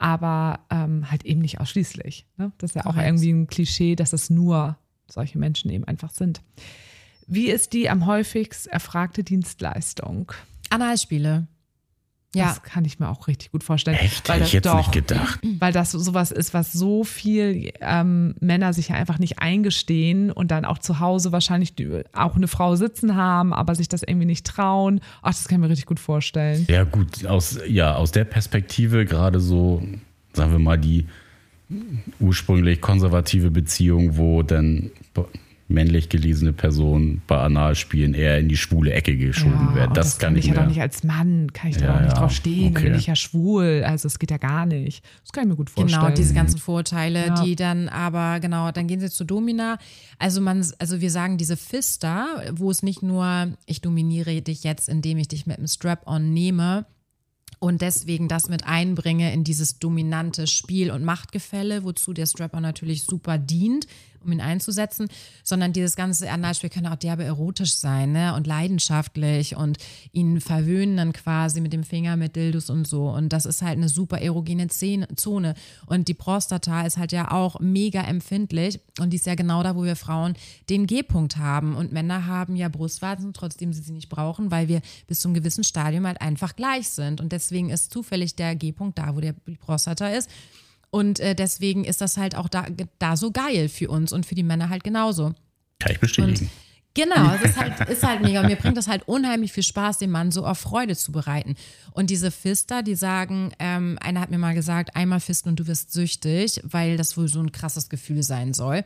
aber 0.00 0.60
ähm, 0.70 1.10
halt 1.10 1.24
eben 1.24 1.40
nicht 1.40 1.60
ausschließlich. 1.60 2.26
Ne? 2.38 2.52
Das 2.58 2.70
ist 2.70 2.74
ja 2.74 2.82
auch 2.82 2.94
Korrekt. 2.94 3.06
irgendwie 3.08 3.30
ein 3.30 3.46
Klischee, 3.46 3.94
dass 3.94 4.12
es 4.12 4.30
nur 4.30 4.76
solche 5.08 5.38
Menschen 5.38 5.70
eben 5.70 5.84
einfach 5.84 6.10
sind. 6.10 6.42
Wie 7.26 7.48
ist 7.48 7.74
die 7.74 7.88
am 7.88 8.06
häufigst 8.06 8.66
erfragte 8.66 9.22
Dienstleistung? 9.22 10.32
Analspiele. 10.70 11.46
Ja, 12.32 12.46
Das 12.48 12.62
kann 12.62 12.84
ich 12.84 13.00
mir 13.00 13.08
auch 13.08 13.26
richtig 13.26 13.50
gut 13.50 13.64
vorstellen. 13.64 13.96
Echt? 13.96 14.28
Weil 14.28 14.36
Hätte 14.36 14.40
das 14.40 14.48
ich 14.48 14.52
jetzt 14.54 14.66
doch, 14.66 14.76
nicht 14.76 14.92
gedacht. 14.92 15.40
weil 15.58 15.72
das 15.72 15.90
sowas 15.90 16.30
ist, 16.30 16.54
was 16.54 16.72
so 16.72 17.02
viel 17.02 17.72
ähm, 17.80 18.34
Männer 18.40 18.72
sich 18.72 18.88
ja 18.88 18.94
einfach 18.94 19.18
nicht 19.18 19.40
eingestehen 19.40 20.30
und 20.30 20.52
dann 20.52 20.64
auch 20.64 20.78
zu 20.78 21.00
Hause 21.00 21.32
wahrscheinlich 21.32 21.74
die, 21.74 22.02
auch 22.12 22.36
eine 22.36 22.46
Frau 22.46 22.76
sitzen 22.76 23.16
haben, 23.16 23.52
aber 23.52 23.74
sich 23.74 23.88
das 23.88 24.02
irgendwie 24.04 24.26
nicht 24.26 24.46
trauen. 24.46 25.00
Ach, 25.22 25.32
das 25.32 25.48
kann 25.48 25.58
ich 25.58 25.62
mir 25.62 25.70
richtig 25.70 25.86
gut 25.86 25.98
vorstellen. 25.98 26.66
Ja, 26.68 26.84
gut, 26.84 27.26
aus, 27.26 27.58
ja, 27.66 27.94
aus 27.96 28.12
der 28.12 28.24
Perspektive 28.24 29.04
gerade 29.06 29.40
so, 29.40 29.82
sagen 30.32 30.52
wir 30.52 30.58
mal, 30.60 30.78
die 30.78 31.06
ursprünglich 32.18 32.80
konservative 32.80 33.50
Beziehung, 33.50 34.16
wo 34.16 34.42
dann 34.42 34.90
männlich 35.70 36.08
gelesene 36.08 36.52
Personen 36.52 37.22
bei 37.26 37.38
Analspielen 37.38 38.14
eher 38.14 38.38
in 38.38 38.48
die 38.48 38.56
schwule 38.56 38.92
Ecke 38.92 39.16
geschoben 39.16 39.68
Ja, 39.70 39.74
werden. 39.74 39.88
und 39.88 39.96
Das, 39.96 40.18
kann 40.18 40.36
ich 40.36 40.44
ich 40.48 40.54
ja 40.54 40.60
doch 40.60 40.66
nicht 40.68 40.80
als 40.80 41.04
Mann, 41.04 41.52
kann 41.52 41.70
ich 41.70 41.76
da 41.76 41.84
Ja, 41.86 41.96
auch 41.96 42.00
nicht 42.00 42.12
ja, 42.12 42.18
drauf 42.18 42.32
stehen, 42.32 42.74
dann 42.74 42.82
bin 42.82 42.92
okay. 42.92 43.00
ich 43.00 43.06
ja 43.06 43.16
schwul, 43.16 43.82
also 43.86 44.06
es 44.08 44.18
geht 44.18 44.30
ja 44.30 44.36
gar 44.38 44.66
nicht. 44.66 45.04
Das 45.22 45.32
kann 45.32 45.44
ich 45.44 45.48
mir 45.50 45.56
gut 45.56 45.70
vorstellen. 45.70 46.02
Genau, 46.02 46.14
diese 46.14 46.34
ganzen 46.34 46.58
Vorurteile, 46.58 47.28
Ja. 47.28 47.42
die 47.44 47.56
dann 47.56 47.88
aber, 47.88 48.40
genau, 48.40 48.70
dann 48.72 48.86
gehen 48.86 49.00
sie 49.00 49.10
zu 49.10 49.24
Domina. 49.24 49.78
Also 50.18 50.40
man, 50.40 50.66
also 50.78 51.00
wir 51.00 51.10
sagen 51.10 51.38
diese 51.38 51.56
Fister, 51.56 52.42
wo 52.52 52.70
es 52.70 52.82
nicht 52.82 53.02
nur, 53.02 53.48
ich 53.66 53.80
dominiere 53.80 54.42
dich 54.42 54.64
jetzt, 54.64 54.88
indem 54.88 55.18
ich 55.18 55.28
dich 55.28 55.46
mit 55.46 55.58
einem 55.58 55.68
Strap-on 55.68 56.32
nehme 56.32 56.86
und 57.58 57.82
deswegen 57.82 58.26
das 58.26 58.48
mit 58.48 58.66
einbringe 58.66 59.32
in 59.32 59.44
dieses 59.44 59.78
dominante 59.78 60.46
Spiel- 60.46 60.90
und 60.90 61.04
Machtgefälle, 61.04 61.84
wozu 61.84 62.12
der 62.12 62.26
Strap-on 62.26 62.62
natürlich 62.62 63.02
super 63.02 63.36
dient, 63.38 63.86
um 64.24 64.32
ihn 64.32 64.40
einzusetzen, 64.40 65.08
sondern 65.42 65.72
dieses 65.72 65.96
ganze 65.96 66.30
Analspiel 66.30 66.70
kann 66.70 66.86
auch 66.86 66.96
derbe 66.96 67.24
erotisch 67.24 67.74
sein 67.74 68.12
ne? 68.12 68.34
und 68.34 68.46
leidenschaftlich 68.46 69.56
und 69.56 69.78
ihn 70.12 70.40
verwöhnen 70.40 70.96
dann 70.96 71.12
quasi 71.12 71.60
mit 71.60 71.72
dem 71.72 71.84
Finger, 71.84 72.16
mit 72.16 72.36
Dildos 72.36 72.70
und 72.70 72.86
so. 72.86 73.08
Und 73.08 73.30
das 73.32 73.46
ist 73.46 73.62
halt 73.62 73.78
eine 73.78 73.88
super 73.88 74.20
erogene 74.20 74.68
Zone. 74.68 75.54
Und 75.86 76.08
die 76.08 76.14
Prostata 76.14 76.82
ist 76.82 76.98
halt 76.98 77.12
ja 77.12 77.30
auch 77.30 77.60
mega 77.60 78.02
empfindlich 78.02 78.80
und 78.98 79.10
die 79.10 79.16
ist 79.16 79.26
ja 79.26 79.34
genau 79.34 79.62
da, 79.62 79.76
wo 79.76 79.84
wir 79.84 79.96
Frauen 79.96 80.34
den 80.68 80.86
G-Punkt 80.86 81.36
haben. 81.36 81.74
Und 81.74 81.92
Männer 81.92 82.26
haben 82.26 82.56
ja 82.56 82.68
Brustwarzen, 82.68 83.32
trotzdem 83.32 83.72
sie 83.72 83.82
sie 83.82 83.92
nicht 83.92 84.08
brauchen, 84.08 84.50
weil 84.50 84.68
wir 84.68 84.80
bis 85.06 85.20
zum 85.20 85.34
gewissen 85.34 85.64
Stadium 85.64 86.06
halt 86.06 86.20
einfach 86.20 86.56
gleich 86.56 86.88
sind. 86.88 87.20
Und 87.20 87.32
deswegen 87.32 87.70
ist 87.70 87.92
zufällig 87.92 88.36
der 88.36 88.54
G-Punkt 88.56 88.98
da, 88.98 89.14
wo 89.14 89.20
der, 89.20 89.34
Prostata 89.60 90.08
ist. 90.08 90.30
Und 90.90 91.20
äh, 91.20 91.34
deswegen 91.34 91.84
ist 91.84 92.00
das 92.00 92.16
halt 92.16 92.34
auch 92.34 92.48
da, 92.48 92.66
da 92.98 93.16
so 93.16 93.30
geil 93.30 93.68
für 93.68 93.88
uns 93.88 94.12
und 94.12 94.26
für 94.26 94.34
die 94.34 94.42
Männer 94.42 94.68
halt 94.68 94.84
genauso. 94.84 95.34
Kann 95.78 95.92
ich 95.92 96.00
bestätigen. 96.00 96.50
Genau, 96.94 97.34
es 97.34 97.50
ist 97.50 97.56
halt, 97.56 97.88
ist 97.88 98.02
halt 98.02 98.20
mega. 98.20 98.40
Und 98.40 98.48
mir 98.48 98.56
bringt 98.56 98.76
das 98.76 98.88
halt 98.88 99.06
unheimlich 99.06 99.52
viel 99.52 99.62
Spaß, 99.62 99.98
den 99.98 100.10
Mann 100.10 100.32
so 100.32 100.44
auf 100.44 100.58
Freude 100.58 100.96
zu 100.96 101.12
bereiten. 101.12 101.54
Und 101.92 102.10
diese 102.10 102.32
Fister, 102.32 102.82
die 102.82 102.96
sagen, 102.96 103.52
ähm, 103.60 103.96
einer 104.00 104.20
hat 104.20 104.30
mir 104.30 104.38
mal 104.38 104.54
gesagt, 104.54 104.96
einmal 104.96 105.20
fisten 105.20 105.50
und 105.50 105.60
du 105.60 105.68
wirst 105.68 105.92
süchtig, 105.92 106.60
weil 106.64 106.96
das 106.96 107.16
wohl 107.16 107.28
so 107.28 107.40
ein 107.40 107.52
krasses 107.52 107.88
Gefühl 107.88 108.24
sein 108.24 108.54
soll. 108.54 108.82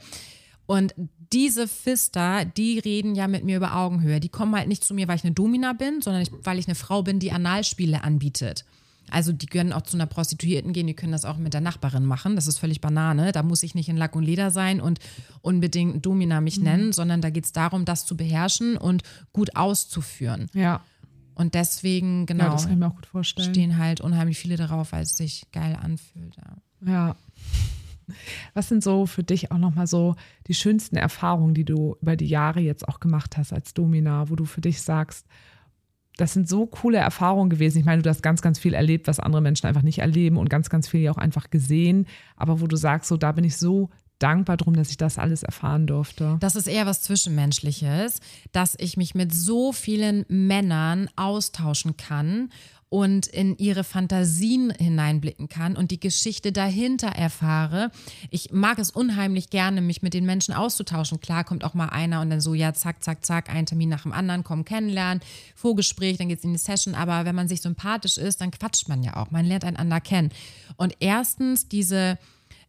Und 0.66 0.94
diese 1.32 1.66
Fister, 1.66 2.44
die 2.44 2.78
reden 2.78 3.14
ja 3.14 3.26
mit 3.26 3.44
mir 3.44 3.56
über 3.56 3.74
Augenhöhe. 3.74 4.20
Die 4.20 4.28
kommen 4.28 4.54
halt 4.54 4.68
nicht 4.68 4.84
zu 4.84 4.92
mir, 4.92 5.08
weil 5.08 5.16
ich 5.16 5.24
eine 5.24 5.34
Domina 5.34 5.72
bin, 5.72 6.02
sondern 6.02 6.22
ich, 6.22 6.30
weil 6.42 6.58
ich 6.58 6.68
eine 6.68 6.74
Frau 6.74 7.02
bin, 7.02 7.18
die 7.18 7.32
Analspiele 7.32 8.04
anbietet. 8.04 8.66
Also 9.10 9.32
die 9.32 9.46
können 9.46 9.72
auch 9.72 9.82
zu 9.82 9.96
einer 9.96 10.06
Prostituierten 10.06 10.72
gehen, 10.72 10.86
die 10.86 10.94
können 10.94 11.12
das 11.12 11.24
auch 11.24 11.36
mit 11.36 11.54
der 11.54 11.60
Nachbarin 11.60 12.04
machen. 12.04 12.36
Das 12.36 12.46
ist 12.46 12.58
völlig 12.58 12.80
Banane. 12.80 13.32
Da 13.32 13.42
muss 13.42 13.62
ich 13.62 13.74
nicht 13.74 13.88
in 13.88 13.96
Lack 13.96 14.16
und 14.16 14.22
Leder 14.24 14.50
sein 14.50 14.80
und 14.80 14.98
unbedingt 15.42 16.04
Domina 16.04 16.40
mich 16.40 16.58
Mhm. 16.58 16.64
nennen, 16.64 16.92
sondern 16.92 17.20
da 17.20 17.30
geht 17.30 17.44
es 17.44 17.52
darum, 17.52 17.84
das 17.84 18.06
zu 18.06 18.16
beherrschen 18.16 18.76
und 18.76 19.02
gut 19.32 19.56
auszuführen. 19.56 20.48
Ja, 20.54 20.80
Und 21.36 21.54
deswegen, 21.54 22.26
genau, 22.26 22.44
ja 22.44 22.50
das 22.52 22.62
kann 22.64 22.72
ich 22.74 22.78
mir 22.78 22.86
auch 22.88 22.94
gut 22.94 23.06
vorstellen. 23.06 23.50
stehen 23.50 23.78
halt 23.78 24.00
unheimlich 24.00 24.38
viele 24.38 24.56
darauf, 24.56 24.92
weil 24.92 25.02
es 25.02 25.16
sich 25.16 25.44
geil 25.52 25.76
anfühlt. 25.80 26.36
Ja. 26.36 26.92
Ja. 26.92 27.16
Was 28.52 28.68
sind 28.68 28.82
so 28.84 29.06
für 29.06 29.22
dich 29.24 29.50
auch 29.50 29.58
nochmal 29.58 29.86
so 29.86 30.14
die 30.46 30.54
schönsten 30.54 30.96
Erfahrungen, 30.96 31.54
die 31.54 31.64
du 31.64 31.96
über 32.02 32.16
die 32.16 32.26
Jahre 32.26 32.60
jetzt 32.60 32.86
auch 32.86 33.00
gemacht 33.00 33.36
hast 33.38 33.52
als 33.52 33.72
Domina, 33.74 34.28
wo 34.28 34.36
du 34.36 34.44
für 34.44 34.60
dich 34.60 34.82
sagst, 34.82 35.26
das 36.16 36.32
sind 36.32 36.48
so 36.48 36.66
coole 36.66 36.98
Erfahrungen 36.98 37.50
gewesen. 37.50 37.78
Ich 37.78 37.84
meine, 37.84 38.02
du 38.02 38.10
hast 38.10 38.22
ganz, 38.22 38.40
ganz 38.40 38.58
viel 38.58 38.74
erlebt, 38.74 39.08
was 39.08 39.20
andere 39.20 39.42
Menschen 39.42 39.66
einfach 39.66 39.82
nicht 39.82 39.98
erleben 39.98 40.36
und 40.36 40.48
ganz, 40.48 40.70
ganz 40.70 40.88
viel 40.88 41.00
ja 41.00 41.10
auch 41.10 41.16
einfach 41.16 41.50
gesehen. 41.50 42.06
Aber 42.36 42.60
wo 42.60 42.66
du 42.66 42.76
sagst, 42.76 43.08
so, 43.08 43.16
da 43.16 43.32
bin 43.32 43.44
ich 43.44 43.56
so 43.56 43.90
dankbar 44.18 44.56
drum, 44.56 44.74
dass 44.74 44.90
ich 44.90 44.96
das 44.96 45.18
alles 45.18 45.42
erfahren 45.42 45.86
durfte. 45.86 46.36
Das 46.40 46.56
ist 46.56 46.68
eher 46.68 46.86
was 46.86 47.02
Zwischenmenschliches, 47.02 48.20
dass 48.52 48.76
ich 48.78 48.96
mich 48.96 49.14
mit 49.14 49.34
so 49.34 49.72
vielen 49.72 50.24
Männern 50.28 51.10
austauschen 51.16 51.96
kann 51.96 52.50
und 52.88 53.26
in 53.26 53.56
ihre 53.58 53.84
Fantasien 53.84 54.70
hineinblicken 54.70 55.48
kann 55.48 55.76
und 55.76 55.90
die 55.90 56.00
Geschichte 56.00 56.52
dahinter 56.52 57.08
erfahre. 57.08 57.90
Ich 58.30 58.52
mag 58.52 58.78
es 58.78 58.90
unheimlich 58.90 59.50
gerne, 59.50 59.80
mich 59.80 60.02
mit 60.02 60.14
den 60.14 60.26
Menschen 60.26 60.54
auszutauschen. 60.54 61.20
Klar 61.20 61.44
kommt 61.44 61.64
auch 61.64 61.74
mal 61.74 61.88
einer 61.88 62.20
und 62.20 62.30
dann 62.30 62.40
so, 62.40 62.54
ja, 62.54 62.72
zack, 62.72 63.02
zack, 63.02 63.24
zack, 63.24 63.50
ein 63.50 63.66
Termin 63.66 63.88
nach 63.88 64.02
dem 64.02 64.12
anderen, 64.12 64.44
kommen 64.44 64.64
kennenlernen, 64.64 65.22
Vorgespräch, 65.54 66.18
dann 66.18 66.28
geht 66.28 66.38
es 66.38 66.44
in 66.44 66.52
die 66.52 66.58
Session. 66.58 66.94
Aber 66.94 67.24
wenn 67.24 67.34
man 67.34 67.48
sich 67.48 67.60
sympathisch 67.60 68.18
ist, 68.18 68.40
dann 68.40 68.50
quatscht 68.50 68.88
man 68.88 69.02
ja 69.02 69.16
auch. 69.16 69.30
Man 69.30 69.46
lernt 69.46 69.64
einander 69.64 70.00
kennen. 70.00 70.30
Und 70.76 70.94
erstens 71.00 71.68
diese 71.68 72.18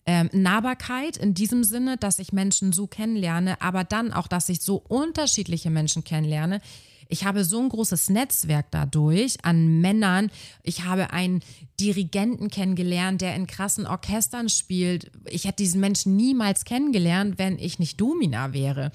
ähm, 0.05 0.29
Nahbarkeit 0.31 1.17
in 1.17 1.33
diesem 1.33 1.63
Sinne, 1.63 1.97
dass 1.97 2.19
ich 2.19 2.31
Menschen 2.31 2.73
so 2.73 2.87
kennenlerne, 2.87 3.59
aber 3.61 3.83
dann 3.83 4.13
auch, 4.13 4.27
dass 4.27 4.49
ich 4.49 4.61
so 4.61 4.75
unterschiedliche 4.75 5.69
Menschen 5.69 6.03
kennenlerne. 6.03 6.61
Ich 7.07 7.25
habe 7.25 7.43
so 7.43 7.59
ein 7.59 7.69
großes 7.69 8.09
Netzwerk 8.09 8.67
dadurch 8.71 9.37
an 9.43 9.81
Männern. 9.81 10.31
Ich 10.63 10.83
habe 10.83 11.11
einen 11.11 11.41
Dirigenten 11.79 12.49
kennengelernt, 12.49 13.21
der 13.21 13.35
in 13.35 13.47
krassen 13.47 13.85
Orchestern 13.85 14.49
spielt. 14.49 15.11
Ich 15.29 15.45
hätte 15.45 15.57
diesen 15.57 15.81
Menschen 15.81 16.15
niemals 16.15 16.65
kennengelernt, 16.65 17.37
wenn 17.37 17.59
ich 17.59 17.79
nicht 17.79 17.99
Domina 17.99 18.53
wäre. 18.53 18.91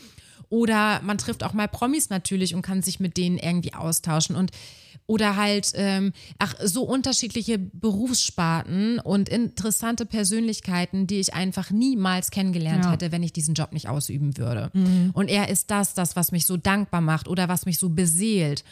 Oder 0.51 1.01
man 1.03 1.17
trifft 1.17 1.43
auch 1.45 1.55
mal 1.55 1.69
Promis 1.69 2.11
natürlich 2.11 2.55
und 2.55 2.63
kann 2.63 2.83
sich 2.83 3.01
mit 3.01 3.17
denen 3.17 3.39
irgendwie 3.39 3.73
austauschen. 3.73 4.37
Und 4.37 4.51
oder 5.07 5.35
halt, 5.35 5.73
ähm, 5.75 6.13
ach, 6.39 6.55
so 6.63 6.83
unterschiedliche 6.85 7.59
Berufssparten 7.59 8.99
und 9.01 9.29
interessante 9.29 10.07
Persönlichkeiten, 10.07 11.07
die 11.07 11.21
ich 11.21 11.35
einfach 11.35 11.71
niemals 11.71 12.31
kennengelernt 12.31 12.85
Ja. 12.85 12.93
hätte, 12.93 13.11
wenn 13.13 13.23
ich 13.23 13.33
diesen 13.33 13.55
Job 13.55 13.73
nicht 13.73 13.89
ausüben 13.89 14.37
würde. 14.37 14.71
Und 15.13 15.29
er 15.29 15.49
ist 15.49 15.71
das, 15.71 15.95
das, 15.95 16.17
was 16.17 16.33
mich 16.33 16.47
so 16.47 16.57
dankbar 16.57 17.01
macht 17.01 17.29
oder 17.29 17.49
was 17.49 17.67
mich 17.67 17.79
so 17.79 17.89
beseelt. 17.89 18.65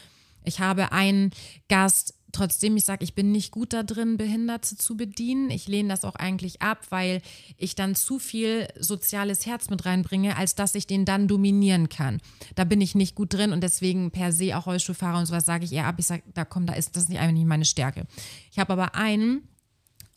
Ich 0.44 0.60
habe 0.60 0.92
einen 0.92 1.32
Gast, 1.68 2.14
trotzdem 2.32 2.76
ich 2.76 2.84
sage, 2.84 3.04
ich 3.04 3.14
bin 3.14 3.32
nicht 3.32 3.50
gut 3.50 3.72
da 3.72 3.82
drin, 3.82 4.16
Behinderte 4.16 4.76
zu 4.76 4.96
bedienen. 4.96 5.50
Ich 5.50 5.66
lehne 5.68 5.88
das 5.88 6.04
auch 6.04 6.14
eigentlich 6.14 6.62
ab, 6.62 6.86
weil 6.90 7.22
ich 7.56 7.74
dann 7.74 7.94
zu 7.94 8.18
viel 8.18 8.68
soziales 8.78 9.46
Herz 9.46 9.70
mit 9.70 9.84
reinbringe, 9.84 10.36
als 10.36 10.54
dass 10.54 10.74
ich 10.74 10.86
den 10.86 11.04
dann 11.04 11.28
dominieren 11.28 11.88
kann. 11.88 12.20
Da 12.54 12.64
bin 12.64 12.80
ich 12.80 12.94
nicht 12.94 13.14
gut 13.14 13.34
drin 13.34 13.52
und 13.52 13.62
deswegen 13.62 14.10
per 14.10 14.32
se 14.32 14.56
auch 14.56 14.66
Rollstuhlfahrer 14.66 15.18
und 15.18 15.26
sowas 15.26 15.46
sage 15.46 15.64
ich 15.64 15.72
eher 15.72 15.86
ab. 15.86 15.96
Ich 15.98 16.06
sage, 16.06 16.22
da 16.34 16.44
komm, 16.44 16.66
da 16.66 16.74
ist 16.74 16.96
das 16.96 17.08
nicht 17.08 17.18
einfach 17.18 17.34
nicht 17.34 17.46
meine 17.46 17.64
Stärke. 17.64 18.06
Ich 18.50 18.58
habe 18.58 18.72
aber 18.72 18.94
einen, 18.94 19.48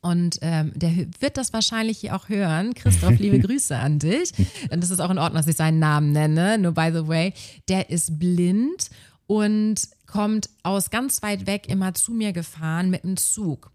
und 0.02 0.40
ähm, 0.42 0.72
der 0.76 0.92
wird 1.20 1.38
das 1.38 1.54
wahrscheinlich 1.54 2.00
hier 2.00 2.16
auch 2.16 2.28
hören. 2.28 2.74
Christoph, 2.74 3.20
liebe 3.20 3.40
Grüße 3.48 3.78
an 3.78 4.00
dich. 4.00 4.34
Und 4.72 4.82
das 4.82 4.90
ist 4.90 5.00
auch 5.00 5.12
in 5.12 5.20
Ordnung, 5.20 5.40
dass 5.40 5.48
ich 5.48 5.56
seinen 5.56 5.78
Namen 5.78 6.12
nenne. 6.12 6.58
Nur 6.58 6.72
by 6.72 6.90
the 6.92 7.08
way, 7.08 7.34
der 7.68 7.92
ist 7.92 8.18
blind 8.18 8.90
und 9.28 9.88
kommt 10.12 10.50
aus 10.64 10.90
ganz 10.90 11.22
weit 11.24 11.48
weg 11.48 11.68
immer 11.68 11.94
zu 11.94 12.12
mir 12.12 12.34
gefahren 12.34 12.90
mit 12.90 13.04
dem 13.04 13.18
Zug 13.18 13.72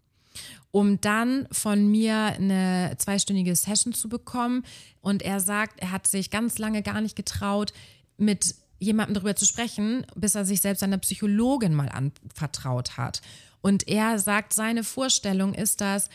um 0.76 1.00
dann 1.00 1.48
von 1.50 1.90
mir 1.90 2.14
eine 2.14 2.94
zweistündige 2.98 3.56
Session 3.56 3.94
zu 3.94 4.10
bekommen. 4.10 4.62
Und 5.00 5.22
er 5.22 5.40
sagt, 5.40 5.80
er 5.80 5.90
hat 5.90 6.06
sich 6.06 6.30
ganz 6.30 6.58
lange 6.58 6.82
gar 6.82 7.00
nicht 7.00 7.16
getraut, 7.16 7.72
mit 8.18 8.54
jemandem 8.78 9.14
darüber 9.14 9.36
zu 9.36 9.46
sprechen, 9.46 10.04
bis 10.14 10.34
er 10.34 10.44
sich 10.44 10.60
selbst 10.60 10.82
einer 10.82 10.98
Psychologin 10.98 11.74
mal 11.74 11.88
anvertraut 11.88 12.98
hat. 12.98 13.22
Und 13.62 13.88
er 13.88 14.18
sagt, 14.18 14.52
seine 14.52 14.84
Vorstellung 14.84 15.54
ist 15.54 15.80
das, 15.80 16.10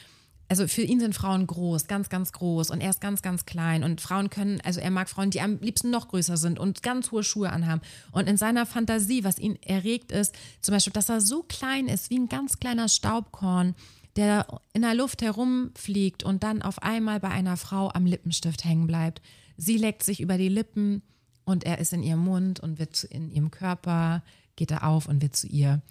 also 0.52 0.68
für 0.68 0.82
ihn 0.82 1.00
sind 1.00 1.16
Frauen 1.16 1.48
groß, 1.48 1.88
ganz, 1.88 2.10
ganz 2.10 2.34
groß 2.34 2.72
und 2.72 2.82
er 2.82 2.90
ist 2.90 3.00
ganz, 3.00 3.22
ganz 3.22 3.46
klein 3.46 3.86
und 3.86 4.02
Frauen 4.02 4.30
können, 4.30 4.60
also 4.66 4.82
er 4.82 4.92
mag 4.92 5.08
Frauen, 5.08 5.30
die 5.30 5.40
am 5.40 5.60
liebsten 5.62 5.92
noch 5.92 6.10
größer 6.10 6.36
sind 6.36 6.60
und 6.60 6.84
ganz 6.84 7.10
hohe 7.12 7.24
Schuhe 7.24 7.52
anhaben. 7.52 7.80
Und 8.12 8.28
in 8.28 8.36
seiner 8.36 8.66
Fantasie, 8.66 9.24
was 9.24 9.40
ihn 9.40 9.58
erregt 9.64 10.12
ist, 10.12 10.36
zum 10.62 10.74
Beispiel, 10.74 10.92
dass 10.92 11.08
er 11.08 11.22
so 11.22 11.44
klein 11.44 11.88
ist, 11.88 12.10
wie 12.10 12.20
ein 12.20 12.28
ganz 12.28 12.60
kleiner 12.60 12.90
Staubkorn, 12.90 13.76
der 14.18 14.60
in 14.74 14.82
der 14.82 14.94
Luft 14.94 15.22
herumfliegt 15.22 16.24
und 16.24 16.44
dann 16.44 16.62
auf 16.62 16.84
einmal 16.84 17.22
bei 17.22 17.30
einer 17.30 17.56
Frau 17.56 17.90
am 17.90 18.06
Lippenstift 18.06 18.66
hängen 18.66 18.88
bleibt. 18.88 19.22
Sie 19.56 19.78
leckt 19.78 20.04
sich 20.04 20.20
über 20.20 20.38
die 20.38 20.50
Lippen 20.50 21.02
und 21.46 21.64
er 21.64 21.78
ist 21.78 21.94
in 21.94 22.04
ihrem 22.04 22.26
Mund 22.26 22.60
und 22.60 22.78
wird 22.78 23.06
in 23.06 23.32
ihrem 23.32 23.52
Körper, 23.52 24.22
geht 24.58 24.72
er 24.72 24.86
auf 24.86 25.08
und 25.08 25.22
wird 25.22 25.34
zu 25.34 25.48
ihr. 25.48 25.82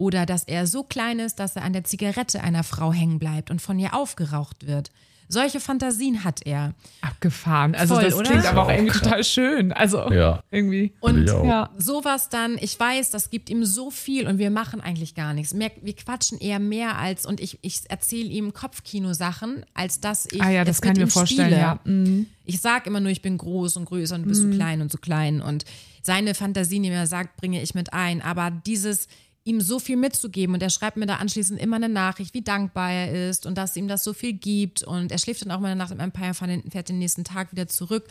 Oder 0.00 0.24
dass 0.24 0.44
er 0.44 0.66
so 0.66 0.82
klein 0.82 1.18
ist, 1.18 1.38
dass 1.40 1.56
er 1.56 1.62
an 1.62 1.74
der 1.74 1.84
Zigarette 1.84 2.42
einer 2.42 2.64
Frau 2.64 2.90
hängen 2.90 3.18
bleibt 3.18 3.50
und 3.50 3.60
von 3.60 3.78
ihr 3.78 3.92
aufgeraucht 3.94 4.66
wird. 4.66 4.90
Solche 5.28 5.60
Fantasien 5.60 6.24
hat 6.24 6.40
er. 6.46 6.72
Abgefahren. 7.02 7.74
Also 7.74 7.94
Voll, 7.96 8.04
das 8.04 8.14
oder? 8.14 8.30
klingt 8.30 8.46
aber 8.46 8.62
auch 8.64 8.70
irgendwie 8.70 8.92
krass. 8.92 9.02
total 9.02 9.24
schön. 9.24 9.72
Also 9.72 10.10
Ja. 10.10 10.42
irgendwie. 10.50 10.94
Und. 11.00 11.26
Ja. 11.26 11.68
sowas 11.76 12.30
dann, 12.30 12.56
ich 12.60 12.80
weiß, 12.80 13.10
das 13.10 13.28
gibt 13.28 13.50
ihm 13.50 13.64
so 13.66 13.90
viel 13.90 14.26
und 14.26 14.38
wir 14.38 14.50
machen 14.50 14.80
eigentlich 14.80 15.14
gar 15.14 15.34
nichts. 15.34 15.52
Mehr, 15.52 15.70
wir 15.82 15.94
quatschen 15.94 16.38
eher 16.38 16.58
mehr 16.58 16.96
als, 16.98 17.26
und 17.26 17.38
ich, 17.40 17.58
ich 17.60 17.82
erzähle 17.90 18.28
ihm 18.30 18.54
Kopfkino-Sachen, 18.54 19.66
als 19.74 20.00
dass 20.00 20.26
ich. 20.32 20.42
Ah 20.42 20.50
ja, 20.50 20.64
das 20.64 20.76
es 20.76 20.82
kann 20.82 20.92
ich 20.94 20.98
mir 21.00 21.08
vorstellen, 21.08 21.52
ja. 21.52 21.78
Mhm. 21.84 22.26
Ich 22.46 22.60
sage 22.62 22.88
immer 22.88 23.00
nur, 23.00 23.12
ich 23.12 23.20
bin 23.22 23.36
groß 23.36 23.76
und 23.76 23.84
größer 23.84 24.14
und 24.14 24.22
du 24.22 24.28
bist 24.28 24.40
so 24.42 24.48
klein 24.48 24.80
und 24.80 24.90
so 24.90 24.96
klein. 24.98 25.42
Und 25.42 25.66
seine 26.02 26.34
Fantasien, 26.34 26.82
die 26.84 26.88
er 26.88 27.06
sagt, 27.06 27.36
bringe 27.36 27.62
ich 27.62 27.74
mit 27.74 27.92
ein. 27.92 28.22
Aber 28.22 28.50
dieses 28.50 29.06
ihm 29.44 29.60
so 29.60 29.78
viel 29.78 29.96
mitzugeben 29.96 30.54
und 30.54 30.62
er 30.62 30.70
schreibt 30.70 30.96
mir 30.96 31.06
da 31.06 31.16
anschließend 31.16 31.60
immer 31.60 31.76
eine 31.76 31.88
Nachricht, 31.88 32.34
wie 32.34 32.42
dankbar 32.42 32.92
er 32.92 33.30
ist 33.30 33.46
und 33.46 33.56
dass 33.56 33.76
ihm 33.76 33.88
das 33.88 34.04
so 34.04 34.12
viel 34.12 34.34
gibt 34.34 34.82
und 34.82 35.10
er 35.10 35.18
schläft 35.18 35.42
dann 35.42 35.50
auch 35.50 35.60
mal 35.60 35.68
eine 35.68 35.76
Nacht 35.76 35.92
im 35.92 36.00
Empire, 36.00 36.34
fährt 36.34 36.62
fährt 36.70 36.88
den 36.88 36.98
nächsten 36.98 37.24
Tag 37.24 37.52
wieder 37.52 37.66
zurück 37.66 38.06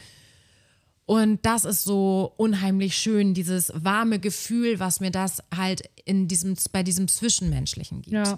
und 1.09 1.43
das 1.43 1.65
ist 1.65 1.85
so 1.85 2.33
unheimlich 2.37 2.95
schön, 2.95 3.33
dieses 3.33 3.71
warme 3.75 4.19
Gefühl, 4.19 4.79
was 4.79 4.99
mir 4.99 5.09
das 5.09 5.41
halt 5.55 5.89
in 6.05 6.27
diesem, 6.27 6.55
bei 6.71 6.83
diesem 6.83 7.07
Zwischenmenschlichen 7.07 8.03
gibt. 8.03 8.13
Ja. 8.13 8.37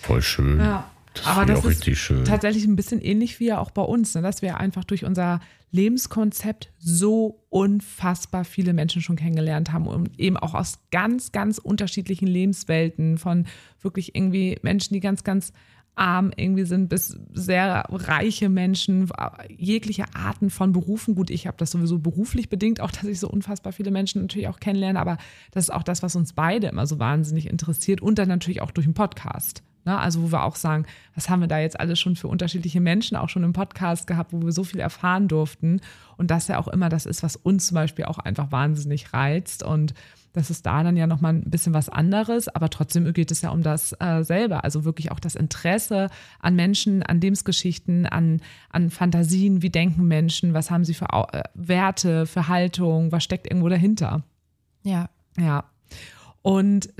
Voll 0.00 0.22
schön. 0.22 0.60
Ja. 0.60 0.88
Das 1.14 1.26
Aber 1.26 1.46
das 1.46 1.64
ist 1.64 2.12
tatsächlich 2.24 2.64
ein 2.64 2.76
bisschen 2.76 3.00
ähnlich 3.00 3.38
wie 3.40 3.46
ja 3.46 3.58
auch 3.58 3.70
bei 3.70 3.82
uns, 3.82 4.14
ne? 4.14 4.22
dass 4.22 4.42
wir 4.42 4.58
einfach 4.58 4.84
durch 4.84 5.04
unser 5.04 5.40
Lebenskonzept 5.70 6.70
so 6.78 7.44
unfassbar 7.48 8.44
viele 8.44 8.72
Menschen 8.72 9.02
schon 9.02 9.16
kennengelernt 9.16 9.72
haben 9.72 9.86
und 9.86 10.18
eben 10.18 10.36
auch 10.36 10.54
aus 10.54 10.78
ganz, 10.90 11.32
ganz 11.32 11.58
unterschiedlichen 11.58 12.26
Lebenswelten 12.26 13.18
von 13.18 13.46
wirklich 13.80 14.14
irgendwie 14.14 14.58
Menschen, 14.62 14.94
die 14.94 15.00
ganz, 15.00 15.24
ganz 15.24 15.52
arm 15.94 16.32
irgendwie 16.36 16.64
sind, 16.64 16.88
bis 16.88 17.18
sehr 17.32 17.84
reiche 17.90 18.48
Menschen, 18.48 19.10
jegliche 19.48 20.14
Arten 20.14 20.50
von 20.50 20.72
Berufen. 20.72 21.14
Gut, 21.14 21.30
ich 21.30 21.46
habe 21.46 21.58
das 21.58 21.70
sowieso 21.70 21.98
beruflich 21.98 22.48
bedingt, 22.48 22.80
auch 22.80 22.90
dass 22.90 23.04
ich 23.04 23.20
so 23.20 23.28
unfassbar 23.28 23.72
viele 23.72 23.90
Menschen 23.90 24.22
natürlich 24.22 24.48
auch 24.48 24.60
kennenlerne, 24.60 24.98
aber 24.98 25.18
das 25.50 25.64
ist 25.64 25.70
auch 25.70 25.82
das, 25.82 26.02
was 26.02 26.16
uns 26.16 26.32
beide 26.32 26.68
immer 26.68 26.86
so 26.86 26.98
wahnsinnig 26.98 27.46
interessiert 27.46 28.00
und 28.00 28.18
dann 28.18 28.28
natürlich 28.28 28.62
auch 28.62 28.70
durch 28.70 28.86
den 28.86 28.94
Podcast. 28.94 29.62
Ne? 29.84 29.98
Also 29.98 30.22
wo 30.22 30.32
wir 30.32 30.44
auch 30.44 30.56
sagen, 30.56 30.86
was 31.14 31.28
haben 31.28 31.40
wir 31.40 31.48
da 31.48 31.58
jetzt 31.58 31.78
alles 31.78 31.98
schon 31.98 32.16
für 32.16 32.28
unterschiedliche 32.28 32.80
Menschen 32.80 33.16
auch 33.16 33.28
schon 33.28 33.44
im 33.44 33.52
Podcast 33.52 34.06
gehabt, 34.06 34.32
wo 34.32 34.42
wir 34.42 34.52
so 34.52 34.64
viel 34.64 34.80
erfahren 34.80 35.28
durften. 35.28 35.80
Und 36.16 36.30
das 36.30 36.48
ja 36.48 36.58
auch 36.58 36.68
immer 36.68 36.88
das 36.88 37.06
ist, 37.06 37.22
was 37.22 37.36
uns 37.36 37.66
zum 37.66 37.74
Beispiel 37.74 38.04
auch 38.04 38.18
einfach 38.18 38.52
wahnsinnig 38.52 39.12
reizt. 39.12 39.62
Und 39.62 39.94
das 40.32 40.50
ist 40.50 40.64
da 40.64 40.82
dann 40.82 40.96
ja 40.96 41.06
nochmal 41.06 41.34
ein 41.34 41.50
bisschen 41.50 41.74
was 41.74 41.88
anderes, 41.88 42.48
aber 42.48 42.70
trotzdem 42.70 43.12
geht 43.12 43.30
es 43.30 43.42
ja 43.42 43.50
um 43.50 43.62
das 43.62 43.94
äh, 44.00 44.22
selber. 44.22 44.64
Also 44.64 44.84
wirklich 44.84 45.10
auch 45.10 45.20
das 45.20 45.34
Interesse 45.34 46.08
an 46.40 46.56
Menschen, 46.56 47.02
an 47.02 47.20
Lebensgeschichten, 47.20 48.06
an, 48.06 48.40
an 48.70 48.90
Fantasien, 48.90 49.62
wie 49.62 49.70
denken 49.70 50.08
Menschen, 50.08 50.54
was 50.54 50.70
haben 50.70 50.84
sie 50.84 50.94
für 50.94 51.06
äh, 51.32 51.42
Werte, 51.54 52.26
für 52.26 52.48
Haltung, 52.48 53.12
was 53.12 53.24
steckt 53.24 53.46
irgendwo 53.46 53.68
dahinter. 53.68 54.22
Ja. 54.82 55.10
Ja. 55.38 55.64
Und 56.42 56.92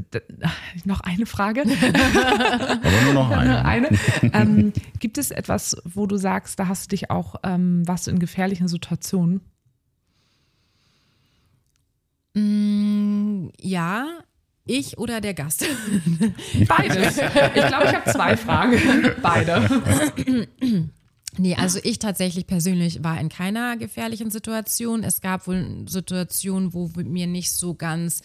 noch 0.85 1.01
eine 1.01 1.27
Frage. 1.27 1.63
Aber 1.63 3.03
nur 3.05 3.13
noch 3.13 3.31
eine. 3.37 3.65
eine. 3.65 3.89
Ähm, 4.33 4.73
gibt 5.01 5.19
es 5.19 5.31
etwas, 5.33 5.77
wo 5.85 6.07
du 6.07 6.17
sagst, 6.17 6.59
da 6.59 6.69
hast 6.69 6.85
du 6.85 6.89
dich 6.91 7.11
auch, 7.11 7.35
ähm, 7.43 7.87
warst 7.87 8.07
du 8.07 8.13
in 8.13 8.21
gefährlichen 8.21 8.69
Situationen? 8.69 9.41
Mm, 12.35 13.49
ja, 13.61 14.07
ich 14.65 14.97
oder 14.97 15.21
der 15.21 15.35
Gast? 15.35 15.67
Beides. 16.69 17.19
Ich 17.19 17.67
glaube, 17.67 17.85
ich 17.87 17.95
habe 17.95 18.11
zwei 18.11 18.37
Fragen. 18.37 18.79
Beide. 19.21 20.89
Nee, 21.39 21.55
also 21.55 21.79
ich 21.83 21.99
tatsächlich 21.99 22.47
persönlich 22.47 23.03
war 23.03 23.19
in 23.19 23.31
keiner 23.31 23.79
gefährlichen 23.79 24.31
Situation. 24.31 25.03
Es 25.03 25.23
gab 25.23 25.47
wohl 25.47 25.87
Situationen, 25.89 26.75
wo 26.75 26.91
mir 26.95 27.27
nicht 27.27 27.53
so 27.53 27.75
ganz 27.75 28.21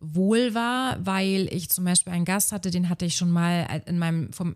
wohl 0.00 0.54
war, 0.54 1.04
weil 1.04 1.48
ich 1.52 1.70
zum 1.70 1.84
Beispiel 1.84 2.12
einen 2.12 2.24
Gast 2.24 2.52
hatte, 2.52 2.70
den 2.70 2.88
hatte 2.88 3.04
ich 3.04 3.16
schon 3.16 3.30
mal 3.30 3.82
in 3.86 3.98
meinem 3.98 4.32
vom 4.32 4.54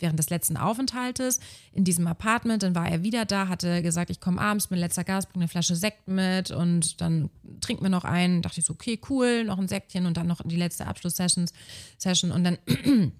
während 0.00 0.18
des 0.18 0.30
letzten 0.30 0.56
Aufenthaltes 0.56 1.40
in 1.72 1.84
diesem 1.84 2.06
Apartment. 2.06 2.62
Dann 2.62 2.74
war 2.74 2.88
er 2.88 3.02
wieder 3.02 3.24
da, 3.24 3.48
hatte 3.48 3.82
gesagt, 3.82 4.10
ich 4.10 4.20
komme 4.20 4.40
abends, 4.40 4.70
mein 4.70 4.78
letzter 4.78 5.04
Gast, 5.04 5.30
bringe 5.30 5.44
eine 5.44 5.48
Flasche 5.48 5.76
Sekt 5.76 6.08
mit 6.08 6.50
und 6.50 7.00
dann 7.00 7.30
trinken 7.60 7.82
wir 7.82 7.90
noch 7.90 8.04
einen. 8.04 8.42
Dachte 8.42 8.60
ich 8.60 8.66
so, 8.66 8.74
okay, 8.74 9.00
cool, 9.08 9.44
noch 9.44 9.58
ein 9.58 9.68
Sektchen 9.68 10.06
und 10.06 10.16
dann 10.16 10.26
noch 10.26 10.40
die 10.44 10.56
letzte 10.56 10.86
Abschlusssession. 10.86 11.46
Session. 11.98 12.30
Und 12.30 12.44
dann 12.44 12.58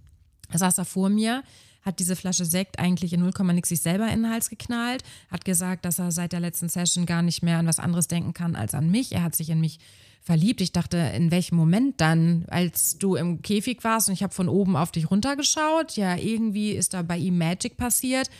saß 0.53 0.79
er 0.79 0.85
vor 0.85 1.09
mir 1.09 1.43
hat 1.89 1.99
diese 1.99 2.15
Flasche 2.15 2.45
Sekt 2.45 2.79
eigentlich 2.79 3.13
in 3.13 3.21
0, 3.21 3.33
nix 3.53 3.71
sich 3.71 3.81
selber 3.81 4.07
in 4.07 4.23
den 4.23 4.31
Hals 4.31 4.51
geknallt, 4.51 5.03
hat 5.31 5.45
gesagt, 5.45 5.85
dass 5.85 5.99
er 5.99 6.13
seit 6.13 6.33
der 6.33 6.41
letzten 6.41 6.69
Session 6.69 7.07
gar 7.07 7.23
nicht 7.23 7.43
mehr 7.43 7.59
an 7.59 7.67
was 7.67 7.81
anderes 7.81 8.07
denken 8.07 8.35
kann 8.35 8.55
als 8.55 8.75
an 8.75 8.91
mich. 8.91 9.13
Er 9.13 9.25
hat 9.25 9.35
sich 9.35 9.51
in 9.51 9.61
mich 9.61 9.81
verliebt. 10.21 10.61
Ich 10.61 10.73
dachte, 10.73 10.99
in 10.99 11.31
welchem 11.31 11.57
Moment 11.57 12.01
dann, 12.01 12.45
als 12.49 12.99
du 12.99 13.17
im 13.17 13.43
Käfig 13.43 13.83
warst 13.83 14.09
und 14.09 14.15
ich 14.15 14.23
habe 14.23 14.35
von 14.35 14.49
oben 14.49 14.77
auf 14.77 14.93
dich 14.93 15.11
runtergeschaut? 15.11 15.97
Ja, 15.97 16.17
irgendwie 16.17 16.73
ist 16.73 16.95
da 16.95 17.03
bei 17.03 17.17
ihm 17.17 17.39
Magic 17.39 17.77
passiert. 17.77 18.31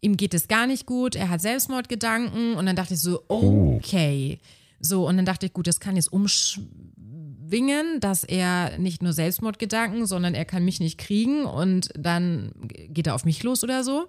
Ihm 0.00 0.16
geht 0.16 0.32
es 0.32 0.46
gar 0.46 0.68
nicht 0.68 0.86
gut, 0.86 1.16
er 1.16 1.28
hat 1.28 1.40
Selbstmordgedanken 1.40 2.54
und 2.54 2.66
dann 2.66 2.76
dachte 2.76 2.94
ich 2.94 3.00
so, 3.00 3.24
okay. 3.26 4.38
So, 4.80 5.08
und 5.08 5.16
dann 5.16 5.26
dachte 5.26 5.46
ich, 5.46 5.52
gut, 5.52 5.66
das 5.66 5.80
kann 5.80 5.96
jetzt 5.96 6.12
umschwingen, 6.12 7.27
dass 8.00 8.24
er 8.24 8.78
nicht 8.78 9.02
nur 9.02 9.12
Selbstmordgedanken, 9.12 10.06
sondern 10.06 10.34
er 10.34 10.44
kann 10.44 10.64
mich 10.64 10.80
nicht 10.80 10.98
kriegen 10.98 11.44
und 11.44 11.90
dann 11.98 12.52
geht 12.66 13.06
er 13.06 13.14
auf 13.14 13.24
mich 13.24 13.42
los 13.42 13.64
oder 13.64 13.84
so 13.84 14.08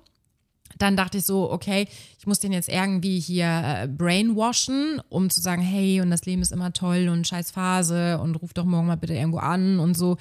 dann 0.78 0.96
dachte 0.96 1.18
ich 1.18 1.26
so, 1.26 1.52
okay, 1.52 1.88
ich 2.18 2.28
muss 2.28 2.40
den 2.40 2.54
jetzt 2.54 2.70
irgendwie 2.70 3.20
hier 3.20 3.64
äh, 3.66 3.88
brainwashen, 3.88 5.02
um 5.10 5.30
zu 5.30 5.42
sagen, 5.42 5.62
hey, 5.62 6.02
und 6.02 6.10
das 6.10 6.26
Leben 6.26 6.42
ist 6.42 6.52
immer 6.52 6.74
toll 6.74 7.10
und 7.10 7.28
scheiß 7.28 7.52
Phase 7.52 8.20
und 8.20 8.36
ruf 8.36 8.54
doch 8.54 8.66
morgen 8.66 8.88
mal 8.88 8.96
bitte 8.96 9.14
irgendwo 9.14 9.40
an 9.40 9.80
und 9.80 9.98
so. 9.98 10.18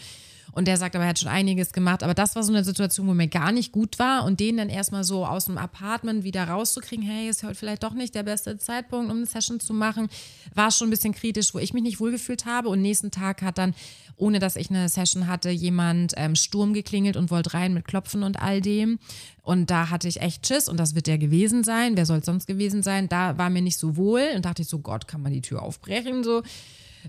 Und 0.53 0.67
der 0.67 0.77
sagt 0.77 0.95
aber, 0.95 1.05
er 1.05 1.11
hat 1.11 1.19
schon 1.19 1.29
einiges 1.29 1.73
gemacht. 1.73 2.03
Aber 2.03 2.15
das 2.15 2.35
war 2.35 2.43
so 2.43 2.53
eine 2.53 2.65
Situation, 2.65 3.07
wo 3.07 3.15
mir 3.15 3.29
gar 3.29 3.53
nicht 3.53 3.73
gut 3.73 3.99
war. 3.99 4.25
Und 4.25 4.41
den 4.41 4.57
dann 4.57 4.69
erstmal 4.69 5.05
so 5.05 5.27
aus 5.27 5.47
dem 5.47 5.59
Apartment 5.59 6.25
wieder 6.25 6.45
rauszukriegen, 6.45 7.05
hey, 7.05 7.29
ist 7.29 7.43
heute 7.43 7.55
vielleicht 7.55 7.83
doch 7.83 7.95
nicht 7.95 8.15
der 8.15 8.23
beste 8.23 8.59
Zeitpunkt, 8.59 9.11
um 9.11 9.19
eine 9.19 9.27
Session 9.27 9.61
zu 9.61 9.75
machen, 9.75 10.09
war 10.55 10.71
schon 10.71 10.89
ein 10.89 10.91
bisschen 10.91 11.15
kritisch, 11.15 11.55
wo 11.55 11.59
ich 11.59 11.75
mich 11.75 11.83
nicht 11.83 12.01
wohlgefühlt 12.01 12.47
habe. 12.47 12.69
Und 12.69 12.83
nächsten 12.83 13.11
Tag 13.11 13.43
hat 13.43 13.59
dann, 13.59 13.75
ohne 14.17 14.39
dass 14.39 14.57
ich 14.57 14.71
eine 14.71 14.89
Session 14.89 15.27
hatte, 15.27 15.51
jemand 15.51 16.15
ähm, 16.17 16.35
Sturm 16.35 16.73
geklingelt 16.73 17.17
und 17.17 17.31
wollte 17.31 17.55
rein 17.55 17.75
mit 17.75 17.87
Klopfen 17.87 18.23
und 18.23 18.41
all 18.41 18.61
dem. 18.61 18.99
Und 19.43 19.71
da 19.71 19.91
hatte 19.91 20.09
ich 20.09 20.21
echt 20.21 20.47
Schiss 20.47 20.69
und 20.69 20.79
das 20.79 20.95
wird 20.95 21.07
der 21.07 21.19
gewesen 21.19 21.65
sein. 21.65 21.97
Wer 21.97 22.05
soll 22.05 22.19
es 22.19 22.27
sonst 22.27 22.47
gewesen 22.47 22.83
sein? 22.83 23.09
Da 23.09 23.39
war 23.39 23.49
mir 23.49 23.63
nicht 23.63 23.79
so 23.79 23.97
wohl 23.97 24.23
und 24.37 24.45
dachte 24.45 24.63
ich 24.63 24.69
so, 24.69 24.81
Gott, 24.81 25.09
kann 25.09 25.23
man 25.23 25.33
die 25.33 25.41
Tür 25.41 25.63
aufbrechen? 25.63 26.23
So. 26.23 26.43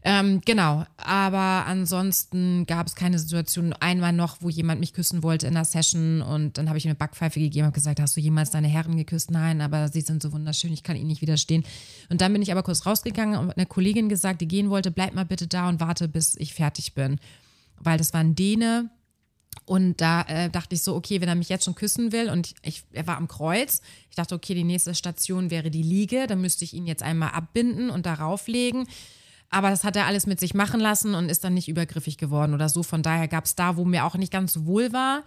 Ähm, 0.03 0.41
genau, 0.45 0.85
aber 0.97 1.65
ansonsten 1.65 2.65
gab 2.65 2.87
es 2.87 2.95
keine 2.95 3.19
Situation. 3.19 3.73
Einmal 3.73 4.13
noch, 4.13 4.37
wo 4.41 4.49
jemand 4.49 4.79
mich 4.79 4.93
küssen 4.93 5.23
wollte 5.23 5.47
in 5.47 5.53
der 5.53 5.65
Session 5.65 6.21
und 6.21 6.57
dann 6.57 6.69
habe 6.69 6.77
ich 6.77 6.85
ihm 6.85 6.89
eine 6.89 6.95
Backpfeife 6.95 7.39
gegeben 7.39 7.67
und 7.67 7.73
gesagt, 7.73 7.99
hast 7.99 8.15
du 8.15 8.21
jemals 8.21 8.51
deine 8.51 8.67
Herren 8.67 8.97
geküsst? 8.97 9.31
Nein, 9.31 9.61
aber 9.61 9.89
sie 9.89 10.01
sind 10.01 10.21
so 10.21 10.31
wunderschön, 10.31 10.71
ich 10.71 10.83
kann 10.83 10.95
ihnen 10.95 11.07
nicht 11.07 11.21
widerstehen. 11.21 11.63
Und 12.09 12.21
dann 12.21 12.31
bin 12.33 12.41
ich 12.41 12.51
aber 12.51 12.63
kurz 12.63 12.85
rausgegangen 12.85 13.39
und 13.39 13.51
einer 13.51 13.65
Kollegin 13.65 14.09
gesagt, 14.09 14.41
die 14.41 14.47
gehen 14.47 14.69
wollte, 14.69 14.91
bleib 14.91 15.13
mal 15.13 15.25
bitte 15.25 15.47
da 15.47 15.67
und 15.69 15.79
warte, 15.79 16.07
bis 16.07 16.35
ich 16.35 16.53
fertig 16.53 16.93
bin. 16.93 17.19
Weil 17.77 17.97
das 17.97 18.13
war 18.13 18.21
ein 18.21 18.35
Däne, 18.35 18.89
und 19.65 20.01
da 20.01 20.23
äh, 20.23 20.49
dachte 20.49 20.73
ich 20.73 20.81
so, 20.81 20.95
okay, 20.95 21.21
wenn 21.21 21.29
er 21.29 21.35
mich 21.35 21.49
jetzt 21.49 21.65
schon 21.65 21.75
küssen 21.75 22.11
will 22.11 22.29
und 22.31 22.55
ich, 22.63 22.83
er 22.91 23.05
war 23.05 23.17
am 23.17 23.27
Kreuz, 23.27 23.81
ich 24.09 24.15
dachte, 24.15 24.33
okay, 24.33 24.55
die 24.55 24.63
nächste 24.63 24.95
Station 24.95 25.51
wäre 25.51 25.69
die 25.69 25.83
Liege, 25.83 26.25
dann 26.25 26.41
müsste 26.41 26.65
ich 26.65 26.73
ihn 26.73 26.87
jetzt 26.87 27.03
einmal 27.03 27.31
abbinden 27.31 27.91
und 27.91 28.07
darauf 28.07 28.47
legen. 28.47 28.87
Aber 29.49 29.69
das 29.69 29.83
hat 29.83 29.95
er 29.95 30.05
alles 30.05 30.27
mit 30.27 30.39
sich 30.39 30.53
machen 30.53 30.79
lassen 30.79 31.15
und 31.15 31.29
ist 31.29 31.43
dann 31.43 31.53
nicht 31.53 31.67
übergriffig 31.67 32.17
geworden 32.17 32.53
oder 32.53 32.69
so. 32.69 32.83
Von 32.83 33.01
daher 33.01 33.27
gab 33.27 33.45
es 33.45 33.55
da, 33.55 33.77
wo 33.77 33.85
mir 33.85 34.05
auch 34.05 34.15
nicht 34.15 34.31
ganz 34.31 34.59
wohl 34.65 34.93
war. 34.93 35.23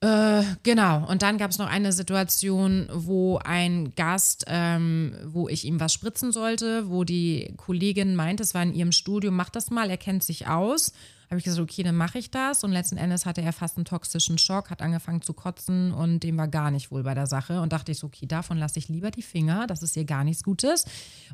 Äh, 0.00 0.42
genau. 0.64 1.06
Und 1.08 1.22
dann 1.22 1.38
gab 1.38 1.50
es 1.50 1.58
noch 1.58 1.68
eine 1.68 1.92
Situation, 1.92 2.88
wo 2.92 3.38
ein 3.38 3.94
Gast, 3.94 4.44
ähm, 4.48 5.14
wo 5.24 5.48
ich 5.48 5.64
ihm 5.64 5.78
was 5.80 5.92
spritzen 5.92 6.32
sollte, 6.32 6.90
wo 6.90 7.04
die 7.04 7.54
Kollegin 7.56 8.16
meinte, 8.16 8.42
es 8.42 8.52
war 8.52 8.64
in 8.64 8.74
ihrem 8.74 8.92
Studium, 8.92 9.36
mach 9.36 9.48
das 9.48 9.70
mal, 9.70 9.88
er 9.88 9.98
kennt 9.98 10.24
sich 10.24 10.48
aus 10.48 10.92
habe 11.32 11.38
ich 11.38 11.44
gesagt, 11.44 11.62
okay, 11.62 11.82
dann 11.82 11.96
mache 11.96 12.18
ich 12.18 12.30
das. 12.30 12.62
Und 12.62 12.72
letzten 12.72 12.98
Endes 12.98 13.24
hatte 13.24 13.40
er 13.40 13.54
fast 13.54 13.78
einen 13.78 13.86
toxischen 13.86 14.36
Schock, 14.36 14.68
hat 14.68 14.82
angefangen 14.82 15.22
zu 15.22 15.32
kotzen 15.32 15.90
und 15.90 16.20
dem 16.20 16.36
war 16.36 16.46
gar 16.46 16.70
nicht 16.70 16.90
wohl 16.90 17.04
bei 17.04 17.14
der 17.14 17.26
Sache. 17.26 17.62
Und 17.62 17.72
dachte 17.72 17.90
ich 17.90 18.00
so, 18.00 18.08
okay, 18.08 18.26
davon 18.26 18.58
lasse 18.58 18.78
ich 18.78 18.90
lieber 18.90 19.10
die 19.10 19.22
Finger, 19.22 19.66
das 19.66 19.82
ist 19.82 19.96
ihr 19.96 20.04
gar 20.04 20.24
nichts 20.24 20.44
Gutes. 20.44 20.84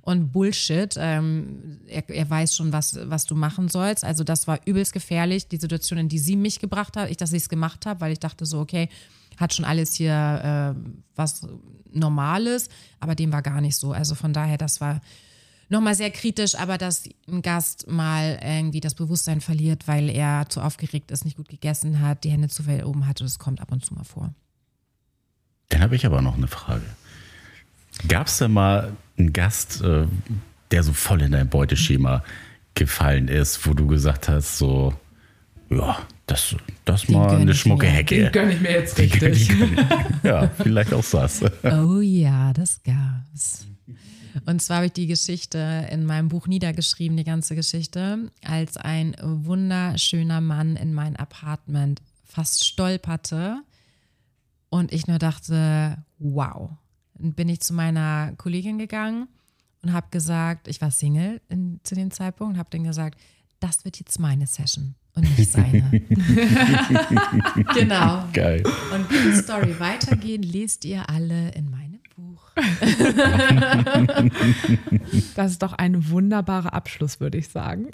Und 0.02 0.30
Bullshit, 0.30 0.94
ähm, 0.96 1.80
er, 1.88 2.08
er, 2.08 2.30
weiß 2.30 2.54
schon, 2.54 2.72
was, 2.72 2.96
was 3.10 3.24
du 3.24 3.34
machen 3.34 3.68
sollst. 3.68 4.04
Also 4.04 4.22
das 4.22 4.46
war 4.46 4.60
übelst 4.66 4.92
gefährlich, 4.92 5.48
die 5.48 5.56
Situation, 5.56 5.98
in 5.98 6.08
die 6.08 6.20
sie 6.20 6.36
mich 6.36 6.60
gebracht 6.60 6.96
hat, 6.96 7.10
ich, 7.10 7.16
dass 7.16 7.32
ich 7.32 7.42
es 7.42 7.48
gemacht 7.48 7.84
habe, 7.84 8.00
weil 8.00 8.12
ich 8.12 8.20
dachte 8.20 8.46
so, 8.46 8.60
okay, 8.60 8.88
hat 9.36 9.52
schon 9.52 9.64
alles 9.64 9.94
hier 9.94 10.76
äh, 10.76 10.80
was 11.16 11.44
Normales, 11.90 12.68
aber 13.00 13.16
dem 13.16 13.32
war 13.32 13.42
gar 13.42 13.60
nicht 13.60 13.74
so. 13.74 13.90
Also 13.90 14.14
von 14.14 14.32
daher, 14.32 14.58
das 14.58 14.80
war 14.80 15.00
nochmal 15.68 15.94
sehr 15.94 16.10
kritisch, 16.10 16.54
aber 16.54 16.78
dass 16.78 17.04
ein 17.28 17.42
Gast 17.42 17.88
mal 17.88 18.38
irgendwie 18.42 18.80
das 18.80 18.94
Bewusstsein 18.94 19.40
verliert, 19.40 19.86
weil 19.86 20.08
er 20.08 20.48
zu 20.48 20.60
aufgeregt 20.60 21.10
ist, 21.10 21.24
nicht 21.24 21.36
gut 21.36 21.48
gegessen 21.48 22.00
hat, 22.00 22.24
die 22.24 22.30
Hände 22.30 22.48
zu 22.48 22.66
weit 22.66 22.84
oben 22.84 23.06
hat, 23.06 23.20
das 23.20 23.38
kommt 23.38 23.60
ab 23.60 23.72
und 23.72 23.84
zu 23.84 23.94
mal 23.94 24.04
vor. 24.04 24.32
Dann 25.68 25.82
habe 25.82 25.96
ich 25.96 26.06
aber 26.06 26.22
noch 26.22 26.36
eine 26.36 26.48
Frage. 26.48 26.84
Gab 28.06 28.28
es 28.28 28.38
da 28.38 28.48
mal 28.48 28.92
einen 29.18 29.32
Gast, 29.32 29.82
äh, 29.82 30.06
der 30.70 30.82
so 30.82 30.92
voll 30.92 31.22
in 31.22 31.32
dein 31.32 31.48
Beuteschema 31.48 32.22
gefallen 32.74 33.28
ist, 33.28 33.66
wo 33.66 33.74
du 33.74 33.86
gesagt 33.86 34.28
hast, 34.28 34.58
so, 34.58 34.94
ja, 35.68 35.98
das, 36.26 36.54
das 36.84 37.08
mal 37.08 37.36
eine 37.36 37.54
schmucke. 37.54 37.86
Hecke. 37.86 38.16
Den 38.16 38.32
gönne 38.32 38.54
ich 38.54 38.60
mir 38.60 38.72
jetzt 38.72 38.98
richtig. 38.98 39.50
ja, 40.22 40.48
vielleicht 40.62 40.92
auch 40.92 41.04
das. 41.04 41.42
Oh 41.64 42.00
ja, 42.00 42.52
das 42.52 42.80
gab's. 42.82 43.66
Und 44.46 44.60
zwar 44.60 44.78
habe 44.78 44.86
ich 44.86 44.92
die 44.92 45.06
Geschichte 45.06 45.86
in 45.90 46.04
meinem 46.04 46.28
Buch 46.28 46.46
niedergeschrieben, 46.46 47.16
die 47.16 47.24
ganze 47.24 47.54
Geschichte, 47.54 48.30
als 48.44 48.76
ein 48.76 49.16
wunderschöner 49.20 50.40
Mann 50.40 50.76
in 50.76 50.94
mein 50.94 51.16
Apartment 51.16 52.00
fast 52.24 52.64
stolperte 52.64 53.62
und 54.70 54.92
ich 54.92 55.06
nur 55.06 55.18
dachte, 55.18 55.98
wow. 56.18 56.70
Dann 57.14 57.32
bin 57.32 57.48
ich 57.48 57.60
zu 57.60 57.74
meiner 57.74 58.32
Kollegin 58.36 58.78
gegangen 58.78 59.28
und 59.82 59.92
habe 59.92 60.06
gesagt, 60.10 60.68
ich 60.68 60.80
war 60.80 60.90
Single 60.90 61.40
in, 61.48 61.80
zu 61.82 61.94
dem 61.94 62.10
Zeitpunkt, 62.10 62.54
und 62.54 62.58
habe 62.58 62.70
dann 62.70 62.84
gesagt, 62.84 63.18
das 63.60 63.84
wird 63.84 63.98
jetzt 63.98 64.20
meine 64.20 64.46
Session 64.46 64.94
und 65.14 65.38
nicht 65.38 65.50
seine. 65.50 65.90
genau. 67.74 68.24
Geil. 68.32 68.62
Und 68.94 69.10
wie 69.10 69.30
die 69.30 69.36
Story 69.36 69.74
weitergeht, 69.78 70.44
lest 70.44 70.84
ihr 70.84 71.08
alle 71.08 71.50
in 71.52 71.70
meinem 71.70 71.87
das 75.36 75.52
ist 75.52 75.62
doch 75.62 75.72
ein 75.74 76.10
wunderbarer 76.10 76.72
Abschluss, 76.74 77.20
würde 77.20 77.38
ich 77.38 77.48
sagen. 77.48 77.88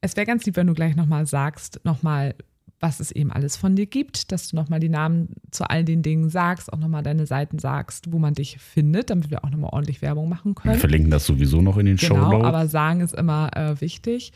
Es 0.00 0.16
wäre 0.16 0.26
ganz 0.26 0.44
lieb, 0.44 0.56
wenn 0.56 0.66
du 0.66 0.74
gleich 0.74 0.96
nochmal 0.96 1.26
sagst, 1.26 1.80
nochmal, 1.84 2.34
was 2.80 2.98
es 2.98 3.12
eben 3.12 3.30
alles 3.30 3.56
von 3.56 3.76
dir 3.76 3.86
gibt, 3.86 4.32
dass 4.32 4.48
du 4.48 4.56
nochmal 4.56 4.80
die 4.80 4.88
Namen 4.88 5.28
zu 5.50 5.68
all 5.70 5.84
den 5.84 6.02
Dingen 6.02 6.28
sagst, 6.28 6.72
auch 6.72 6.78
nochmal 6.78 7.02
deine 7.04 7.26
Seiten 7.26 7.58
sagst, 7.58 8.12
wo 8.12 8.18
man 8.18 8.34
dich 8.34 8.58
findet, 8.58 9.10
damit 9.10 9.30
wir 9.30 9.44
auch 9.44 9.50
nochmal 9.50 9.70
ordentlich 9.72 10.02
Werbung 10.02 10.28
machen 10.28 10.54
können. 10.54 10.74
Wir 10.74 10.80
verlinken 10.80 11.10
das 11.10 11.24
sowieso 11.24 11.62
noch 11.62 11.78
in 11.78 11.86
den 11.86 11.98
Show 11.98 12.14
Genau, 12.14 12.42
aber 12.42 12.66
sagen 12.66 13.00
ist 13.00 13.14
immer 13.14 13.50
äh, 13.56 13.80
wichtig. 13.80 14.32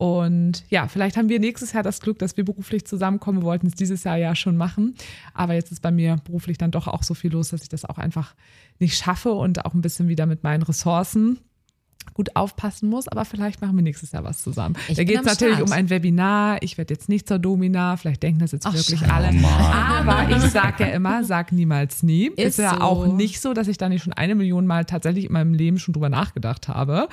Und 0.00 0.64
ja, 0.70 0.88
vielleicht 0.88 1.18
haben 1.18 1.28
wir 1.28 1.38
nächstes 1.38 1.74
Jahr 1.74 1.82
das 1.82 2.00
Glück, 2.00 2.18
dass 2.20 2.34
wir 2.38 2.44
beruflich 2.46 2.86
zusammenkommen. 2.86 3.40
Wir 3.40 3.44
wollten 3.44 3.66
es 3.66 3.74
dieses 3.74 4.02
Jahr 4.02 4.16
ja 4.16 4.34
schon 4.34 4.56
machen. 4.56 4.94
Aber 5.34 5.52
jetzt 5.52 5.72
ist 5.72 5.82
bei 5.82 5.90
mir 5.90 6.16
beruflich 6.24 6.56
dann 6.56 6.70
doch 6.70 6.88
auch 6.88 7.02
so 7.02 7.12
viel 7.12 7.30
los, 7.30 7.50
dass 7.50 7.64
ich 7.64 7.68
das 7.68 7.84
auch 7.84 7.98
einfach 7.98 8.34
nicht 8.78 8.96
schaffe 8.96 9.32
und 9.32 9.62
auch 9.66 9.74
ein 9.74 9.82
bisschen 9.82 10.08
wieder 10.08 10.24
mit 10.24 10.42
meinen 10.42 10.62
Ressourcen 10.62 11.38
gut 12.20 12.36
aufpassen 12.36 12.90
muss, 12.90 13.08
aber 13.08 13.24
vielleicht 13.24 13.62
machen 13.62 13.76
wir 13.76 13.82
nächstes 13.82 14.12
Jahr 14.12 14.24
was 14.24 14.42
zusammen. 14.42 14.74
Ich 14.88 14.96
da 14.98 15.04
geht 15.04 15.20
es 15.20 15.24
natürlich 15.24 15.54
Start. 15.56 15.68
um 15.70 15.72
ein 15.72 15.88
Webinar. 15.88 16.58
Ich 16.62 16.76
werde 16.76 16.92
jetzt 16.92 17.08
nicht 17.08 17.26
zur 17.26 17.38
Domina, 17.38 17.96
vielleicht 17.96 18.22
denken 18.22 18.40
das 18.40 18.52
jetzt 18.52 18.66
Ach, 18.66 18.74
wirklich 18.74 19.10
alle. 19.10 19.28
Oh 19.30 19.32
Mann. 19.40 20.06
aber 20.06 20.36
ich 20.36 20.42
sage 20.50 20.84
ja 20.84 20.90
immer, 20.90 21.24
sag 21.24 21.50
niemals 21.52 22.02
nie. 22.02 22.26
Ist, 22.26 22.38
Ist 22.38 22.58
ja 22.58 22.74
so. 22.74 22.80
auch 22.82 23.06
nicht 23.06 23.40
so, 23.40 23.54
dass 23.54 23.68
ich 23.68 23.78
da 23.78 23.88
nicht 23.88 24.02
schon 24.02 24.12
eine 24.12 24.34
Million 24.34 24.66
Mal 24.66 24.84
tatsächlich 24.84 25.24
in 25.24 25.32
meinem 25.32 25.54
Leben 25.54 25.78
schon 25.78 25.94
drüber 25.94 26.10
nachgedacht 26.10 26.68
habe. 26.68 27.08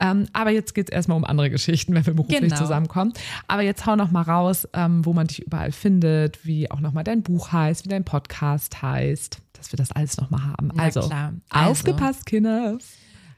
Ähm, 0.00 0.26
aber 0.34 0.50
jetzt 0.50 0.74
geht 0.74 0.90
es 0.90 0.94
erstmal 0.94 1.16
um 1.16 1.24
andere 1.24 1.48
Geschichten, 1.48 1.94
wenn 1.94 2.04
wir 2.04 2.12
beruflich 2.12 2.40
Genau. 2.40 2.56
zusammenkommen. 2.56 3.14
Aber 3.48 3.62
jetzt 3.62 3.86
hau 3.86 3.96
noch 3.96 4.10
mal 4.10 4.20
raus, 4.22 4.68
ähm, 4.74 5.02
wo 5.06 5.14
man 5.14 5.28
dich 5.28 5.46
überall 5.46 5.72
findet, 5.72 6.44
wie 6.44 6.70
auch 6.70 6.80
noch 6.80 6.92
mal 6.92 7.04
dein 7.04 7.22
Buch 7.22 7.52
heißt, 7.52 7.86
wie 7.86 7.88
dein 7.88 8.04
Podcast 8.04 8.82
heißt, 8.82 9.38
dass 9.54 9.72
wir 9.72 9.78
das 9.78 9.92
alles 9.92 10.18
noch 10.18 10.28
mal 10.28 10.42
haben. 10.44 10.70
Also, 10.78 11.00
klar. 11.00 11.32
Also. 11.48 11.70
aufgepasst, 11.70 12.26
Kinders. 12.26 12.84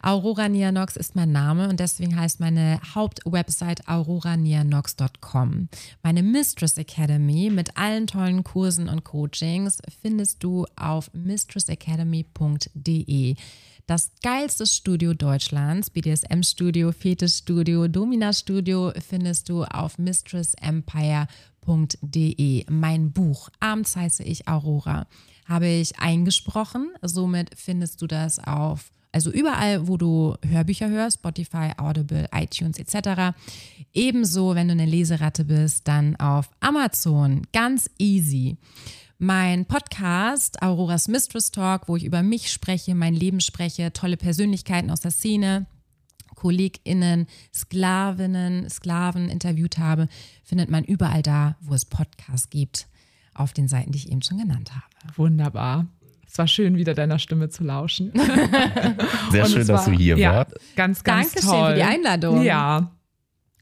Aurora 0.00 0.48
Nianox 0.48 0.96
ist 0.96 1.16
mein 1.16 1.32
Name 1.32 1.68
und 1.68 1.80
deswegen 1.80 2.18
heißt 2.18 2.40
meine 2.40 2.80
Hauptwebsite 2.94 3.86
auroranianox.com. 3.88 5.68
Meine 6.02 6.22
Mistress 6.22 6.78
Academy 6.78 7.50
mit 7.50 7.76
allen 7.76 8.06
tollen 8.06 8.42
Kursen 8.44 8.88
und 8.88 9.04
Coachings 9.04 9.82
findest 10.00 10.42
du 10.44 10.64
auf 10.76 11.10
mistressacademy.de. 11.12 13.36
Das 13.88 14.12
geilste 14.22 14.66
Studio 14.66 15.14
Deutschlands, 15.14 15.88
BDSM-Studio, 15.88 16.92
Fetisch-Studio, 16.92 17.88
Domina-Studio 17.88 18.92
findest 19.00 19.48
du 19.48 19.64
auf 19.64 19.96
mistressempire.de. 19.96 22.70
Mein 22.70 23.12
Buch, 23.12 23.48
Abends 23.60 23.96
heiße 23.96 24.24
ich 24.24 24.46
Aurora, 24.46 25.06
habe 25.46 25.68
ich 25.68 25.98
eingesprochen. 25.98 26.90
Somit 27.00 27.52
findest 27.56 28.02
du 28.02 28.06
das 28.06 28.38
auf 28.38 28.92
also 29.12 29.30
überall, 29.30 29.88
wo 29.88 29.96
du 29.96 30.34
Hörbücher 30.46 30.88
hörst, 30.88 31.18
Spotify, 31.18 31.72
Audible, 31.76 32.28
iTunes 32.34 32.78
etc. 32.78 33.34
Ebenso, 33.92 34.54
wenn 34.54 34.68
du 34.68 34.72
eine 34.72 34.86
Leseratte 34.86 35.44
bist, 35.44 35.88
dann 35.88 36.16
auf 36.16 36.50
Amazon. 36.60 37.42
Ganz 37.52 37.90
easy. 37.98 38.58
Mein 39.18 39.64
Podcast, 39.64 40.62
Auroras 40.62 41.08
Mistress 41.08 41.50
Talk, 41.50 41.88
wo 41.88 41.96
ich 41.96 42.04
über 42.04 42.22
mich 42.22 42.52
spreche, 42.52 42.94
mein 42.94 43.14
Leben 43.14 43.40
spreche, 43.40 43.92
tolle 43.92 44.16
Persönlichkeiten 44.16 44.90
aus 44.90 45.00
der 45.00 45.10
Szene, 45.10 45.66
KollegInnen, 46.36 47.26
Sklavinnen, 47.52 48.70
Sklaven 48.70 49.28
interviewt 49.28 49.78
habe, 49.78 50.08
findet 50.44 50.70
man 50.70 50.84
überall 50.84 51.22
da, 51.22 51.56
wo 51.60 51.74
es 51.74 51.84
Podcasts 51.84 52.48
gibt, 52.50 52.86
auf 53.34 53.52
den 53.52 53.66
Seiten, 53.66 53.90
die 53.90 53.98
ich 53.98 54.12
eben 54.12 54.22
schon 54.22 54.38
genannt 54.38 54.70
habe. 54.72 55.16
Wunderbar. 55.16 55.86
Es 56.38 56.40
war 56.40 56.46
schön, 56.46 56.76
wieder 56.76 56.94
deiner 56.94 57.18
Stimme 57.18 57.48
zu 57.48 57.64
lauschen. 57.64 58.12
Sehr 59.32 59.42
Und 59.44 59.50
schön, 59.50 59.66
dass 59.66 59.86
war- 59.88 59.92
du 59.92 59.98
hier 59.98 60.16
ja, 60.16 60.34
warst. 60.34 60.52
Ganz, 60.76 61.02
ganz 61.02 61.32
Dankeschön 61.32 61.50
toll. 61.50 61.70
für 61.70 61.74
die 61.74 61.82
Einladung. 61.82 62.42
Ja. 62.44 62.92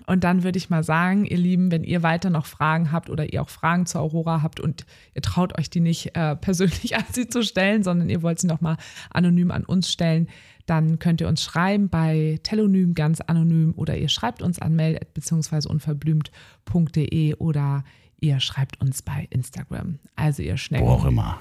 Und 0.06 0.24
dann 0.24 0.42
würde 0.42 0.58
ich 0.58 0.68
mal 0.68 0.84
sagen, 0.84 1.24
ihr 1.24 1.38
Lieben, 1.38 1.70
wenn 1.70 1.84
ihr 1.84 2.02
weiter 2.02 2.28
noch 2.28 2.44
Fragen 2.44 2.92
habt 2.92 3.08
oder 3.08 3.32
ihr 3.32 3.40
auch 3.40 3.48
Fragen 3.48 3.86
zu 3.86 3.98
Aurora 3.98 4.42
habt 4.42 4.60
und 4.60 4.84
ihr 5.14 5.22
traut 5.22 5.58
euch 5.58 5.70
die 5.70 5.80
nicht 5.80 6.14
äh, 6.14 6.36
persönlich 6.36 6.96
an 6.98 7.04
sie 7.12 7.26
zu 7.28 7.42
stellen, 7.42 7.82
sondern 7.82 8.10
ihr 8.10 8.20
wollt 8.20 8.40
sie 8.40 8.46
noch 8.46 8.60
mal 8.60 8.76
anonym 9.08 9.50
an 9.52 9.64
uns 9.64 9.90
stellen, 9.90 10.28
dann 10.66 10.98
könnt 10.98 11.22
ihr 11.22 11.28
uns 11.28 11.42
schreiben 11.42 11.88
bei 11.88 12.38
Telonym 12.42 12.94
ganz 12.94 13.22
anonym 13.22 13.72
oder 13.74 13.96
ihr 13.96 14.10
schreibt 14.10 14.42
uns 14.42 14.58
an 14.58 14.76
mail 14.76 15.00
bzw. 15.14 15.66
unverblümt.de 15.66 17.36
oder 17.36 17.84
ihr 18.20 18.38
schreibt 18.40 18.82
uns 18.82 19.00
bei 19.00 19.26
Instagram. 19.30 19.98
Also 20.14 20.42
ihr 20.42 20.58
schnell 20.58 20.82
Wo 20.82 20.88
auch 20.90 21.06
immer. 21.06 21.40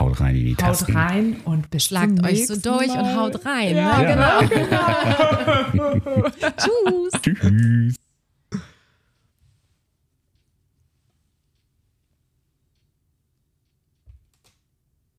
Haut 0.00 0.20
rein 0.20 0.34
in 0.34 0.44
die 0.46 0.52
haut 0.52 0.58
Tasten. 0.58 0.96
rein 0.96 1.36
und 1.44 1.70
bis 1.70 1.84
Schlagt 1.84 2.16
zum 2.16 2.24
euch 2.26 2.46
so 2.46 2.56
durch 2.56 2.88
Mal. 2.88 2.98
und 2.98 3.16
haut 3.16 3.44
rein. 3.44 3.76
Ja, 3.76 3.98
ne? 3.98 4.08
Ja. 4.08 4.40
Genau. 4.40 6.30
Tschüss. 6.56 7.22
Tschüss. 7.22 7.96